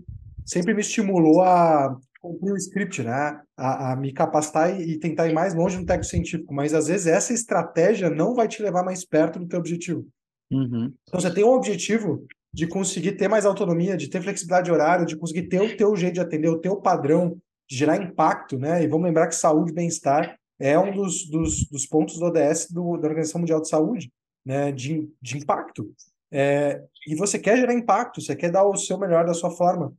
sempre 0.46 0.74
me 0.74 0.82
estimulou 0.82 1.42
a 1.42 1.96
cumprir 2.22 2.52
o 2.52 2.58
script, 2.58 3.02
né? 3.02 3.40
A, 3.56 3.94
a, 3.94 3.96
me 3.96 4.12
capacitar 4.12 4.80
e, 4.80 4.92
e 4.92 5.00
tentar 5.00 5.28
ir 5.28 5.34
mais 5.34 5.54
longe 5.54 5.78
no 5.78 5.86
técnico 5.86 6.10
científico, 6.10 6.54
mas 6.54 6.74
às 6.74 6.88
vezes 6.88 7.08
essa 7.08 7.34
estratégia 7.34 8.10
não 8.10 8.36
vai 8.36 8.48
te 8.48 8.62
levar 8.62 8.84
mais 8.84 9.06
perto 9.06 9.40
do 9.40 9.48
teu 9.48 9.60
objetivo. 9.60 10.06
Uhum. 10.52 10.94
Então 11.08 11.20
você 11.20 11.34
tem 11.34 11.44
um 11.44 11.54
objetivo 11.54 12.26
de 12.54 12.68
conseguir 12.68 13.14
ter 13.14 13.28
mais 13.28 13.46
autonomia, 13.46 13.96
de 13.96 14.10
ter 14.10 14.22
flexibilidade 14.22 14.66
de 14.66 14.72
horário, 14.72 15.06
de 15.06 15.16
conseguir 15.16 15.44
ter 15.44 15.62
o 15.62 15.78
teu 15.78 15.96
jeito 15.96 16.16
de 16.16 16.20
atender, 16.20 16.50
o 16.50 16.60
teu 16.60 16.76
padrão, 16.78 17.38
de 17.70 17.78
gerar 17.78 17.98
impacto, 17.98 18.58
né? 18.58 18.84
E 18.84 18.88
vamos 18.88 19.06
lembrar 19.06 19.28
que 19.28 19.36
saúde 19.36 19.72
e 19.72 19.76
bem-estar 19.76 20.36
é 20.60 20.78
um 20.78 20.92
dos, 20.92 21.30
dos, 21.30 21.70
dos, 21.70 21.86
pontos 21.86 22.18
do 22.18 22.26
ODS 22.26 22.68
do, 22.70 22.98
da 22.98 23.08
Organização 23.08 23.40
Mundial 23.40 23.62
de 23.62 23.70
Saúde, 23.70 24.12
né? 24.46 24.72
De, 24.72 25.10
de 25.22 25.38
impacto. 25.38 25.94
É, 26.32 26.84
e 27.08 27.16
você 27.16 27.40
quer 27.40 27.58
gerar 27.58 27.74
impacto, 27.74 28.22
você 28.22 28.36
quer 28.36 28.52
dar 28.52 28.64
o 28.64 28.78
seu 28.78 28.98
melhor 28.98 29.26
da 29.26 29.34
sua 29.34 29.52
forma. 29.52 29.94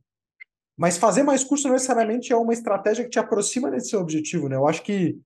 Mas 0.77 0.97
fazer 0.97 1.23
mais 1.23 1.43
curso 1.43 1.67
não 1.67 1.73
necessariamente 1.73 2.31
é 2.31 2.35
uma 2.35 2.53
estratégia 2.53 3.03
que 3.03 3.09
te 3.09 3.19
aproxima 3.19 3.69
desse 3.69 3.89
seu 3.89 3.99
objetivo, 3.99 4.47
né? 4.47 4.55
Eu 4.55 4.67
acho 4.67 4.81
que 4.81 5.19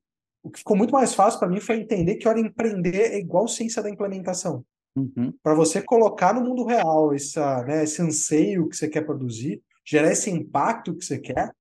o 0.44 0.50
que 0.50 0.60
ficou 0.60 0.76
muito 0.76 0.92
mais 0.92 1.14
fácil 1.14 1.40
para 1.40 1.50
mim 1.50 1.60
foi 1.60 1.78
entender 1.78 2.16
que, 2.16 2.28
hora 2.28 2.40
empreender 2.40 3.14
é 3.14 3.18
igual 3.18 3.48
ciência 3.48 3.82
da 3.82 3.90
implementação. 3.90 4.66
Uhum. 4.96 5.34
Para 5.44 5.54
você 5.54 5.82
colocar 5.82 6.34
no 6.34 6.42
mundo 6.42 6.66
real 6.66 7.14
essa, 7.14 7.64
né, 7.64 7.84
esse 7.84 8.02
anseio 8.02 8.70
que 8.70 8.78
você 8.78 8.88
quer 8.88 9.02
produzir, 9.06 9.62
gerar 9.84 10.12
esse 10.12 10.30
impacto 10.30 10.96
que 10.96 11.04
você 11.04 11.20
quer, 11.20 11.52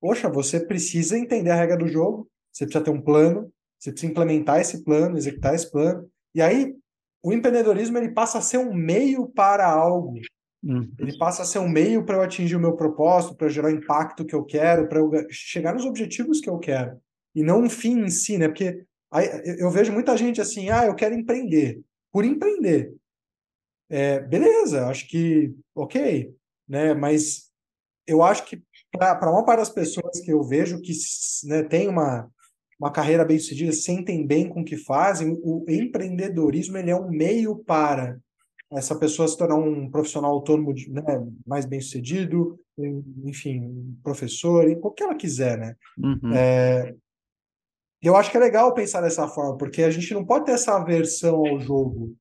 poxa, 0.00 0.28
você 0.28 0.60
precisa 0.60 1.18
entender 1.18 1.50
a 1.50 1.56
regra 1.56 1.76
do 1.76 1.88
jogo, 1.88 2.28
você 2.52 2.64
precisa 2.64 2.84
ter 2.84 2.90
um 2.90 3.00
plano, 3.00 3.50
você 3.78 3.90
precisa 3.90 4.10
implementar 4.10 4.60
esse 4.60 4.84
plano, 4.84 5.16
executar 5.16 5.54
esse 5.54 5.70
plano. 5.70 6.08
E 6.34 6.40
aí, 6.40 6.74
o 7.22 7.32
empreendedorismo 7.32 7.98
ele 7.98 8.12
passa 8.12 8.38
a 8.38 8.42
ser 8.42 8.58
um 8.58 8.72
meio 8.72 9.28
para 9.28 9.66
algo. 9.66 10.14
Uhum. 10.62 10.90
Ele 10.98 11.16
passa 11.18 11.42
a 11.42 11.44
ser 11.44 11.58
um 11.58 11.68
meio 11.68 12.04
para 12.04 12.16
eu 12.16 12.22
atingir 12.22 12.56
o 12.56 12.60
meu 12.60 12.74
propósito, 12.74 13.36
para 13.36 13.48
gerar 13.48 13.68
o 13.68 13.76
impacto 13.76 14.24
que 14.24 14.34
eu 14.34 14.44
quero, 14.44 14.88
para 14.88 14.98
eu 14.98 15.10
chegar 15.30 15.74
nos 15.74 15.84
objetivos 15.84 16.40
que 16.40 16.48
eu 16.48 16.58
quero. 16.58 17.00
E 17.34 17.42
não 17.42 17.62
um 17.62 17.70
fim 17.70 18.00
em 18.00 18.10
si, 18.10 18.38
né? 18.38 18.48
Porque 18.48 18.84
aí, 19.10 19.28
eu 19.58 19.70
vejo 19.70 19.92
muita 19.92 20.16
gente 20.16 20.40
assim, 20.40 20.70
ah, 20.70 20.86
eu 20.86 20.94
quero 20.94 21.14
empreender 21.14 21.80
por 22.16 22.24
empreender. 22.24 22.94
É, 23.90 24.20
beleza, 24.20 24.86
acho 24.86 25.06
que 25.06 25.54
ok, 25.74 26.34
né? 26.66 26.94
Mas 26.94 27.50
eu 28.06 28.22
acho 28.22 28.46
que 28.46 28.62
para 28.90 29.30
uma 29.30 29.44
parte 29.44 29.58
das 29.58 29.68
pessoas 29.68 30.18
que 30.20 30.32
eu 30.32 30.42
vejo 30.42 30.80
que 30.80 30.92
né, 31.44 31.62
tem 31.62 31.88
uma, 31.88 32.30
uma 32.78 32.90
carreira 32.90 33.24
bem 33.24 33.38
sucedida, 33.38 33.72
sentem 33.72 34.26
bem 34.26 34.48
com 34.48 34.60
o 34.60 34.64
que 34.64 34.76
fazem, 34.76 35.38
o 35.42 35.64
empreendedorismo 35.68 36.76
ele 36.76 36.90
é 36.90 36.96
um 36.96 37.08
meio 37.08 37.56
para 37.56 38.18
essa 38.70 38.98
pessoa 38.98 39.28
se 39.28 39.38
tornar 39.38 39.56
um 39.56 39.90
profissional 39.90 40.32
autônomo 40.32 40.74
né, 40.88 41.02
mais 41.46 41.64
bem 41.64 41.80
sucedido, 41.80 42.58
enfim, 43.24 43.96
professor, 44.02 44.66
o 44.82 44.90
que 44.90 45.02
ela 45.02 45.14
quiser, 45.14 45.56
né? 45.56 45.76
Uhum. 45.96 46.32
É, 46.34 46.94
eu 48.02 48.16
acho 48.16 48.30
que 48.30 48.36
é 48.36 48.40
legal 48.40 48.74
pensar 48.74 49.00
dessa 49.00 49.26
forma, 49.28 49.56
porque 49.56 49.82
a 49.82 49.90
gente 49.90 50.12
não 50.12 50.24
pode 50.24 50.46
ter 50.46 50.52
essa 50.52 50.76
aversão 50.76 51.46
ao 51.46 51.58
jogo. 51.58 52.14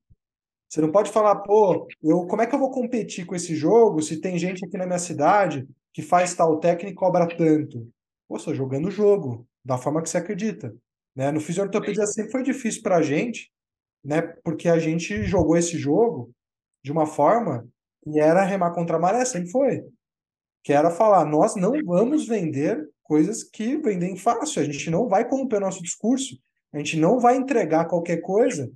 Você 0.69 0.82
não 0.82 0.91
pode 0.91 1.11
falar, 1.11 1.36
pô, 1.38 1.88
eu, 2.02 2.26
como 2.27 2.41
é 2.41 2.48
que 2.48 2.56
eu 2.56 2.60
vou 2.60 2.72
competir 2.72 3.26
com 3.26 3.36
esse 3.36 3.56
jogo 3.56 4.02
se 4.02 4.22
tem 4.22 4.38
gente 4.38 4.65
aqui 4.65 4.77
na 4.77 4.86
minha 4.86 4.99
cidade 4.99 5.68
que 5.94 6.02
faz 6.02 6.34
tal 6.34 6.60
técnica 6.60 6.91
e 6.91 6.95
cobra 6.95 7.27
tanto? 7.27 7.88
Pô, 8.27 8.38
estou 8.38 8.56
jogando 8.56 8.88
o 8.88 8.91
jogo, 8.91 9.48
da 9.66 9.78
forma 9.78 10.02
que 10.02 10.10
você 10.10 10.20
acredita. 10.20 10.74
Né? 11.16 11.32
No 11.32 11.42
fisioterapia 11.42 12.06
sempre 12.06 12.32
foi 12.32 12.44
difícil 12.44 12.84
para 12.84 12.98
a 12.98 13.02
gente, 13.02 13.52
né? 14.04 14.22
porque 14.44 14.70
a 14.70 14.78
gente 14.78 15.24
jogou 15.24 15.58
esse 15.58 15.78
jogo 15.78 16.32
de 16.84 16.92
uma 16.92 17.08
forma 17.08 17.68
que 18.04 18.20
era 18.20 18.44
remar 18.44 18.72
contra 18.72 18.98
a 18.98 19.00
maré, 19.00 19.26
sempre 19.26 19.50
foi. 19.50 19.84
Que 20.64 20.72
era 20.72 20.92
falar, 20.92 21.26
nós 21.26 21.56
não 21.56 21.74
vamos 21.84 22.28
vender 22.28 22.88
coisas 23.02 23.44
que 23.44 23.78
vendem 23.78 24.16
fácil. 24.16 24.62
A 24.62 24.66
gente 24.66 24.90
não 24.92 25.08
vai 25.08 25.28
corromper 25.28 25.60
nosso 25.60 25.82
discurso. 25.82 26.38
A 26.72 26.78
gente 26.78 26.98
não 27.00 27.20
vai 27.20 27.36
entregar 27.36 27.86
qualquer 27.86 28.18
coisa. 28.18 28.72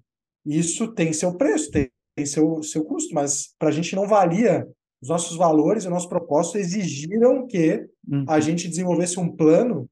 Isso 0.45 0.93
tem 0.93 1.13
seu 1.13 1.35
preço, 1.35 1.69
tem, 1.69 1.91
tem 2.15 2.25
seu, 2.25 2.63
seu 2.63 2.83
custo, 2.85 3.13
mas 3.13 3.53
para 3.59 3.69
a 3.69 3.71
gente 3.71 3.95
não 3.95 4.07
valia 4.07 4.67
os 5.01 5.09
nossos 5.09 5.37
valores 5.37 5.83
e 5.83 5.87
o 5.87 5.91
nosso 5.91 6.09
propósito 6.09 6.57
exigiram 6.57 7.45
que 7.45 7.85
uhum. 8.07 8.25
a 8.27 8.39
gente 8.39 8.67
desenvolvesse 8.67 9.19
um 9.19 9.35
plano 9.35 9.89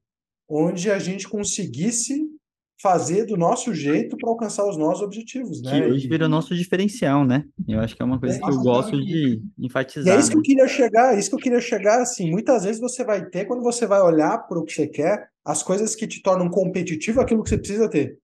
onde 0.48 0.90
a 0.90 0.98
gente 0.98 1.28
conseguisse 1.28 2.26
fazer 2.80 3.26
do 3.26 3.36
nosso 3.36 3.74
jeito 3.74 4.16
para 4.16 4.30
alcançar 4.30 4.66
os 4.66 4.76
nossos 4.76 5.02
objetivos, 5.02 5.60
né? 5.60 5.80
Que 5.80 5.86
hoje 5.88 6.08
vira 6.08 6.28
nosso 6.28 6.54
diferencial, 6.54 7.26
né? 7.26 7.44
Eu 7.66 7.80
acho 7.80 7.94
que 7.94 8.00
é 8.00 8.04
uma 8.04 8.20
coisa 8.20 8.36
é, 8.36 8.38
que 8.38 8.48
eu 8.48 8.58
gosto 8.60 9.04
de 9.04 9.42
enfatizar. 9.58 10.14
E 10.14 10.16
é 10.16 10.20
isso 10.20 10.28
né? 10.28 10.32
que 10.34 10.38
eu 10.38 10.42
queria 10.42 10.68
chegar, 10.68 11.14
é 11.14 11.18
isso 11.18 11.28
que 11.28 11.34
eu 11.34 11.40
queria 11.40 11.60
chegar, 11.60 12.00
assim, 12.00 12.30
muitas 12.30 12.64
vezes 12.64 12.80
você 12.80 13.04
vai 13.04 13.26
ter, 13.26 13.46
quando 13.46 13.62
você 13.62 13.84
vai 13.84 14.00
olhar 14.00 14.38
para 14.46 14.58
o 14.58 14.64
que 14.64 14.72
você 14.72 14.86
quer, 14.86 15.28
as 15.44 15.62
coisas 15.62 15.96
que 15.96 16.06
te 16.06 16.22
tornam 16.22 16.48
competitivo, 16.48 17.20
aquilo 17.20 17.42
que 17.42 17.48
você 17.48 17.58
precisa 17.58 17.88
ter. 17.90 18.16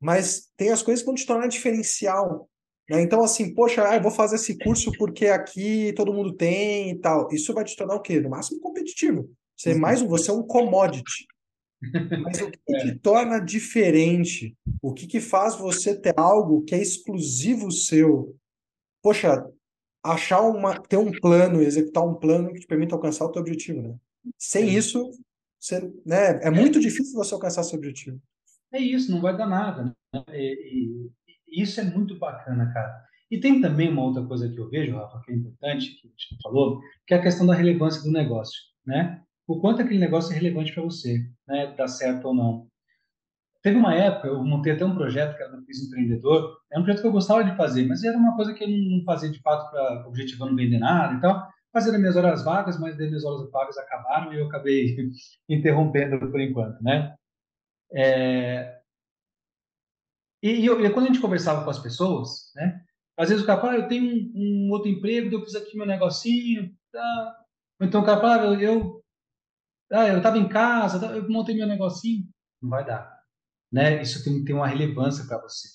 Mas 0.00 0.48
tem 0.56 0.70
as 0.70 0.82
coisas 0.82 1.02
que 1.02 1.06
vão 1.06 1.16
te 1.16 1.26
tornar 1.26 1.48
diferencial. 1.48 2.48
Né? 2.88 3.02
Então, 3.02 3.20
assim, 3.22 3.52
poxa, 3.52 3.88
ah, 3.88 3.96
eu 3.96 4.02
vou 4.02 4.12
fazer 4.12 4.36
esse 4.36 4.56
curso 4.58 4.92
porque 4.96 5.26
aqui 5.26 5.92
todo 5.96 6.12
mundo 6.12 6.32
tem 6.34 6.92
e 6.92 6.98
tal. 7.00 7.28
Isso 7.32 7.52
vai 7.52 7.64
te 7.64 7.74
tornar 7.76 7.96
o 7.96 8.00
quê? 8.00 8.20
No 8.20 8.30
máximo 8.30 8.60
competitivo. 8.60 9.28
Você 9.56 9.70
é 9.70 9.74
mais 9.74 10.00
um, 10.00 10.06
você 10.06 10.30
é 10.30 10.34
um 10.34 10.44
commodity. 10.44 11.26
Mas 12.22 12.40
o 12.40 12.50
que, 12.50 12.58
é. 12.74 12.78
te 12.78 12.98
torna 12.98 13.38
diferente? 13.38 14.56
O 14.82 14.92
que, 14.92 15.06
que 15.06 15.20
faz 15.20 15.56
você 15.56 15.98
ter 15.98 16.14
algo 16.16 16.64
que 16.64 16.74
é 16.74 16.82
exclusivo 16.82 17.70
seu? 17.70 18.36
Poxa, 19.02 19.44
achar 20.04 20.40
uma, 20.42 20.80
ter 20.80 20.96
um 20.96 21.12
plano, 21.12 21.62
executar 21.62 22.04
um 22.04 22.14
plano 22.14 22.52
que 22.52 22.60
te 22.60 22.66
permita 22.66 22.94
alcançar 22.94 23.24
o 23.24 23.32
teu 23.32 23.42
objetivo, 23.42 23.82
né? 23.82 23.96
Sem 24.36 24.68
isso, 24.74 25.10
você, 25.58 25.80
né, 26.04 26.40
é 26.42 26.50
muito 26.50 26.80
difícil 26.80 27.14
você 27.14 27.34
alcançar 27.34 27.62
seu 27.62 27.78
objetivo. 27.78 28.20
É 28.72 28.78
isso, 28.78 29.10
não 29.10 29.20
vai 29.20 29.36
dar 29.36 29.46
nada. 29.46 29.96
Né? 30.12 30.24
E, 30.32 31.10
e, 31.48 31.62
isso 31.62 31.80
é 31.80 31.84
muito 31.84 32.18
bacana, 32.18 32.72
cara. 32.72 33.04
E 33.30 33.38
tem 33.38 33.60
também 33.60 33.90
uma 33.90 34.04
outra 34.04 34.24
coisa 34.24 34.48
que 34.48 34.58
eu 34.58 34.68
vejo, 34.68 34.96
Rafa, 34.96 35.20
que 35.24 35.32
é 35.32 35.34
importante, 35.34 36.00
que 36.00 36.06
a 36.06 36.10
gente 36.10 36.42
falou, 36.42 36.80
que 37.06 37.14
é 37.14 37.18
a 37.18 37.22
questão 37.22 37.46
da 37.46 37.54
relevância 37.54 38.02
do 38.02 38.10
negócio, 38.10 38.58
né? 38.86 39.22
O 39.48 39.58
quanto 39.58 39.80
aquele 39.80 39.98
negócio 39.98 40.30
é 40.30 40.36
relevante 40.36 40.74
para 40.74 40.82
você, 40.82 41.26
né? 41.46 41.74
Dá 41.74 41.88
certo 41.88 42.28
ou 42.28 42.34
não. 42.34 42.68
Teve 43.62 43.76
uma 43.78 43.94
época, 43.94 44.28
eu 44.28 44.44
montei 44.44 44.74
até 44.74 44.84
um 44.84 44.94
projeto 44.94 45.36
que 45.36 45.42
era 45.42 45.56
no 45.56 45.64
Fiz 45.64 45.82
Empreendedor, 45.86 46.58
era 46.70 46.80
um 46.80 46.84
projeto 46.84 47.00
que 47.00 47.08
eu 47.08 47.12
gostava 47.12 47.42
de 47.42 47.56
fazer, 47.56 47.86
mas 47.86 48.04
era 48.04 48.16
uma 48.16 48.36
coisa 48.36 48.52
que 48.52 48.62
eu 48.62 48.68
não 48.68 49.02
fazia 49.04 49.30
de 49.30 49.40
fato 49.40 49.70
para 49.70 50.06
objetivando 50.06 50.54
vender 50.54 50.78
nada 50.78 51.14
e 51.14 51.20
tal. 51.20 51.48
Fazia 51.72 51.98
minhas 51.98 52.16
horas 52.16 52.44
vagas, 52.44 52.78
mas 52.78 52.92
as 52.92 53.08
minhas 53.08 53.24
horas 53.24 53.50
vagas 53.50 53.78
acabaram 53.78 54.32
e 54.32 54.38
eu 54.38 54.46
acabei 54.46 54.96
interrompendo 55.48 56.18
por 56.30 56.40
enquanto, 56.40 56.80
né? 56.82 57.14
É... 57.92 58.78
E, 60.42 60.64
eu, 60.64 60.84
e, 60.84 60.90
quando 60.90 61.06
a 61.06 61.08
gente 61.08 61.20
conversava 61.20 61.64
com 61.64 61.70
as 61.70 61.78
pessoas, 61.78 62.52
né? 62.54 62.80
Às 63.16 63.30
vezes 63.30 63.42
o 63.42 63.46
cara 63.46 63.60
fala, 63.60 63.72
ah, 63.72 63.76
eu 63.78 63.88
tenho 63.88 64.04
um, 64.04 64.32
um, 64.68 64.70
outro 64.70 64.88
emprego, 64.88 65.34
eu 65.34 65.42
fiz 65.42 65.54
aqui 65.56 65.76
meu 65.76 65.86
negocinho, 65.86 66.70
tá? 66.92 67.36
Então 67.80 68.02
o 68.02 68.04
cara 68.04 68.20
fala, 68.20 68.56
ah, 68.56 68.62
eu 68.62 68.97
ah, 69.92 70.08
eu 70.08 70.18
estava 70.18 70.38
em 70.38 70.48
casa, 70.48 71.04
eu 71.14 71.28
montei 71.30 71.54
meu 71.54 71.66
negocinho. 71.66 72.26
Não 72.60 72.70
vai 72.70 72.84
dar. 72.84 73.18
Né? 73.72 74.02
Isso 74.02 74.22
tem, 74.24 74.44
tem 74.44 74.54
uma 74.54 74.66
relevância 74.66 75.24
para 75.26 75.40
você. 75.40 75.68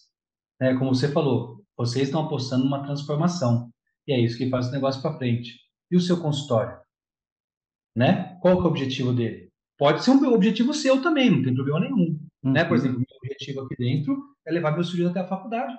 Né? 0.60 0.76
Como 0.78 0.94
você 0.94 1.12
falou, 1.12 1.64
vocês 1.78 2.08
estão 2.08 2.26
apostando 2.26 2.64
numa 2.64 2.84
transformação. 2.84 3.72
E 4.08 4.14
é 4.14 4.20
isso 4.20 4.38
que 4.38 4.50
faz 4.50 4.68
o 4.68 4.72
negócio 4.72 5.02
para 5.02 5.18
frente. 5.18 5.60
E 5.90 5.96
o 5.96 6.02
seu 6.02 6.22
consultório? 6.22 6.78
Né? 7.96 8.38
Qual 8.42 8.58
que 8.58 8.64
é 8.64 8.66
o 8.66 8.70
objetivo 8.70 9.14
dele? 9.14 9.52
Pode 9.78 10.04
ser 10.04 10.12
um 10.12 10.34
objetivo 10.34 10.74
seu 10.74 11.02
também, 11.02 11.30
não 11.30 11.44
tem 11.44 11.54
problema 11.54 11.80
nenhum. 11.80 12.20
Uhum. 12.44 12.52
Né? 12.52 12.64
Por 12.64 12.72
uhum. 12.72 12.78
exemplo, 12.78 13.00
meu 13.00 13.18
objetivo 13.18 13.62
aqui 13.62 13.76
dentro 13.78 14.36
é 14.46 14.52
levar 14.52 14.72
meus 14.72 14.92
filhos 14.92 15.10
até 15.10 15.22
a 15.22 15.28
faculdade. 15.28 15.76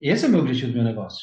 Esse 0.00 0.24
é 0.24 0.28
o 0.28 0.30
meu 0.30 0.40
objetivo 0.40 0.72
do 0.72 0.76
meu 0.76 0.84
negócio. 0.84 1.20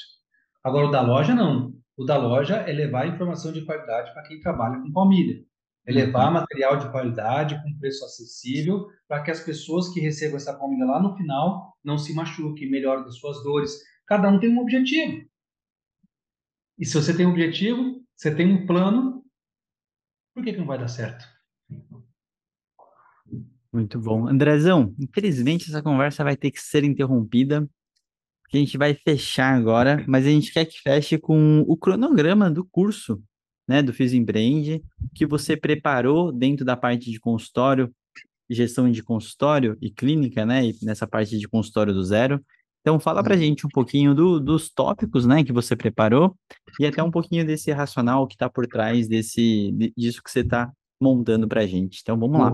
Agora, 0.63 0.87
o 0.87 0.91
da 0.91 1.01
loja, 1.01 1.33
não. 1.33 1.73
O 1.97 2.03
da 2.03 2.17
loja 2.17 2.57
é 2.57 2.71
levar 2.73 3.07
informação 3.07 3.53
de 3.53 3.63
qualidade 3.63 4.13
para 4.13 4.23
quem 4.23 4.39
trabalha 4.39 4.81
com 4.81 4.91
palmilha. 4.91 5.43
É 5.87 5.91
levar 5.91 6.31
material 6.31 6.77
de 6.77 6.89
qualidade 6.89 7.61
com 7.61 7.77
preço 7.77 8.03
acessível 8.03 8.87
para 9.07 9.21
que 9.21 9.31
as 9.31 9.39
pessoas 9.39 9.89
que 9.89 9.99
recebam 9.99 10.37
essa 10.37 10.57
palmilha 10.57 10.85
lá 10.85 11.01
no 11.01 11.15
final 11.15 11.77
não 11.83 11.97
se 11.97 12.13
machuquem, 12.13 12.69
melhorem 12.69 13.05
das 13.05 13.17
suas 13.17 13.43
dores. 13.43 13.79
Cada 14.07 14.27
um 14.27 14.39
tem 14.39 14.49
um 14.49 14.59
objetivo. 14.59 15.25
E 16.77 16.85
se 16.85 16.95
você 16.95 17.15
tem 17.15 17.25
um 17.25 17.31
objetivo, 17.31 18.03
você 18.15 18.33
tem 18.33 18.51
um 18.51 18.65
plano, 18.65 19.23
por 20.33 20.43
que, 20.43 20.53
que 20.53 20.59
não 20.59 20.65
vai 20.65 20.79
dar 20.79 20.87
certo? 20.87 21.25
Muito 23.71 23.99
bom. 23.99 24.27
Andrezão, 24.27 24.93
infelizmente 24.99 25.69
essa 25.69 25.83
conversa 25.83 26.23
vai 26.23 26.35
ter 26.35 26.49
que 26.49 26.59
ser 26.59 26.83
interrompida, 26.83 27.69
porque 28.45 28.57
a 28.57 28.59
gente 28.59 28.77
vai 28.77 28.93
fechar 28.93 29.55
agora, 29.55 30.03
mas 30.07 30.25
a 30.25 30.29
gente 30.29 30.53
quer 30.53 30.65
que 30.65 30.79
feche 30.79 31.17
com 31.17 31.65
o 31.67 31.75
cronograma 31.75 32.49
do 32.49 32.63
curso, 32.63 33.21
né, 33.67 33.81
do 33.81 33.91
Empreende, 34.13 34.83
que 35.15 35.25
você 35.25 35.57
preparou 35.57 36.31
dentro 36.31 36.63
da 36.63 36.77
parte 36.77 37.11
de 37.11 37.19
consultório, 37.19 37.91
gestão 38.47 38.89
de 38.89 39.01
consultório 39.01 39.75
e 39.81 39.89
clínica, 39.89 40.45
né, 40.45 40.63
e 40.67 40.75
nessa 40.83 41.07
parte 41.07 41.39
de 41.39 41.47
consultório 41.47 41.91
do 41.91 42.03
zero. 42.03 42.39
Então, 42.81 42.99
fala 42.99 43.23
para 43.23 43.33
a 43.33 43.37
gente 43.37 43.65
um 43.65 43.69
pouquinho 43.69 44.13
do, 44.13 44.39
dos 44.39 44.69
tópicos, 44.69 45.25
né, 45.25 45.43
que 45.43 45.51
você 45.51 45.75
preparou 45.75 46.37
e 46.79 46.85
até 46.85 47.01
um 47.01 47.09
pouquinho 47.09 47.43
desse 47.43 47.71
racional 47.71 48.27
que 48.27 48.35
está 48.35 48.47
por 48.47 48.67
trás 48.67 49.07
desse, 49.07 49.71
disso 49.97 50.21
que 50.21 50.29
você 50.29 50.41
está 50.41 50.71
montando 51.01 51.47
para 51.47 51.61
a 51.61 51.67
gente. 51.67 51.99
Então, 52.03 52.15
vamos 52.15 52.39
lá. 52.39 52.53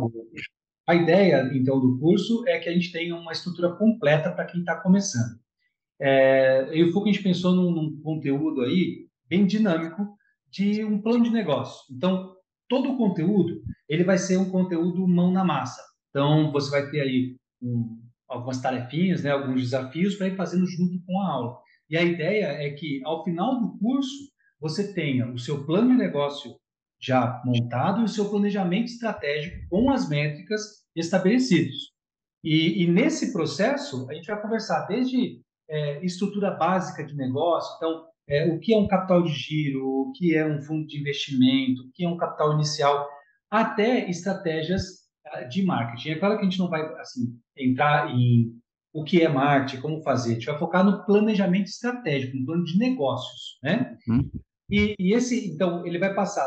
A 0.87 0.95
ideia, 0.95 1.51
então, 1.53 1.81
do 1.81 1.99
curso 1.99 2.47
é 2.47 2.59
que 2.59 2.69
a 2.69 2.71
gente 2.71 2.93
tenha 2.93 3.13
uma 3.13 3.33
estrutura 3.33 3.75
completa 3.75 4.31
para 4.31 4.45
quem 4.45 4.61
está 4.61 4.77
começando. 4.77 5.37
É, 6.01 6.67
eu 6.71 6.87
e 6.87 6.91
o 6.91 7.03
a 7.03 7.05
gente 7.05 7.21
pensou 7.21 7.53
num, 7.53 7.71
num, 7.71 8.01
conteúdo 8.01 8.61
aí 8.61 9.07
bem 9.29 9.45
dinâmico 9.45 10.17
de 10.49 10.83
um 10.83 10.99
plano 10.99 11.23
de 11.23 11.29
negócio. 11.29 11.85
Então, 11.95 12.35
todo 12.67 12.91
o 12.91 12.97
conteúdo 12.97 13.61
ele 13.87 14.03
vai 14.03 14.17
ser 14.17 14.37
um 14.37 14.49
conteúdo 14.49 15.07
mão 15.07 15.31
na 15.31 15.43
massa. 15.43 15.81
Então, 16.09 16.51
você 16.51 16.71
vai 16.71 16.89
ter 16.89 17.01
aí 17.01 17.35
um, 17.61 18.01
algumas 18.27 18.59
tarefinhas, 18.59 19.21
né, 19.21 19.29
alguns 19.29 19.61
desafios 19.61 20.15
para 20.15 20.27
ir 20.27 20.35
fazendo 20.35 20.65
junto 20.65 20.99
com 21.05 21.21
a 21.21 21.31
aula. 21.31 21.57
E 21.87 21.95
a 21.95 22.01
ideia 22.01 22.45
é 22.45 22.71
que, 22.71 23.01
ao 23.03 23.23
final 23.23 23.59
do 23.59 23.77
curso, 23.77 24.31
você 24.59 24.93
tenha 24.93 25.31
o 25.31 25.37
seu 25.37 25.65
plano 25.65 25.89
de 25.89 25.97
negócio 25.97 26.55
já 26.99 27.41
montado 27.45 28.01
e 28.01 28.05
o 28.05 28.07
seu 28.07 28.29
planejamento 28.29 28.85
estratégico 28.85 29.67
com 29.69 29.91
as 29.91 30.09
métricas 30.09 30.61
estabelecidos. 30.95 31.91
E, 32.43 32.83
e 32.83 32.87
nesse 32.87 33.31
processo, 33.31 34.09
a 34.09 34.13
gente 34.13 34.27
vai 34.27 34.41
conversar 34.41 34.85
desde 34.87 35.41
é, 35.71 36.05
estrutura 36.05 36.51
básica 36.51 37.03
de 37.03 37.15
negócio, 37.15 37.73
então, 37.77 38.05
é, 38.27 38.45
o 38.53 38.59
que 38.59 38.73
é 38.73 38.77
um 38.77 38.87
capital 38.87 39.23
de 39.23 39.33
giro, 39.33 39.87
o 39.87 40.11
que 40.13 40.35
é 40.35 40.45
um 40.45 40.61
fundo 40.61 40.85
de 40.85 40.99
investimento, 40.99 41.81
o 41.81 41.91
que 41.93 42.03
é 42.03 42.09
um 42.09 42.17
capital 42.17 42.53
inicial, 42.53 43.07
até 43.49 44.09
estratégias 44.09 45.01
de 45.49 45.63
marketing. 45.63 46.09
É 46.09 46.19
claro 46.19 46.35
que 46.35 46.41
a 46.41 46.49
gente 46.49 46.59
não 46.59 46.69
vai 46.69 46.81
assim 46.99 47.37
entrar 47.57 48.13
em 48.13 48.53
o 48.93 49.03
que 49.03 49.21
é 49.21 49.29
marketing, 49.29 49.81
como 49.81 50.03
fazer. 50.03 50.31
A 50.31 50.33
gente 50.33 50.45
vai 50.45 50.57
focar 50.57 50.83
no 50.83 51.05
planejamento 51.05 51.67
estratégico, 51.67 52.37
no 52.37 52.45
plano 52.45 52.63
de 52.65 52.77
negócios, 52.77 53.57
né? 53.63 53.97
Uhum. 54.07 54.29
E, 54.69 54.95
e, 54.99 55.13
esse, 55.13 55.49
então, 55.49 55.85
ele 55.85 55.97
vai 55.97 56.13
passar 56.13 56.45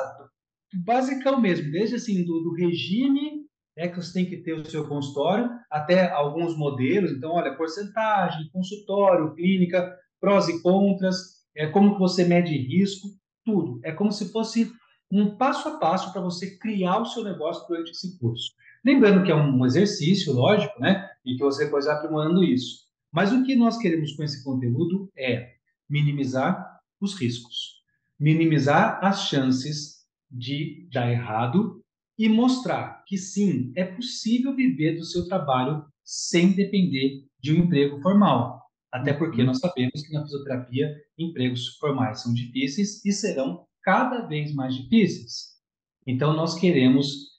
do 0.73 0.83
basicão 0.85 1.41
mesmo, 1.41 1.71
desde 1.71 1.97
assim 1.97 2.25
do, 2.25 2.41
do 2.41 2.55
regime 2.55 3.44
é 3.77 3.89
que 3.89 3.97
você 3.97 4.13
tem 4.13 4.27
que 4.27 4.39
ter 4.39 4.53
o 4.53 4.65
seu 4.65 4.87
consultório, 4.87 5.51
até 5.71 6.11
alguns 6.11 6.57
modelos. 6.57 7.11
Então, 7.11 7.33
olha, 7.33 7.57
porcentagem, 7.57 8.49
consultório, 8.53 9.35
clínica, 9.35 9.97
prós 10.21 10.49
e 10.49 10.63
contras, 10.63 11.45
é 11.57 11.67
como 11.67 11.95
que 11.95 12.01
você 12.01 12.25
mede 12.25 12.57
risco, 12.57 13.09
tudo. 13.45 13.81
É 13.85 13.93
como 13.93 14.13
se 14.13 14.31
fosse 14.33 14.73
um 15.11 15.37
passo 15.37 15.69
a 15.69 15.79
passo 15.79 16.13
para 16.13 16.23
você 16.23 16.57
criar 16.59 16.99
o 16.99 17.07
seu 17.07 17.23
negócio 17.23 17.67
durante 17.69 17.91
esse 17.91 18.19
curso. 18.19 18.53
Lembrando 18.85 19.25
que 19.25 19.31
é 19.31 19.35
um 19.35 19.65
exercício, 19.65 20.33
lógico, 20.33 20.81
né? 20.81 21.09
E 21.25 21.37
que 21.37 21.43
você 21.43 21.69
vai 21.69 21.83
aprimorando 21.89 22.43
isso. 22.43 22.85
Mas 23.13 23.33
o 23.33 23.45
que 23.45 23.55
nós 23.55 23.79
queremos 23.79 24.13
com 24.13 24.23
esse 24.23 24.43
conteúdo 24.43 25.11
é 25.17 25.55
minimizar 25.89 26.81
os 27.01 27.15
riscos, 27.15 27.83
minimizar 28.19 28.99
as 29.05 29.29
chances 29.29 30.05
de 30.31 30.89
dar 30.93 31.11
errado 31.11 31.84
e 32.19 32.29
mostrar 32.29 33.03
que 33.07 33.19
sim, 33.19 33.73
é 33.77 33.85
possível 33.85 34.55
viver 34.55 34.97
do 34.97 35.05
seu 35.05 35.27
trabalho 35.27 35.85
sem 36.05 36.53
depender 36.53 37.27
de 37.41 37.53
um 37.53 37.65
emprego 37.65 38.01
formal. 38.01 38.63
Até 38.93 39.13
porque 39.13 39.41
uhum. 39.41 39.49
nós 39.49 39.59
sabemos 39.59 40.03
que 40.03 40.13
na 40.13 40.23
fisioterapia 40.23 40.95
empregos 41.19 41.77
formais 41.79 42.23
são 42.23 42.33
difíceis 42.33 43.05
e 43.05 43.13
serão 43.13 43.67
cada 43.83 44.27
vez 44.27 44.55
mais 44.55 44.75
difíceis. 44.75 45.55
Então 46.07 46.35
nós 46.35 46.55
queremos 46.55 47.35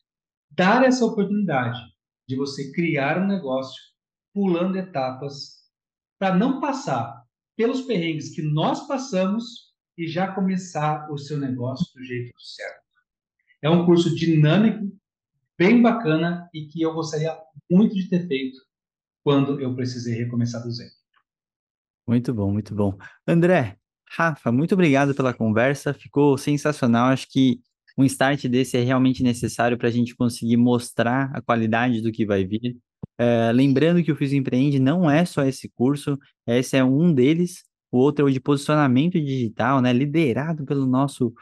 dar 0.51 0.83
essa 0.83 1.05
oportunidade 1.05 1.79
de 2.27 2.35
você 2.35 2.71
criar 2.71 3.21
um 3.21 3.27
negócio 3.27 3.81
pulando 4.33 4.77
etapas 4.77 5.55
para 6.19 6.35
não 6.35 6.59
passar 6.59 7.23
pelos 7.55 7.81
perrengues 7.81 8.35
que 8.35 8.41
nós 8.41 8.85
passamos 8.87 9.73
e 9.97 10.07
já 10.07 10.33
começar 10.33 11.09
o 11.09 11.17
seu 11.17 11.37
negócio 11.37 11.85
do 11.93 12.03
jeito 12.03 12.33
certo. 12.37 12.84
É 13.65 13.69
um 13.69 13.83
curso 13.83 14.13
dinâmico, 14.13 14.95
bem 15.57 15.81
bacana 15.81 16.47
e 16.53 16.67
que 16.67 16.83
eu 16.83 16.93
gostaria 16.93 17.35
muito 17.67 17.95
de 17.95 18.07
ter 18.07 18.27
feito 18.27 18.59
quando 19.23 19.59
eu 19.59 19.73
precisei 19.73 20.13
recomeçar 20.13 20.61
do 20.61 20.71
zero. 20.71 20.91
Muito 22.07 22.31
bom, 22.31 22.53
muito 22.53 22.75
bom. 22.75 22.95
André, 23.27 23.75
Rafa, 24.07 24.51
muito 24.51 24.75
obrigado 24.75 25.15
pela 25.15 25.33
conversa, 25.33 25.95
ficou 25.95 26.37
sensacional. 26.37 27.07
Acho 27.07 27.27
que 27.27 27.59
um 27.97 28.03
start 28.03 28.45
desse 28.45 28.77
é 28.77 28.83
realmente 28.83 29.23
necessário 29.23 29.79
para 29.79 29.87
a 29.87 29.91
gente 29.91 30.15
conseguir 30.15 30.57
mostrar 30.57 31.31
a 31.33 31.41
qualidade 31.41 32.01
do 32.01 32.11
que 32.11 32.23
vai 32.23 32.45
vir. 32.45 32.77
É, 33.17 33.51
lembrando 33.51 34.03
que 34.03 34.11
o 34.11 34.15
Fiz 34.15 34.31
Empreende 34.31 34.77
não 34.77 35.09
é 35.09 35.25
só 35.25 35.43
esse 35.43 35.69
curso, 35.69 36.19
esse 36.45 36.77
é 36.77 36.83
um 36.83 37.11
deles, 37.11 37.63
o 37.91 37.97
outro 37.97 38.27
é 38.27 38.29
o 38.29 38.31
de 38.31 38.39
posicionamento 38.39 39.19
digital, 39.19 39.81
né, 39.81 39.91
liderado 39.91 40.63
pelo 40.65 40.85
nosso 40.85 41.33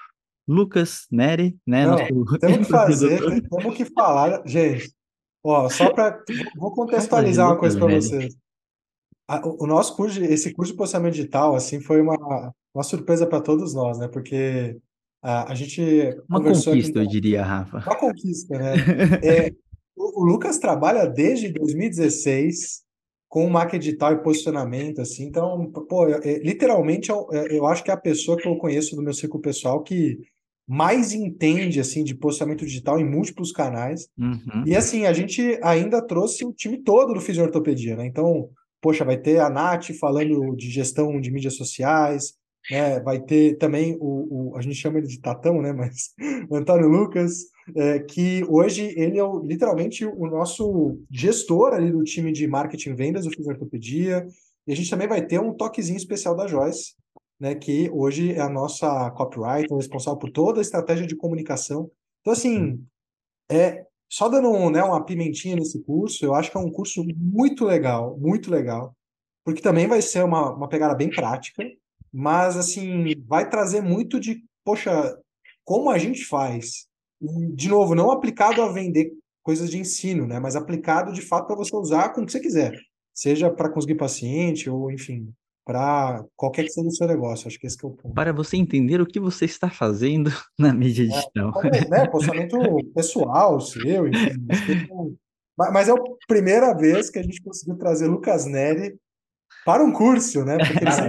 Lucas 0.48 1.08
Neri, 1.12 1.58
né? 1.66 1.86
Não, 1.86 1.98
nosso... 1.98 2.40
Temos 2.40 2.68
que 2.68 2.72
fazer, 2.72 3.50
temos 3.50 3.76
que 3.76 3.86
falar, 3.86 4.42
gente. 4.46 4.92
Ó, 5.44 5.70
só 5.70 5.92
para 5.92 6.24
vou 6.56 6.72
contextualizar 6.72 7.48
uma 7.48 7.58
coisa 7.58 7.78
para 7.78 7.94
vocês. 7.94 8.34
o, 9.44 9.68
nosso 9.68 9.96
curso, 9.96 10.24
esse 10.24 10.54
curso 10.54 10.72
de 10.72 10.78
posicionamento 10.78 11.16
digital, 11.16 11.54
assim, 11.56 11.82
foi 11.82 12.02
uma, 12.02 12.54
uma 12.74 12.84
surpresa 12.84 13.28
para 13.28 13.42
todos 13.42 13.74
nós, 13.74 14.00
né? 14.00 14.08
Porque 14.08 14.78
a, 15.22 15.52
a 15.52 15.56
gente 15.56 15.82
uma 16.30 16.42
conquista, 16.42 17.00
aqui, 17.00 17.00
eu 17.00 17.08
diria, 17.08 17.44
Rafa. 17.44 17.78
Uma 17.80 17.98
conquista, 17.98 18.58
né? 18.58 18.74
é, 19.22 19.52
o, 19.96 20.22
o, 20.22 20.26
Lucas 20.26 20.58
trabalha 20.60 21.06
desde 21.06 21.52
2016 21.52 22.82
com 23.28 23.50
marketing 23.50 23.84
digital 23.84 24.14
e 24.14 24.24
posicionamento, 24.24 25.02
assim. 25.02 25.26
Então, 25.26 25.72
pô, 25.90 26.08
é, 26.08 26.40
literalmente, 26.40 27.10
eu, 27.10 27.28
é, 27.34 27.58
eu 27.58 27.66
acho 27.66 27.84
que 27.84 27.92
é 27.92 27.94
a 27.94 27.98
pessoa 27.98 28.38
que 28.38 28.48
eu 28.48 28.56
conheço 28.58 28.96
do 28.96 29.02
meu 29.02 29.14
ciclo 29.14 29.42
pessoal 29.42 29.84
que 29.84 30.20
mais 30.68 31.14
entende 31.14 31.80
assim 31.80 32.04
de 32.04 32.16
posicionamento 32.16 32.66
digital 32.66 33.00
em 33.00 33.10
múltiplos 33.10 33.52
canais. 33.52 34.08
Uhum. 34.18 34.64
E 34.66 34.76
assim, 34.76 35.06
a 35.06 35.14
gente 35.14 35.60
ainda 35.62 36.02
trouxe 36.02 36.46
o 36.46 36.54
time 36.54 36.82
todo 36.82 37.14
do 37.14 37.22
Fisiortopedia, 37.22 37.96
né? 37.96 38.06
Então, 38.06 38.50
poxa, 38.82 39.04
vai 39.04 39.18
ter 39.18 39.40
a 39.40 39.50
Nath 39.50 39.92
falando 40.00 40.56
de 40.56 40.70
gestão 40.70 41.20
de 41.20 41.32
mídias 41.32 41.56
sociais, 41.56 42.34
né? 42.72 43.00
Vai 43.02 43.20
ter 43.20 43.58
também 43.58 43.98
o, 44.00 44.52
o, 44.52 44.58
a 44.58 44.62
gente 44.62 44.76
chama 44.76 45.00
ele 45.00 45.08
de 45.08 45.20
Tatão, 45.20 45.62
né? 45.62 45.74
Mas 45.74 46.14
Antônio 46.52 46.88
Lucas, 46.88 47.46
é, 47.76 48.00
que 48.00 48.44
hoje 48.48 48.94
ele 48.98 49.18
é 49.18 49.24
o, 49.24 49.44
literalmente 49.46 50.06
o 50.06 50.28
nosso 50.28 50.98
gestor 51.12 51.74
ali 51.74 51.92
do 51.92 52.04
time 52.04 52.32
de 52.32 52.48
marketing 52.48 52.92
e 52.92 52.96
vendas 52.96 53.26
do 53.26 53.32
Fisiortopedia. 53.32 54.26
E 54.66 54.72
a 54.72 54.76
gente 54.76 54.90
também 54.90 55.08
vai 55.08 55.26
ter 55.26 55.40
um 55.40 55.54
toquezinho 55.54 55.98
especial 55.98 56.36
da 56.36 56.48
Joyce, 56.48 56.94
né? 57.44 57.56
Que 57.56 57.90
hoje 57.92 58.32
é 58.32 58.40
a 58.40 58.48
nossa 58.48 59.12
copywriter, 59.12 59.76
responsável 59.76 60.18
por 60.18 60.32
toda 60.32 60.62
a 60.62 60.62
estratégia 60.62 61.06
de 61.06 61.14
comunicação. 61.14 61.92
Então, 62.22 62.32
assim, 62.32 62.82
é 63.52 63.86
só 64.10 64.30
dando 64.30 64.50
um, 64.50 64.70
né, 64.70 64.82
uma 64.82 65.04
pimentinha 65.04 65.58
nesse 65.58 65.84
curso, 65.84 66.24
eu 66.24 66.34
acho 66.34 66.50
que 66.50 66.56
é 66.56 66.60
um 66.62 66.72
curso 66.72 67.04
muito 67.18 67.66
legal, 67.66 68.18
muito 68.18 68.50
legal, 68.50 68.96
porque 69.44 69.62
também 69.62 69.88
vai 69.88 70.02
ser 70.02 70.24
uma, 70.24 70.56
uma 70.56 70.70
pegada 70.70 70.96
bem 70.96 71.10
prática, 71.10 71.62
mas 72.14 72.56
assim, 72.56 73.14
vai 73.28 73.50
trazer 73.50 73.82
muito 73.82 74.22
de, 74.22 74.42
poxa, 74.64 75.20
como 75.66 75.90
a 75.90 75.98
gente 75.98 76.24
faz. 76.24 76.88
de 77.56 77.68
novo, 77.68 77.94
não 77.94 78.10
aplicado 78.10 78.62
a 78.62 78.72
vender 78.72 79.12
coisas 79.44 79.70
de 79.70 79.78
ensino, 79.78 80.26
né? 80.26 80.40
Mas 80.40 80.56
aplicado 80.56 81.12
de 81.12 81.22
fato 81.22 81.48
para 81.48 81.58
você 81.58 81.76
usar 81.76 82.14
com 82.14 82.22
o 82.22 82.26
que 82.26 82.32
você 82.32 82.40
quiser. 82.40 82.74
Seja 83.14 83.52
para 83.52 83.70
conseguir 83.70 83.96
paciente 83.96 84.70
ou, 84.70 84.90
enfim, 84.90 85.34
para 85.66 86.26
qualquer 86.36 86.64
que 86.64 86.70
seja 86.70 86.88
o 86.88 86.92
seu 86.92 87.08
negócio. 87.08 87.48
Acho 87.48 87.60
que 87.60 87.68
esse 87.68 87.78
que 87.78 87.86
é 87.86 87.90
o 87.90 87.92
ponto. 87.92 88.14
Para 88.14 88.34
você 88.34 88.58
entender 88.58 89.00
o 89.02 89.06
que 89.06 89.20
você 89.20 89.46
está 89.46 89.70
fazendo 89.70 90.30
na 90.60 90.74
mídia 90.74 91.04
é, 91.04 91.08
digital. 91.08 91.54
É, 91.64 91.90
né, 91.90 92.08
posicionamento 92.08 92.94
pessoal, 92.94 93.60
seu, 93.60 94.08
enfim. 94.08 94.46
Mas 95.58 95.88
é 95.88 95.92
a 95.92 95.96
primeira 96.28 96.74
vez 96.74 97.10
que 97.10 97.20
a 97.20 97.24
gente 97.24 97.42
conseguiu 97.42 97.78
trazer 97.78 98.08
Lucas 98.08 98.46
Neri 98.46 98.98
para 99.66 99.84
um 99.84 99.92
curso, 99.92 100.44
né? 100.44 100.58
Porque 100.58 100.84
Cara, 100.84 101.08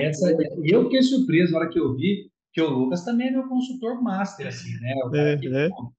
essa, 0.00 0.30
eu 0.64 0.84
fiquei 0.84 1.02
surpreso 1.02 1.52
na 1.52 1.58
hora 1.58 1.68
que 1.68 1.78
eu 1.78 1.94
vi 1.94 2.30
que 2.52 2.60
o 2.60 2.68
Lucas 2.68 3.04
também 3.04 3.28
é 3.28 3.30
meu 3.30 3.48
consultor 3.48 4.02
master, 4.02 4.48
assim, 4.48 4.72
né? 4.80 4.94
O 5.04 5.10
cara 5.10 5.38
que, 5.38 5.46
É, 5.46 5.66
é. 5.66 5.68
pô, 5.68 5.92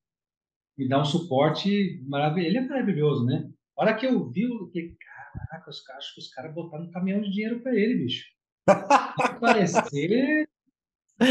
me 0.77 0.87
dá 0.87 1.01
um 1.01 1.05
suporte 1.05 2.01
maravilhoso. 2.07 2.49
Ele 2.49 2.57
é 2.57 2.67
maravilhoso, 2.67 3.25
né? 3.25 3.49
A 3.77 3.83
hora 3.83 3.95
que 3.95 4.05
eu 4.05 4.29
vi, 4.29 4.43
eu 4.43 4.65
fiquei, 4.67 4.95
caraca, 5.33 5.69
os 5.69 5.81
caras, 5.81 6.05
acho 6.05 6.15
que 6.15 6.21
os 6.21 6.29
caras 6.29 6.53
botaram 6.53 6.85
um 6.85 6.91
caminhão 6.91 7.21
de 7.21 7.31
dinheiro 7.31 7.61
para 7.61 7.75
ele, 7.75 8.03
bicho. 8.03 8.25
Parecer 9.41 10.47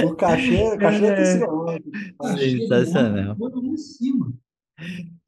o 0.04 0.14
cachê, 0.14 0.62
o 0.62 0.78
cachê 0.78 1.04
é 1.04 1.16
terceiro. 1.16 1.66
Sensacional. 2.38 3.36
Lá 3.38 3.60
em 3.62 3.76
cima. 3.76 4.32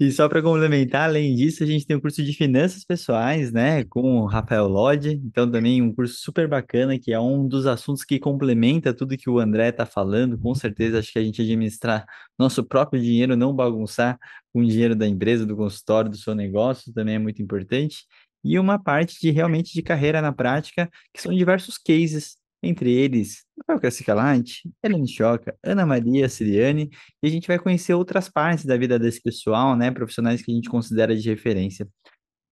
E 0.00 0.10
só 0.10 0.28
para 0.28 0.42
complementar, 0.42 1.08
além 1.08 1.34
disso, 1.34 1.62
a 1.62 1.66
gente 1.66 1.86
tem 1.86 1.96
o 1.96 2.00
curso 2.00 2.22
de 2.24 2.32
Finanças 2.32 2.84
Pessoais, 2.84 3.52
né, 3.52 3.84
com 3.84 4.20
o 4.20 4.26
Rafael 4.26 4.66
Lodge. 4.66 5.20
Então, 5.24 5.48
também 5.48 5.80
um 5.80 5.94
curso 5.94 6.16
super 6.18 6.48
bacana, 6.48 6.98
que 6.98 7.12
é 7.12 7.20
um 7.20 7.46
dos 7.46 7.66
assuntos 7.66 8.04
que 8.04 8.18
complementa 8.18 8.92
tudo 8.92 9.16
que 9.16 9.30
o 9.30 9.38
André 9.38 9.68
está 9.68 9.86
falando. 9.86 10.38
Com 10.38 10.54
certeza, 10.54 10.98
acho 10.98 11.12
que 11.12 11.18
a 11.18 11.24
gente 11.24 11.40
administrar 11.40 12.04
nosso 12.38 12.64
próprio 12.64 13.00
dinheiro, 13.00 13.36
não 13.36 13.54
bagunçar 13.54 14.18
com 14.52 14.60
o 14.60 14.66
dinheiro 14.66 14.96
da 14.96 15.06
empresa, 15.06 15.46
do 15.46 15.56
consultório, 15.56 16.10
do 16.10 16.16
seu 16.16 16.34
negócio, 16.34 16.92
também 16.92 17.14
é 17.14 17.18
muito 17.18 17.40
importante. 17.40 18.04
E 18.44 18.58
uma 18.58 18.78
parte 18.78 19.18
de 19.20 19.30
realmente 19.30 19.72
de 19.72 19.82
carreira 19.82 20.20
na 20.20 20.32
prática, 20.32 20.90
que 21.12 21.20
são 21.22 21.32
diversos 21.32 21.78
cases 21.78 22.36
entre 22.62 22.92
eles, 22.92 23.44
Rafael 23.60 23.80
Cassicalante, 23.80 24.62
Helene 24.82 25.08
Choca, 25.08 25.54
Ana 25.62 25.84
Maria 25.84 26.28
Siriane, 26.28 26.90
e 27.22 27.26
a 27.26 27.30
gente 27.30 27.46
vai 27.46 27.58
conhecer 27.58 27.94
outras 27.94 28.28
partes 28.28 28.64
da 28.64 28.76
vida 28.76 28.98
desse 28.98 29.20
pessoal, 29.22 29.76
né, 29.76 29.90
profissionais 29.90 30.42
que 30.42 30.50
a 30.50 30.54
gente 30.54 30.68
considera 30.68 31.14
de 31.14 31.28
referência. 31.28 31.86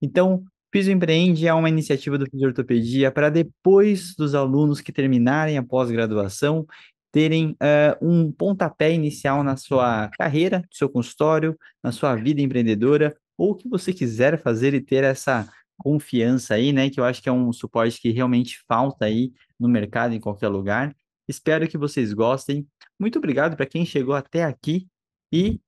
Então, 0.01 0.43
Fiso 0.71 0.91
Empreende 0.91 1.47
é 1.47 1.53
uma 1.53 1.69
iniciativa 1.69 2.17
do 2.17 2.25
Fisiortopedia 2.29 3.11
para 3.11 3.29
depois 3.29 4.15
dos 4.15 4.33
alunos 4.33 4.81
que 4.81 4.91
terminarem 4.91 5.57
a 5.57 5.63
pós-graduação 5.63 6.65
terem 7.11 7.51
uh, 7.51 7.95
um 8.01 8.31
pontapé 8.31 8.91
inicial 8.91 9.43
na 9.43 9.55
sua 9.55 10.09
carreira, 10.17 10.59
no 10.59 10.75
seu 10.75 10.89
consultório, 10.89 11.55
na 11.83 11.91
sua 11.91 12.15
vida 12.15 12.41
empreendedora, 12.41 13.15
ou 13.37 13.51
o 13.51 13.55
que 13.55 13.69
você 13.69 13.93
quiser 13.93 14.41
fazer 14.41 14.73
e 14.73 14.81
ter 14.81 15.03
essa 15.03 15.47
confiança 15.83 16.53
aí, 16.55 16.71
né? 16.71 16.89
Que 16.89 16.99
eu 16.99 17.03
acho 17.03 17.21
que 17.21 17.27
é 17.27 17.31
um 17.31 17.51
suporte 17.51 17.99
que 17.99 18.09
realmente 18.09 18.63
falta 18.65 19.05
aí 19.05 19.33
no 19.59 19.67
mercado, 19.67 20.13
em 20.13 20.19
qualquer 20.19 20.47
lugar. 20.47 20.95
Espero 21.27 21.67
que 21.67 21.77
vocês 21.77 22.13
gostem. 22.13 22.65
Muito 22.97 23.19
obrigado 23.19 23.57
para 23.57 23.65
quem 23.65 23.85
chegou 23.85 24.15
até 24.15 24.45
aqui 24.45 24.87
e 25.31 25.59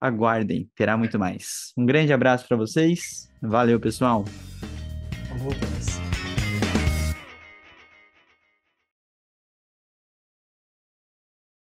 aguardem, 0.00 0.70
terá 0.76 0.96
muito 0.96 1.18
mais. 1.18 1.72
Um 1.76 1.84
grande 1.84 2.12
abraço 2.12 2.46
para 2.46 2.56
vocês. 2.56 3.28
Valeu, 3.42 3.80
pessoal. 3.80 4.24